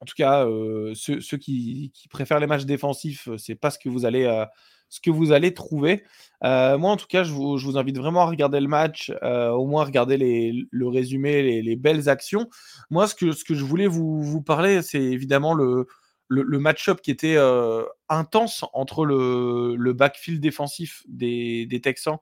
en, 0.00 0.04
tout, 0.04 0.14
cas, 0.16 0.46
ceux, 0.94 1.36
qui, 1.38 1.92
préfèrent 2.10 2.40
les 2.40 2.46
matchs 2.46 2.64
défensifs, 2.64 3.28
c'est 3.38 3.54
pas 3.54 3.70
ce 3.70 3.78
que 3.78 3.88
vous 3.88 4.04
allez 4.04 4.44
ce 4.90 5.00
que 5.00 5.10
vous 5.10 5.32
allez 5.32 5.52
trouver. 5.54 6.04
moi, 6.42 6.90
en 6.90 6.96
tout 6.96 7.06
cas, 7.08 7.24
je 7.24 7.32
vous, 7.32 7.76
invite 7.76 7.98
vraiment 7.98 8.22
à 8.22 8.26
regarder 8.26 8.60
le 8.60 8.68
match, 8.68 9.12
au 9.22 9.66
moins 9.66 9.84
regarder 9.84 10.16
le 10.70 10.88
résumé, 10.88 11.62
les, 11.62 11.76
belles 11.76 12.08
actions. 12.08 12.48
Moi, 12.90 13.06
ce 13.08 13.14
que, 13.14 13.32
ce 13.32 13.44
que 13.44 13.54
je 13.54 13.64
voulais 13.64 13.86
vous, 13.86 14.22
vous 14.22 14.42
parler, 14.42 14.82
c'est 14.82 15.02
évidemment 15.02 15.54
le, 15.54 15.86
le, 16.42 16.58
match-up 16.58 17.00
qui 17.00 17.10
était 17.10 17.36
intense 18.08 18.64
entre 18.72 19.04
le, 19.04 19.76
le, 19.76 19.92
backfield 19.92 20.40
défensif 20.40 21.02
des, 21.08 21.80
Texans 21.82 22.18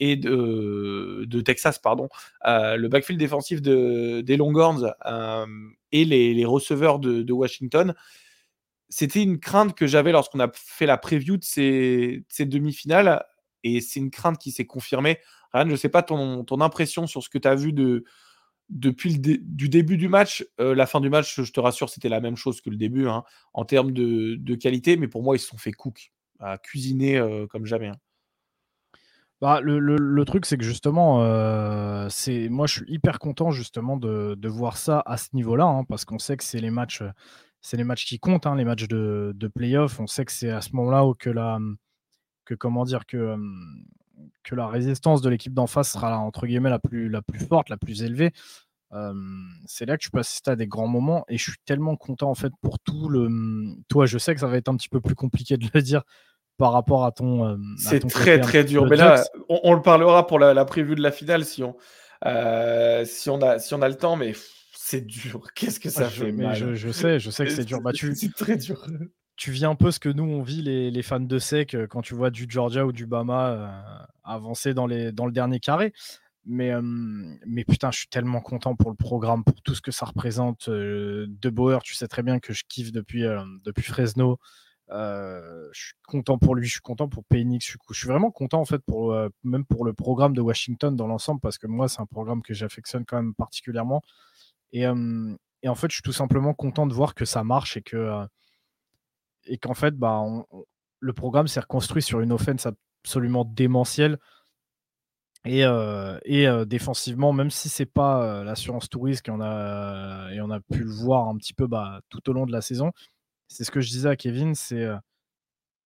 et 0.00 0.16
de, 0.16 1.40
Texas, 1.40 1.78
pardon, 1.78 2.08
le 2.44 2.86
backfield 2.88 3.18
défensif 3.18 3.62
de, 3.62 4.20
des 4.20 4.36
Longhorns 4.36 4.92
et 5.92 6.04
les, 6.04 6.44
receveurs 6.44 6.98
de, 6.98 7.22
de 7.22 7.32
Washington. 7.32 7.94
C'était 8.88 9.22
une 9.22 9.40
crainte 9.40 9.74
que 9.74 9.86
j'avais 9.86 10.12
lorsqu'on 10.12 10.40
a 10.40 10.50
fait 10.54 10.86
la 10.86 10.98
preview 10.98 11.36
de 11.36 11.44
ces, 11.44 12.24
ces 12.28 12.44
demi-finales 12.44 13.24
et 13.64 13.80
c'est 13.80 13.98
une 13.98 14.10
crainte 14.10 14.38
qui 14.38 14.52
s'est 14.52 14.66
confirmée. 14.66 15.18
Ryan, 15.52 15.66
je 15.66 15.72
ne 15.72 15.76
sais 15.76 15.88
pas 15.88 16.02
ton, 16.02 16.44
ton 16.44 16.60
impression 16.60 17.06
sur 17.06 17.22
ce 17.22 17.28
que 17.28 17.38
tu 17.38 17.48
as 17.48 17.54
vu 17.54 17.72
de, 17.72 18.04
depuis 18.70 19.14
le 19.14 19.38
du 19.38 19.68
début 19.68 19.96
du 19.96 20.08
match, 20.08 20.46
euh, 20.60 20.74
la 20.74 20.86
fin 20.86 21.00
du 21.00 21.10
match, 21.10 21.40
je 21.40 21.52
te 21.52 21.60
rassure, 21.60 21.88
c'était 21.88 22.08
la 22.08 22.20
même 22.20 22.36
chose 22.36 22.60
que 22.60 22.70
le 22.70 22.76
début 22.76 23.08
hein, 23.08 23.24
en 23.52 23.64
termes 23.64 23.92
de, 23.92 24.54
qualité, 24.54 24.96
mais 24.96 25.08
pour 25.08 25.22
moi, 25.22 25.36
ils 25.36 25.40
se 25.40 25.48
sont 25.48 25.58
fait 25.58 25.72
cook, 25.72 26.12
à 26.40 26.58
cuisiner 26.58 27.18
euh, 27.18 27.46
comme 27.46 27.66
jamais. 27.66 27.88
Hein. 27.88 27.96
Bah, 29.40 29.60
le, 29.60 30.24
truc, 30.24 30.46
c'est 30.46 30.56
que 30.56 30.64
justement, 30.64 31.22
euh, 31.22 32.08
moi, 32.50 32.66
je 32.66 32.72
suis 32.72 32.84
hyper 32.88 33.18
content 33.18 33.50
justement 33.50 33.96
de, 33.96 34.48
voir 34.48 34.76
ça 34.76 35.02
à 35.04 35.16
ce 35.16 35.28
niveau-là, 35.34 35.66
hein, 35.66 35.84
parce 35.84 36.04
qu'on 36.04 36.18
sait 36.18 36.36
que 36.36 36.44
c'est 36.44 36.60
les 36.60 36.70
matchs, 36.70 37.02
les 37.72 37.94
qui 37.96 38.18
comptent, 38.18 38.46
les 38.46 38.64
matchs 38.64 38.88
de, 38.88 39.32
de 39.34 39.48
playoff. 39.48 40.00
On 40.00 40.06
sait 40.06 40.24
que 40.24 40.32
c'est 40.32 40.50
à 40.50 40.62
ce 40.62 40.74
moment-là 40.74 41.04
que 41.18 41.30
la, 41.30 41.58
que 42.44 42.54
comment 42.54 42.84
dire 42.84 43.06
que 43.06 43.36
que 44.42 44.54
la 44.54 44.68
résistance 44.68 45.22
de 45.22 45.30
l'équipe 45.30 45.54
d'en 45.54 45.66
face 45.66 45.92
sera 45.92 46.18
entre 46.18 46.46
guillemets 46.46 46.70
la 46.70 46.78
plus, 46.78 47.08
la 47.08 47.22
plus 47.22 47.40
forte, 47.40 47.68
la 47.68 47.76
plus 47.76 48.02
élevée. 48.02 48.32
c'est 49.66 49.86
là 49.86 49.96
que 49.96 50.04
je 50.04 50.10
peux 50.10 50.18
assister 50.18 50.52
à 50.52 50.56
des 50.56 50.66
grands 50.66 50.86
moments 50.86 51.24
et 51.28 51.38
je 51.38 51.50
suis 51.50 51.58
tellement 51.64 51.96
content 51.96 52.30
en 52.30 52.34
fait 52.34 52.52
pour 52.62 52.78
tout 52.78 53.08
le. 53.08 53.28
Toi, 53.88 54.06
je 54.06 54.18
sais 54.18 54.34
que 54.34 54.40
ça 54.40 54.46
va 54.46 54.56
être 54.56 54.68
un 54.68 54.76
petit 54.76 54.88
peu 54.88 55.00
plus 55.00 55.14
compliqué 55.14 55.56
de 55.56 55.68
le 55.72 55.82
dire 55.82 56.02
par 56.56 56.72
rapport 56.72 57.04
à 57.04 57.12
ton. 57.12 57.58
c'est 57.78 58.06
très 58.06 58.40
très 58.40 58.64
dur. 58.64 58.86
Mais 58.86 58.96
là, 58.96 59.24
on, 59.48 59.74
le 59.74 59.82
parlera 59.82 60.26
pour 60.26 60.38
la, 60.38 60.54
la 60.54 60.64
prévue 60.64 60.94
de 60.94 61.02
la 61.02 61.10
finale 61.10 61.44
si 61.44 61.62
on, 61.62 61.76
euh, 62.26 63.04
si 63.04 63.28
on, 63.30 63.40
a, 63.42 63.58
si 63.58 63.74
on 63.74 63.82
a 63.82 63.88
le 63.88 63.96
temps, 63.96 64.16
mais 64.16 64.32
c'est 64.74 65.02
dur. 65.02 65.48
Qu'est-ce 65.54 65.80
que 65.80 65.90
ça 65.90 66.08
fait 66.08 66.32
mal. 66.32 66.54
Je, 66.74 66.90
sais, 66.90 67.18
je 67.18 67.30
sais 67.30 67.44
que 67.44 67.50
c'est 67.50 67.64
dur. 67.64 67.80
Bah, 67.80 67.90
c'est 67.94 68.34
très 68.34 68.56
dur 68.56 68.86
tu 69.36 69.50
vis 69.50 69.64
un 69.64 69.74
peu 69.74 69.90
ce 69.90 69.98
que 69.98 70.08
nous 70.08 70.24
on 70.24 70.42
vit 70.42 70.62
les, 70.62 71.02
fans 71.02 71.20
de 71.20 71.38
sec 71.38 71.74
euh, 71.74 71.86
quand 71.86 72.02
tu 72.02 72.14
vois 72.14 72.30
du 72.30 72.46
Georgia 72.48 72.86
ou 72.86 72.92
du 72.92 73.06
Bama 73.06 73.48
euh, 73.48 74.04
avancer 74.22 74.74
dans, 74.74 74.86
les, 74.86 75.12
dans 75.12 75.26
le 75.26 75.32
dernier 75.32 75.60
carré. 75.60 75.92
Mais, 76.46 76.72
mais 76.82 77.64
putain, 77.64 77.90
je 77.90 78.00
suis 78.00 78.08
tellement 78.08 78.42
content 78.42 78.76
pour 78.76 78.90
le 78.90 78.96
programme, 78.96 79.44
pour 79.44 79.62
tout 79.62 79.74
ce 79.74 79.80
que 79.80 79.90
ça 79.90 80.04
représente. 80.04 80.68
Euh, 80.68 81.26
de 81.26 81.48
Bauer, 81.48 81.82
tu 81.82 81.94
sais 81.94 82.06
très 82.06 82.22
bien 82.22 82.38
que 82.38 82.52
je 82.52 82.64
kiffe 82.68 82.92
depuis, 82.92 83.24
depuis 83.64 83.82
Fresno. 83.82 84.38
je 84.90 85.70
suis 85.72 85.94
content 86.06 86.36
pour 86.36 86.54
lui, 86.54 86.66
je 86.66 86.72
suis 86.72 86.80
content 86.82 87.08
pour 87.08 87.24
Penix. 87.24 87.66
Je, 87.66 87.78
je 87.90 87.98
suis 87.98 88.08
vraiment 88.08 88.30
content 88.30 88.60
en 88.60 88.66
fait 88.66 88.82
pour 88.86 89.16
même 89.42 89.64
pour 89.64 89.86
le 89.86 89.94
programme 89.94 90.34
de 90.34 90.42
Washington 90.42 90.94
dans 90.94 91.06
l'ensemble 91.06 91.40
parce 91.40 91.56
que 91.56 91.66
moi 91.66 91.88
c'est 91.88 92.02
un 92.02 92.06
programme 92.06 92.42
que 92.42 92.52
j'affectionne 92.52 93.06
quand 93.06 93.16
même 93.16 93.34
particulièrement. 93.34 94.02
Et, 94.72 94.82
et, 94.82 95.68
en 95.68 95.74
fait, 95.74 95.88
je 95.88 95.94
suis 95.94 96.02
tout 96.02 96.12
simplement 96.12 96.52
content 96.52 96.86
de 96.86 96.92
voir 96.92 97.14
que 97.14 97.24
ça 97.24 97.42
marche 97.42 97.78
et 97.78 97.82
que 97.82 98.26
et 99.46 99.58
qu'en 99.58 99.74
fait, 99.74 99.94
bah, 99.96 100.22
le 101.00 101.12
programme 101.12 101.48
s'est 101.48 101.60
reconstruit 101.60 102.02
sur 102.02 102.20
une 102.20 102.32
offense 102.32 102.66
absolument 103.04 103.44
démentielle. 103.44 104.18
Et, 105.46 105.64
euh, 105.64 106.18
euh, 106.26 106.64
défensivement, 106.64 107.34
même 107.34 107.50
si 107.50 107.68
c'est 107.68 107.86
pas 107.86 108.22
euh, 108.22 108.44
l'assurance 108.44 108.88
touriste, 108.88 109.28
et 109.28 109.30
on, 109.30 109.40
a, 109.42 110.30
et 110.32 110.40
on 110.40 110.50
a 110.50 110.60
pu 110.60 110.78
le 110.78 110.90
voir 110.90 111.28
un 111.28 111.36
petit 111.36 111.52
peu 111.52 111.66
bah, 111.66 112.00
tout 112.08 112.28
au 112.30 112.32
long 112.32 112.46
de 112.46 112.52
la 112.52 112.62
saison, 112.62 112.92
c'est 113.48 113.64
ce 113.64 113.70
que 113.70 113.80
je 113.80 113.90
disais 113.90 114.08
à 114.08 114.16
Kevin, 114.16 114.54
c'est 114.54 114.88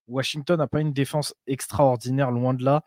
Washington 0.07 0.59
n'a 0.59 0.69
pas 0.69 0.81
une 0.81 0.93
défense 0.93 1.35
extraordinaire, 1.47 2.31
loin 2.31 2.55
de 2.55 2.65
là. 2.65 2.83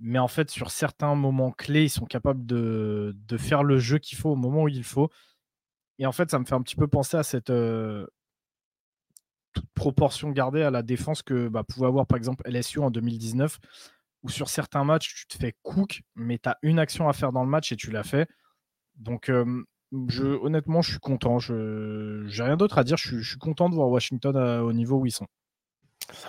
Mais 0.00 0.18
en 0.18 0.28
fait, 0.28 0.50
sur 0.50 0.70
certains 0.70 1.14
moments 1.14 1.52
clés, 1.52 1.84
ils 1.84 1.90
sont 1.90 2.06
capables 2.06 2.46
de, 2.46 3.14
de 3.28 3.36
faire 3.36 3.62
le 3.62 3.78
jeu 3.78 3.98
qu'il 3.98 4.16
faut 4.16 4.30
au 4.30 4.36
moment 4.36 4.62
où 4.62 4.68
il 4.68 4.84
faut. 4.84 5.10
Et 5.98 6.06
en 6.06 6.12
fait, 6.12 6.30
ça 6.30 6.38
me 6.38 6.46
fait 6.46 6.54
un 6.54 6.62
petit 6.62 6.76
peu 6.76 6.88
penser 6.88 7.18
à 7.18 7.22
cette, 7.22 7.52
toute 9.52 9.66
proportion 9.74 10.30
gardée 10.30 10.62
à 10.62 10.70
la 10.70 10.82
défense 10.82 11.22
que 11.22 11.48
bah, 11.48 11.64
pouvait 11.64 11.86
avoir 11.86 12.06
par 12.06 12.16
exemple 12.16 12.48
LSU 12.48 12.80
en 12.80 12.90
2019, 12.90 13.58
où 14.22 14.28
sur 14.28 14.48
certains 14.48 14.84
matchs, 14.84 15.14
tu 15.14 15.26
te 15.26 15.38
fais 15.38 15.54
cook, 15.62 16.02
mais 16.14 16.38
tu 16.38 16.48
as 16.48 16.58
une 16.62 16.78
action 16.78 17.08
à 17.08 17.12
faire 17.12 17.32
dans 17.32 17.42
le 17.42 17.50
match 17.50 17.72
et 17.72 17.76
tu 17.76 17.90
l'as 17.90 18.02
fait. 18.02 18.28
Donc, 18.96 19.30
je, 20.08 20.24
honnêtement, 20.24 20.82
je 20.82 20.92
suis 20.92 21.00
content. 21.00 21.38
Je 21.38 22.24
n'ai 22.24 22.42
rien 22.42 22.56
d'autre 22.56 22.78
à 22.78 22.84
dire. 22.84 22.96
Je, 22.96 23.20
suis 23.22 23.38
content 23.38 23.68
de 23.68 23.74
voir 23.74 23.88
Washington 23.88 24.36
au 24.36 24.72
niveau 24.72 24.98
où 24.98 25.06
ils 25.06 25.12
sont. 25.12 25.26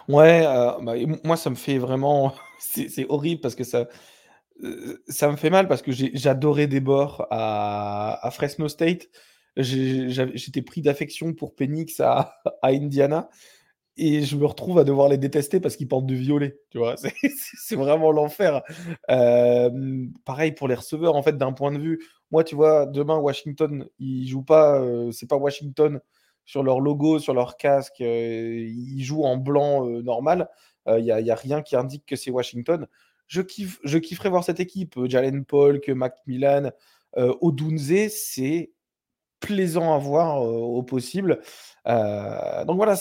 Ouais, 0.07 0.45
euh, 0.45 0.71
bah, 0.81 0.93
moi, 1.23 1.37
ça 1.37 1.49
me 1.49 1.55
fait 1.55 1.77
vraiment. 1.77 2.33
C'est 2.59 3.05
horrible 3.09 3.41
parce 3.41 3.55
que 3.55 3.63
ça. 3.63 3.87
Euh, 4.63 5.01
ça 5.07 5.29
me 5.29 5.37
fait 5.37 5.49
mal 5.49 5.67
parce 5.67 5.81
que 5.81 5.91
j'adorais 5.91 6.67
des 6.67 6.81
bords 6.81 7.25
à 7.31 8.29
Fresno 8.31 8.67
State 8.67 9.07
j'étais 9.57 10.61
pris 10.61 10.81
d'affection 10.81 11.33
pour 11.33 11.55
Penix 11.55 11.99
à, 11.99 12.39
Indiana 12.63 13.29
et 13.97 14.21
je 14.23 14.37
me 14.37 14.45
retrouve 14.45 14.79
à 14.79 14.83
devoir 14.83 15.09
les 15.09 15.17
détester 15.17 15.59
parce 15.59 15.75
qu'ils 15.75 15.87
portent 15.87 16.05
du 16.05 16.15
violet, 16.15 16.57
tu 16.69 16.77
vois, 16.77 16.95
c'est 17.59 17.75
vraiment 17.75 18.11
l'enfer. 18.11 18.61
pareil 19.07 20.53
pour 20.53 20.67
les 20.67 20.75
receveurs, 20.75 21.15
en 21.15 21.21
fait, 21.21 21.37
d'un 21.37 21.51
point 21.51 21.71
de 21.71 21.79
vue, 21.79 21.99
moi, 22.31 22.43
tu 22.43 22.55
vois, 22.55 22.85
demain, 22.85 23.17
Washington, 23.17 23.85
ils 23.99 24.27
jouent 24.27 24.43
pas, 24.43 24.81
c'est 25.11 25.27
pas 25.29 25.35
Washington 25.35 25.99
sur 26.45 26.63
leur 26.63 26.79
logo, 26.79 27.19
sur 27.19 27.33
leur 27.33 27.57
casque, 27.57 27.99
ils 27.99 29.03
jouent 29.03 29.25
en 29.25 29.37
blanc 29.37 29.85
normal, 29.85 30.47
il 30.87 31.03
n'y 31.03 31.11
a, 31.11 31.35
rien 31.35 31.61
qui 31.61 31.75
indique 31.75 32.05
que 32.05 32.15
c'est 32.15 32.31
Washington. 32.31 32.87
Je, 33.27 33.41
kiffe, 33.41 33.79
je 33.83 33.97
kifferais 33.97 34.29
voir 34.29 34.45
cette 34.45 34.61
équipe, 34.61 34.97
Jalen 35.05 35.45
que 35.45 35.91
Macmillan, 35.91 36.71
Odunze, 37.15 38.07
c'est 38.07 38.71
plaisant 39.41 39.93
à 39.93 39.97
voir 39.97 40.41
au 40.41 40.81
possible. 40.83 41.41
donc 41.85 42.75
voilà, 42.77 42.95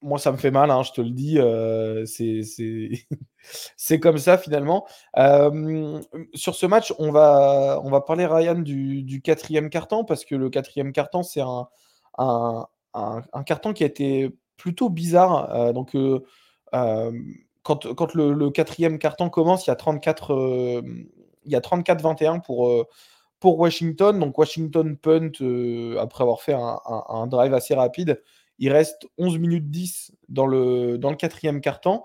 moi 0.00 0.18
ça 0.18 0.32
me 0.32 0.36
fait 0.36 0.50
mal, 0.50 0.70
hein, 0.70 0.82
je 0.82 0.92
te 0.92 1.00
le 1.00 1.10
dis, 1.10 1.38
c'est 3.76 4.00
comme 4.00 4.18
ça 4.18 4.38
finalement. 4.38 4.86
sur 6.34 6.54
ce 6.54 6.66
match, 6.66 6.94
on 6.98 7.10
va, 7.10 7.82
parler 8.06 8.26
Ryan 8.26 8.54
du, 8.54 9.20
quatrième 9.22 9.68
carton 9.68 10.04
parce 10.04 10.24
que 10.24 10.34
le 10.34 10.48
quatrième 10.50 10.92
carton 10.92 11.22
c'est 11.22 11.42
un, 11.42 11.68
carton 13.44 13.72
qui 13.72 13.82
a 13.82 13.86
été 13.86 14.30
plutôt 14.56 14.88
bizarre. 14.88 15.72
donc 15.74 15.96
quand, 17.62 17.94
quand 17.94 18.14
le, 18.14 18.32
le, 18.32 18.50
quatrième 18.50 18.98
carton 18.98 19.28
commence, 19.28 19.66
il 19.66 19.70
y 19.70 19.72
a 19.72 19.76
34, 19.76 20.82
il 21.44 21.52
y 21.52 21.56
a 21.56 21.60
34-21 21.60 22.40
pour 22.40 22.86
pour 23.40 23.58
Washington. 23.58 24.18
Donc 24.18 24.38
Washington 24.38 24.96
punt 24.96 25.32
euh, 25.40 25.98
après 25.98 26.22
avoir 26.22 26.40
fait 26.40 26.54
un, 26.54 27.26
drive 27.26 27.54
assez 27.54 27.74
rapide. 27.74 28.22
Il 28.58 28.72
reste 28.72 29.06
11 29.18 29.38
minutes 29.38 29.70
10 29.70 30.12
dans 30.28 30.46
le, 30.46 30.96
le 30.96 31.16
quatrième 31.16 31.60
quart-temps. 31.60 32.04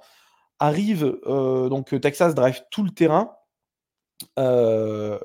Arrive, 0.59 1.17
euh, 1.25 1.67
donc 1.69 1.99
Texas 1.99 2.35
drive 2.35 2.63
tout 2.69 2.83
le 2.83 2.91
terrain 2.91 3.31
euh, 4.39 5.19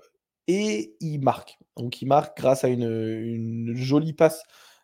et 0.47 0.97
il 1.01 1.21
marque. 1.21 1.59
Donc 1.77 2.01
il 2.03 2.07
marque 2.07 2.37
grâce 2.39 2.65
à 2.65 2.69
une, 2.69 3.73
jolie 3.77 4.15
passe, 4.15 4.43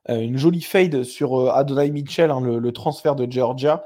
une 0.08 0.36
jolie 0.36 0.60
fade 0.60 1.02
sur 1.02 1.50
Adonai 1.50 1.90
Mitchell, 1.90 2.30
hein, 2.30 2.40
le, 2.40 2.72
transfert 2.72 3.16
de 3.16 3.30
Georgia, 3.30 3.84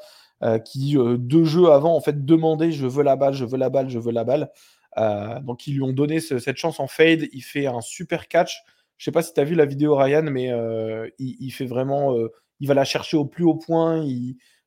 qui 0.65 0.97
deux 0.97 1.45
jeux 1.45 1.71
avant 1.71 1.95
en 1.95 2.01
fait 2.01 2.27
demandait 2.27 2.73
je 2.73 2.87
veux 2.87 3.05
la 3.05 3.17
balle, 3.17 3.35
je 3.35 3.45
veux 3.45 3.57
la 3.57 3.71
balle, 3.71 3.89
je 3.89 4.01
veux 4.01 4.13
la 4.13 4.25
balle. 4.25 4.51
Euh, 4.99 5.41
donc 5.41 5.67
ils 5.67 5.75
lui 5.75 5.83
ont 5.83 5.93
donné 5.93 6.21
cette 6.21 6.57
chance 6.57 6.81
en 6.81 6.87
fade. 6.87 7.29
Il 7.33 7.43
fait 7.43 7.67
un 7.67 7.81
super 7.81 8.29
catch. 8.29 8.63
Je 8.97 9.05
sais 9.05 9.13
pas 9.13 9.23
si 9.23 9.33
tu 9.33 9.41
as 9.41 9.45
vu 9.45 9.55
la 9.55 9.65
vidéo 9.65 9.97
Ryan, 9.97 10.25
mais 10.25 10.51
euh, 10.51 11.09
il, 11.19 11.51
fait 11.51 11.67
vraiment, 11.67 12.17
euh, 12.17 12.33
il 12.61 12.67
va 12.67 12.75
la 12.75 12.85
chercher 12.85 13.17
au 13.17 13.25
plus 13.25 13.45
haut 13.45 13.55
point. 13.55 14.05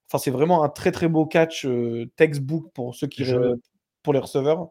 Enfin, 0.07 0.17
c'est 0.17 0.32
vraiment 0.32 0.63
un 0.63 0.69
très 0.69 0.91
très 0.91 1.09
beau 1.09 1.25
catch 1.25 1.67
textbook 2.15 2.71
pour 2.73 2.95
ceux 2.95 3.07
qui 3.07 3.25
pour 4.03 4.13
les 4.13 4.19
receveurs. 4.19 4.69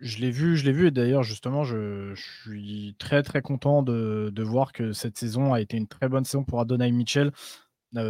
Je 0.00 0.18
l'ai 0.18 0.32
vu, 0.32 0.56
je 0.56 0.64
l'ai 0.64 0.72
vu, 0.72 0.88
et 0.88 0.90
d'ailleurs, 0.90 1.22
justement, 1.22 1.62
je, 1.62 2.12
suis 2.16 2.96
très 2.98 3.22
très 3.22 3.40
content 3.40 3.82
de, 3.82 4.42
voir 4.42 4.72
que 4.72 4.92
cette 4.92 5.16
saison 5.16 5.52
a 5.52 5.60
été 5.60 5.76
une 5.76 5.86
très 5.86 6.08
bonne 6.08 6.24
saison 6.24 6.42
pour 6.42 6.58
Adonai 6.60 6.90
Mitchell. 6.90 7.32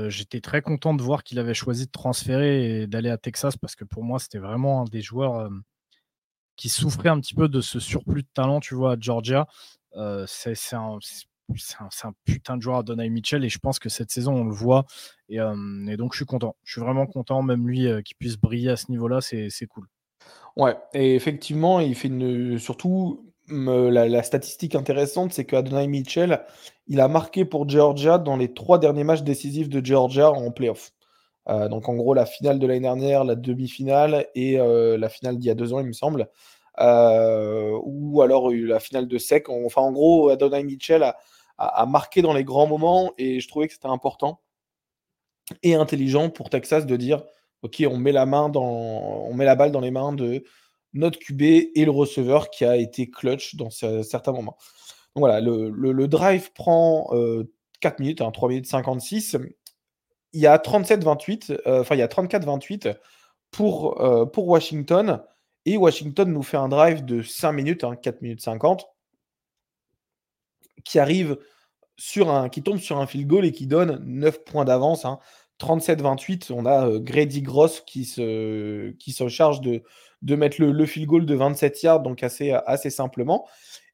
J'étais 0.09 0.41
très 0.41 0.62
content 0.62 0.95
de 0.95 1.03
voir 1.03 1.24
qu'il 1.24 1.39
avait 1.39 1.53
choisi 1.53 1.87
de 1.87 1.91
transférer 1.91 2.82
et 2.82 2.87
d'aller 2.87 3.11
à 3.11 3.18
Texas 3.18 3.57
parce 3.57 3.74
que 3.74 3.84
pour 3.84 4.05
moi, 4.05 4.18
c'était 4.20 4.39
vraiment 4.39 4.82
un 4.82 4.84
des 4.84 5.03
joueurs 5.03 5.51
qui 6.57 6.69
souffrait 6.69 7.09
un 7.09 7.21
petit 7.21 7.35
peu 7.35 7.49
de 7.49 7.61
ce 7.61 7.81
surplus 7.81 8.23
de 8.23 8.29
talent, 8.35 8.61
tu 8.61 8.75
vois, 8.75 8.93
à 8.93 8.97
Georgia. 8.99 9.47
Euh, 9.97 10.25
c'est 10.27 10.75
un, 10.75 10.99
putain 12.25 12.57
de 12.57 12.63
joueur, 12.63 12.85
Donald 12.85 13.13
Mitchell, 13.13 13.45
et 13.45 13.49
je 13.49 13.59
pense 13.59 13.79
que 13.79 13.89
cette 13.89 14.11
saison, 14.11 14.35
on 14.35 14.45
le 14.45 14.53
voit. 14.53 14.85
Et, 15.29 15.39
donc, 15.97 16.13
je 16.13 16.19
suis 16.19 16.27
content. 16.27 16.57
Je 16.65 16.73
suis 16.73 16.81
vraiment 16.81 17.07
content, 17.07 17.43
même 17.43 17.67
lui, 17.67 17.89
qui 18.05 18.15
puisse 18.15 18.37
briller 18.37 18.71
à 18.71 18.77
ce 18.77 18.91
niveau-là, 18.91 19.21
c'est 19.21 19.67
cool. 19.69 19.87
Ouais, 20.57 20.77
et 20.95 21.15
effectivement, 21.15 21.81
il 21.81 21.95
fait 21.95 22.09
une, 22.09 22.59
surtout 22.59 23.27
la, 23.49 24.23
statistique 24.23 24.75
intéressante, 24.75 25.33
c'est 25.33 25.45
qu'Adonai 25.45 25.87
Mitchell, 25.87 26.43
il 26.89 27.01
a 27.01 27.09
marqué 27.09 27.45
pour 27.45 27.69
Georgia 27.69 28.19
dans 28.19 28.37
les 28.37 28.53
trois 28.53 28.79
derniers 28.79 29.05
matchs 29.05 29.23
décisifs 29.23 29.69
de 29.69 29.85
Georgia 29.85 30.31
en 30.31 30.51
playoff. 30.51 30.93
Euh, 31.49 31.68
donc 31.68 31.88
en 31.88 31.94
gros, 31.94 32.14
la 32.14 32.26
finale 32.26 32.59
de 32.59 32.66
l'année 32.66 32.80
dernière, 32.80 33.24
la 33.24 33.36
demi-finale 33.36 34.26
et 34.34 34.59
euh, 34.59 34.99
la 34.99 35.09
finale 35.09 35.38
d'il 35.38 35.47
y 35.47 35.51
a 35.51 35.55
deux 35.55 35.72
ans, 35.72 35.80
il 35.80 35.86
me 35.86 35.92
semble. 35.92 36.28
Euh, 36.80 37.78
ou 37.84 38.20
alors 38.22 38.51
la 38.51 38.80
finale 38.80 39.09
de 39.09 39.18
SEC. 39.18 39.49
Enfin, 39.49 39.82
en 39.82 39.92
gros, 39.92 40.28
Adonai 40.28 40.62
Mitchell 40.64 41.03
a, 41.59 41.86
marqué 41.86 42.20
dans 42.20 42.34
les 42.34 42.44
grands 42.44 42.66
moments 42.66 43.12
et 43.16 43.40
je 43.40 43.49
trouvais 43.49 43.66
que 43.66 43.72
c'était 43.72 43.86
important 43.86 44.40
et 45.62 45.74
intelligent 45.74 46.28
pour 46.28 46.51
Texas 46.51 46.84
de 46.84 46.97
dire 46.97 47.22
ok, 47.62 47.84
on 47.90 47.97
met 47.97 48.12
la 48.12 48.26
main 48.26 48.51
dans, 48.51 48.62
on 48.62 49.32
met 49.32 49.47
la 49.47 49.55
balle 49.55 49.72
dans 49.72 49.80
les 49.80 49.90
mains 49.90 50.12
de 50.12 50.44
notre 50.92 51.18
QB 51.18 51.42
et 51.42 51.84
le 51.84 51.90
receveur 51.90 52.51
qui 52.51 52.66
a 52.66 52.76
été 52.76 53.11
clutch 53.11 53.55
dans 53.57 53.70
certains 53.70 54.32
moments. 54.32 54.59
Donc 55.14 55.22
voilà, 55.22 55.40
le, 55.40 56.09
drive 56.09 56.53
prend 56.53 57.11
4 57.80 58.01
minutes, 58.01 58.18
3 58.18 58.30
hein, 58.30 58.49
minutes 58.49 58.66
56 58.66 59.38
il 60.37 60.41
y 60.41 60.47
a 60.47 60.59
37-28, 60.59 61.62
euh, 61.66 61.80
enfin 61.80 61.95
il 61.95 61.99
y 61.99 62.03
a 62.03 62.09
34-28 62.09 62.95
pour, 63.51 64.03
euh, 64.03 64.26
pour 64.26 64.47
Washington. 64.49 65.22
Et 65.64 65.78
Washington 65.78 66.30
nous 66.30 66.43
fait 66.43 66.59
un 66.59 66.68
drive 66.68 67.07
de 67.07 67.22
5 67.22 67.53
minutes, 67.53 67.80
4 67.80 68.07
hein, 68.07 68.18
minutes 68.20 68.43
50, 68.43 68.87
qui 70.84 70.99
arrive 70.99 71.39
sur 71.97 72.30
un, 72.30 72.51
qui 72.51 72.62
tombe 72.62 72.78
sur 72.78 72.99
un 72.99 73.07
field 73.07 73.26
goal 73.26 73.47
et 73.47 73.53
qui 73.53 73.66
donne 73.66 73.99
9 74.05 74.45
points 74.45 74.66
d'avance. 74.66 75.07
37-28, 75.59 76.53
hein. 76.53 76.55
on 76.55 76.66
a 76.66 76.87
euh, 76.87 77.01
Grady 77.01 77.41
Gross 77.41 77.80
qui 77.80 78.05
se, 78.05 78.91
qui 78.91 79.12
charge 79.30 79.62
de, 79.62 79.82
mettre 80.37 80.61
le, 80.61 80.87
field 80.87 81.09
goal 81.09 81.24
de 81.24 81.34
27 81.34 81.82
yards, 81.82 82.03
donc 82.03 82.22
assez, 82.22 82.53
assez 82.66 82.91
simplement. 82.91 83.49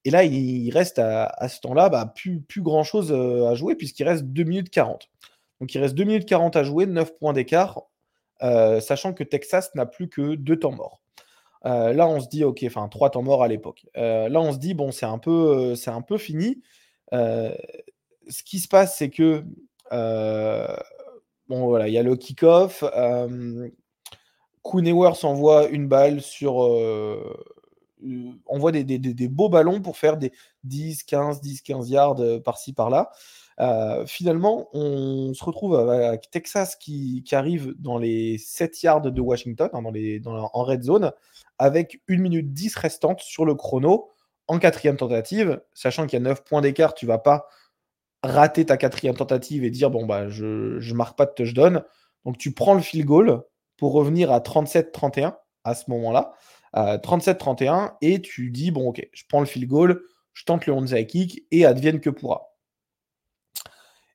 Et 0.05 0.11
là, 0.11 0.25
il 0.25 0.71
reste 0.73 0.99
à, 0.99 1.49
ce 1.49 1.61
temps-là 1.61 1.89
bah, 1.89 2.13
plus, 2.13 2.41
plus 2.41 2.63
grand-chose 2.63 3.13
à 3.13 3.55
jouer 3.55 3.77
puisqu'il 3.77 4.09
reste 4.09 4.25
2 4.25 4.43
minutes 4.43 4.71
40. 4.71 5.09
Donc 5.63 5.73
il 5.77 5.79
reste 5.79 5.95
2 5.95 6.03
minutes 6.03 6.29
40 6.29 6.57
à 6.57 6.65
jouer, 6.65 6.87
9 6.87 7.17
points 7.19 7.33
d'écart, 7.33 7.83
euh, 8.43 8.81
sachant 8.81 9.13
que 9.13 9.23
Texas 9.23 9.73
n'a 9.77 9.87
plus 9.87 10.09
que 10.09 10.35
2 10.35 10.59
temps 10.59 10.73
morts. 10.73 11.01
Euh, 11.67 11.93
là, 11.93 12.09
on 12.09 12.19
se 12.19 12.27
dit, 12.27 12.43
ok, 12.43 12.65
enfin 12.67 12.89
3 12.89 13.11
temps 13.11 13.23
morts 13.23 13.45
à 13.45 13.49
l'époque. 13.49 13.87
Euh, 13.97 14.29
là, 14.29 14.41
on 14.41 14.53
se 14.53 14.59
dit, 14.59 14.75
bon, 14.75 14.91
c'est 14.91 15.07
un 15.07 15.19
peu, 15.19 15.77
c'est 15.77 15.93
un 15.93 16.03
peu 16.03 16.19
fini. 16.19 16.61
ce 17.13 18.43
qui 18.45 18.59
se 18.59 18.67
passe, 18.67 18.97
c'est 18.99 19.09
que, 19.09 19.45
bon, 21.49 21.67
voilà, 21.69 21.87
il 21.87 21.95
y 21.95 21.99
a 21.99 22.03
le 22.03 22.17
kick-off. 22.17 22.83
Kuhnewers 24.65 25.25
envoie 25.25 25.69
une 25.69 25.87
balle 25.87 26.23
sur. 26.23 26.57
envoie 28.47 28.73
des, 28.73 28.83
des, 28.83 29.29
beaux 29.29 29.49
ballons 29.49 29.81
pour 29.81 29.97
faire 29.97 30.17
des 30.17 30.33
10, 30.65 31.05
15, 31.05 31.41
10, 31.41 31.63
15 31.63 31.89
yards 31.89 32.43
par-ci, 32.45 32.73
par-là. 32.73 33.13
Euh, 33.61 34.07
finalement, 34.07 34.69
on 34.73 35.35
se 35.35 35.45
retrouve 35.45 35.79
avec 35.79 36.31
Texas 36.31 36.77
qui, 36.77 37.25
arrive 37.33 37.75
dans 37.79 37.99
les 37.99 38.39
7 38.39 38.83
yards 38.83 39.01
de 39.03 39.21
Washington, 39.21 39.71
hein, 39.73 39.83
en 40.53 40.65
red 40.65 40.83
zone, 40.83 41.13
avec 41.59 42.01
1 42.09 42.19
minute 42.19 42.53
10 42.53 42.77
restante 42.77 43.21
sur 43.21 43.45
le 43.45 43.55
chrono 43.55 44.09
en 44.49 44.59
quatrième 44.59 44.97
tentative, 44.97 45.61
sachant 45.75 46.07
qu'il 46.07 46.19
y 46.19 46.23
a 46.23 46.25
9 46.25 46.45
points 46.45 46.61
d'écart, 46.61 46.95
tu 46.95 47.07
vas 47.07 47.19
pas 47.19 47.47
rater 48.23 48.67
ta 48.67 48.77
quatrième 48.77 49.17
tentative 49.17 49.65
et 49.65 49.71
dire 49.71 49.91
bon 49.91 50.07
bah 50.07 50.29
je, 50.29 50.79
ne 50.79 50.95
marque 50.95 51.17
pas 51.17 51.27
de 51.27 51.33
touchdown. 51.33 51.83
Donc 52.25 52.39
tu 52.39 52.53
prends 52.53 52.75
le 52.75 52.81
field 52.81 53.05
goal 53.05 53.43
pour 53.77 53.93
revenir 53.93 54.31
à 54.31 54.41
37-31 54.41 55.35
à 55.65 55.75
ce 55.75 55.91
moment-là. 55.91 56.33
37-31 56.75 57.85
euh, 57.85 57.89
et 58.01 58.23
tu 58.23 58.51
dis 58.51 58.71
bon 58.71 58.89
ok, 58.89 59.07
je 59.13 59.25
prends 59.29 59.41
le 59.41 59.47
field 59.47 59.69
goal, 59.69 60.03
je 60.33 60.45
tente 60.45 60.67
le 60.67 60.73
onside 60.73 61.07
kick 61.07 61.45
et 61.51 61.67
advienne 61.67 62.01
que 62.01 62.11
pourra. 62.11 62.52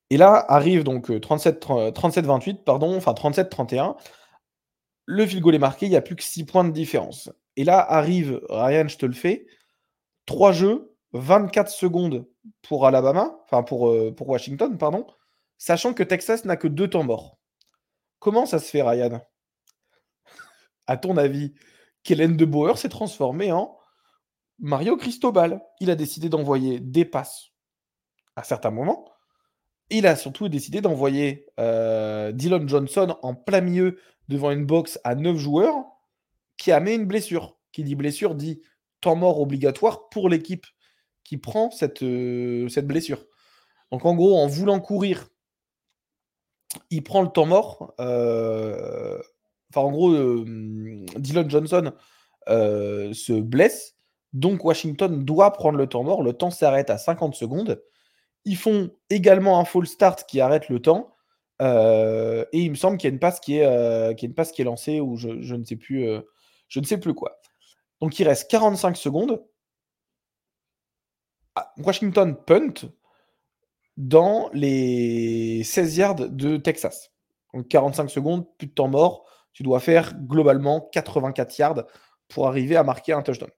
Et 0.10 0.18
là 0.18 0.45
arrive 0.47 0.84
donc 0.84 1.10
37-28, 1.10 2.49
euh, 2.49 2.53
pardon, 2.66 2.95
enfin 2.95 3.14
37-31. 3.14 3.95
Le 5.05 5.26
field 5.26 5.43
goal 5.43 5.55
est 5.55 5.60
marqué, 5.60 5.86
il 5.86 5.89
n'y 5.89 5.95
a 5.95 6.01
plus 6.01 6.16
que 6.16 6.24
6 6.24 6.45
points 6.45 6.64
de 6.64 6.72
différence. 6.72 7.30
Et 7.55 7.64
là 7.64 7.80
arrive, 7.80 8.41
Ryan, 8.49 8.88
je 8.88 8.97
te 8.97 9.05
le 9.05 9.14
fais, 9.14 9.47
3 10.26 10.51
jeux, 10.51 10.95
24 11.14 11.70
secondes 11.70 12.28
pour 12.62 12.86
Alabama, 12.86 13.38
enfin 13.45 13.64
pour, 13.64 13.89
euh, 13.89 14.14
pour 14.16 14.30
Washington, 14.30 14.78
pardon, 14.78 15.08
sachant 15.58 15.93
que 15.93 16.03
Texas 16.03 16.45
n'a 16.45 16.58
que 16.58 16.68
2 16.68 16.89
temps 16.89 17.03
morts. 17.03 17.38
Comment 18.20 18.45
ça 18.45 18.60
se 18.60 18.70
fait, 18.70 18.82
Ryan? 18.82 19.22
À 20.88 20.97
ton 20.97 21.18
avis, 21.18 21.53
Kellen 22.03 22.38
de 22.38 22.45
Boer 22.45 22.78
s'est 22.78 22.89
transformé 22.89 23.51
en 23.51 23.78
Mario 24.60 24.95
Cristobal. 24.95 25.62
Il 25.82 25.89
a 25.89 25.95
décidé 25.95 26.30
d'envoyer 26.30 26.80
des 26.80 27.05
passes 27.05 27.49
à 28.36 28.43
certains 28.43 28.72
moments 28.72 29.05
il 29.89 30.05
a 30.07 30.15
surtout 30.15 30.49
décidé 30.49 30.81
d'envoyer 30.81 31.47
euh, 31.59 32.31
Dylan 32.31 32.67
Johnson 32.67 33.15
en 33.21 33.33
plein 33.35 33.61
milieu 33.61 33.99
devant 34.27 34.51
une 34.51 34.65
box 34.65 34.99
à 35.03 35.15
9 35.15 35.38
joueurs 35.38 35.75
qui 36.57 36.71
a 36.71 36.79
mis 36.79 36.93
une 36.93 37.05
blessure. 37.05 37.57
Qui 37.71 37.83
dit 37.83 37.95
blessure 37.95 38.35
dit 38.35 38.61
temps 39.01 39.15
mort 39.15 39.39
obligatoire 39.39 40.09
pour 40.09 40.29
l'équipe 40.29 40.65
qui 41.23 41.38
prend 41.38 41.71
cette, 41.71 42.03
euh, 42.03 42.67
blessure. 42.83 43.25
Donc 43.91 44.05
en 44.05 44.15
gros, 44.15 44.38
en 44.38 44.47
voulant 44.47 44.79
courir, 44.79 45.29
il 46.89 47.03
prend 47.03 47.21
le 47.21 47.29
temps 47.29 47.45
mort. 47.45 47.93
Euh, 47.99 49.21
enfin 49.69 49.81
en 49.88 49.91
gros, 49.91 50.13
Dylan 51.17 51.49
Johnson 51.49 51.93
se 52.47 53.39
blesse. 53.39 53.95
Donc 54.33 54.65
Washington 54.65 55.23
doit 55.23 55.53
prendre 55.53 55.77
le 55.77 55.88
temps 55.88 56.03
mort. 56.03 56.23
Le 56.23 56.33
temps 56.33 56.51
s'arrête 56.51 56.89
à 56.89 56.97
50 56.97 57.35
secondes. 57.35 57.81
Ils 58.48 58.56
font 58.56 58.91
également 59.10 59.60
un 59.60 59.66
full 59.66 59.86
start 59.86 60.24
qui 60.26 60.39
arrête 60.39 60.70
le 60.70 60.82
temps. 60.82 61.18
Euh, 61.62 62.45
et 62.54 62.62
il 62.62 62.72
me 62.72 62.76
semble 62.76 62.98
qu'il 62.98 63.10
y 63.10 63.12
a 63.12 63.14
une 63.14 63.20
passe 63.20 63.41
qui 63.41 63.58
est, 63.58 63.66
euh, 63.66 64.14
lancée 64.64 65.02
ou 65.02 65.18
je, 65.18 65.28
ne 65.28 65.66
sais 65.66 65.76
plus, 65.76 66.08
euh, 66.08 66.22
je 66.70 66.80
ne 66.80 66.86
sais 66.86 66.98
plus 66.98 67.14
quoi. 67.14 67.41
Donc 68.00 68.18
il 68.20 68.26
reste 68.26 68.50
45 68.50 68.95
secondes. 68.95 69.43
Ah, 71.56 71.74
Washington 71.78 72.38
punt 72.45 72.89
dans 73.98 74.50
les 74.54 75.64
16 75.66 75.98
yards 75.98 76.16
de 76.16 76.56
Texas. 76.56 77.12
Donc 77.54 77.68
45 77.68 78.10
secondes, 78.10 78.48
plus 78.58 78.68
de 78.68 78.74
temps 78.74 78.88
mort. 78.88 79.26
Tu 79.52 79.64
dois 79.64 79.82
faire 79.82 80.14
globalement 80.16 80.88
84 80.93 81.58
yards 81.58 81.84
pour 82.30 82.48
arriver 82.48 82.78
à 82.78 82.84
marquer 82.84 83.12
un 83.12 83.24
touchdown. 83.24 83.50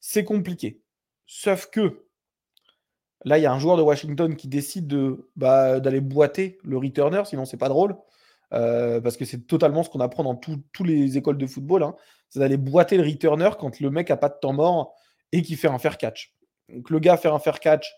C'est 0.00 0.24
compliqué. 0.24 0.82
Sauf 1.26 1.66
que 1.66 2.06
Là, 3.24 3.38
il 3.38 3.42
y 3.42 3.46
a 3.46 3.52
un 3.52 3.58
joueur 3.58 3.76
de 3.76 3.82
Washington 3.82 4.34
qui 4.36 4.48
décide 4.48 4.86
de, 4.86 5.28
bah, 5.36 5.80
d'aller 5.80 6.00
boiter 6.00 6.58
le 6.64 6.76
returner, 6.76 7.22
sinon 7.24 7.44
c'est 7.44 7.56
pas 7.56 7.68
drôle. 7.68 7.96
Euh, 8.52 9.00
parce 9.00 9.16
que 9.16 9.24
c'est 9.24 9.46
totalement 9.46 9.82
ce 9.82 9.88
qu'on 9.88 10.00
apprend 10.00 10.24
dans 10.24 10.34
toutes 10.34 10.86
les 10.86 11.16
écoles 11.16 11.38
de 11.38 11.46
football. 11.46 11.82
Hein. 11.82 11.94
c'est 12.28 12.40
d'aller 12.40 12.58
boiter 12.58 12.98
le 12.98 13.02
returner 13.02 13.50
quand 13.58 13.80
le 13.80 13.90
mec 13.90 14.10
a 14.10 14.16
pas 14.16 14.28
de 14.28 14.36
temps 14.40 14.52
mort 14.52 14.94
et 15.32 15.40
qui 15.42 15.56
fait 15.56 15.68
un 15.68 15.78
fair 15.78 15.96
catch. 15.96 16.34
Donc 16.68 16.90
le 16.90 16.98
gars 16.98 17.16
fait 17.16 17.28
un 17.28 17.38
fair 17.38 17.60
catch, 17.60 17.90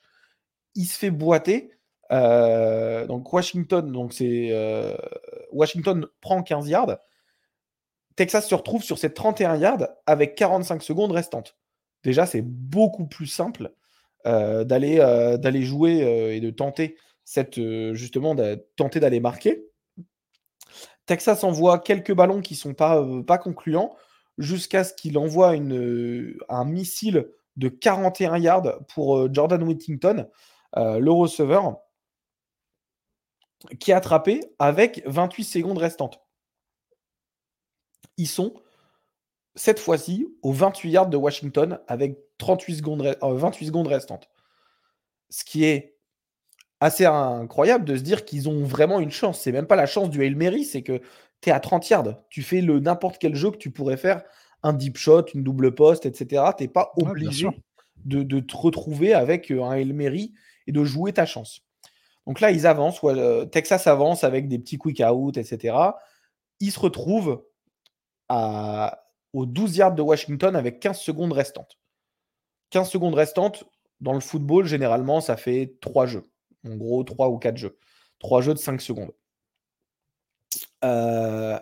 il 0.74 0.84
se 0.84 0.96
fait 0.96 1.10
boiter. 1.10 1.72
Euh, 2.12 3.06
donc 3.06 3.32
Washington, 3.32 4.08
euh, 4.20 4.96
Washington 5.50 6.06
prend 6.20 6.42
15 6.42 6.68
yards. 6.68 6.98
Texas 8.14 8.48
se 8.48 8.54
retrouve 8.54 8.84
sur 8.84 8.98
ses 8.98 9.12
31 9.12 9.56
yards 9.56 9.88
avec 10.06 10.36
45 10.36 10.82
secondes 10.82 11.10
restantes. 11.10 11.56
Déjà, 12.04 12.26
c'est 12.26 12.42
beaucoup 12.42 13.06
plus 13.06 13.26
simple 13.26 13.72
d'aller 14.24 14.98
euh, 15.00 15.36
d'aller 15.36 15.62
jouer 15.62 16.02
euh, 16.02 16.34
et 16.34 16.40
de 16.40 16.50
tenter 16.50 16.96
cette 17.24 17.60
justement 17.94 18.34
de 18.34 18.64
d'aller 18.98 19.20
marquer. 19.20 19.66
Texas 21.06 21.44
envoie 21.44 21.78
quelques 21.78 22.14
ballons 22.14 22.40
qui 22.40 22.54
sont 22.54 22.74
pas, 22.74 23.38
concluants 23.38 23.94
jusqu'à 24.38 24.84
ce 24.84 24.94
qu'il 24.94 25.18
envoie 25.18 25.50
un 25.50 26.64
missile 26.64 27.30
de 27.56 27.68
41 27.68 28.38
yards 28.38 28.86
pour 28.88 29.32
Jordan 29.32 29.62
Whittington, 29.62 30.26
le 30.76 31.10
receveur, 31.10 31.78
qui 33.80 33.90
est 33.90 33.94
attrapé 33.94 34.40
avec 34.58 35.02
28 35.06 35.44
secondes 35.44 35.78
restantes. 35.78 36.20
Ils 38.16 38.28
sont 38.28 38.54
cette 39.54 39.78
fois-ci 39.78 40.26
aux 40.42 40.52
28 40.52 40.90
yards 40.90 41.08
de 41.08 41.16
Washington 41.16 41.80
avec 41.86 42.18
38 42.38 42.76
secondes, 42.76 43.16
28 43.22 43.64
euh, 43.64 43.66
secondes 43.66 43.86
restantes. 43.86 44.28
Ce 45.30 45.44
qui 45.44 45.64
est 45.64 45.96
assez 46.80 47.06
incroyable 47.06 47.84
de 47.84 47.96
se 47.96 48.02
dire 48.02 48.24
qu'ils 48.24 48.48
ont 48.48 48.64
vraiment 48.64 49.00
une 49.00 49.10
chance. 49.10 49.40
C'est 49.40 49.52
même 49.52 49.66
pas 49.66 49.76
la 49.76 49.86
chance 49.86 50.10
du 50.10 50.22
Hail 50.22 50.34
Mary, 50.34 50.64
c'est 50.64 50.82
que 50.82 51.00
tu 51.40 51.48
es 51.48 51.52
à 51.52 51.60
30 51.60 51.88
yards. 51.88 52.22
Tu 52.28 52.42
fais 52.42 52.60
le 52.60 52.80
n'importe 52.80 53.18
quel 53.18 53.34
jeu 53.34 53.50
que 53.50 53.56
tu 53.56 53.70
pourrais 53.70 53.96
faire, 53.96 54.22
un 54.62 54.72
deep 54.72 54.96
shot, 54.96 55.26
une 55.34 55.42
double 55.42 55.74
poste, 55.74 56.06
etc. 56.06 56.42
Tu 56.56 56.64
n'es 56.64 56.68
pas 56.68 56.92
obligé 56.96 57.48
de, 58.04 58.40
te 58.40 58.56
retrouver 58.56 59.14
avec 59.14 59.50
euh, 59.50 59.62
un 59.62 59.72
Hail 59.72 59.92
Mary 59.92 60.34
et 60.66 60.72
de 60.72 60.84
jouer 60.84 61.12
ta 61.12 61.26
chance. 61.26 61.62
Donc 62.26 62.40
là, 62.40 62.50
ils 62.50 62.66
avancent, 62.66 63.00
euh, 63.04 63.44
Texas 63.44 63.86
avance 63.86 64.24
avec 64.24 64.48
des 64.48 64.58
petits 64.58 64.78
quick 64.78 65.02
out, 65.06 65.36
etc. 65.36 65.76
Ils 66.60 66.72
se 66.72 66.80
retrouvent 66.80 67.44
à, 68.28 69.04
aux 69.32 69.46
12 69.46 69.76
yards 69.76 69.94
de 69.94 70.02
Washington 70.02 70.56
avec 70.56 70.80
15 70.80 70.98
secondes 70.98 71.32
restantes. 71.32 71.78
15 72.70 72.88
secondes 72.88 73.14
restantes, 73.14 73.64
dans 74.00 74.12
le 74.12 74.20
football, 74.20 74.66
généralement, 74.66 75.20
ça 75.20 75.36
fait 75.36 75.76
3 75.80 76.06
jeux. 76.06 76.28
En 76.66 76.76
gros, 76.76 77.04
3 77.04 77.28
ou 77.28 77.38
4 77.38 77.56
jeux. 77.56 77.78
3 78.20 78.40
jeux 78.42 78.54
de 78.54 78.58
5 78.58 78.80
secondes. 78.80 79.12
Euh, 80.84 81.58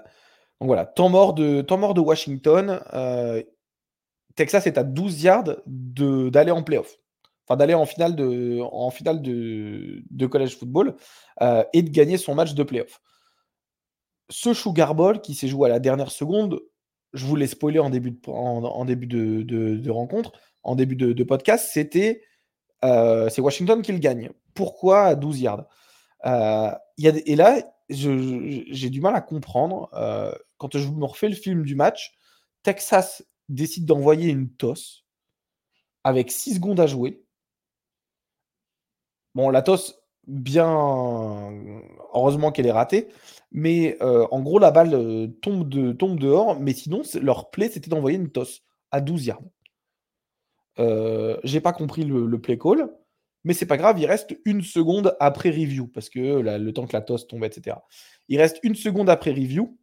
donc 0.60 0.68
voilà, 0.68 0.86
temps 0.86 1.08
mort 1.08 1.34
de, 1.34 2.00
Washington. 2.00 2.80
Euh, 2.94 3.42
Texas 4.36 4.66
est 4.66 4.78
à 4.78 4.84
12 4.84 5.22
yards 5.22 5.56
d'aller 5.66 6.50
en 6.50 6.62
playoff. 6.62 6.96
Enfin, 7.46 7.56
d'aller 7.56 7.74
en 7.74 7.86
finale 7.86 8.14
de, 8.14 8.60
en 8.60 8.90
college 10.28 10.56
football 10.56 10.94
euh, 11.40 11.64
et 11.72 11.82
de 11.82 11.90
gagner 11.90 12.16
son 12.16 12.34
match 12.34 12.54
de 12.54 12.62
playoff. 12.62 13.00
Ce 14.30 14.54
Sugar 14.54 14.94
Bowl 14.94 15.20
qui 15.20 15.34
s'est 15.34 15.48
joué 15.48 15.68
à 15.68 15.72
la 15.72 15.80
dernière 15.80 16.10
seconde, 16.10 16.60
je 17.12 17.26
vous 17.26 17.36
l'ai 17.36 17.46
spoilé 17.46 17.78
en, 17.78 17.90
début 17.90 18.12
de, 18.12 19.90
rencontre, 19.90 20.32
en 20.62 20.76
début 20.76 20.96
de, 20.96 21.24
podcast, 21.24 21.70
c'était 21.72 22.22
euh, 22.84 23.28
c'est 23.28 23.40
Washington 23.40 23.82
qui 23.82 23.92
le 23.92 23.98
gagne. 23.98 24.30
Pourquoi 24.54 25.04
à 25.04 25.14
12 25.14 25.40
yards? 25.40 25.66
Euh, 26.26 26.70
y 26.98 27.08
a, 27.08 27.12
Et 27.26 27.36
là, 27.36 27.62
j'ai 27.88 28.90
du 28.90 29.00
mal 29.00 29.14
à 29.14 29.20
comprendre. 29.20 29.90
Euh, 29.94 30.32
quand 30.58 30.76
je 30.76 30.88
me 30.88 31.04
refais 31.04 31.28
le 31.28 31.34
film 31.34 31.62
du 31.64 31.74
match, 31.74 32.14
Texas 32.62 33.24
décide 33.48 33.86
d'envoyer 33.86 34.30
une 34.30 34.50
tosse 34.50 35.04
avec 36.04 36.30
6 36.30 36.56
secondes 36.56 36.80
à 36.80 36.86
jouer. 36.86 37.24
Bon, 39.34 39.50
la 39.50 39.62
tosse, 39.62 39.98
bien. 40.26 41.50
Heureusement 42.14 42.52
qu'elle 42.52 42.66
est 42.66 42.72
ratée. 42.72 43.08
Mais 43.50 43.98
en 44.00 44.40
gros, 44.40 44.58
la 44.58 44.70
balle 44.70 45.32
tombe, 45.40 45.96
tombe 45.96 46.18
dehors. 46.18 46.58
Mais 46.60 46.72
sinon, 46.72 47.02
leur 47.20 47.50
play, 47.50 47.68
c'était 47.68 47.90
d'envoyer 47.90 48.18
une 48.18 48.30
tosse 48.30 48.62
à 48.90 49.00
12 49.00 49.26
yards. 49.26 49.42
Euh, 50.78 51.36
J'ai 51.44 51.60
pas 51.60 51.72
compris 51.72 52.04
le, 52.04 52.40
play 52.40 52.58
call. 52.58 52.88
Mais 53.44 53.54
c'est 53.54 53.66
pas 53.66 53.76
grave, 53.76 53.98
il 53.98 54.06
reste 54.06 54.36
une 54.44 54.62
seconde 54.62 55.16
après 55.18 55.50
review. 55.50 55.88
Parce 55.88 56.08
que 56.08 56.40
le 56.40 56.72
temps 56.72 56.86
que 56.86 56.92
la 56.92 57.00
tosse 57.00 57.26
tombe, 57.26 57.44
etc. 57.44 57.76
Il 58.28 58.38
reste 58.38 58.58
une 58.62 58.74
seconde 58.74 59.10
après 59.10 59.30
review. 59.32 59.78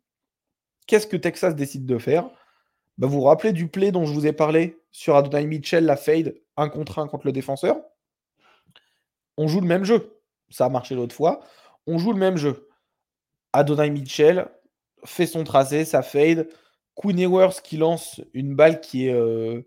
Qu'est-ce 0.87 1.07
que 1.07 1.17
Texas 1.17 1.55
décide 1.55 1.85
de 1.85 1.97
faire? 1.97 2.29
Bah, 2.97 3.07
Vous 3.07 3.19
vous 3.19 3.23
rappelez 3.23 3.53
du 3.53 3.67
play 3.67 3.91
dont 3.91 4.05
je 4.05 4.13
vous 4.13 4.25
ai 4.25 4.33
parlé 4.33 4.81
sur 4.91 5.15
Adonai 5.15 5.45
Mitchell, 5.45 5.85
la 5.85 5.97
fade, 5.97 6.35
un 6.57 6.69
contre 6.69 6.99
un 6.99 7.07
contre 7.07 7.27
le 7.27 7.31
défenseur? 7.31 7.81
On 9.37 9.47
joue 9.47 9.61
le 9.61 9.67
même 9.67 9.83
jeu. 9.83 10.19
Ça 10.49 10.65
a 10.65 10.69
marché 10.69 10.95
l'autre 10.95 11.15
fois. 11.15 11.41
On 11.85 11.97
joue 11.97 12.11
le 12.11 12.19
même 12.19 12.37
jeu. 12.37 12.69
Adonai 13.53 13.89
Mitchell 13.89 14.47
fait 15.05 15.27
son 15.27 15.43
tracé, 15.43 15.85
ça 15.85 16.01
fade. 16.01 16.47
Queen 16.95 17.19
Ewers 17.19 17.61
qui 17.63 17.77
lance 17.77 18.21
une 18.33 18.55
balle 18.55 18.81
qui 18.81 19.07
est 19.07 19.13
euh, 19.13 19.61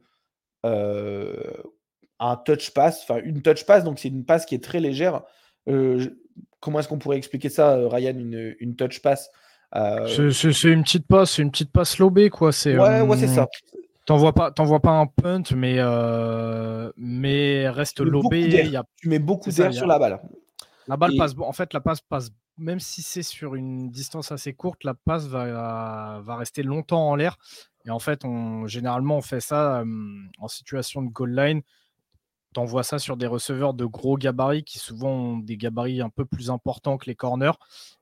un 0.64 2.36
touch 2.36 2.70
pass, 2.70 3.02
enfin 3.02 3.20
une 3.24 3.42
touch 3.42 3.64
pass, 3.64 3.84
donc 3.84 3.98
c'est 3.98 4.08
une 4.08 4.24
passe 4.24 4.46
qui 4.46 4.54
est 4.54 4.62
très 4.62 4.80
légère. 4.80 5.22
Euh, 5.68 6.06
comment 6.60 6.78
est-ce 6.78 6.88
qu'on 6.88 6.98
pourrait 6.98 7.16
expliquer 7.16 7.48
ça, 7.48 7.76
Ryan, 7.88 8.16
une, 8.16 8.76
touch 8.76 9.00
pass? 9.02 9.30
C'est 9.74 10.68
une 10.68 10.82
petite 10.82 11.06
passe, 11.06 11.38
une 11.38 11.50
petite 11.50 11.72
passe 11.72 11.98
lobée, 11.98 12.30
quoi. 12.30 12.50
Ouais, 12.64 13.00
ouais, 13.00 13.16
c'est 13.16 13.28
ça. 13.28 13.48
T'envoies 14.04 14.32
pas, 14.32 14.50
pas 14.52 14.90
un 14.90 15.06
punt, 15.06 15.42
mais, 15.54 15.78
mais 16.96 17.68
reste 17.68 18.00
lobé. 18.00 18.70
Tu 18.96 19.08
mets 19.08 19.18
beaucoup 19.18 19.50
d'air 19.50 19.72
sur 19.72 19.86
la 19.86 19.98
balle. 19.98 20.20
La 20.88 20.96
balle 20.96 21.16
passe. 21.16 21.32
En 21.38 21.52
fait, 21.52 21.72
la 21.74 21.80
passe 21.80 22.00
passe 22.00 22.30
même 22.58 22.80
si 22.80 23.02
c'est 23.02 23.22
sur 23.22 23.54
une 23.54 23.90
distance 23.90 24.30
assez 24.32 24.52
courte, 24.52 24.84
la 24.84 24.94
passe 24.94 25.26
va, 25.26 26.20
va 26.22 26.36
rester 26.36 26.62
longtemps 26.62 27.08
en 27.08 27.16
l'air. 27.16 27.38
Et 27.84 27.90
en 27.90 27.98
fait, 27.98 28.24
on, 28.24 28.66
généralement, 28.66 29.16
on 29.16 29.22
fait 29.22 29.40
ça 29.40 29.84
en 30.38 30.48
situation 30.48 31.02
de 31.02 31.08
goal 31.08 31.34
line. 31.34 31.62
Tu 32.54 32.60
envoies 32.60 32.82
ça 32.82 32.98
sur 32.98 33.16
des 33.16 33.26
receveurs 33.26 33.74
de 33.74 33.84
gros 33.84 34.16
gabarits 34.16 34.64
qui 34.64 34.78
souvent 34.78 35.10
ont 35.10 35.38
des 35.38 35.56
gabarits 35.56 36.00
un 36.00 36.10
peu 36.10 36.24
plus 36.24 36.50
importants 36.50 36.98
que 36.98 37.06
les 37.06 37.14
corners. 37.14 37.58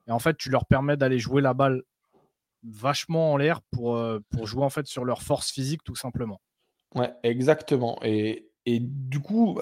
Et 0.08 0.10
en 0.10 0.18
fait, 0.18 0.36
tu 0.36 0.50
leur 0.50 0.66
permets 0.66 0.96
d'aller 0.96 1.18
jouer 1.18 1.40
la 1.40 1.54
balle 1.54 1.82
vachement 2.64 3.32
en 3.32 3.36
l'air 3.36 3.62
pour, 3.70 4.02
pour 4.30 4.46
jouer 4.46 4.64
en 4.64 4.70
fait 4.70 4.86
sur 4.86 5.04
leur 5.04 5.22
force 5.22 5.50
physique 5.50 5.82
tout 5.84 5.94
simplement. 5.94 6.40
Ouais, 6.94 7.12
exactement. 7.22 7.98
Et, 8.02 8.50
et 8.66 8.80
du 8.80 9.20
coup, 9.20 9.60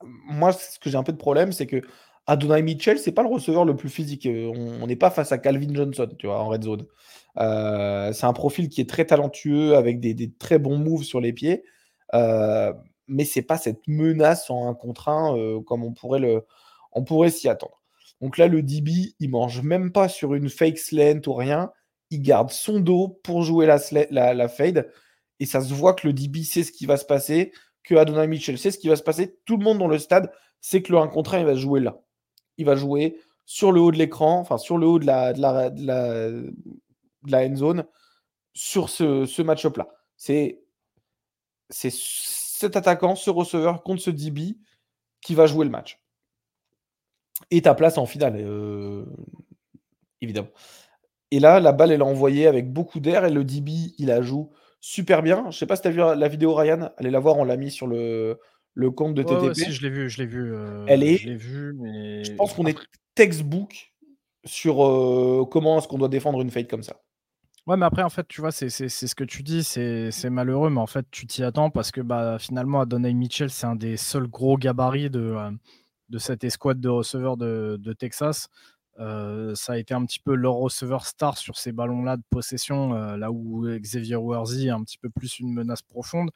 moi, 0.00 0.52
ce 0.52 0.78
que 0.78 0.90
j'ai 0.90 0.96
un 0.96 1.02
peu 1.04 1.12
de 1.12 1.18
problème, 1.18 1.52
c'est 1.52 1.66
que 1.66 1.82
Adonai 2.26 2.62
Mitchell, 2.62 2.98
c'est 2.98 3.12
pas 3.12 3.22
le 3.22 3.28
receveur 3.28 3.64
le 3.64 3.76
plus 3.76 3.88
physique. 3.90 4.26
Euh, 4.26 4.52
on 4.54 4.86
n'est 4.86 4.96
pas 4.96 5.10
face 5.10 5.32
à 5.32 5.38
Calvin 5.38 5.74
Johnson, 5.74 6.08
tu 6.18 6.26
vois, 6.26 6.40
en 6.40 6.48
red 6.48 6.62
zone. 6.64 6.86
Euh, 7.38 8.12
c'est 8.12 8.26
un 8.26 8.32
profil 8.32 8.68
qui 8.68 8.80
est 8.80 8.88
très 8.88 9.06
talentueux, 9.06 9.76
avec 9.76 10.00
des, 10.00 10.32
très 10.38 10.58
bons 10.58 10.78
moves 10.78 11.04
sur 11.04 11.20
les 11.20 11.32
pieds. 11.32 11.64
Euh, 12.14 12.72
mais 13.08 13.24
c'est 13.24 13.42
pas 13.42 13.58
cette 13.58 13.86
menace 13.88 14.50
en 14.50 14.68
un 14.68 14.74
contre 14.74 15.08
un 15.08 15.36
euh, 15.36 15.60
comme 15.60 15.84
on 15.84 15.92
pourrait, 15.92 17.30
s'y 17.30 17.48
attendre. 17.48 17.80
Donc 18.20 18.38
là, 18.38 18.48
le 18.48 18.62
DB, 18.62 19.14
il 19.18 19.30
mange 19.30 19.62
même 19.62 19.92
pas 19.92 20.08
sur 20.08 20.34
une 20.34 20.48
fake 20.48 20.78
slant 20.78 21.20
ou 21.26 21.34
rien. 21.34 21.72
Il 22.10 22.22
garde 22.22 22.50
son 22.50 22.80
dos 22.80 23.20
pour 23.24 23.42
jouer 23.42 23.66
la 23.66 24.48
fade. 24.48 24.90
Et 25.40 25.46
ça 25.46 25.60
se 25.60 25.74
voit 25.74 25.94
que 25.94 26.06
le 26.06 26.12
DB 26.12 26.44
sait 26.44 26.62
ce 26.62 26.70
qui 26.70 26.86
va 26.86 26.96
se 26.96 27.04
passer, 27.04 27.52
que 27.82 27.96
Adonai 27.96 28.28
Mitchell 28.28 28.58
sait 28.58 28.70
ce 28.70 28.78
qui 28.78 28.88
va 28.88 28.96
se 28.96 29.02
passer. 29.02 29.38
Tout 29.44 29.56
le 29.56 29.64
monde 29.64 29.78
dans 29.78 29.88
le 29.88 29.98
stade 29.98 30.30
sait 30.60 30.82
que 30.82 30.92
le 30.92 30.98
1 30.98 31.08
contre 31.08 31.34
1, 31.34 31.40
il 31.40 31.46
va 31.46 31.54
se 31.54 31.60
jouer 31.60 31.80
là 31.80 32.00
il 32.58 32.66
va 32.66 32.76
jouer 32.76 33.18
sur 33.44 33.72
le 33.72 33.80
haut 33.80 33.92
de 33.92 33.98
l'écran, 33.98 34.38
enfin 34.38 34.58
sur 34.58 34.78
le 34.78 34.86
haut 34.86 34.98
de 34.98 35.06
la, 35.06 35.32
de 35.32 36.52
de 37.24 37.30
la, 37.30 37.46
end 37.46 37.56
zone, 37.56 37.84
sur 38.52 38.88
ce, 38.88 39.26
ce 39.26 39.42
match-up-là. 39.42 39.88
C'est 40.16 40.58
cet 41.70 42.76
attaquant, 42.76 43.14
ce 43.14 43.30
receveur 43.30 43.82
contre 43.82 44.02
ce 44.02 44.10
DB 44.10 44.56
qui 45.20 45.34
va 45.34 45.46
jouer 45.46 45.64
le 45.64 45.70
match. 45.70 46.00
Et 47.50 47.62
ta 47.62 47.74
place 47.74 47.98
en 47.98 48.06
finale, 48.06 48.36
euh, 48.36 49.04
évidemment. 50.20 50.50
Et 51.30 51.40
là, 51.40 51.60
la 51.60 51.72
balle, 51.72 51.92
elle 51.92 52.00
est 52.00 52.04
envoyée 52.04 52.46
avec 52.46 52.72
beaucoup 52.72 53.00
d'air 53.00 53.24
et 53.24 53.30
le 53.30 53.44
DB, 53.44 53.94
il 53.98 54.06
la 54.06 54.20
joue 54.20 54.52
super 54.80 55.22
bien. 55.22 55.50
Je 55.50 55.58
sais 55.58 55.66
pas 55.66 55.76
si 55.76 55.82
tu 55.82 55.88
as 55.88 55.90
vu 55.92 55.98
la 55.98 56.28
vidéo, 56.28 56.54
Ryan. 56.54 56.90
Allez 56.98 57.10
la 57.10 57.20
voir, 57.20 57.38
on 57.38 57.44
l'a 57.44 57.56
mis 57.56 57.70
sur 57.70 57.86
le, 57.86 58.38
le 58.74 58.90
compte 58.90 59.14
de 59.14 59.22
TTP. 59.22 59.54
si, 59.54 59.72
je 59.72 59.82
l'ai 59.82 59.90
vu, 59.90 60.08
je 60.08 60.18
l'ai 60.18 60.26
vu. 60.26 60.54
Euh, 60.54 60.84
Elle 60.88 61.02
est. 61.02 61.16
Je 61.16 61.30
vu, 61.30 61.74
mais. 61.74 62.24
Je 62.24 62.32
pense 62.32 62.54
qu'on 62.54 62.66
est 62.66 62.76
textbook 63.14 63.92
sur 64.44 64.84
euh, 64.84 65.44
comment 65.50 65.78
est-ce 65.78 65.88
qu'on 65.88 65.98
doit 65.98 66.08
défendre 66.08 66.40
une 66.40 66.50
fade 66.50 66.68
comme 66.68 66.82
ça. 66.82 66.96
Ouais, 67.66 67.76
mais 67.76 67.86
après, 67.86 68.02
en 68.02 68.10
fait, 68.10 68.26
tu 68.26 68.40
vois, 68.40 68.50
c'est 68.50 68.68
ce 68.70 69.14
que 69.14 69.22
tu 69.22 69.44
dis, 69.44 69.62
c'est 69.62 70.30
malheureux, 70.30 70.68
mais 70.68 70.80
en 70.80 70.88
fait, 70.88 71.06
tu 71.12 71.26
t'y 71.26 71.44
attends 71.44 71.70
parce 71.70 71.92
que 71.92 72.00
bah, 72.00 72.38
finalement, 72.40 72.80
Adonai 72.80 73.14
Mitchell, 73.14 73.50
c'est 73.50 73.66
un 73.66 73.76
des 73.76 73.96
seuls 73.96 74.26
gros 74.26 74.56
gabarits 74.56 75.10
de, 75.10 75.20
euh, 75.20 75.50
de 76.08 76.18
cette 76.18 76.42
escouade 76.42 76.80
de 76.80 76.88
receveurs 76.88 77.36
de, 77.36 77.78
de 77.80 77.92
Texas. 77.92 78.48
ça 78.98 79.72
a 79.72 79.78
été 79.78 79.94
un 79.94 80.04
petit 80.04 80.18
peu 80.18 80.34
leur 80.34 80.54
receveur 80.54 81.06
star 81.06 81.38
sur 81.38 81.56
ces 81.56 81.70
ballons-là 81.70 82.16
de 82.16 82.24
possession, 82.30 82.94
là 82.94 83.30
où 83.30 83.64
Xavier 83.78 84.16
Worthy 84.16 84.66
est 84.66 84.70
un 84.70 84.82
petit 84.82 84.98
peu 84.98 85.08
plus 85.08 85.38
une 85.38 85.52
menace 85.52 85.82
profonde. 85.82 86.30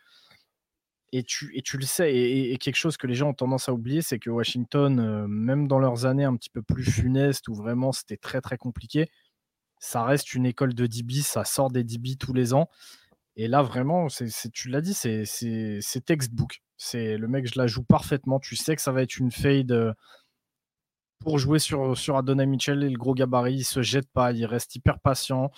Et 1.12 1.22
tu, 1.22 1.48
le 1.78 1.84
sais, 1.84 2.14
et, 2.14 2.56
quelque 2.58 2.76
chose 2.76 2.96
que 2.96 3.06
les 3.06 3.14
gens 3.14 3.30
ont 3.30 3.34
tendance 3.34 3.68
à 3.68 3.72
oublier, 3.72 4.02
c'est 4.02 4.18
que 4.18 4.28
Washington, 4.28 4.98
euh, 4.98 5.26
même 5.28 5.68
dans 5.68 5.78
leurs 5.78 6.04
années 6.04 6.24
un 6.24 6.36
petit 6.36 6.50
peu 6.50 6.62
plus 6.62 6.84
funestes, 6.84 7.48
où 7.48 7.54
vraiment 7.54 7.92
c'était 7.92 8.16
très 8.16 8.40
très 8.40 8.58
compliqué, 8.58 9.08
ça 9.78 10.04
reste 10.04 10.34
une 10.34 10.46
école 10.46 10.74
de 10.74 10.86
DB, 10.86 11.22
ça 11.22 11.44
sort 11.44 11.70
des 11.70 11.84
DB 11.84 12.16
tous 12.16 12.32
les 12.32 12.54
ans. 12.54 12.68
Et 13.36 13.48
là, 13.48 13.62
vraiment, 13.62 14.08
c'est, 14.08 14.50
tu 14.52 14.68
l'as 14.68 14.80
dit, 14.80 14.94
c'est, 14.94 16.04
textbook. 16.04 16.62
C'est 16.76 17.16
le 17.18 17.28
mec, 17.28 17.46
je 17.46 17.58
la 17.58 17.66
joue 17.66 17.84
parfaitement. 17.84 18.40
Tu 18.40 18.56
sais 18.56 18.74
que 18.76 18.82
ça 18.82 18.92
va 18.92 19.02
être 19.02 19.18
une 19.18 19.30
fade 19.30 19.72
euh, 19.72 19.92
pour 21.20 21.38
jouer 21.38 21.58
sur, 21.58 21.96
sur 21.96 22.16
Adonai 22.16 22.46
Mitchell 22.46 22.82
et 22.82 22.90
le 22.90 22.98
gros 22.98 23.14
gabarit. 23.14 23.56
Il 23.56 23.64
se 23.64 23.82
jette 23.82 24.10
pas, 24.10 24.32
il 24.32 24.46
reste 24.46 24.74
hyper 24.74 24.98
patient. 25.00 25.50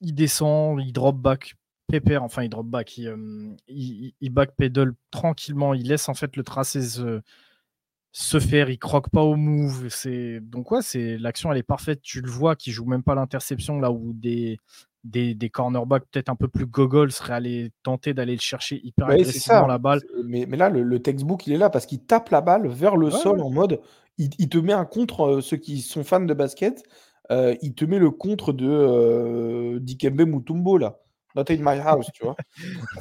Il 0.00 0.14
descend, 0.14 0.80
il 0.80 0.92
drop 0.92 1.16
back 1.16 1.54
Pépère, 1.86 2.22
enfin 2.22 2.42
il 2.42 2.48
drop 2.48 2.66
back, 2.66 2.96
il, 2.96 3.08
euh, 3.08 3.54
il, 3.68 4.30
backpedal 4.30 4.94
tranquillement, 5.10 5.74
il 5.74 5.88
laisse 5.88 6.08
en 6.08 6.14
fait 6.14 6.36
le 6.36 6.42
tracé 6.42 6.80
se, 6.80 8.38
faire, 8.40 8.70
il 8.70 8.78
croque 8.78 9.10
pas 9.10 9.22
au 9.22 9.36
move. 9.36 9.88
C'est 9.90 10.40
donc 10.40 10.70
ouais, 10.70 10.82
c'est 10.82 11.18
l'action 11.18 11.52
elle 11.52 11.58
est 11.58 11.62
parfaite. 11.62 12.00
Tu 12.02 12.20
le 12.20 12.30
vois, 12.30 12.56
qui 12.56 12.72
joue 12.72 12.86
même 12.86 13.02
pas 13.02 13.14
l'interception 13.14 13.80
là 13.80 13.90
où 13.90 14.12
des 14.14 14.58
des, 15.04 15.34
des 15.34 15.50
cornerbacks 15.50 16.04
peut-être 16.10 16.30
un 16.30 16.34
peu 16.34 16.48
plus 16.48 16.66
gogol 16.66 17.12
seraient 17.12 17.34
allés 17.34 17.70
tenter 17.82 18.14
d'aller 18.14 18.34
le 18.34 18.40
chercher 18.40 18.80
hyper 18.82 19.08
agressivement 19.08 19.66
la 19.66 19.78
balle. 19.78 20.00
Mais, 20.24 20.46
mais 20.48 20.56
là, 20.56 20.70
le, 20.70 20.98
textbook, 20.98 21.46
il 21.46 21.52
est 21.52 21.58
là 21.58 21.70
parce 21.70 21.86
qu'il 21.86 22.00
tape 22.00 22.30
la 22.30 22.40
balle 22.40 22.66
vers 22.66 22.96
le 22.96 23.10
sol 23.10 23.40
en 23.40 23.50
mode. 23.50 23.80
Il, 24.16 24.48
te 24.48 24.58
met 24.58 24.72
un 24.72 24.84
contre, 24.84 25.26
euh, 25.26 25.40
ceux 25.40 25.56
qui 25.56 25.82
sont 25.82 26.04
fans 26.04 26.20
de 26.20 26.34
basket, 26.34 26.84
euh, 27.30 27.54
il 27.62 27.74
te 27.74 27.84
met 27.84 27.98
le 27.98 28.10
contre 28.10 28.52
de 28.52 29.78
Dikembe 29.78 30.22
Mutombo 30.22 30.78
là. 30.78 31.00
Not 31.34 31.50
in 31.50 31.58
my 31.58 31.80
house, 31.80 32.10
tu 32.14 32.24
vois. 32.24 32.36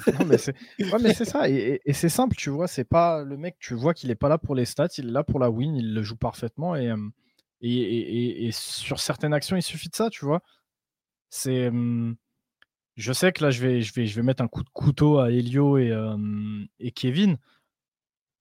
mais 0.25 0.37
c'est 1.13 1.25
ça. 1.25 1.49
Et, 1.49 1.81
c'est 1.93 2.09
simple, 2.09 2.35
tu 2.35 2.49
vois. 2.49 2.67
C'est 2.67 2.83
pas 2.83 3.23
le 3.23 3.37
mec, 3.37 3.57
tu 3.59 3.75
vois 3.75 3.93
qu'il 3.93 4.09
est 4.09 4.15
pas 4.15 4.29
là 4.29 4.39
pour 4.39 4.55
les 4.55 4.65
stats, 4.65 4.87
il 4.97 5.09
est 5.09 5.11
là 5.11 5.23
pour 5.23 5.39
la 5.39 5.51
win, 5.51 5.75
il 5.75 5.93
le 5.93 6.01
joue 6.01 6.15
parfaitement. 6.15 6.75
Et, 6.75 6.91
et, 7.61 8.47
et 8.47 8.51
sur 8.51 8.99
certaines 8.99 9.33
actions, 9.33 9.55
il 9.55 9.61
suffit 9.61 9.89
de 9.89 9.95
ça, 9.95 10.09
tu 10.09 10.25
vois. 10.25 10.41
C'est. 11.29 11.71
Je 12.95 13.13
sais 13.13 13.31
que 13.31 13.43
là, 13.43 13.51
je 13.51 13.61
vais, 13.61 13.81
je, 13.81 13.93
vais, 13.93 14.05
je 14.05 14.15
vais 14.15 14.21
mettre 14.21 14.43
un 14.43 14.47
coup 14.47 14.63
de 14.63 14.69
couteau 14.69 15.19
à 15.19 15.31
Elio 15.31 15.77
et, 15.77 15.91
et 16.79 16.91
Kevin. 16.91 17.37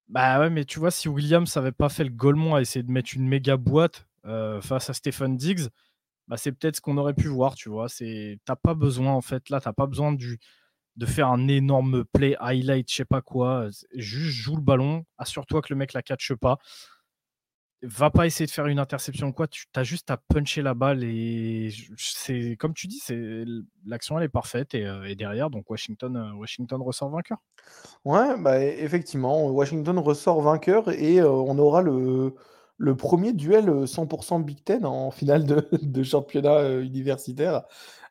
Bah 0.08 0.40
ouais, 0.40 0.50
mais 0.50 0.64
tu 0.64 0.78
vois, 0.78 0.90
si 0.90 1.08
Williams 1.08 1.54
n'avait 1.56 1.72
pas 1.72 1.88
fait 1.88 2.04
le 2.04 2.10
golemont 2.10 2.54
à 2.54 2.60
essayer 2.60 2.82
de 2.82 2.90
mettre 2.90 3.14
une 3.14 3.28
méga 3.28 3.58
boîte 3.58 4.06
face 4.24 4.88
à 4.88 4.94
Stephen 4.94 5.36
Diggs, 5.36 5.68
bah, 6.32 6.38
c'est 6.38 6.52
peut-être 6.52 6.76
ce 6.76 6.80
qu'on 6.80 6.96
aurait 6.96 7.12
pu 7.12 7.28
voir, 7.28 7.54
tu 7.54 7.68
vois. 7.68 7.90
C'est, 7.90 8.38
t'as 8.46 8.56
pas 8.56 8.72
besoin 8.72 9.12
en 9.12 9.20
fait 9.20 9.50
là, 9.50 9.60
t'as 9.60 9.74
pas 9.74 9.86
besoin 9.86 10.14
de 10.14 11.06
faire 11.06 11.28
un 11.28 11.46
énorme 11.46 12.06
play 12.06 12.36
highlight, 12.40 12.90
je 12.90 12.96
sais 12.96 13.04
pas 13.04 13.20
quoi. 13.20 13.68
Juste 13.92 14.38
joue 14.38 14.56
le 14.56 14.62
ballon, 14.62 15.04
assure-toi 15.18 15.60
que 15.60 15.66
le 15.68 15.76
mec 15.76 15.92
la 15.92 16.00
catche 16.00 16.32
pas. 16.32 16.56
Va 17.82 18.08
pas 18.08 18.24
essayer 18.24 18.46
de 18.46 18.50
faire 18.50 18.66
une 18.66 18.78
interception 18.78 19.30
quoi. 19.32 19.46
Tu 19.46 19.66
as 19.74 19.82
juste 19.84 20.10
à 20.10 20.16
puncher 20.16 20.62
la 20.62 20.72
balle 20.72 21.04
et 21.04 21.70
c'est 21.98 22.56
comme 22.58 22.72
tu 22.72 22.86
dis, 22.86 23.00
c'est 23.04 23.44
l'action 23.84 24.16
elle 24.18 24.24
est 24.24 24.28
parfaite 24.30 24.74
et, 24.74 24.86
euh, 24.86 25.14
derrière 25.14 25.50
donc 25.50 25.68
Washington, 25.68 26.16
euh, 26.16 26.32
Washington 26.32 26.80
ressort 26.80 27.10
vainqueur. 27.10 27.42
Ouais, 28.06 28.38
bah 28.38 28.58
effectivement, 28.64 29.50
Washington 29.50 29.98
ressort 29.98 30.40
vainqueur 30.40 30.88
et 30.92 31.20
euh, 31.20 31.28
on 31.28 31.58
aura 31.58 31.82
le 31.82 32.34
le 32.82 32.96
premier 32.96 33.32
duel 33.32 33.84
100% 33.84 34.40
euh, 34.40 34.42
Big 34.42 34.64
Ten 34.64 34.84
en 34.84 35.12
finale 35.12 35.44
de, 35.82 36.02
championnat 36.02 36.56
euh, 36.56 36.82
universitaire. 36.82 37.62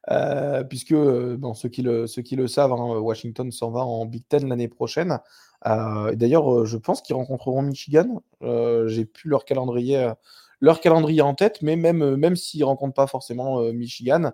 Euh, 0.10 0.64
puisque 0.64 0.96
bon, 0.96 1.54
ceux, 1.54 1.68
qui 1.68 1.82
le, 1.84 2.08
savent, 2.48 2.72
hein, 2.72 2.98
Washington 3.00 3.52
s'en 3.52 3.70
va 3.70 3.82
en 3.82 4.06
Big 4.06 4.24
Ten 4.28 4.48
l'année 4.48 4.70
prochaine. 4.70 5.20
D'ailleurs, 5.64 6.66
je 6.66 6.78
pense 6.78 7.04
qu'ils 7.04 7.16
rencontreront 7.16 7.62
Michigan. 7.62 8.24
J'ai 8.42 9.06
plus 9.06 9.30
leur 9.30 9.46
calendrier, 9.46 10.12
leur 10.60 10.80
calendrier 10.80 11.22
en 11.22 11.36
tête, 11.36 11.62
mais 11.62 11.76
même, 11.76 12.16
même 12.16 12.36
s'ils 12.36 12.62
ne 12.62 12.66
rencontrent 12.66 12.96
pas 12.96 13.06
forcément 13.06 13.62
Michigan, 13.72 14.32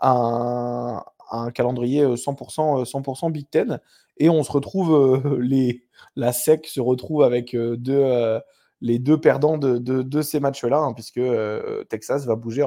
un, 0.00 1.02
un 1.32 1.50
calendrier 1.50 2.04
100%, 2.04 2.84
100% 2.84 3.32
Big 3.32 3.50
Ten. 3.50 3.80
Et 4.18 4.30
on 4.30 4.44
se 4.44 4.52
retrouve, 4.52 5.20
les, 5.40 5.82
la 6.14 6.32
SEC 6.32 6.66
se 6.68 6.80
retrouve 6.80 7.24
avec 7.24 7.56
deux 7.56 8.38
les 8.80 8.98
deux 8.98 9.20
perdants 9.20 9.58
de, 9.58 10.22
ces 10.22 10.40
matchs-là, 10.40 10.78
hein, 10.78 10.92
puisque 10.92 11.18
euh, 11.18 11.84
Texas 11.84 12.26
va 12.26 12.36
bouger 12.36 12.64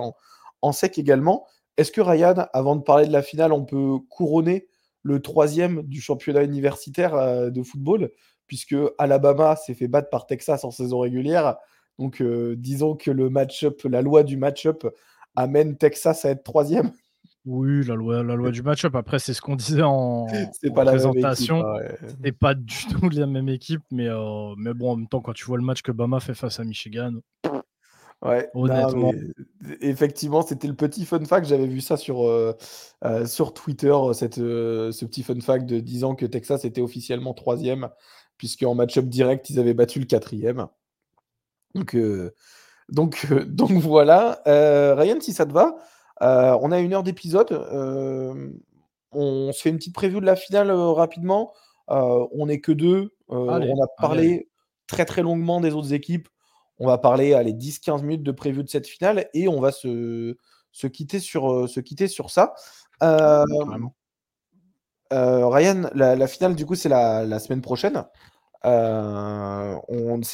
en, 0.62 0.72
sec 0.72 0.98
également. 0.98 1.46
Est-ce 1.78 1.92
que 1.92 2.02
Ryan, 2.02 2.48
avant 2.54 2.76
de 2.76 2.84
parler 2.84 3.08
de 3.08 3.14
la 3.14 3.22
finale, 3.22 3.54
on 3.54 3.66
peut 3.66 3.98
couronner 4.10 4.68
le 5.04 5.22
troisième 5.22 5.82
du 5.84 6.02
championnat 6.02 6.44
universitaire 6.44 7.16
euh, 7.16 7.50
de 7.50 7.64
football, 7.64 8.12
puisque 8.48 8.76
Alabama 8.98 9.56
s'est 9.56 9.74
fait 9.74 9.88
battre 9.88 10.10
par 10.10 10.28
Texas 10.28 10.64
en 10.64 10.72
saison 10.72 11.00
régulière. 11.00 11.56
Donc 11.98 12.22
euh, 12.22 12.56
disons 12.58 12.96
que 12.96 13.12
le 13.12 13.30
match-up, 13.30 13.82
la 13.86 14.02
loi 14.02 14.24
du 14.24 14.38
match-up 14.38 14.86
amène 15.36 15.78
Texas 15.78 16.26
à 16.26 16.32
être 16.32 16.44
troisième. 16.44 16.92
Oui, 17.46 17.84
la 17.86 17.96
loi, 17.96 18.22
la 18.22 18.36
loi 18.36 18.52
du 18.52 18.62
match-up. 18.62 18.96
Après, 18.96 19.18
c'est 19.18 19.34
ce 19.34 19.42
qu'on 19.42 19.56
disait 19.56 19.82
en, 19.82 20.28
pas 20.76 20.86
présentation. 20.86 21.64
C'est 22.24 22.32
pas 22.32 22.54
du 22.54 22.76
tout 22.92 23.10
la 23.10 23.26
même 23.26 23.50
équipe, 23.50 23.82
mais, 23.92 24.08
euh, 24.08 24.54
mais 24.58 24.74
bon, 24.74 24.92
en 24.92 24.96
même 24.98 25.08
temps, 25.08 25.22
quand 25.22 25.34
tu 25.34 25.46
vois 25.46 25.58
le 25.58 25.64
match 25.64 25.82
que 25.82 25.92
Bama 25.92 26.20
fait 26.20 26.36
face 26.36 26.60
à 26.60 26.64
Michigan, 26.64 27.14
ouais, 28.22 28.48
honnêtement. 28.54 29.12
effectivement, 29.82 30.44
c'était 30.44 30.68
le 30.68 30.76
petit 30.76 31.04
fun 31.06 31.26
fact. 31.26 31.48
J'avais 31.48 31.66
vu 31.66 31.82
ça 31.82 31.98
sur, 31.98 32.28
euh, 32.28 32.56
euh, 33.06 33.26
sur 33.26 33.56
Twitter, 33.56 33.96
cette, 34.14 34.36
ce 34.36 35.06
petit 35.06 35.24
fun 35.24 35.40
fact 35.42 35.66
de 35.66 35.80
disant 35.80 36.14
que 36.14 36.28
Texas 36.28 36.64
était 36.64 36.82
officiellement 36.82 37.34
troisième, 37.34 37.90
puisque 38.38 38.62
en 38.62 38.76
match-up 38.76 39.06
direct, 39.06 39.50
ils 39.50 39.60
avaient 39.60 39.74
battu 39.74 40.00
le 40.00 40.06
quatrième. 40.06 40.68
Donc, 41.74 41.98
donc, 42.90 43.26
donc 43.48 43.72
voilà. 43.72 44.44
Ryan, 44.46 45.20
si 45.22 45.34
ça 45.34 45.48
te 45.48 45.54
va. 45.54 45.76
Euh, 46.22 46.58
on 46.62 46.72
a 46.72 46.80
une 46.80 46.94
heure 46.94 47.04
d'épisode. 47.04 47.52
Euh, 47.52 48.52
on 49.12 49.52
se 49.52 49.62
fait 49.62 49.70
une 49.70 49.78
petite 49.78 49.96
preview 49.96 50.20
de 50.20 50.26
la 50.26 50.36
finale 50.36 50.70
euh, 50.70 50.92
rapidement. 50.92 51.54
on 51.88 52.46
n'est 52.46 52.62
que 52.62 52.72
deux. 52.72 53.14
on 53.28 53.50
a 53.50 53.88
parlé 53.98 54.50
très 54.88 55.06
très 55.06 55.22
longuement 55.22 55.62
des 55.62 55.74
autres 55.74 55.94
équipes. 55.94 56.28
On 56.80 56.88
va 56.88 56.98
parler 56.98 57.40
les 57.44 57.54
10-15 57.54 58.02
minutes 58.02 58.24
de 58.24 58.32
preview 58.32 58.64
de 58.64 58.70
cette 58.70 58.88
finale 58.88 59.30
et 59.34 59.48
on 59.48 59.60
va 59.60 59.72
se, 59.72 60.36
se 60.72 60.88
quitter, 60.88 61.20
sur, 61.20 61.70
se 61.70 61.80
quitter 61.80 62.08
sur 62.08 62.32
ça. 62.32 62.54
Ryan, 65.12 65.90
la, 65.94 66.28
finale, 66.28 66.56
du 66.56 66.66
coup, 66.66 66.76
c'est 66.76 66.90
la, 66.90 67.40
semaine 67.40 67.62
prochaine. 67.62 68.04
c'est 68.64 68.70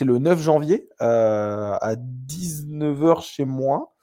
le 0.06 0.18
9 0.20 0.40
janvier 0.40 0.90
à 1.00 1.96
19h 1.98 3.24
chez 3.24 3.46
moi. 3.46 3.94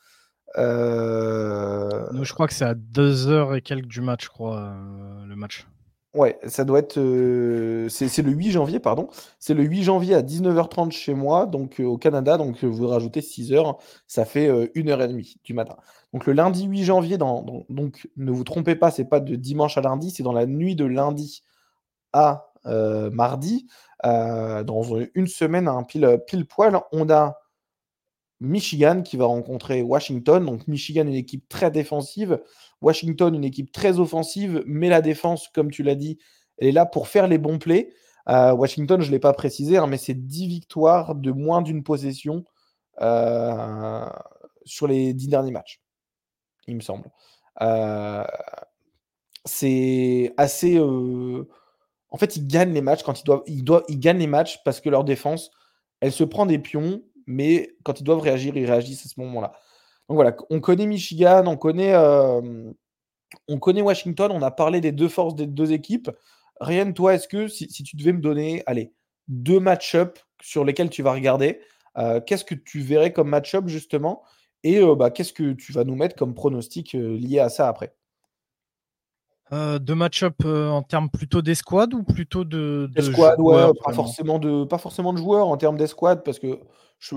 Euh, 0.56 2.22
je 2.22 2.32
crois 2.32 2.46
que 2.46 2.54
c'est 2.54 2.64
à 2.64 2.74
2h 2.74 3.56
et 3.56 3.60
quelques 3.60 3.86
du 3.86 4.00
match, 4.00 4.24
je 4.24 4.28
crois, 4.28 4.58
euh, 4.58 5.26
le 5.26 5.36
match. 5.36 5.66
Ouais, 6.14 6.38
ça 6.46 6.64
doit 6.64 6.78
être. 6.78 6.98
Euh, 6.98 7.88
c'est 7.88 8.22
le 8.22 8.30
8 8.30 8.52
janvier, 8.52 8.78
pardon. 8.78 9.08
C'est 9.40 9.54
le 9.54 9.64
8 9.64 9.82
janvier 9.82 10.14
à 10.14 10.22
19h30 10.22 10.92
chez 10.92 11.12
moi, 11.12 11.46
donc 11.46 11.80
au 11.80 11.98
Canada. 11.98 12.38
Donc 12.38 12.62
vous 12.62 12.86
rajoutez 12.86 13.20
6 13.20 13.52
heures, 13.52 13.78
ça 14.06 14.24
fait 14.24 14.48
1h30 14.76 15.38
du 15.42 15.54
matin. 15.54 15.76
Donc 16.12 16.26
le 16.26 16.32
lundi 16.32 16.66
8 16.66 16.84
janvier, 16.84 17.18
dans, 17.18 17.66
donc 17.68 18.08
ne 18.16 18.30
vous 18.30 18.44
trompez 18.44 18.76
pas, 18.76 18.92
c'est 18.92 19.06
pas 19.06 19.18
de 19.18 19.34
dimanche 19.34 19.76
à 19.76 19.80
lundi, 19.80 20.12
c'est 20.12 20.22
dans 20.22 20.32
la 20.32 20.46
nuit 20.46 20.76
de 20.76 20.84
lundi 20.84 21.42
à 22.12 22.52
mardi. 22.64 23.66
dans 24.04 24.82
une 25.16 25.26
semaine, 25.26 25.66
un 25.66 25.82
pile, 25.82 26.20
pile 26.28 26.46
poil, 26.46 26.78
on 26.92 27.10
a 27.10 27.40
Michigan 28.40 29.02
qui 29.02 29.16
va 29.16 29.26
rencontrer 29.26 29.82
Washington. 29.82 30.44
Donc 30.44 30.66
Michigan, 30.68 31.06
une 31.06 31.14
équipe 31.14 31.48
très 31.48 31.70
défensive. 31.70 32.40
Washington, 32.80 33.34
une 33.34 33.44
équipe 33.44 33.72
très 33.72 33.98
offensive. 33.98 34.62
Mais 34.66 34.88
la 34.88 35.00
défense, 35.00 35.48
comme 35.48 35.70
tu 35.70 35.82
l'as 35.82 35.94
dit, 35.94 36.18
elle 36.58 36.68
est 36.68 36.72
là 36.72 36.86
pour 36.86 37.08
faire 37.08 37.26
les 37.26 37.38
bons 37.38 37.58
plays. 37.58 37.90
Euh, 38.28 38.52
Washington, 38.52 39.00
je 39.00 39.08
ne 39.08 39.12
l'ai 39.12 39.18
pas 39.18 39.32
précisé, 39.32 39.76
hein, 39.76 39.86
mais 39.86 39.98
c'est 39.98 40.14
10 40.14 40.46
victoires 40.46 41.14
de 41.14 41.30
moins 41.30 41.62
d'une 41.62 41.82
possession 41.82 42.44
euh, 43.00 44.08
sur 44.64 44.86
les 44.86 45.12
10 45.12 45.28
derniers 45.28 45.50
matchs, 45.50 45.82
il 46.66 46.76
me 46.76 46.80
semble. 46.80 47.10
Euh, 47.60 48.24
c'est 49.44 50.32
assez. 50.36 50.80
En 50.80 52.16
fait, 52.16 52.36
ils 52.36 52.46
gagnent 52.46 52.72
les. 52.72 52.82
Ils 53.46 54.00
gagnent 54.00 54.18
les 54.18 54.26
matchs 54.26 54.62
parce 54.64 54.80
que 54.80 54.88
leur 54.88 55.04
défense, 55.04 55.50
elle 56.00 56.12
se 56.12 56.24
prend 56.24 56.46
des 56.46 56.58
pions 56.58 57.02
mais 57.26 57.76
quand 57.82 58.00
ils 58.00 58.04
doivent 58.04 58.20
réagir, 58.20 58.56
ils 58.56 58.66
réagissent 58.66 59.06
à 59.06 59.08
ce 59.08 59.20
moment-là. 59.20 59.52
Donc 60.08 60.16
voilà, 60.16 60.36
on 60.50 60.60
connaît 60.60 60.86
Michigan, 60.86 61.44
on 61.46 61.56
connaît, 61.56 61.94
on 61.96 63.58
connaît 63.58 63.82
Washington, 63.82 64.30
on 64.32 64.42
a 64.42 64.50
parlé 64.50 64.80
des 64.80 64.92
deux 64.92 65.08
forces 65.08 65.34
des 65.34 65.46
deux 65.46 65.72
équipes. 65.72 66.10
Ryan, 66.60 66.92
toi, 66.92 67.14
est-ce 67.14 67.26
que 67.26 67.48
si, 67.48 67.66
tu 67.68 67.96
devais 67.96 68.12
me 68.12 68.20
donner, 68.20 68.62
allez, 68.66 68.92
deux 69.28 69.60
match-up 69.60 70.18
sur 70.42 70.64
lesquels 70.64 70.90
tu 70.90 71.02
vas 71.02 71.12
regarder, 71.12 71.60
qu'est-ce 72.26 72.44
que 72.44 72.54
tu 72.54 72.80
verrais 72.80 73.12
comme 73.12 73.28
match-up 73.28 73.66
justement? 73.66 74.22
Et 74.62 74.80
bah, 74.96 75.10
qu'est-ce 75.10 75.32
que 75.32 75.52
tu 75.52 75.72
vas 75.72 75.84
nous 75.84 75.96
mettre 75.96 76.16
comme 76.16 76.34
pronostic 76.34 76.92
lié 76.92 77.38
à 77.38 77.48
ça 77.48 77.68
après? 77.68 77.94
Euh, 79.52 79.78
de 79.78 79.92
match-up 79.92 80.36
euh, 80.46 80.70
en 80.70 80.82
termes 80.82 81.10
plutôt 81.10 81.42
d'escouade 81.42 81.92
ou 81.92 82.02
plutôt 82.02 82.44
de, 82.44 82.88
de 82.94 83.40
ouais, 83.42 83.72
pas 83.84 83.92
forcément 83.92 84.38
de, 84.38 84.64
pas 84.64 84.78
forcément 84.78 85.12
de 85.12 85.18
joueurs 85.18 85.48
en 85.48 85.58
termes 85.58 85.76
d'escouade, 85.76 86.24
parce 86.24 86.38
que 86.38 86.60
je, 86.98 87.16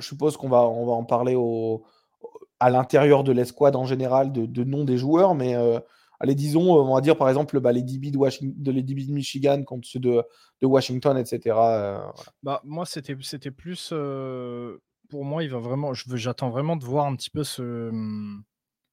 suppose 0.00 0.36
qu'on 0.36 0.48
va, 0.48 0.62
on 0.62 0.86
va 0.86 0.92
en 0.92 1.04
parler 1.04 1.36
au, 1.36 1.84
à 2.58 2.68
l'intérieur 2.68 3.22
de 3.22 3.30
l'escouade 3.30 3.76
en 3.76 3.84
général, 3.84 4.32
de, 4.32 4.44
de 4.44 4.64
nom 4.64 4.84
des 4.84 4.98
joueurs, 4.98 5.36
mais 5.36 5.54
euh, 5.54 5.78
allez, 6.18 6.34
disons, 6.34 6.72
on 6.74 6.94
va 6.94 7.00
dire 7.00 7.16
par 7.16 7.28
exemple 7.28 7.60
bah, 7.60 7.70
les 7.70 7.82
DB 7.82 8.10
de, 8.10 8.18
Washington, 8.18 8.60
de, 8.60 8.72
les 8.72 8.82
DB 8.82 9.06
de 9.06 9.12
Michigan 9.12 9.62
contre 9.62 9.86
ceux 9.86 10.00
de, 10.00 10.20
de 10.60 10.66
Washington, 10.66 11.16
etc. 11.16 11.54
Bah, 12.42 12.60
moi, 12.64 12.86
c'était, 12.86 13.16
c'était 13.20 13.52
plus. 13.52 13.90
pour 15.08 15.24
moi, 15.24 15.44
il 15.44 15.50
va 15.50 15.58
vraiment. 15.58 15.94
J'attends 15.94 16.50
vraiment 16.50 16.74
de 16.74 16.84
voir 16.84 17.06
un 17.06 17.14
petit 17.14 17.30
peu 17.30 17.44
ce, 17.44 17.92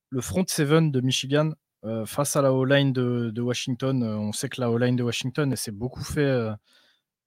le 0.10 0.22
front 0.22 0.46
seven 0.48 0.92
de 0.92 1.02
Michigan 1.02 1.50
euh, 1.86 2.06
face 2.06 2.36
à 2.36 2.42
la 2.42 2.54
O-line 2.54 2.92
de, 2.92 3.42
Washington, 3.42 4.04
euh, 4.04 4.18
on 4.18 4.34
sait 4.34 4.50
que 4.50 4.60
la 4.60 4.70
O-line 4.70 4.98
de 4.98 5.04
Washington 5.04 5.56
s'est 5.56 5.72
beaucoup 5.72 6.04
fait 6.04 6.22
euh, 6.22 6.52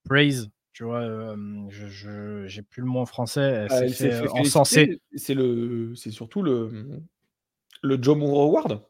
praise. 0.05 0.49
Tu 0.73 0.83
vois, 0.83 1.35
je 1.69 2.45
j'ai 2.47 2.63
plus 2.63 2.81
le 2.81 2.87
mot 2.87 2.99
en 2.99 3.05
français. 3.05 3.67
Elle, 3.69 3.93
s'est 3.93 4.09
fait, 4.09 4.99
C'est 5.15 5.35
le, 5.35 5.93
c'est 5.95 6.09
surtout 6.09 6.41
le, 6.41 6.99
le 7.83 8.01
Joe 8.01 8.17
Moore 8.17 8.41
Award. 8.41 8.81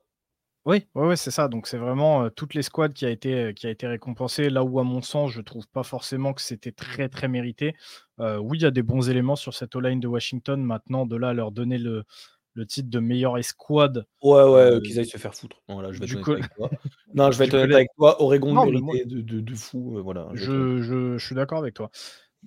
Oui, 0.65 0.87
ouais, 0.95 1.17
c'est 1.17 1.29
ça. 1.29 1.49
Donc 1.49 1.67
c'est 1.67 1.77
vraiment 1.77 2.29
toutes 2.29 2.53
les 2.53 2.61
squads 2.61 2.93
qui 2.93 3.05
a 3.05 3.09
été 3.09 3.53
qui 3.53 3.67
a 3.67 3.69
été 3.69 3.85
récompensée. 3.85 4.49
Là 4.49 4.63
où 4.63 4.79
à 4.79 4.85
mon 4.85 5.01
sens, 5.01 5.31
je 5.31 5.41
trouve 5.41 5.67
pas 5.67 5.83
forcément 5.83 6.31
que 6.31 6.41
c'était 6.41 6.71
très 6.71 7.09
très 7.09 7.27
mérité. 7.27 7.75
oui, 8.17 8.59
il 8.59 8.61
y 8.61 8.65
a 8.65 8.71
des 8.71 8.83
bons 8.83 9.09
éléments 9.09 9.35
sur 9.35 9.53
cette 9.53 9.75
O-line 9.75 9.99
de 9.99 10.07
Washington. 10.07 10.63
Maintenant, 10.63 11.05
de 11.05 11.17
là 11.17 11.29
à 11.29 11.33
leur 11.33 11.51
donner 11.51 11.79
le 11.79 12.05
le 12.53 12.65
titre 12.65 12.89
de 12.89 12.99
meilleure 12.99 13.37
escouade. 13.37 14.05
Ouais, 14.21 14.43
ouais, 14.43 14.79
qu'ils 14.81 14.99
aillent 14.99 15.05
se 15.05 15.17
faire 15.17 15.35
foutre. 15.35 15.57
Non, 15.67 15.91
je 15.91 15.99
vais 15.99 16.05
être 16.05 16.29
avec 16.29 16.55
toi. 16.55 16.69
Non, 17.13 17.31
je 17.31 17.37
vais 17.37 17.45
être 17.45 17.55
avec 17.55 17.89
toi. 17.97 18.21
Oregon 18.21 18.53
non, 18.53 18.65
de, 18.65 19.21
de, 19.21 19.39
de, 19.39 19.55
fou. 19.55 19.99
voilà, 20.03 20.29
je, 20.33 20.81
je, 20.81 21.17
je, 21.17 21.25
suis 21.25 21.35
d'accord 21.35 21.59
avec 21.59 21.73
toi. 21.73 21.89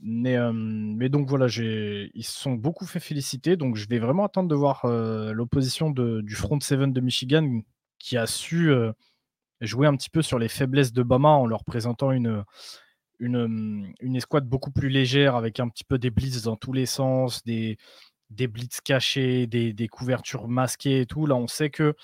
Mais, 0.03 0.37
mais 0.53 1.09
donc 1.09 1.29
voilà, 1.29 1.47
ils 1.47 2.25
se 2.25 2.39
sont 2.41 2.53
beaucoup 2.53 2.87
fait 2.87 3.01
féliciter. 3.01 3.57
Donc 3.57 3.77
je 3.77 3.89
vais 3.89 3.99
vraiment 3.99 4.25
attendre 4.25 4.49
de 4.49 4.55
voir 4.55 4.87
l'opposition 4.87 5.91
du 5.91 6.35
front 6.35 6.61
seven 6.61 6.93
de 6.93 7.01
Michigan 7.01 7.61
qui 7.99 8.17
a 8.17 8.27
su 8.27 8.73
jouer 9.61 9.87
un 9.87 9.97
petit 9.97 10.11
peu 10.11 10.23
sur 10.23 10.39
les 10.39 10.49
faiblesses 10.49 10.93
de 10.93 11.03
Bama 11.03 11.31
en 11.31 11.47
leur 11.47 11.65
présentant 11.65 12.13
une, 12.13 12.45
une, 13.19 13.95
une, 14.01 14.17
escouade 14.17 14.47
beaucoup 14.47 14.71
plus 14.71 14.89
légère 14.89 15.35
avec 15.35 15.61
un 15.61 15.69
petit 15.69 15.85
peu 15.85 15.99
des 15.99 16.11
blitz 16.11 16.43
dans 16.43 16.57
tous 16.57 16.73
les 16.73 16.87
sens, 16.87 17.43
des, 17.45 17.79
des 18.31 18.49
blitz 18.49 18.81
cachés, 18.81 19.47
des, 19.47 19.89
couvertures 19.89 20.49
masquées 20.49 21.01
et 21.03 21.07
tout. 21.07 21.27
Là, 21.27 21.37
on 21.37 21.47
sait 21.47 21.71
que 21.71 21.95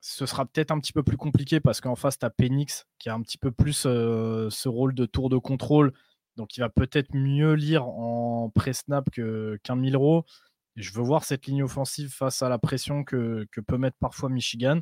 ce 0.00 0.26
sera 0.26 0.46
peut-être 0.46 0.70
un 0.70 0.80
petit 0.80 0.92
peu 0.92 1.02
plus 1.02 1.16
compliqué 1.16 1.60
parce 1.60 1.80
qu'en 1.80 1.96
face, 1.96 2.18
tu 2.18 2.26
as 2.26 2.30
Penix 2.30 2.86
qui 2.98 3.08
a 3.08 3.14
un 3.14 3.22
petit 3.22 3.38
peu 3.38 3.50
plus 3.50 3.74
ce 3.82 4.68
rôle 4.68 4.94
de 4.94 5.06
tour 5.06 5.28
de 5.28 5.38
contrôle 5.38 5.92
donc 6.36 6.56
il 6.56 6.60
va 6.60 6.68
peut-être 6.68 7.14
mieux 7.14 7.54
lire 7.54 7.86
en 7.86 8.50
pré-snap 8.54 9.08
qu'un 9.10 9.76
Milro. 9.76 10.24
je 10.76 10.92
veux 10.92 11.02
voir 11.02 11.24
cette 11.24 11.46
ligne 11.46 11.62
offensive 11.62 12.10
face 12.10 12.42
à 12.42 12.48
la 12.48 12.58
pression 12.58 13.04
que, 13.04 13.46
peut 13.66 13.78
mettre 13.78 13.96
parfois 13.98 14.28
Michigan. 14.28 14.80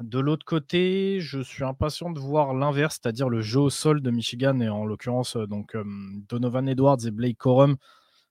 De 0.00 0.18
l'autre 0.18 0.46
côté, 0.46 1.20
je 1.20 1.40
suis 1.40 1.62
impatient 1.62 2.10
de 2.10 2.18
voir 2.18 2.54
l'inverse, 2.54 2.98
c'est-à-dire 3.00 3.28
le 3.28 3.42
jeu 3.42 3.60
au 3.60 3.70
sol 3.70 4.00
de 4.00 4.10
Michigan 4.10 4.58
et 4.60 4.68
en 4.68 4.86
l'occurrence 4.86 5.36
euh, 5.36 5.46
donc 5.46 5.74
euh, 5.74 5.84
Donovan 6.28 6.66
Edwards 6.68 7.04
et 7.06 7.10
Blake 7.10 7.36
Corum 7.36 7.76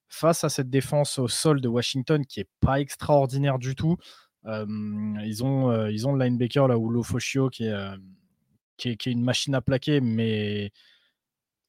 face 0.09 0.43
à 0.43 0.49
cette 0.49 0.69
défense 0.69 1.19
au 1.19 1.27
sol 1.27 1.61
de 1.61 1.67
Washington 1.67 2.25
qui 2.25 2.41
est 2.41 2.49
pas 2.59 2.79
extraordinaire 2.79 3.59
du 3.59 3.75
tout. 3.75 3.97
Ils, 4.45 5.43
ont, 5.43 5.87
ils 5.87 6.07
ont 6.07 6.13
le 6.13 6.25
linebacker 6.25 6.67
là 6.67 6.77
où 6.77 7.03
qui 7.51 7.65
est, 7.65 9.05
une 9.05 9.23
machine 9.23 9.53
à 9.55 9.61
plaquer, 9.61 10.01
mais 10.01 10.71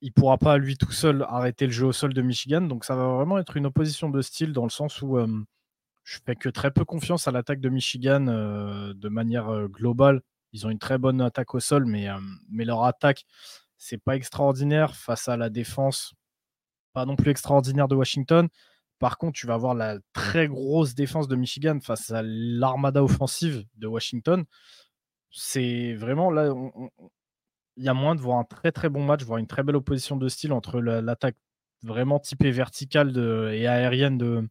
il 0.00 0.12
pourra 0.12 0.38
pas 0.38 0.56
lui 0.56 0.76
tout 0.76 0.92
seul 0.92 1.26
arrêter 1.28 1.66
le 1.66 1.72
jeu 1.72 1.86
au 1.86 1.92
sol 1.92 2.14
de 2.14 2.22
Michigan. 2.22 2.62
Donc 2.62 2.84
ça 2.84 2.96
va 2.96 3.06
vraiment 3.08 3.38
être 3.38 3.56
une 3.56 3.66
opposition 3.66 4.08
de 4.08 4.22
style 4.22 4.52
dans 4.52 4.64
le 4.64 4.70
sens 4.70 5.02
où 5.02 5.18
je 6.04 6.18
fais 6.24 6.34
que 6.34 6.48
très 6.48 6.70
peu 6.70 6.84
confiance 6.86 7.28
à 7.28 7.32
l'attaque 7.32 7.60
de 7.60 7.68
Michigan 7.68 8.20
de 8.20 9.08
manière 9.08 9.68
globale. 9.68 10.22
Ils 10.52 10.66
ont 10.66 10.70
une 10.70 10.78
très 10.78 10.98
bonne 10.98 11.20
attaque 11.20 11.54
au 11.54 11.60
sol, 11.60 11.84
mais, 11.84 12.08
mais 12.50 12.64
leur 12.64 12.84
attaque, 12.84 13.24
c'est 13.76 14.02
pas 14.02 14.16
extraordinaire 14.16 14.94
face 14.94 15.28
à 15.28 15.36
la 15.36 15.48
défense, 15.48 16.14
pas 16.92 17.06
non 17.06 17.16
plus 17.16 17.30
extraordinaire 17.30 17.88
de 17.88 17.94
Washington. 17.94 18.48
Par 18.98 19.16
contre, 19.16 19.38
tu 19.38 19.46
vas 19.46 19.54
avoir 19.54 19.74
la 19.74 19.98
très 20.12 20.46
grosse 20.46 20.94
défense 20.94 21.26
de 21.26 21.34
Michigan 21.34 21.78
face 21.80 22.10
à 22.10 22.22
l'armada 22.22 23.02
offensive 23.02 23.64
de 23.76 23.86
Washington. 23.86 24.44
C'est 25.30 25.94
vraiment 25.94 26.30
là, 26.30 26.52
il 27.76 27.84
y 27.84 27.88
a 27.88 27.94
moins 27.94 28.14
de 28.14 28.20
voir 28.20 28.38
un 28.38 28.44
très 28.44 28.72
très 28.72 28.90
bon 28.90 29.02
match, 29.02 29.22
voir 29.22 29.38
une 29.38 29.46
très 29.46 29.62
belle 29.62 29.76
opposition 29.76 30.16
de 30.16 30.28
style 30.28 30.52
entre 30.52 30.80
l'attaque 30.80 31.36
vraiment 31.82 32.18
typée 32.18 32.50
verticale 32.50 33.16
et 33.54 33.66
aérienne 33.66 34.18
de, 34.18 34.48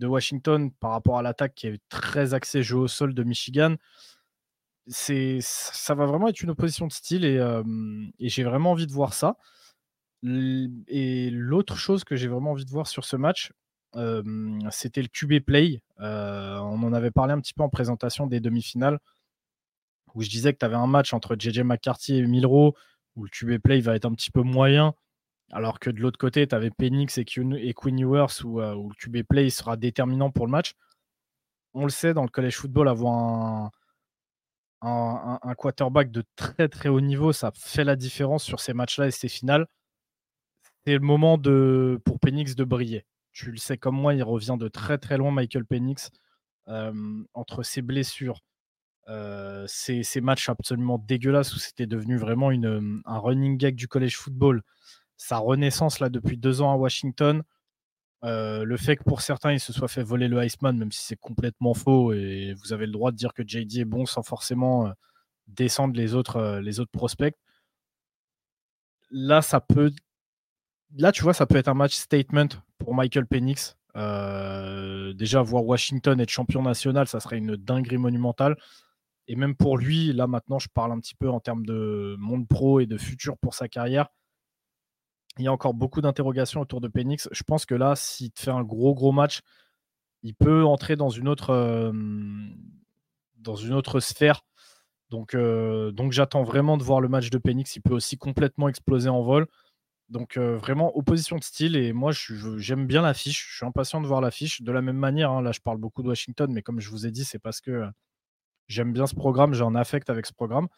Washington 0.00 0.72
par 0.80 0.90
rapport 0.90 1.18
à 1.18 1.22
l'attaque 1.22 1.54
qui 1.54 1.68
est 1.68 1.80
très 1.88 2.34
axée 2.34 2.64
jeu 2.64 2.76
au 2.76 2.88
sol 2.88 3.14
de 3.14 3.22
Michigan. 3.22 3.76
Ça 4.88 5.94
va 5.94 6.06
vraiment 6.06 6.26
être 6.26 6.40
une 6.40 6.50
opposition 6.50 6.88
de 6.88 6.92
style 6.92 7.24
et, 7.24 7.38
et 8.18 8.28
j'ai 8.28 8.42
vraiment 8.42 8.72
envie 8.72 8.88
de 8.88 8.92
voir 8.92 9.14
ça. 9.14 9.36
Et 10.24 11.30
l'autre 11.30 11.76
chose 11.76 12.04
que 12.04 12.16
j'ai 12.16 12.28
vraiment 12.28 12.52
envie 12.52 12.64
de 12.64 12.70
voir 12.70 12.86
sur 12.86 13.04
ce 13.04 13.16
match, 13.16 13.52
c'était 14.70 15.02
le 15.02 15.08
QB 15.08 15.44
Play. 15.44 15.82
on 15.98 16.82
en 16.82 16.92
avait 16.92 17.10
parlé 17.10 17.32
un 17.32 17.40
petit 17.40 17.54
peu 17.54 17.62
en 17.62 17.68
présentation 17.68 18.26
des 18.26 18.40
demi-finales 18.40 18.98
où 20.14 20.22
je 20.22 20.28
disais 20.28 20.52
que 20.52 20.58
tu 20.58 20.64
avais 20.64 20.76
un 20.76 20.86
match 20.86 21.12
entre 21.12 21.36
JJ 21.38 21.60
McCarthy 21.60 22.16
et 22.16 22.26
Milro, 22.26 22.76
où 23.16 23.24
le 23.24 23.30
QB 23.30 23.58
play 23.62 23.80
va 23.80 23.94
être 23.94 24.04
un 24.04 24.12
petit 24.12 24.30
peu 24.30 24.42
moyen, 24.42 24.94
alors 25.50 25.78
que 25.78 25.90
de 25.90 26.00
l'autre 26.00 26.18
côté, 26.18 26.46
tu 26.46 26.54
avais 26.54 26.70
Penix 26.70 27.18
et, 27.18 27.24
Queen 27.24 27.98
Ewers, 27.98 28.26
euh, 28.44 28.74
où, 28.74 28.90
le 28.90 28.94
QB 28.94 29.26
play 29.28 29.50
sera 29.50 29.76
déterminant 29.76 30.30
pour 30.30 30.46
le 30.46 30.52
match. 30.52 30.74
On 31.74 31.84
le 31.84 31.90
sait, 31.90 32.14
dans 32.14 32.22
le 32.22 32.28
college 32.28 32.56
football, 32.56 32.88
avoir 32.88 33.14
un, 33.14 33.70
un, 35.42 35.54
quarterback 35.54 36.10
de 36.10 36.24
très 36.36 36.68
très 36.68 36.88
haut 36.88 37.00
niveau, 37.00 37.32
ça 37.32 37.50
fait 37.54 37.84
la 37.84 37.96
différence 37.96 38.44
sur 38.44 38.60
ces 38.60 38.74
matchs-là 38.74 39.06
et 39.06 39.10
ces 39.10 39.28
finales. 39.28 39.66
C'est 40.86 40.94
le 40.94 41.00
moment 41.00 41.38
de, 41.38 42.00
pour 42.04 42.18
Penix 42.18 42.56
de 42.56 42.64
briller. 42.64 43.06
Tu 43.32 43.50
le 43.50 43.56
sais 43.58 43.78
comme 43.78 43.96
moi, 43.96 44.14
il 44.14 44.22
revient 44.22 44.56
de 44.58 44.68
très 44.68 44.98
très 44.98 45.16
loin, 45.16 45.30
Michael 45.30 45.64
Penix, 45.64 46.10
entre 46.66 47.62
ses 47.62 47.82
blessures, 47.82 48.40
ces, 49.66 50.20
matchs 50.20 50.48
absolument 50.48 50.98
dégueulasses 50.98 51.54
où 51.54 51.58
c'était 51.58 51.86
devenu 51.86 52.16
vraiment 52.16 52.50
une, 52.50 53.02
un 53.04 53.18
running 53.18 53.56
gag 53.56 53.74
du 53.74 53.88
college 53.88 54.16
football. 54.16 54.62
Sa 55.16 55.38
renaissance 55.38 56.00
là 56.00 56.08
depuis 56.08 56.36
deux 56.36 56.62
ans 56.62 56.72
à 56.72 56.76
Washington. 56.76 57.42
Le 58.22 58.76
fait 58.76 58.96
que 58.96 59.04
pour 59.04 59.22
certains 59.22 59.52
il 59.52 59.60
se 59.60 59.72
soit 59.72 59.88
fait 59.88 60.02
voler 60.02 60.28
le 60.28 60.44
Iceman, 60.44 60.76
même 60.76 60.92
si 60.92 61.04
c'est 61.04 61.16
complètement 61.16 61.74
faux, 61.74 62.12
et 62.12 62.54
vous 62.54 62.72
avez 62.72 62.86
le 62.86 62.92
droit 62.92 63.12
de 63.12 63.16
dire 63.16 63.32
que 63.34 63.42
JD 63.46 63.78
est 63.78 63.84
bon 63.84 64.04
sans 64.04 64.22
forcément 64.22 64.92
descendre 65.46 65.94
les 65.96 66.14
autres, 66.14 66.60
les 66.62 66.80
autres 66.80 66.90
prospects. 66.92 67.34
Là, 69.10 69.42
ça 69.42 69.60
peut. 69.60 69.92
Là, 70.96 71.12
tu 71.12 71.22
vois, 71.22 71.34
ça 71.34 71.46
peut 71.46 71.56
être 71.56 71.68
un 71.68 71.74
match 71.74 71.94
statement 71.94 72.48
pour 72.78 72.94
Michael 72.94 73.26
Penix. 73.26 73.76
déjà, 73.94 75.42
voir 75.42 75.64
Washington 75.64 76.20
être 76.20 76.30
champion 76.30 76.62
national, 76.62 77.06
ça 77.08 77.20
serait 77.20 77.38
une 77.38 77.56
dinguerie 77.56 77.98
monumentale. 77.98 78.56
Et 79.28 79.36
même 79.36 79.54
pour 79.54 79.78
lui, 79.78 80.12
là 80.12 80.26
maintenant, 80.26 80.58
je 80.58 80.68
parle 80.68 80.92
un 80.92 81.00
petit 81.00 81.14
peu 81.14 81.30
en 81.30 81.40
termes 81.40 81.64
de 81.64 82.16
monde 82.18 82.48
pro 82.48 82.80
et 82.80 82.86
de 82.86 82.98
futur 82.98 83.38
pour 83.38 83.54
sa 83.54 83.68
carrière. 83.68 84.08
Il 85.38 85.44
y 85.44 85.48
a 85.48 85.52
encore 85.52 85.74
beaucoup 85.74 86.00
d'interrogations 86.00 86.60
autour 86.60 86.80
de 86.80 86.88
Penix. 86.88 87.28
Je 87.32 87.42
pense 87.42 87.64
que 87.64 87.74
là, 87.74 87.96
s'il 87.96 88.32
te 88.32 88.40
fait 88.40 88.50
un 88.50 88.62
gros 88.62 88.94
gros 88.94 89.12
match, 89.12 89.40
il 90.22 90.34
peut 90.34 90.64
entrer 90.64 90.96
dans 90.96 91.08
une 91.08 91.28
autre, 91.28 91.50
euh, 91.50 91.92
dans 93.38 93.56
une 93.56 93.72
autre 93.72 94.00
sphère. 94.00 94.44
Donc, 95.08 95.34
euh, 95.34 95.90
donc 95.92 96.12
j'attends 96.12 96.42
vraiment 96.42 96.76
de 96.76 96.82
voir 96.82 97.00
le 97.00 97.08
match 97.08 97.30
de 97.30 97.38
Penix. 97.38 97.76
Il 97.76 97.82
peut 97.82 97.94
aussi 97.94 98.18
complètement 98.18 98.68
exploser 98.68 99.08
en 99.08 99.22
vol. 99.22 99.46
Donc 100.12 100.36
vraiment 100.36 100.94
opposition 100.94 101.36
de 101.36 101.42
style 101.42 101.74
et 101.74 101.94
moi 101.94 102.12
j'aime 102.58 102.86
bien 102.86 103.00
l'affiche. 103.00 103.48
Je 103.50 103.56
suis 103.56 103.66
impatient 103.66 104.02
de 104.02 104.06
voir 104.06 104.20
l'affiche. 104.20 104.60
De 104.60 104.70
la 104.70 104.82
même 104.82 104.98
manière, 104.98 105.30
hein, 105.30 105.40
là 105.40 105.52
je 105.52 105.60
parle 105.60 105.78
beaucoup 105.78 106.02
de 106.02 106.08
Washington, 106.08 106.52
mais 106.52 106.60
comme 106.60 106.80
je 106.80 106.90
vous 106.90 107.06
ai 107.06 107.10
dit, 107.10 107.24
c'est 107.24 107.38
parce 107.38 107.62
que 107.62 107.86
j'aime 108.68 108.92
bien 108.92 109.06
ce 109.06 109.14
programme, 109.14 109.54
j'ai 109.54 109.64
un 109.64 109.74
affect 109.74 110.10
avec 110.10 110.26
ce 110.26 110.34
programme. 110.34 110.68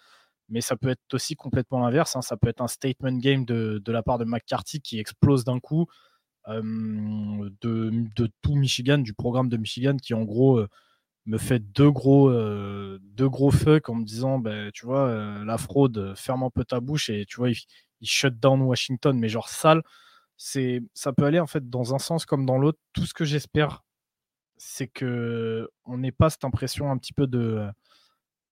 Mais 0.48 0.60
ça 0.60 0.76
peut 0.76 0.90
être 0.90 1.00
aussi 1.14 1.34
complètement 1.34 1.80
l'inverse. 1.80 2.14
Hein. 2.14 2.22
Ça 2.22 2.36
peut 2.36 2.46
être 2.46 2.60
un 2.60 2.68
statement 2.68 3.16
game 3.18 3.44
de, 3.44 3.82
la 3.88 4.04
part 4.04 4.18
de 4.18 4.24
McCarthy 4.24 4.80
qui 4.80 5.00
explose 5.00 5.44
d'un 5.44 5.58
coup. 5.58 5.86
de, 6.46 8.30
tout 8.40 8.54
Michigan, 8.54 8.98
du 8.98 9.14
programme 9.14 9.48
de 9.48 9.56
Michigan 9.56 9.96
qui 9.96 10.14
en 10.14 10.22
gros 10.22 10.64
me 11.26 11.38
fait 11.38 11.58
deux 11.58 11.90
gros, 11.90 12.30
deux 12.30 13.28
gros 13.28 13.50
fuck 13.50 13.88
en 13.88 13.96
me 13.96 14.04
disant 14.04 14.38
ben, 14.38 14.70
tu 14.72 14.86
vois, 14.86 15.42
la 15.44 15.58
fraude, 15.58 16.14
ferme 16.16 16.44
un 16.44 16.50
peu 16.50 16.64
ta 16.64 16.78
bouche 16.78 17.10
et 17.10 17.24
tu 17.26 17.38
vois, 17.38 17.50
il, 17.50 17.56
il 18.00 18.08
shut 18.08 18.38
down 18.38 18.62
Washington, 18.62 19.18
mais 19.18 19.28
genre 19.28 19.48
sale. 19.48 19.82
C'est, 20.36 20.82
ça 20.94 21.12
peut 21.12 21.24
aller 21.24 21.40
en 21.40 21.46
fait 21.46 21.70
dans 21.70 21.94
un 21.94 21.98
sens 21.98 22.26
comme 22.26 22.46
dans 22.46 22.58
l'autre. 22.58 22.78
Tout 22.92 23.06
ce 23.06 23.14
que 23.14 23.24
j'espère 23.24 23.84
c'est 24.56 24.88
que 24.88 25.68
on 25.84 25.98
n'ait 25.98 26.12
pas 26.12 26.30
cette 26.30 26.44
impression 26.44 26.90
un 26.90 26.98
petit 26.98 27.12
peu 27.12 27.26
de, 27.26 27.66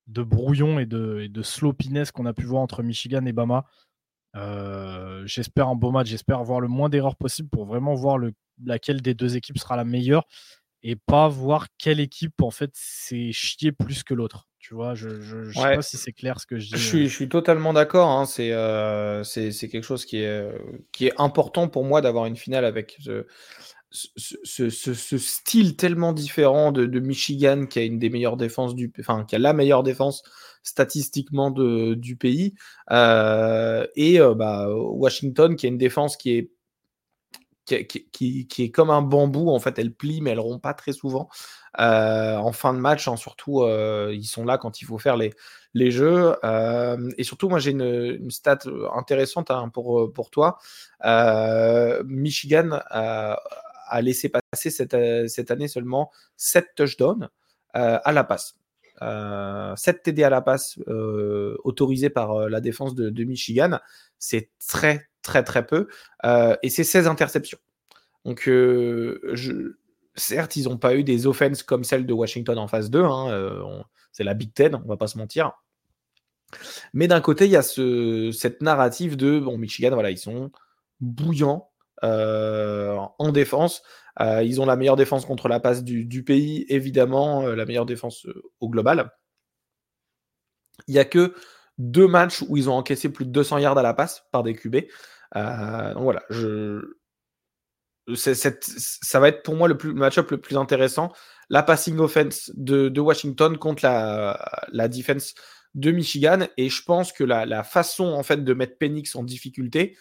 de 0.08 0.22
brouillon 0.22 0.78
et 0.78 0.86
de, 0.86 1.42
sloppiness 1.42 2.12
qu'on 2.12 2.26
a 2.26 2.32
pu 2.34 2.44
voir 2.44 2.62
entre 2.62 2.82
Michigan 2.82 3.24
et 3.26 3.32
Bama. 3.32 3.64
Euh, 4.34 5.22
j'espère 5.26 5.68
un 5.68 5.74
beau 5.74 5.90
match, 5.90 6.08
j'espère 6.08 6.38
avoir 6.38 6.60
le 6.60 6.68
moins 6.68 6.88
d'erreurs 6.88 7.16
possible 7.16 7.48
pour 7.50 7.66
vraiment 7.66 7.94
voir 7.94 8.18
le, 8.18 8.32
laquelle 8.64 9.02
des 9.02 9.14
deux 9.14 9.36
équipes 9.36 9.58
sera 9.58 9.76
la 9.76 9.84
meilleure 9.84 10.24
et 10.82 10.96
pas 10.96 11.28
voir 11.28 11.68
quelle 11.78 12.00
équipe 12.00 12.42
en 12.42 12.50
fait 12.50 12.70
s'est 12.74 13.32
chier 13.32 13.72
plus 13.72 14.02
que 14.02 14.14
l'autre. 14.14 14.48
Tu 14.58 14.74
vois, 14.74 14.94
je 14.94 15.08
ne 15.08 15.52
sais 15.52 15.60
pas 15.60 15.82
si 15.82 15.96
c'est 15.96 16.12
clair 16.12 16.38
ce 16.38 16.46
que 16.46 16.56
je 16.58 16.66
dis. 16.66 16.70
Je 16.72 16.76
suis, 16.76 17.08
je 17.08 17.14
suis 17.14 17.28
totalement 17.28 17.72
d'accord. 17.72 18.08
Hein. 18.10 18.26
Euh, 18.38 19.24
c'est 19.24 19.50
quelque 19.68 19.82
chose 19.82 20.04
qui 20.04 20.18
est, 20.18 20.48
qui 20.92 21.08
est 21.08 21.12
important 21.18 21.68
pour 21.68 21.84
moi 21.84 22.00
d'avoir 22.00 22.26
une 22.26 22.36
finale 22.36 22.64
avec 22.64 22.96
ce, 23.90 24.68
style 25.18 25.76
tellement 25.76 26.12
différent 26.12 26.70
de, 26.70 27.00
Michigan 27.00 27.66
qui 27.66 27.80
a 27.80 27.82
une 27.82 27.98
des 27.98 28.08
meilleures 28.08 28.36
défenses 28.36 28.74
du 28.74 28.92
enfin 29.00 29.24
qui 29.24 29.34
a 29.34 29.38
la 29.38 29.52
meilleure 29.52 29.82
défense 29.82 30.22
statistiquement 30.62 31.50
de, 31.50 31.94
du 31.94 32.16
pays 32.16 32.54
euh, 32.92 33.84
et 33.96 34.20
euh, 34.20 34.34
bah, 34.34 34.68
Washington 34.70 35.56
qui 35.56 35.66
a 35.66 35.68
une 35.68 35.78
défense 35.78 36.16
qui 36.16 36.36
est 36.36 36.50
qui, 37.64 38.48
est 38.58 38.70
comme 38.70 38.90
un 38.90 39.02
bambou 39.02 39.50
en 39.50 39.60
fait 39.60 39.78
elle 39.78 39.92
plie 39.94 40.20
mais 40.20 40.30
elle 40.30 40.40
rompt 40.40 40.60
pas 40.60 40.74
très 40.74 40.92
souvent 40.92 41.28
euh, 41.80 42.36
en 42.36 42.52
fin 42.52 42.74
de 42.74 42.78
match 42.78 43.06
hein, 43.08 43.16
surtout 43.16 43.64
ils 44.10 44.24
sont 44.24 44.44
là 44.44 44.58
quand 44.58 44.80
il 44.80 44.84
faut 44.84 44.98
faire 44.98 45.16
les, 45.16 45.32
les 45.74 45.90
jeux 45.90 46.34
et 47.16 47.24
surtout 47.24 47.48
moi 47.48 47.58
j'ai 47.58 47.70
une, 47.70 48.30
stat 48.30 48.58
intéressante 48.94 49.50
hein, 49.50 49.68
pour, 49.68 50.12
pour 50.12 50.30
toi 50.30 50.58
Michigan 52.04 52.80
a, 52.90 53.38
laissé 54.00 54.28
passer 54.28 54.70
cette, 54.70 54.96
cette, 55.28 55.50
année 55.50 55.68
seulement 55.68 56.10
7 56.36 56.66
touchdowns 56.74 57.28
à 57.74 58.12
la 58.12 58.24
passe. 58.24 58.56
7 59.00 60.02
TD 60.02 60.24
à 60.24 60.30
la 60.30 60.40
passe 60.40 60.78
autorisés 61.64 62.10
par 62.10 62.48
la 62.48 62.60
défense 62.60 62.94
de, 62.94 63.10
de 63.10 63.24
Michigan, 63.24 63.78
c'est 64.18 64.50
très 64.66 65.11
très 65.22 65.42
très 65.44 65.66
peu, 65.66 65.88
et 66.24 66.70
c'est 66.70 66.84
16 66.84 67.06
interceptions. 67.06 67.58
Donc, 68.24 68.42
je, 68.44 69.72
certes, 70.14 70.56
ils 70.56 70.64
n'ont 70.64 70.78
pas 70.78 70.94
eu 70.94 71.04
des 71.04 71.26
offenses 71.26 71.62
comme 71.62 71.84
celle 71.84 72.06
de 72.06 72.12
Washington 72.12 72.58
en 72.58 72.68
phase 72.68 72.90
2, 72.90 73.02
hein, 73.02 73.84
c'est 74.12 74.24
la 74.24 74.34
Big 74.34 74.52
Ten, 74.52 74.74
on 74.74 74.88
va 74.88 74.96
pas 74.96 75.08
se 75.08 75.18
mentir. 75.18 75.52
Mais 76.92 77.08
d'un 77.08 77.20
côté, 77.20 77.46
il 77.46 77.50
y 77.50 77.56
a 77.56 77.62
ce, 77.62 78.30
cette 78.32 78.60
narrative 78.60 79.16
de 79.16 79.38
bon, 79.38 79.56
Michigan, 79.56 79.90
voilà, 79.94 80.10
ils 80.10 80.18
sont 80.18 80.50
bouillants 81.00 81.70
en 82.02 83.32
défense. 83.32 83.82
ils 84.20 84.60
ont 84.60 84.66
la 84.66 84.76
meilleure 84.76 84.96
défense 84.96 85.24
contre 85.24 85.48
la 85.48 85.60
passe 85.60 85.82
du, 85.84 86.24
pays, 86.24 86.66
évidemment, 86.68 87.46
la 87.46 87.64
meilleure 87.64 87.86
défense 87.86 88.26
au 88.60 88.68
global. 88.68 89.10
Il 90.88 90.94
n'y 90.94 91.00
a 91.00 91.04
que 91.04 91.34
deux 91.78 92.06
matchs 92.06 92.42
où 92.48 92.56
ils 92.56 92.68
ont 92.68 92.74
encaissé 92.74 93.08
plus 93.08 93.24
de 93.24 93.30
200 93.30 93.58
yards 93.58 93.78
à 93.78 93.82
la 93.82 93.94
passe 93.94 94.24
par 94.30 94.42
des 94.42 94.54
QB. 94.54 94.76
donc 95.34 96.02
voilà, 96.02 96.22
ça 98.14 99.20
va 99.20 99.28
être 99.28 99.42
pour 99.42 99.56
moi 99.56 99.68
le, 99.68 99.76
match-up 99.92 100.30
le 100.30 100.38
plus 100.38 100.56
intéressant. 100.56 101.12
La 101.48 101.62
passing 101.62 101.98
offense 101.98 102.50
de, 102.54 103.00
Washington 103.00 103.56
contre 103.58 103.84
la, 103.84 104.64
la, 104.72 104.88
defense 104.88 105.34
de 105.74 105.90
Michigan. 105.90 106.46
Et 106.56 106.68
je 106.68 106.82
pense 106.82 107.12
que 107.12 107.24
la, 107.24 107.64
façon 107.64 108.04
en 108.04 108.22
fait 108.22 108.44
de 108.44 108.54
mettre 108.54 108.78
Penix 108.78 109.14
en 109.16 109.22
difficulté, 109.22 109.96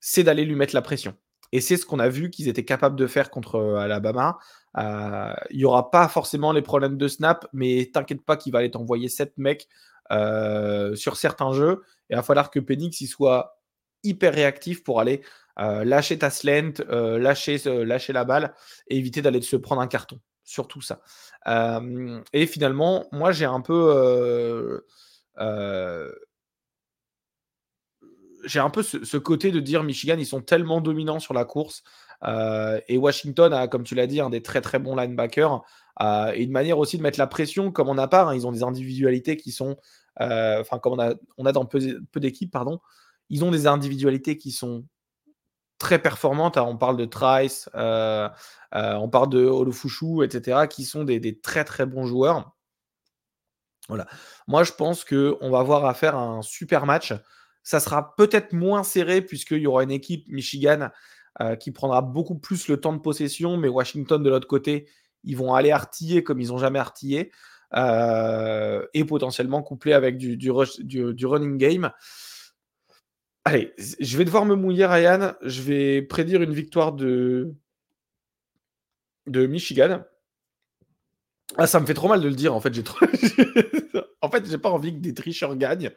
c'est 0.00 0.22
d'aller 0.22 0.44
lui 0.44 0.54
mettre 0.54 0.74
la 0.74 0.82
pression. 0.82 1.14
Et 1.52 1.60
c'est 1.60 1.76
ce 1.76 1.86
qu'on 1.86 2.00
a 2.00 2.08
vu 2.08 2.30
qu'ils 2.30 2.48
étaient 2.48 2.64
capables 2.64 2.96
de 2.96 3.06
faire 3.06 3.30
contre 3.30 3.56
euh, 3.56 3.76
Alabama. 3.76 4.38
Euh, 4.78 5.32
il 5.50 5.58
n'y 5.58 5.64
aura 5.64 5.90
pas 5.90 6.08
forcément 6.08 6.52
les 6.52 6.60
problèmes 6.60 6.98
de 6.98 7.08
snap, 7.08 7.46
mais 7.52 7.90
t'inquiète 7.92 8.22
pas 8.22 8.36
qu'il 8.36 8.52
va 8.52 8.58
aller 8.58 8.70
t'envoyer 8.70 9.08
7 9.08 9.32
mecs 9.38 9.68
euh, 10.12 10.94
sur 10.94 11.16
certains 11.16 11.52
jeux. 11.52 11.82
Et 12.08 12.14
il 12.14 12.16
va 12.16 12.22
falloir 12.22 12.50
que 12.50 12.60
Penix 12.60 13.04
soit 13.06 13.60
hyper 14.02 14.34
réactif 14.34 14.84
pour 14.84 15.00
aller 15.00 15.22
euh, 15.58 15.84
lâcher 15.84 16.18
ta 16.18 16.30
slant, 16.30 16.72
euh, 16.88 17.18
lâcher, 17.18 18.12
la 18.12 18.24
balle 18.24 18.54
et 18.88 18.96
éviter 18.96 19.22
d'aller 19.22 19.42
se 19.42 19.56
prendre 19.56 19.80
un 19.80 19.86
carton. 19.86 20.20
Surtout 20.44 20.80
ça. 20.80 21.00
et 22.32 22.46
finalement, 22.46 23.06
moi, 23.10 23.32
j'ai 23.32 23.46
un 23.46 23.60
peu. 23.60 24.84
j'ai 28.44 28.60
un 28.60 28.70
peu 28.70 28.82
ce, 28.84 29.16
côté 29.16 29.50
de 29.50 29.58
dire 29.58 29.82
Michigan, 29.82 30.16
ils 30.18 30.26
sont 30.26 30.40
tellement 30.40 30.80
dominants 30.80 31.18
sur 31.18 31.34
la 31.34 31.44
course. 31.44 31.82
Et 32.24 32.98
Washington 32.98 33.52
a, 33.52 33.68
comme 33.68 33.84
tu 33.84 33.94
l'as 33.94 34.06
dit, 34.06 34.20
des 34.30 34.42
très 34.42 34.60
très 34.60 34.78
bons 34.78 34.96
linebackers. 34.96 35.62
et 36.34 36.42
une 36.42 36.52
manière 36.52 36.78
aussi 36.78 36.98
de 36.98 37.02
mettre 37.02 37.18
la 37.18 37.26
pression, 37.26 37.70
comme 37.72 37.88
on 37.88 37.98
a 37.98 38.08
pas. 38.08 38.24
Hein, 38.24 38.34
ils 38.34 38.46
ont 38.46 38.52
des 38.52 38.62
individualités 38.62 39.36
qui 39.36 39.52
sont. 39.52 39.76
Enfin, 40.18 40.78
comme 40.78 40.94
on 40.94 41.00
a, 41.00 41.14
on 41.38 41.46
a 41.46 41.52
dans 41.52 41.66
peu, 41.66 41.80
d'équipes, 42.16 42.50
pardon. 42.50 42.80
Ils 43.28 43.44
ont 43.44 43.50
des 43.50 43.66
individualités 43.66 44.36
qui 44.36 44.52
sont 44.52 44.84
très 45.78 46.00
performantes. 46.00 46.56
On 46.56 46.76
parle 46.76 46.96
de 46.96 47.04
Trice, 47.04 47.68
euh, 47.74 48.28
euh, 48.74 48.94
on 48.94 49.08
parle 49.08 49.28
de 49.30 49.44
Olofushu, 49.44 50.24
etc., 50.24 50.66
qui 50.68 50.84
sont 50.84 51.04
des, 51.04 51.40
très 51.40 51.64
très 51.64 51.86
bons 51.86 52.06
joueurs. 52.06 52.52
Voilà. 53.88 54.06
Moi, 54.48 54.64
je 54.64 54.72
pense 54.72 55.04
qu'on 55.04 55.50
va 55.50 55.60
avoir 55.60 55.84
à 55.84 55.94
faire 55.94 56.16
un 56.16 56.42
super 56.42 56.86
match. 56.86 57.14
Ça 57.62 57.80
sera 57.80 58.14
peut-être 58.16 58.52
moins 58.52 58.82
serré 58.84 59.22
puisqu'il 59.22 59.58
y 59.58 59.66
aura 59.66 59.82
une 59.82 59.90
équipe 59.90 60.26
Michigan 60.28 60.88
euh, 61.40 61.56
qui 61.56 61.70
prendra 61.70 62.02
beaucoup 62.02 62.36
plus 62.36 62.68
le 62.68 62.78
temps 62.78 62.92
de 62.92 62.98
possession, 62.98 63.56
mais 63.56 63.68
Washington 63.68 64.22
de 64.22 64.30
l'autre 64.30 64.48
côté, 64.48 64.88
ils 65.24 65.36
vont 65.36 65.54
aller 65.54 65.70
artiller 65.70 66.22
comme 66.22 66.40
ils 66.40 66.48
n'ont 66.48 66.58
jamais 66.58 66.78
artillé 66.78 67.32
et 67.74 69.04
potentiellement 69.04 69.62
coupler 69.62 69.92
avec 69.92 70.16
du, 70.16 70.36
du 70.36 71.26
running 71.26 71.58
game. 71.58 71.90
Allez, 73.44 73.72
je 73.78 74.18
vais 74.18 74.24
devoir 74.24 74.44
me 74.44 74.56
mouiller, 74.56 74.86
Ryan. 74.86 75.34
Je 75.42 75.62
vais 75.62 76.02
prédire 76.02 76.42
une 76.42 76.52
victoire 76.52 76.92
de, 76.92 77.54
de 79.28 79.46
Michigan. 79.46 80.02
Ah, 81.56 81.68
ça 81.68 81.78
me 81.78 81.86
fait 81.86 81.94
trop 81.94 82.08
mal 82.08 82.20
de 82.20 82.28
le 82.28 82.34
dire. 82.34 82.54
En 82.54 82.60
fait, 82.60 82.74
j'ai 82.74 82.82
trop... 82.82 83.06
en 84.20 84.30
fait, 84.30 84.50
j'ai 84.50 84.58
pas 84.58 84.70
envie 84.70 84.92
que 84.92 84.98
des 84.98 85.14
tricheurs 85.14 85.54
gagnent. 85.56 85.92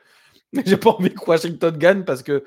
J'ai 0.66 0.78
pas 0.78 0.90
envie 0.90 1.14
que 1.14 1.24
Washington 1.28 1.78
gagne 1.78 2.04
parce 2.04 2.24
que 2.24 2.44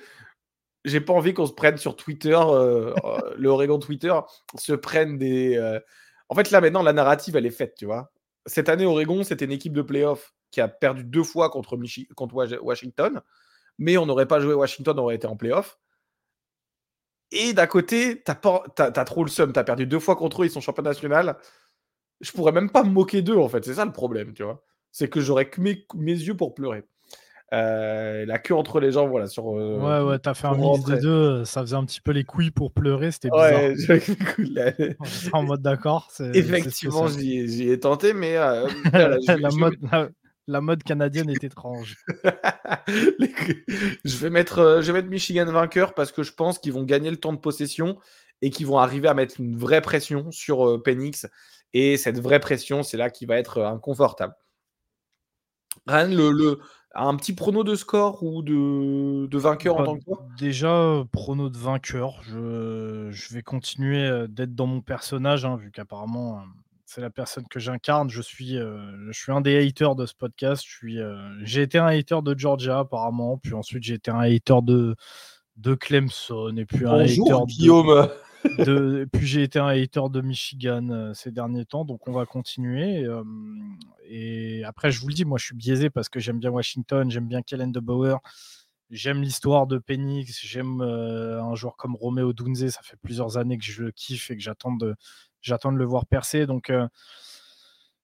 j'ai 0.84 1.00
pas 1.00 1.12
envie 1.12 1.34
qu'on 1.34 1.46
se 1.46 1.52
prenne 1.52 1.76
sur 1.76 1.96
Twitter, 1.96 2.34
euh, 2.34 2.94
euh, 3.04 3.34
le 3.36 3.48
Oregon 3.48 3.78
Twitter, 3.78 4.14
se 4.56 4.72
prenne 4.72 5.18
des. 5.18 5.56
Euh, 5.56 5.80
en 6.28 6.34
fait, 6.34 6.50
là 6.50 6.60
maintenant, 6.60 6.82
la 6.82 6.92
narrative, 6.92 7.36
elle 7.36 7.46
est 7.46 7.50
faite, 7.50 7.74
tu 7.76 7.86
vois. 7.86 8.12
Cette 8.46 8.68
année, 8.68 8.86
Oregon, 8.86 9.22
c'était 9.22 9.44
une 9.44 9.52
équipe 9.52 9.72
de 9.72 9.82
playoff 9.82 10.34
qui 10.50 10.60
a 10.60 10.68
perdu 10.68 11.04
deux 11.04 11.22
fois 11.22 11.50
contre, 11.50 11.78
contre 12.14 12.34
Washington 12.62 13.22
mais 13.78 13.96
on 13.96 14.06
n'aurait 14.06 14.26
pas 14.26 14.40
joué 14.40 14.54
Washington, 14.54 14.98
on 14.98 15.02
aurait 15.02 15.16
été 15.16 15.26
en 15.26 15.36
playoff. 15.36 15.78
Et 17.30 17.54
d'un 17.54 17.66
côté, 17.66 18.22
t'as, 18.22 18.38
as, 18.78 19.04
trop 19.04 19.24
le 19.24 19.30
seum, 19.30 19.52
t'as 19.52 19.64
perdu 19.64 19.86
deux 19.86 19.98
fois 19.98 20.16
contre 20.16 20.42
eux, 20.42 20.46
ils 20.46 20.50
sont 20.50 20.60
champions 20.60 20.82
national. 20.82 21.38
Je 22.20 22.30
pourrais 22.32 22.52
même 22.52 22.70
pas 22.70 22.84
me 22.84 22.90
moquer 22.90 23.22
d'eux, 23.22 23.38
en 23.38 23.48
fait, 23.48 23.64
c'est 23.64 23.74
ça 23.74 23.84
le 23.84 23.92
problème, 23.92 24.34
tu 24.34 24.42
vois. 24.42 24.64
C'est 24.92 25.09
que 25.09 25.20
j'aurais 25.20 25.48
que 25.48 25.60
mes, 25.60 25.86
yeux 25.94 26.36
pour 26.36 26.54
pleurer. 26.54 26.84
Euh, 27.52 28.24
la 28.24 28.38
queue 28.38 28.54
entre 28.54 28.80
les 28.80 28.92
jambes, 28.92 29.10
voilà. 29.10 29.26
Sur, 29.26 29.54
euh, 29.54 29.78
ouais, 29.78 30.08
ouais, 30.08 30.18
t'as 30.18 30.32
fait 30.32 30.46
un 30.46 30.56
mix 30.56 30.84
des 30.84 30.98
deux, 30.98 31.44
ça 31.44 31.60
faisait 31.60 31.76
un 31.76 31.84
petit 31.84 32.00
peu 32.00 32.12
les 32.12 32.24
couilles 32.24 32.50
pour 32.50 32.72
pleurer, 32.72 33.10
c'était 33.10 33.28
bizarre. 33.28 34.80
En 35.32 35.42
mode 35.42 35.60
d'accord. 35.60 36.10
Effectivement, 36.32 37.08
j'y, 37.08 37.68
ai 37.68 37.78
tenté, 37.78 38.14
mais 38.14 38.36
euh, 38.38 38.66
la, 38.92 39.50
mode, 39.50 39.76
la 40.46 40.60
mode 40.62 40.82
canadienne 40.82 41.28
est 41.28 41.44
étrange. 41.44 41.96
je, 42.88 44.16
vais 44.16 44.30
mettre, 44.30 44.78
je 44.80 44.86
vais 44.86 45.00
mettre 45.00 45.10
Michigan 45.10 45.44
vainqueur 45.44 45.92
parce 45.92 46.10
que 46.10 46.22
je 46.22 46.32
pense 46.32 46.58
qu'ils 46.58 46.72
vont 46.72 46.84
gagner 46.84 47.10
le 47.10 47.18
temps 47.18 47.34
de 47.34 47.38
possession 47.38 47.98
et 48.40 48.48
qu'ils 48.48 48.66
vont 48.66 48.78
arriver 48.78 49.08
à 49.08 49.14
mettre 49.14 49.40
une 49.40 49.58
vraie 49.58 49.82
pression 49.82 50.30
sur 50.30 50.82
Penix. 50.82 51.26
Et 51.74 51.98
cette 51.98 52.18
vraie 52.18 52.40
pression, 52.40 52.82
c'est 52.82 52.96
là 52.96 53.10
qui 53.10 53.26
va 53.26 53.36
être 53.36 53.62
inconfortable. 53.62 54.34
Ryan, 55.86 56.08
le, 56.08 56.58
un 56.94 57.16
petit 57.16 57.32
prono 57.32 57.64
de 57.64 57.74
score 57.74 58.23
ou 58.23 58.43
de, 58.43 59.39
vainqueur 59.39 59.77
en 59.77 59.78
bah, 59.81 59.85
tant 59.86 59.98
que 59.98 60.05
toi? 60.05 60.27
Déjà, 60.39 61.05
prono 61.12 61.48
de 61.48 61.59
vainqueur. 61.59 62.23
Je, 62.23 63.35
vais 63.35 63.43
continuer 63.43 64.27
d'être 64.28 64.55
dans 64.55 64.66
mon 64.66 64.81
personnage, 64.81 65.44
hein, 65.44 65.56
vu 65.56 65.70
qu'apparemment 65.70 66.43
c'est 66.93 67.01
la 67.01 67.10
personne 67.10 67.44
que 67.48 67.59
j'incarne. 67.59 68.10
Je 68.10 68.20
suis, 68.20 68.59
euh, 68.59 68.77
je 69.10 69.19
suis 69.19 69.32
un 69.32 69.40
des 69.40 69.66
haters 69.66 69.94
de 69.94 70.05
ce 70.05 70.14
podcast. 70.14 70.62
Je 70.66 70.70
suis, 70.70 71.01
euh, 71.01 71.16
j'ai 71.43 71.62
été 71.62 71.78
un 71.78 71.86
hater 71.86 72.20
de 72.23 72.39
Georgia 72.39 72.81
apparemment, 72.81 73.39
puis 73.39 73.55
ensuite 73.55 73.82
j'ai 73.82 73.94
été 73.94 74.10
un 74.10 74.20
hater 74.20 74.60
de 74.62 74.94
de 75.56 75.74
Clemson 75.74 76.55
et 76.56 76.64
puis 76.64 76.86
un 76.86 76.98
hater 76.98 77.47
Guillaume. 77.47 77.86
De, 77.86 78.10
puis 79.12 79.27
j'ai 79.27 79.43
été 79.43 79.59
un 79.59 79.69
hater 79.69 80.09
de 80.10 80.20
Michigan 80.20 80.89
euh, 80.90 81.14
ces 81.14 81.31
derniers 81.31 81.64
temps, 81.64 81.85
donc 81.85 82.06
on 82.09 82.12
va 82.12 82.27
continuer. 82.27 83.06
et 84.09 84.64
après, 84.64 84.90
je 84.90 85.01
vous 85.01 85.09
le 85.09 85.14
dis, 85.14 85.24
moi 85.24 85.39
je 85.39 85.47
suis 85.47 85.56
biaisé 85.56 85.90
parce 85.90 86.09
que 86.09 86.20
j'aime 86.20 86.39
bien 86.39 86.51
Washington, 86.51 87.10
j'aime 87.10 87.28
bien 87.28 87.43
Kellen 87.43 87.73
de 87.73 87.81
Bauer. 87.81 88.20
J'aime 88.90 89.23
l'histoire 89.23 89.66
de 89.66 89.78
Penix, 89.78 90.44
j'aime 90.44 90.82
un 90.82 91.55
joueur 91.55 91.77
comme 91.77 91.97
Romeo 91.97 92.35
Dunze, 92.35 92.69
ça 92.69 92.82
fait 92.82 92.98
plusieurs 93.01 93.39
années 93.39 93.56
que 93.56 93.64
je 93.64 93.85
le 93.85 93.90
kiffe 93.90 94.31
et 94.31 94.36
que 94.36 94.43
j'attends 94.43 94.77
de, 94.77 94.97
de 95.44 95.77
le 95.77 95.85
voir 95.85 96.06
percer. 96.06 96.47
Donc, 96.47 96.70
euh, 96.70 96.86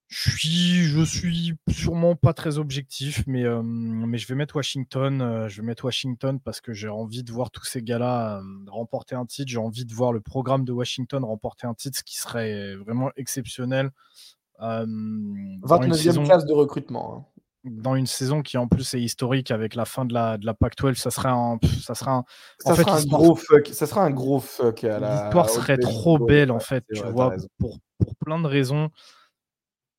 je 0.09 0.31
suis, 0.31 0.85
je 0.85 1.05
suis 1.05 1.55
sûrement 1.71 2.17
pas 2.17 2.33
très 2.33 2.59
objectif, 2.59 3.25
mais, 3.27 3.45
euh, 3.45 3.63
mais 3.63 4.19
je 4.19 4.27
vais 4.27 4.35
mettre 4.35 4.57
Washington. 4.57 5.21
Euh, 5.21 5.49
je 5.49 5.61
vais 5.61 5.67
mettre 5.67 5.85
Washington 5.85 6.41
parce 6.41 6.61
que 6.61 6.73
j'ai 6.73 6.89
envie 6.89 7.23
de 7.23 7.31
voir 7.31 7.51
tous 7.51 7.65
ces 7.65 7.83
gars-là 7.83 8.43
remporter 8.67 9.15
un 9.15 9.27
titre. 9.27 9.51
J'ai 9.51 9.59
envie 9.59 9.85
de 9.85 9.93
voir 9.93 10.13
le 10.13 10.21
programme 10.21 10.65
de 10.65 10.73
Washington 10.73 11.25
remporter 11.25 11.67
un 11.67 11.75
titre, 11.75 11.99
ce 11.99 12.03
qui 12.03 12.19
serait 12.19 12.75
vraiment 12.77 13.11
exceptionnel. 13.17 13.91
29e 14.61 16.25
classe 16.25 16.47
de 16.47 16.53
recrutement. 16.53 17.17
Hein 17.17 17.39
dans 17.71 17.95
une 17.95 18.07
saison 18.07 18.43
qui 18.43 18.57
en 18.57 18.69
plus 18.69 18.95
est 18.95 19.01
historique 19.01 19.51
avec 19.51 19.75
la 19.75 19.85
fin 19.85 20.05
de 20.05 20.15
la, 20.15 20.39
de 20.39 20.47
la 20.47 20.55
Pac-12, 20.55 20.95
ça 20.95 21.11
serait 21.11 21.29
un, 21.29 21.59
ça 21.83 21.95
serait 21.95 22.11
un, 22.11 22.25
ça 22.59 22.75
fait, 22.75 22.89
un 22.89 23.05
gros 23.05 23.35
fuck. 23.35 23.69
Ça 23.73 23.87
sera 23.87 24.05
un 24.05 24.11
gros 24.11 24.41
fuck. 24.41 24.83
L'histoire 24.83 25.51
serait 25.51 25.79
trop 25.79 26.19
belle 26.19 26.51
en 26.51 26.61
fait, 26.61 26.85
tu 26.93 27.03
vois, 27.03 27.35
pour, 27.59 27.79
pour, 27.99 28.15
plein 28.25 28.41
de 28.41 28.47
raisons. 28.47 28.91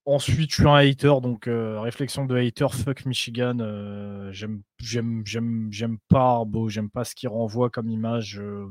Ensuite, 0.06 0.50
je 0.50 0.56
suis 0.56 0.68
un 0.68 0.76
hater, 0.76 1.22
donc 1.22 1.48
euh, 1.48 1.80
réflexion 1.82 2.26
de 2.26 2.36
hater, 2.36 2.68
fuck 2.72 3.06
Michigan. 3.06 3.60
Euh, 3.60 4.32
j'aime, 4.32 4.62
j'aime, 4.80 5.22
j'aime, 5.26 5.68
j'aime 5.72 5.98
pas 6.08 6.22
Arbo, 6.22 6.70
j'aime 6.70 6.90
pas 6.90 7.04
ce 7.04 7.14
qu'il 7.14 7.30
renvoie 7.30 7.70
comme 7.70 7.90
image. 7.90 8.40
Euh, 8.40 8.68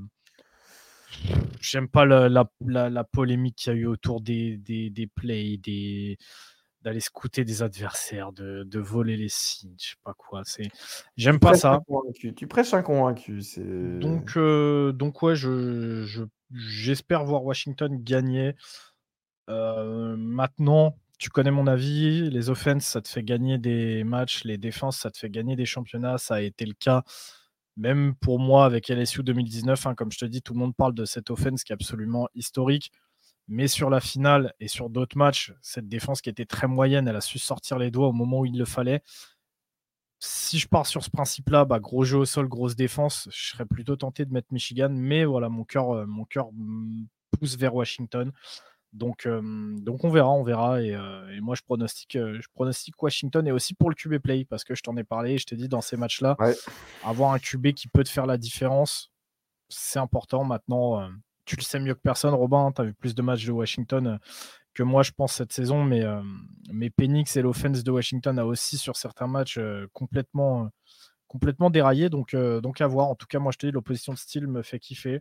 j'aime 1.61 1.89
pas 1.89 2.05
la, 2.07 2.29
la, 2.29 2.91
la, 2.91 3.05
polémique 3.05 3.57
qu'il 3.57 3.73
y 3.73 3.77
a 3.77 3.79
eu 3.79 3.87
autour 3.87 4.21
des, 4.21 4.57
des, 4.57 4.91
des 4.91 5.07
plays, 5.07 5.59
des 5.59 6.19
d'aller 6.83 7.01
scouter 7.01 7.45
des 7.45 7.63
adversaires, 7.63 8.33
de, 8.33 8.63
de, 8.65 8.79
voler 8.79 9.17
les 9.17 9.29
signes, 9.29 9.75
je 9.81 9.91
sais 9.91 9.97
pas 10.05 10.15
quoi. 10.15 10.43
C'est, 10.45 10.71
j'aime 11.17 11.41
pas 11.41 11.55
ça. 11.55 11.81
Tu 12.37 12.47
prêches 12.47 12.73
un 12.73 12.83
convaincu. 12.83 13.41
Donc, 14.01 14.37
euh, 14.37 14.93
donc 14.93 15.23
ouais, 15.23 15.35
je, 15.35 16.05
je, 16.05 16.23
j'espère 16.53 17.25
voir 17.25 17.45
Washington 17.45 17.97
gagner. 18.01 18.55
Euh, 19.49 20.17
maintenant, 20.17 20.97
tu 21.19 21.31
connais 21.31 21.51
mon 21.51 21.67
avis. 21.67 22.31
Les 22.31 22.51
offenses, 22.51 22.87
ça 22.87 23.01
te 23.03 23.09
fait 23.09 23.23
gagner 23.23 23.59
des 23.59 24.05
matchs. 24.05 24.45
Les 24.45 24.59
défenses, 24.59 24.99
ça 24.99 25.11
te 25.11 25.19
fait 25.19 25.31
gagner 25.31 25.57
des 25.57 25.67
championnats. 25.67 26.19
Ça 26.19 26.37
a 26.37 26.41
été 26.41 26.65
le 26.65 26.75
cas 26.75 27.03
même 27.77 28.15
pour 28.17 28.39
moi 28.39 28.65
avec 28.67 28.89
LSU 28.89 29.23
2019. 29.23 29.87
Hein, 29.87 29.95
comme 29.95 30.13
je 30.13 30.19
te 30.19 30.25
dis, 30.25 30.43
tout 30.43 30.53
le 30.53 30.59
monde 30.59 30.75
parle 30.77 30.95
de 30.95 31.05
cette 31.05 31.31
offense 31.31 31.65
qui 31.65 31.73
est 31.73 31.75
absolument 31.75 32.29
historique. 32.35 32.93
Mais 33.49 33.67
sur 33.67 33.89
la 33.89 34.01
finale 34.01 34.53
et 34.61 34.69
sur 34.69 34.91
d'autres 34.91 35.17
matchs, 35.17 35.55
cette 35.63 35.89
défense 35.89 36.21
qui 36.21 36.29
était 36.29 36.45
très 36.45 36.67
moyenne, 36.67 37.09
elle 37.09 37.17
a 37.17 37.23
su 37.23 37.39
sortir 37.39 37.79
les 37.79 37.91
doigts 37.91 38.09
au 38.09 38.13
moment 38.13 38.41
où 38.41 38.47
il 38.47 38.59
le 38.59 38.67
fallait. 38.67 39.03
Si 40.21 40.59
je 40.59 40.69
pars 40.69 40.87
sur 40.87 41.03
ce 41.05 41.11
principe-là, 41.11 41.65
bah, 41.65 41.79
gros 41.79 42.05
jeu 42.05 42.19
au 42.19 42.25
sol, 42.25 42.49
grosse 42.49 42.77
défense, 42.77 43.29
je 43.33 43.51
serais 43.51 43.65
plutôt 43.65 43.97
tenté 43.97 44.25
de 44.25 44.33
mettre 44.33 44.49
Michigan. 44.53 44.91
Mais 44.91 45.25
voilà, 45.25 45.49
mon 45.49 45.65
cœur, 45.65 45.91
euh, 45.93 46.07
mon 46.07 46.25
cœur 46.25 46.51
pousse 47.31 47.57
vers 47.57 47.75
Washington. 47.75 48.33
Donc, 48.93 49.27
euh, 49.27 49.43
donc 49.79 50.05
on 50.05 50.11
verra, 50.11 50.31
on 50.31 50.43
verra. 50.43 50.83
Et, 50.83 50.95
euh, 50.95 51.41
moi, 51.41 51.55
je 51.55 51.63
pronostique, 51.63 52.13
je 52.15 52.49
pronostique 52.55 53.01
Washington 53.03 53.47
et 53.47 53.53
aussi 53.53 53.75
pour 53.75 53.91
le 53.91 53.95
QB 53.95 54.19
play 54.19 54.45
parce 54.45 54.65
que 54.65 54.75
je 54.75 54.83
t'en 54.83 54.97
ai 54.97 55.05
parlé. 55.05 55.39
Je 55.39 55.47
t'ai 55.47 55.57
dit 55.57 55.69
dans 55.69 55.81
ces 55.81 55.97
matchs-là, 55.97 56.37
avoir 57.05 57.33
un 57.33 57.39
QB 57.39 57.73
qui 57.73 57.89
peut 57.89 58.05
te 58.05 58.09
faire 58.09 58.27
la 58.27 58.39
différence, 58.39 59.13
c'est 59.69 59.99
important. 59.99 60.45
Maintenant, 60.45 61.09
tu 61.45 61.57
le 61.57 61.63
sais 61.63 61.79
mieux 61.81 61.95
que 61.95 62.01
personne, 62.01 62.35
Robin. 62.35 62.73
Tu 62.73 62.83
as 62.83 62.85
vu 62.85 62.95
plus 62.95 63.15
de 63.15 63.23
matchs 63.23 63.47
de 63.47 63.53
Washington 63.53 64.19
que 64.75 64.83
moi, 64.83 65.03
je 65.03 65.13
pense, 65.13 65.35
cette 65.35 65.53
saison. 65.53 65.85
Mais, 65.85 66.05
mais 66.73 66.89
Penix 66.91 67.37
et 67.37 67.43
l'offense 67.43 67.85
de 67.85 67.91
Washington 67.91 68.39
a 68.39 68.47
aussi, 68.47 68.79
sur 68.79 68.97
certains 68.97 69.27
matchs, 69.27 69.61
complètement, 69.93 70.71
complètement 71.27 71.69
déraillé. 71.69 72.09
Donc, 72.09 72.35
donc, 72.35 72.81
à 72.81 72.87
voir. 72.87 73.09
En 73.09 73.15
tout 73.15 73.27
cas, 73.27 73.39
moi, 73.39 73.53
je 73.53 73.59
te 73.59 73.67
dis, 73.67 73.73
l'opposition 73.73 74.15
de 74.15 74.19
style 74.19 74.47
me 74.47 74.63
fait 74.63 74.79
kiffer. 74.79 75.21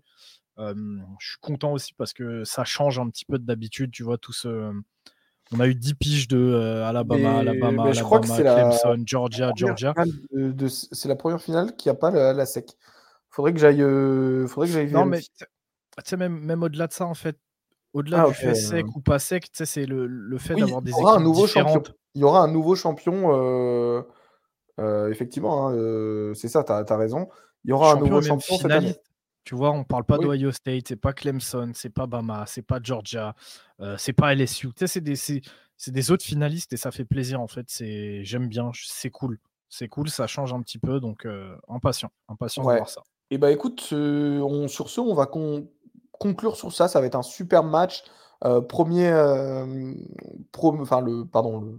Je 0.58 1.28
suis 1.28 1.40
content 1.42 1.74
aussi 1.74 1.94
parce 1.94 2.14
que 2.14 2.44
ça 2.44 2.64
change 2.64 3.00
un 3.00 3.10
petit 3.10 3.26
peu 3.26 3.38
d'habitude. 3.40 3.92
Tu 3.92 4.04
vois, 4.04 4.18
tout 4.18 4.34
ce. 4.34 4.72
On 5.54 5.62
a 5.62 5.68
eu 5.68 5.76
10 5.76 5.94
piges 5.96 6.28
de 6.28 6.84
Alabama, 6.84 7.40
Alabama, 7.40 7.92
je 7.94 8.04
crois 8.04 8.20
que 8.20 8.28
Clemson, 8.28 9.02
Georgia, 9.06 9.52
Georgia. 9.56 9.94
c'est 10.68 11.08
la 11.08 11.16
première 11.16 11.42
finale 11.42 11.76
qui 11.76 11.88
n'a 11.88 11.94
pas 11.94 12.12
la, 12.12 12.46
sec. 12.46 12.72
Faudrait 13.30 13.54
que 13.54 13.60
j'aille. 13.60 13.84
faudrait 14.48 14.68
que 14.68 14.74
j'aille. 14.74 14.92
Non, 14.92 15.06
mais 15.06 15.22
tu 16.04 16.10
sais, 16.10 16.18
même, 16.18 16.40
même 16.40 16.64
au-delà 16.64 16.88
de 16.88 16.94
ça, 16.94 17.06
en 17.06 17.14
fait, 17.14 17.38
au-delà 17.94 18.24
ah, 18.26 18.28
du 18.28 18.34
fait 18.34 18.54
sec 18.54 18.86
ou 18.96 19.02
pas 19.02 19.20
sec, 19.20 19.46
tu 19.46 19.58
sais, 19.58 19.66
c'est 19.66 19.86
le, 19.86 20.06
le 20.06 20.38
fait 20.38 20.56
d'avoir 20.56 20.82
des 20.82 20.92
équipes 20.92 21.06
un 21.06 21.20
nouveau 21.20 21.48
Champion. 21.48 21.82
Il 22.14 22.22
y 22.22 22.24
aura 22.24 22.42
un 22.42 22.48
nouveau 22.48 22.76
champion, 22.76 23.32
euh, 23.36 24.02
euh, 24.80 25.12
effectivement, 25.12 25.68
hein, 25.68 25.76
euh, 25.76 26.34
c'est 26.34 26.48
ça, 26.48 26.64
tu 26.64 26.72
as, 26.72 26.84
as, 26.88 26.98
raison. 26.98 27.30
Il 27.64 27.70
y 27.70 27.74
aura 27.74 27.94
un 27.94 27.98
nouveau 27.98 28.24
champion 28.24 28.58
finaliste. 28.58 29.02
Tu 29.48 29.56
vois, 29.56 29.72
on 29.72 29.86
parle 29.86 30.04
pas 30.04 30.18
d'Ohio 30.18 30.52
State, 30.52 30.90
c'est 30.90 30.98
pas 30.98 31.14
Clemson, 31.14 31.72
c'est 31.74 31.90
pas 31.90 32.06
Bama, 32.06 32.44
c'est 32.48 32.64
pas 32.64 32.80
Georgia, 32.84 33.34
c'est 33.98 34.12
pas 34.12 34.36
LSU. 34.36 34.68
Tu 34.68 34.74
sais, 34.80 34.88
c'est 34.88 35.00
des, 35.02 35.16
c'est 35.16 35.42
des 35.88 36.12
autres 36.12 36.26
finalistes 36.26 36.74
et 36.74 36.78
ça 36.78 36.92
fait 36.92 37.06
plaisir 37.06 37.40
en 37.40 37.48
fait. 37.48 37.66
C'est, 37.70 38.26
j'aime 38.26 38.50
bien, 38.50 38.72
c'est 38.74 39.10
cool, 39.10 39.40
c'est 39.70 39.88
cool, 39.88 40.10
ça 40.10 40.28
change 40.28 40.52
un 40.52 40.62
petit 40.62 40.80
peu, 40.80 41.00
donc 41.00 41.26
impatient, 41.70 42.12
impatient 42.28 42.62
de 42.64 42.68
voir 42.68 42.90
ça. 42.90 43.04
Et 43.30 43.36
eh 43.36 43.38
bah 43.38 43.50
écoute, 43.52 43.88
on, 43.94 44.68
sur 44.68 44.90
ce, 44.90 45.00
on 45.00 45.14
va 45.14 45.28
con 45.28 45.70
conclure 46.18 46.56
sur 46.56 46.72
ça. 46.74 46.88
Ça 46.88 47.00
va 47.00 47.08
être 47.08 47.16
un 47.16 47.24
super 47.24 47.64
match. 47.64 48.04
Euh, 48.46 48.62
premier, 48.62 49.08
euh, 49.08 49.94
enfin 50.56 51.02
le, 51.02 51.26
pardon, 51.26 51.76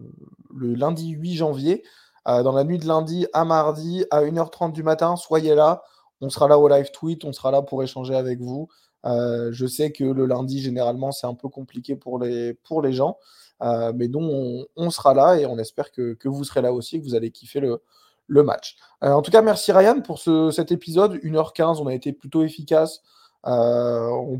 le, 0.54 0.74
lundi 0.74 1.10
8 1.10 1.34
janvier, 1.34 1.84
euh, 2.26 2.42
dans 2.42 2.52
la 2.52 2.64
nuit 2.64 2.78
de 2.78 2.86
lundi 2.86 3.26
à 3.32 3.44
mardi 3.44 4.04
à 4.10 4.22
1h30 4.22 4.72
du 4.72 4.82
matin. 4.82 5.16
Soyez 5.16 5.54
là. 5.54 5.82
On 6.20 6.30
sera 6.30 6.48
là 6.48 6.58
au 6.58 6.68
live 6.68 6.90
tweet. 6.92 7.24
On 7.24 7.32
sera 7.32 7.50
là 7.50 7.62
pour 7.62 7.82
échanger 7.82 8.14
avec 8.14 8.40
vous. 8.40 8.68
je 9.04 9.66
sais 9.66 9.92
que 9.92 10.04
le 10.04 10.26
lundi, 10.26 10.60
généralement, 10.60 11.12
c'est 11.12 11.26
un 11.26 11.34
peu 11.34 11.48
compliqué 11.48 11.96
pour 11.96 12.18
les, 12.18 12.56
gens. 12.92 13.18
mais 13.60 14.08
donc, 14.08 14.66
on, 14.76 14.90
sera 14.90 15.14
là 15.14 15.36
et 15.36 15.46
on 15.46 15.58
espère 15.58 15.92
que, 15.92 16.16
vous 16.24 16.44
serez 16.44 16.62
là 16.62 16.72
aussi, 16.72 17.00
que 17.00 17.04
vous 17.04 17.14
allez 17.14 17.30
kiffer 17.30 17.60
le, 17.60 18.42
match. 18.42 18.76
en 19.00 19.22
tout 19.22 19.30
cas, 19.30 19.42
merci 19.42 19.72
Ryan 19.72 20.00
pour 20.00 20.18
ce, 20.18 20.50
cet 20.50 20.72
épisode. 20.72 21.14
1h15, 21.22 21.80
on 21.80 21.86
a 21.86 21.94
été 21.94 22.12
plutôt 22.12 22.42
efficace. 22.42 23.02
Euh, 23.46 24.36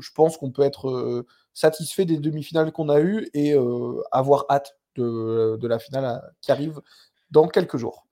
je 0.00 0.12
pense 0.14 0.36
qu'on 0.36 0.50
peut 0.50 0.62
être 0.62 0.88
euh, 0.88 1.26
satisfait 1.52 2.04
des 2.04 2.18
demi-finales 2.18 2.72
qu'on 2.72 2.88
a 2.88 3.00
eues 3.00 3.28
et 3.34 3.54
euh, 3.54 4.02
avoir 4.10 4.46
hâte 4.50 4.76
de, 4.96 5.58
la 5.62 5.78
finale 5.78 6.32
qui 6.40 6.52
arrive 6.52 6.80
dans 7.30 7.48
quelques 7.48 7.76
jours. 7.76 8.06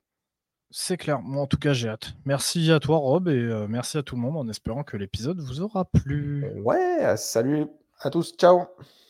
C'est 0.73 0.97
clair, 0.97 1.21
moi 1.21 1.43
en 1.43 1.47
tout 1.47 1.59
cas 1.59 1.73
j'ai 1.73 1.89
hâte. 1.89 2.15
Merci 2.25 2.73
à 2.73 2.81
toi 2.81 2.97
Rob 2.97 3.29
et 3.29 3.67
merci 3.69 3.99
à 3.99 4.03
tout 4.03 4.17
le 4.17 4.23
monde 4.23 4.37
en 4.37 4.49
espérant 4.49 4.83
que 4.83 4.97
l'épisode 4.97 5.39
vous 5.39 5.61
aura 5.61 5.85
plu. 5.85 6.47
Ouais, 6.65 7.15
salut 7.17 7.67
à 8.01 8.11
tous, 8.11 8.35
ciao. 8.37 8.67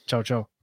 Ciao, 0.06 0.22
ciao. 0.22 0.61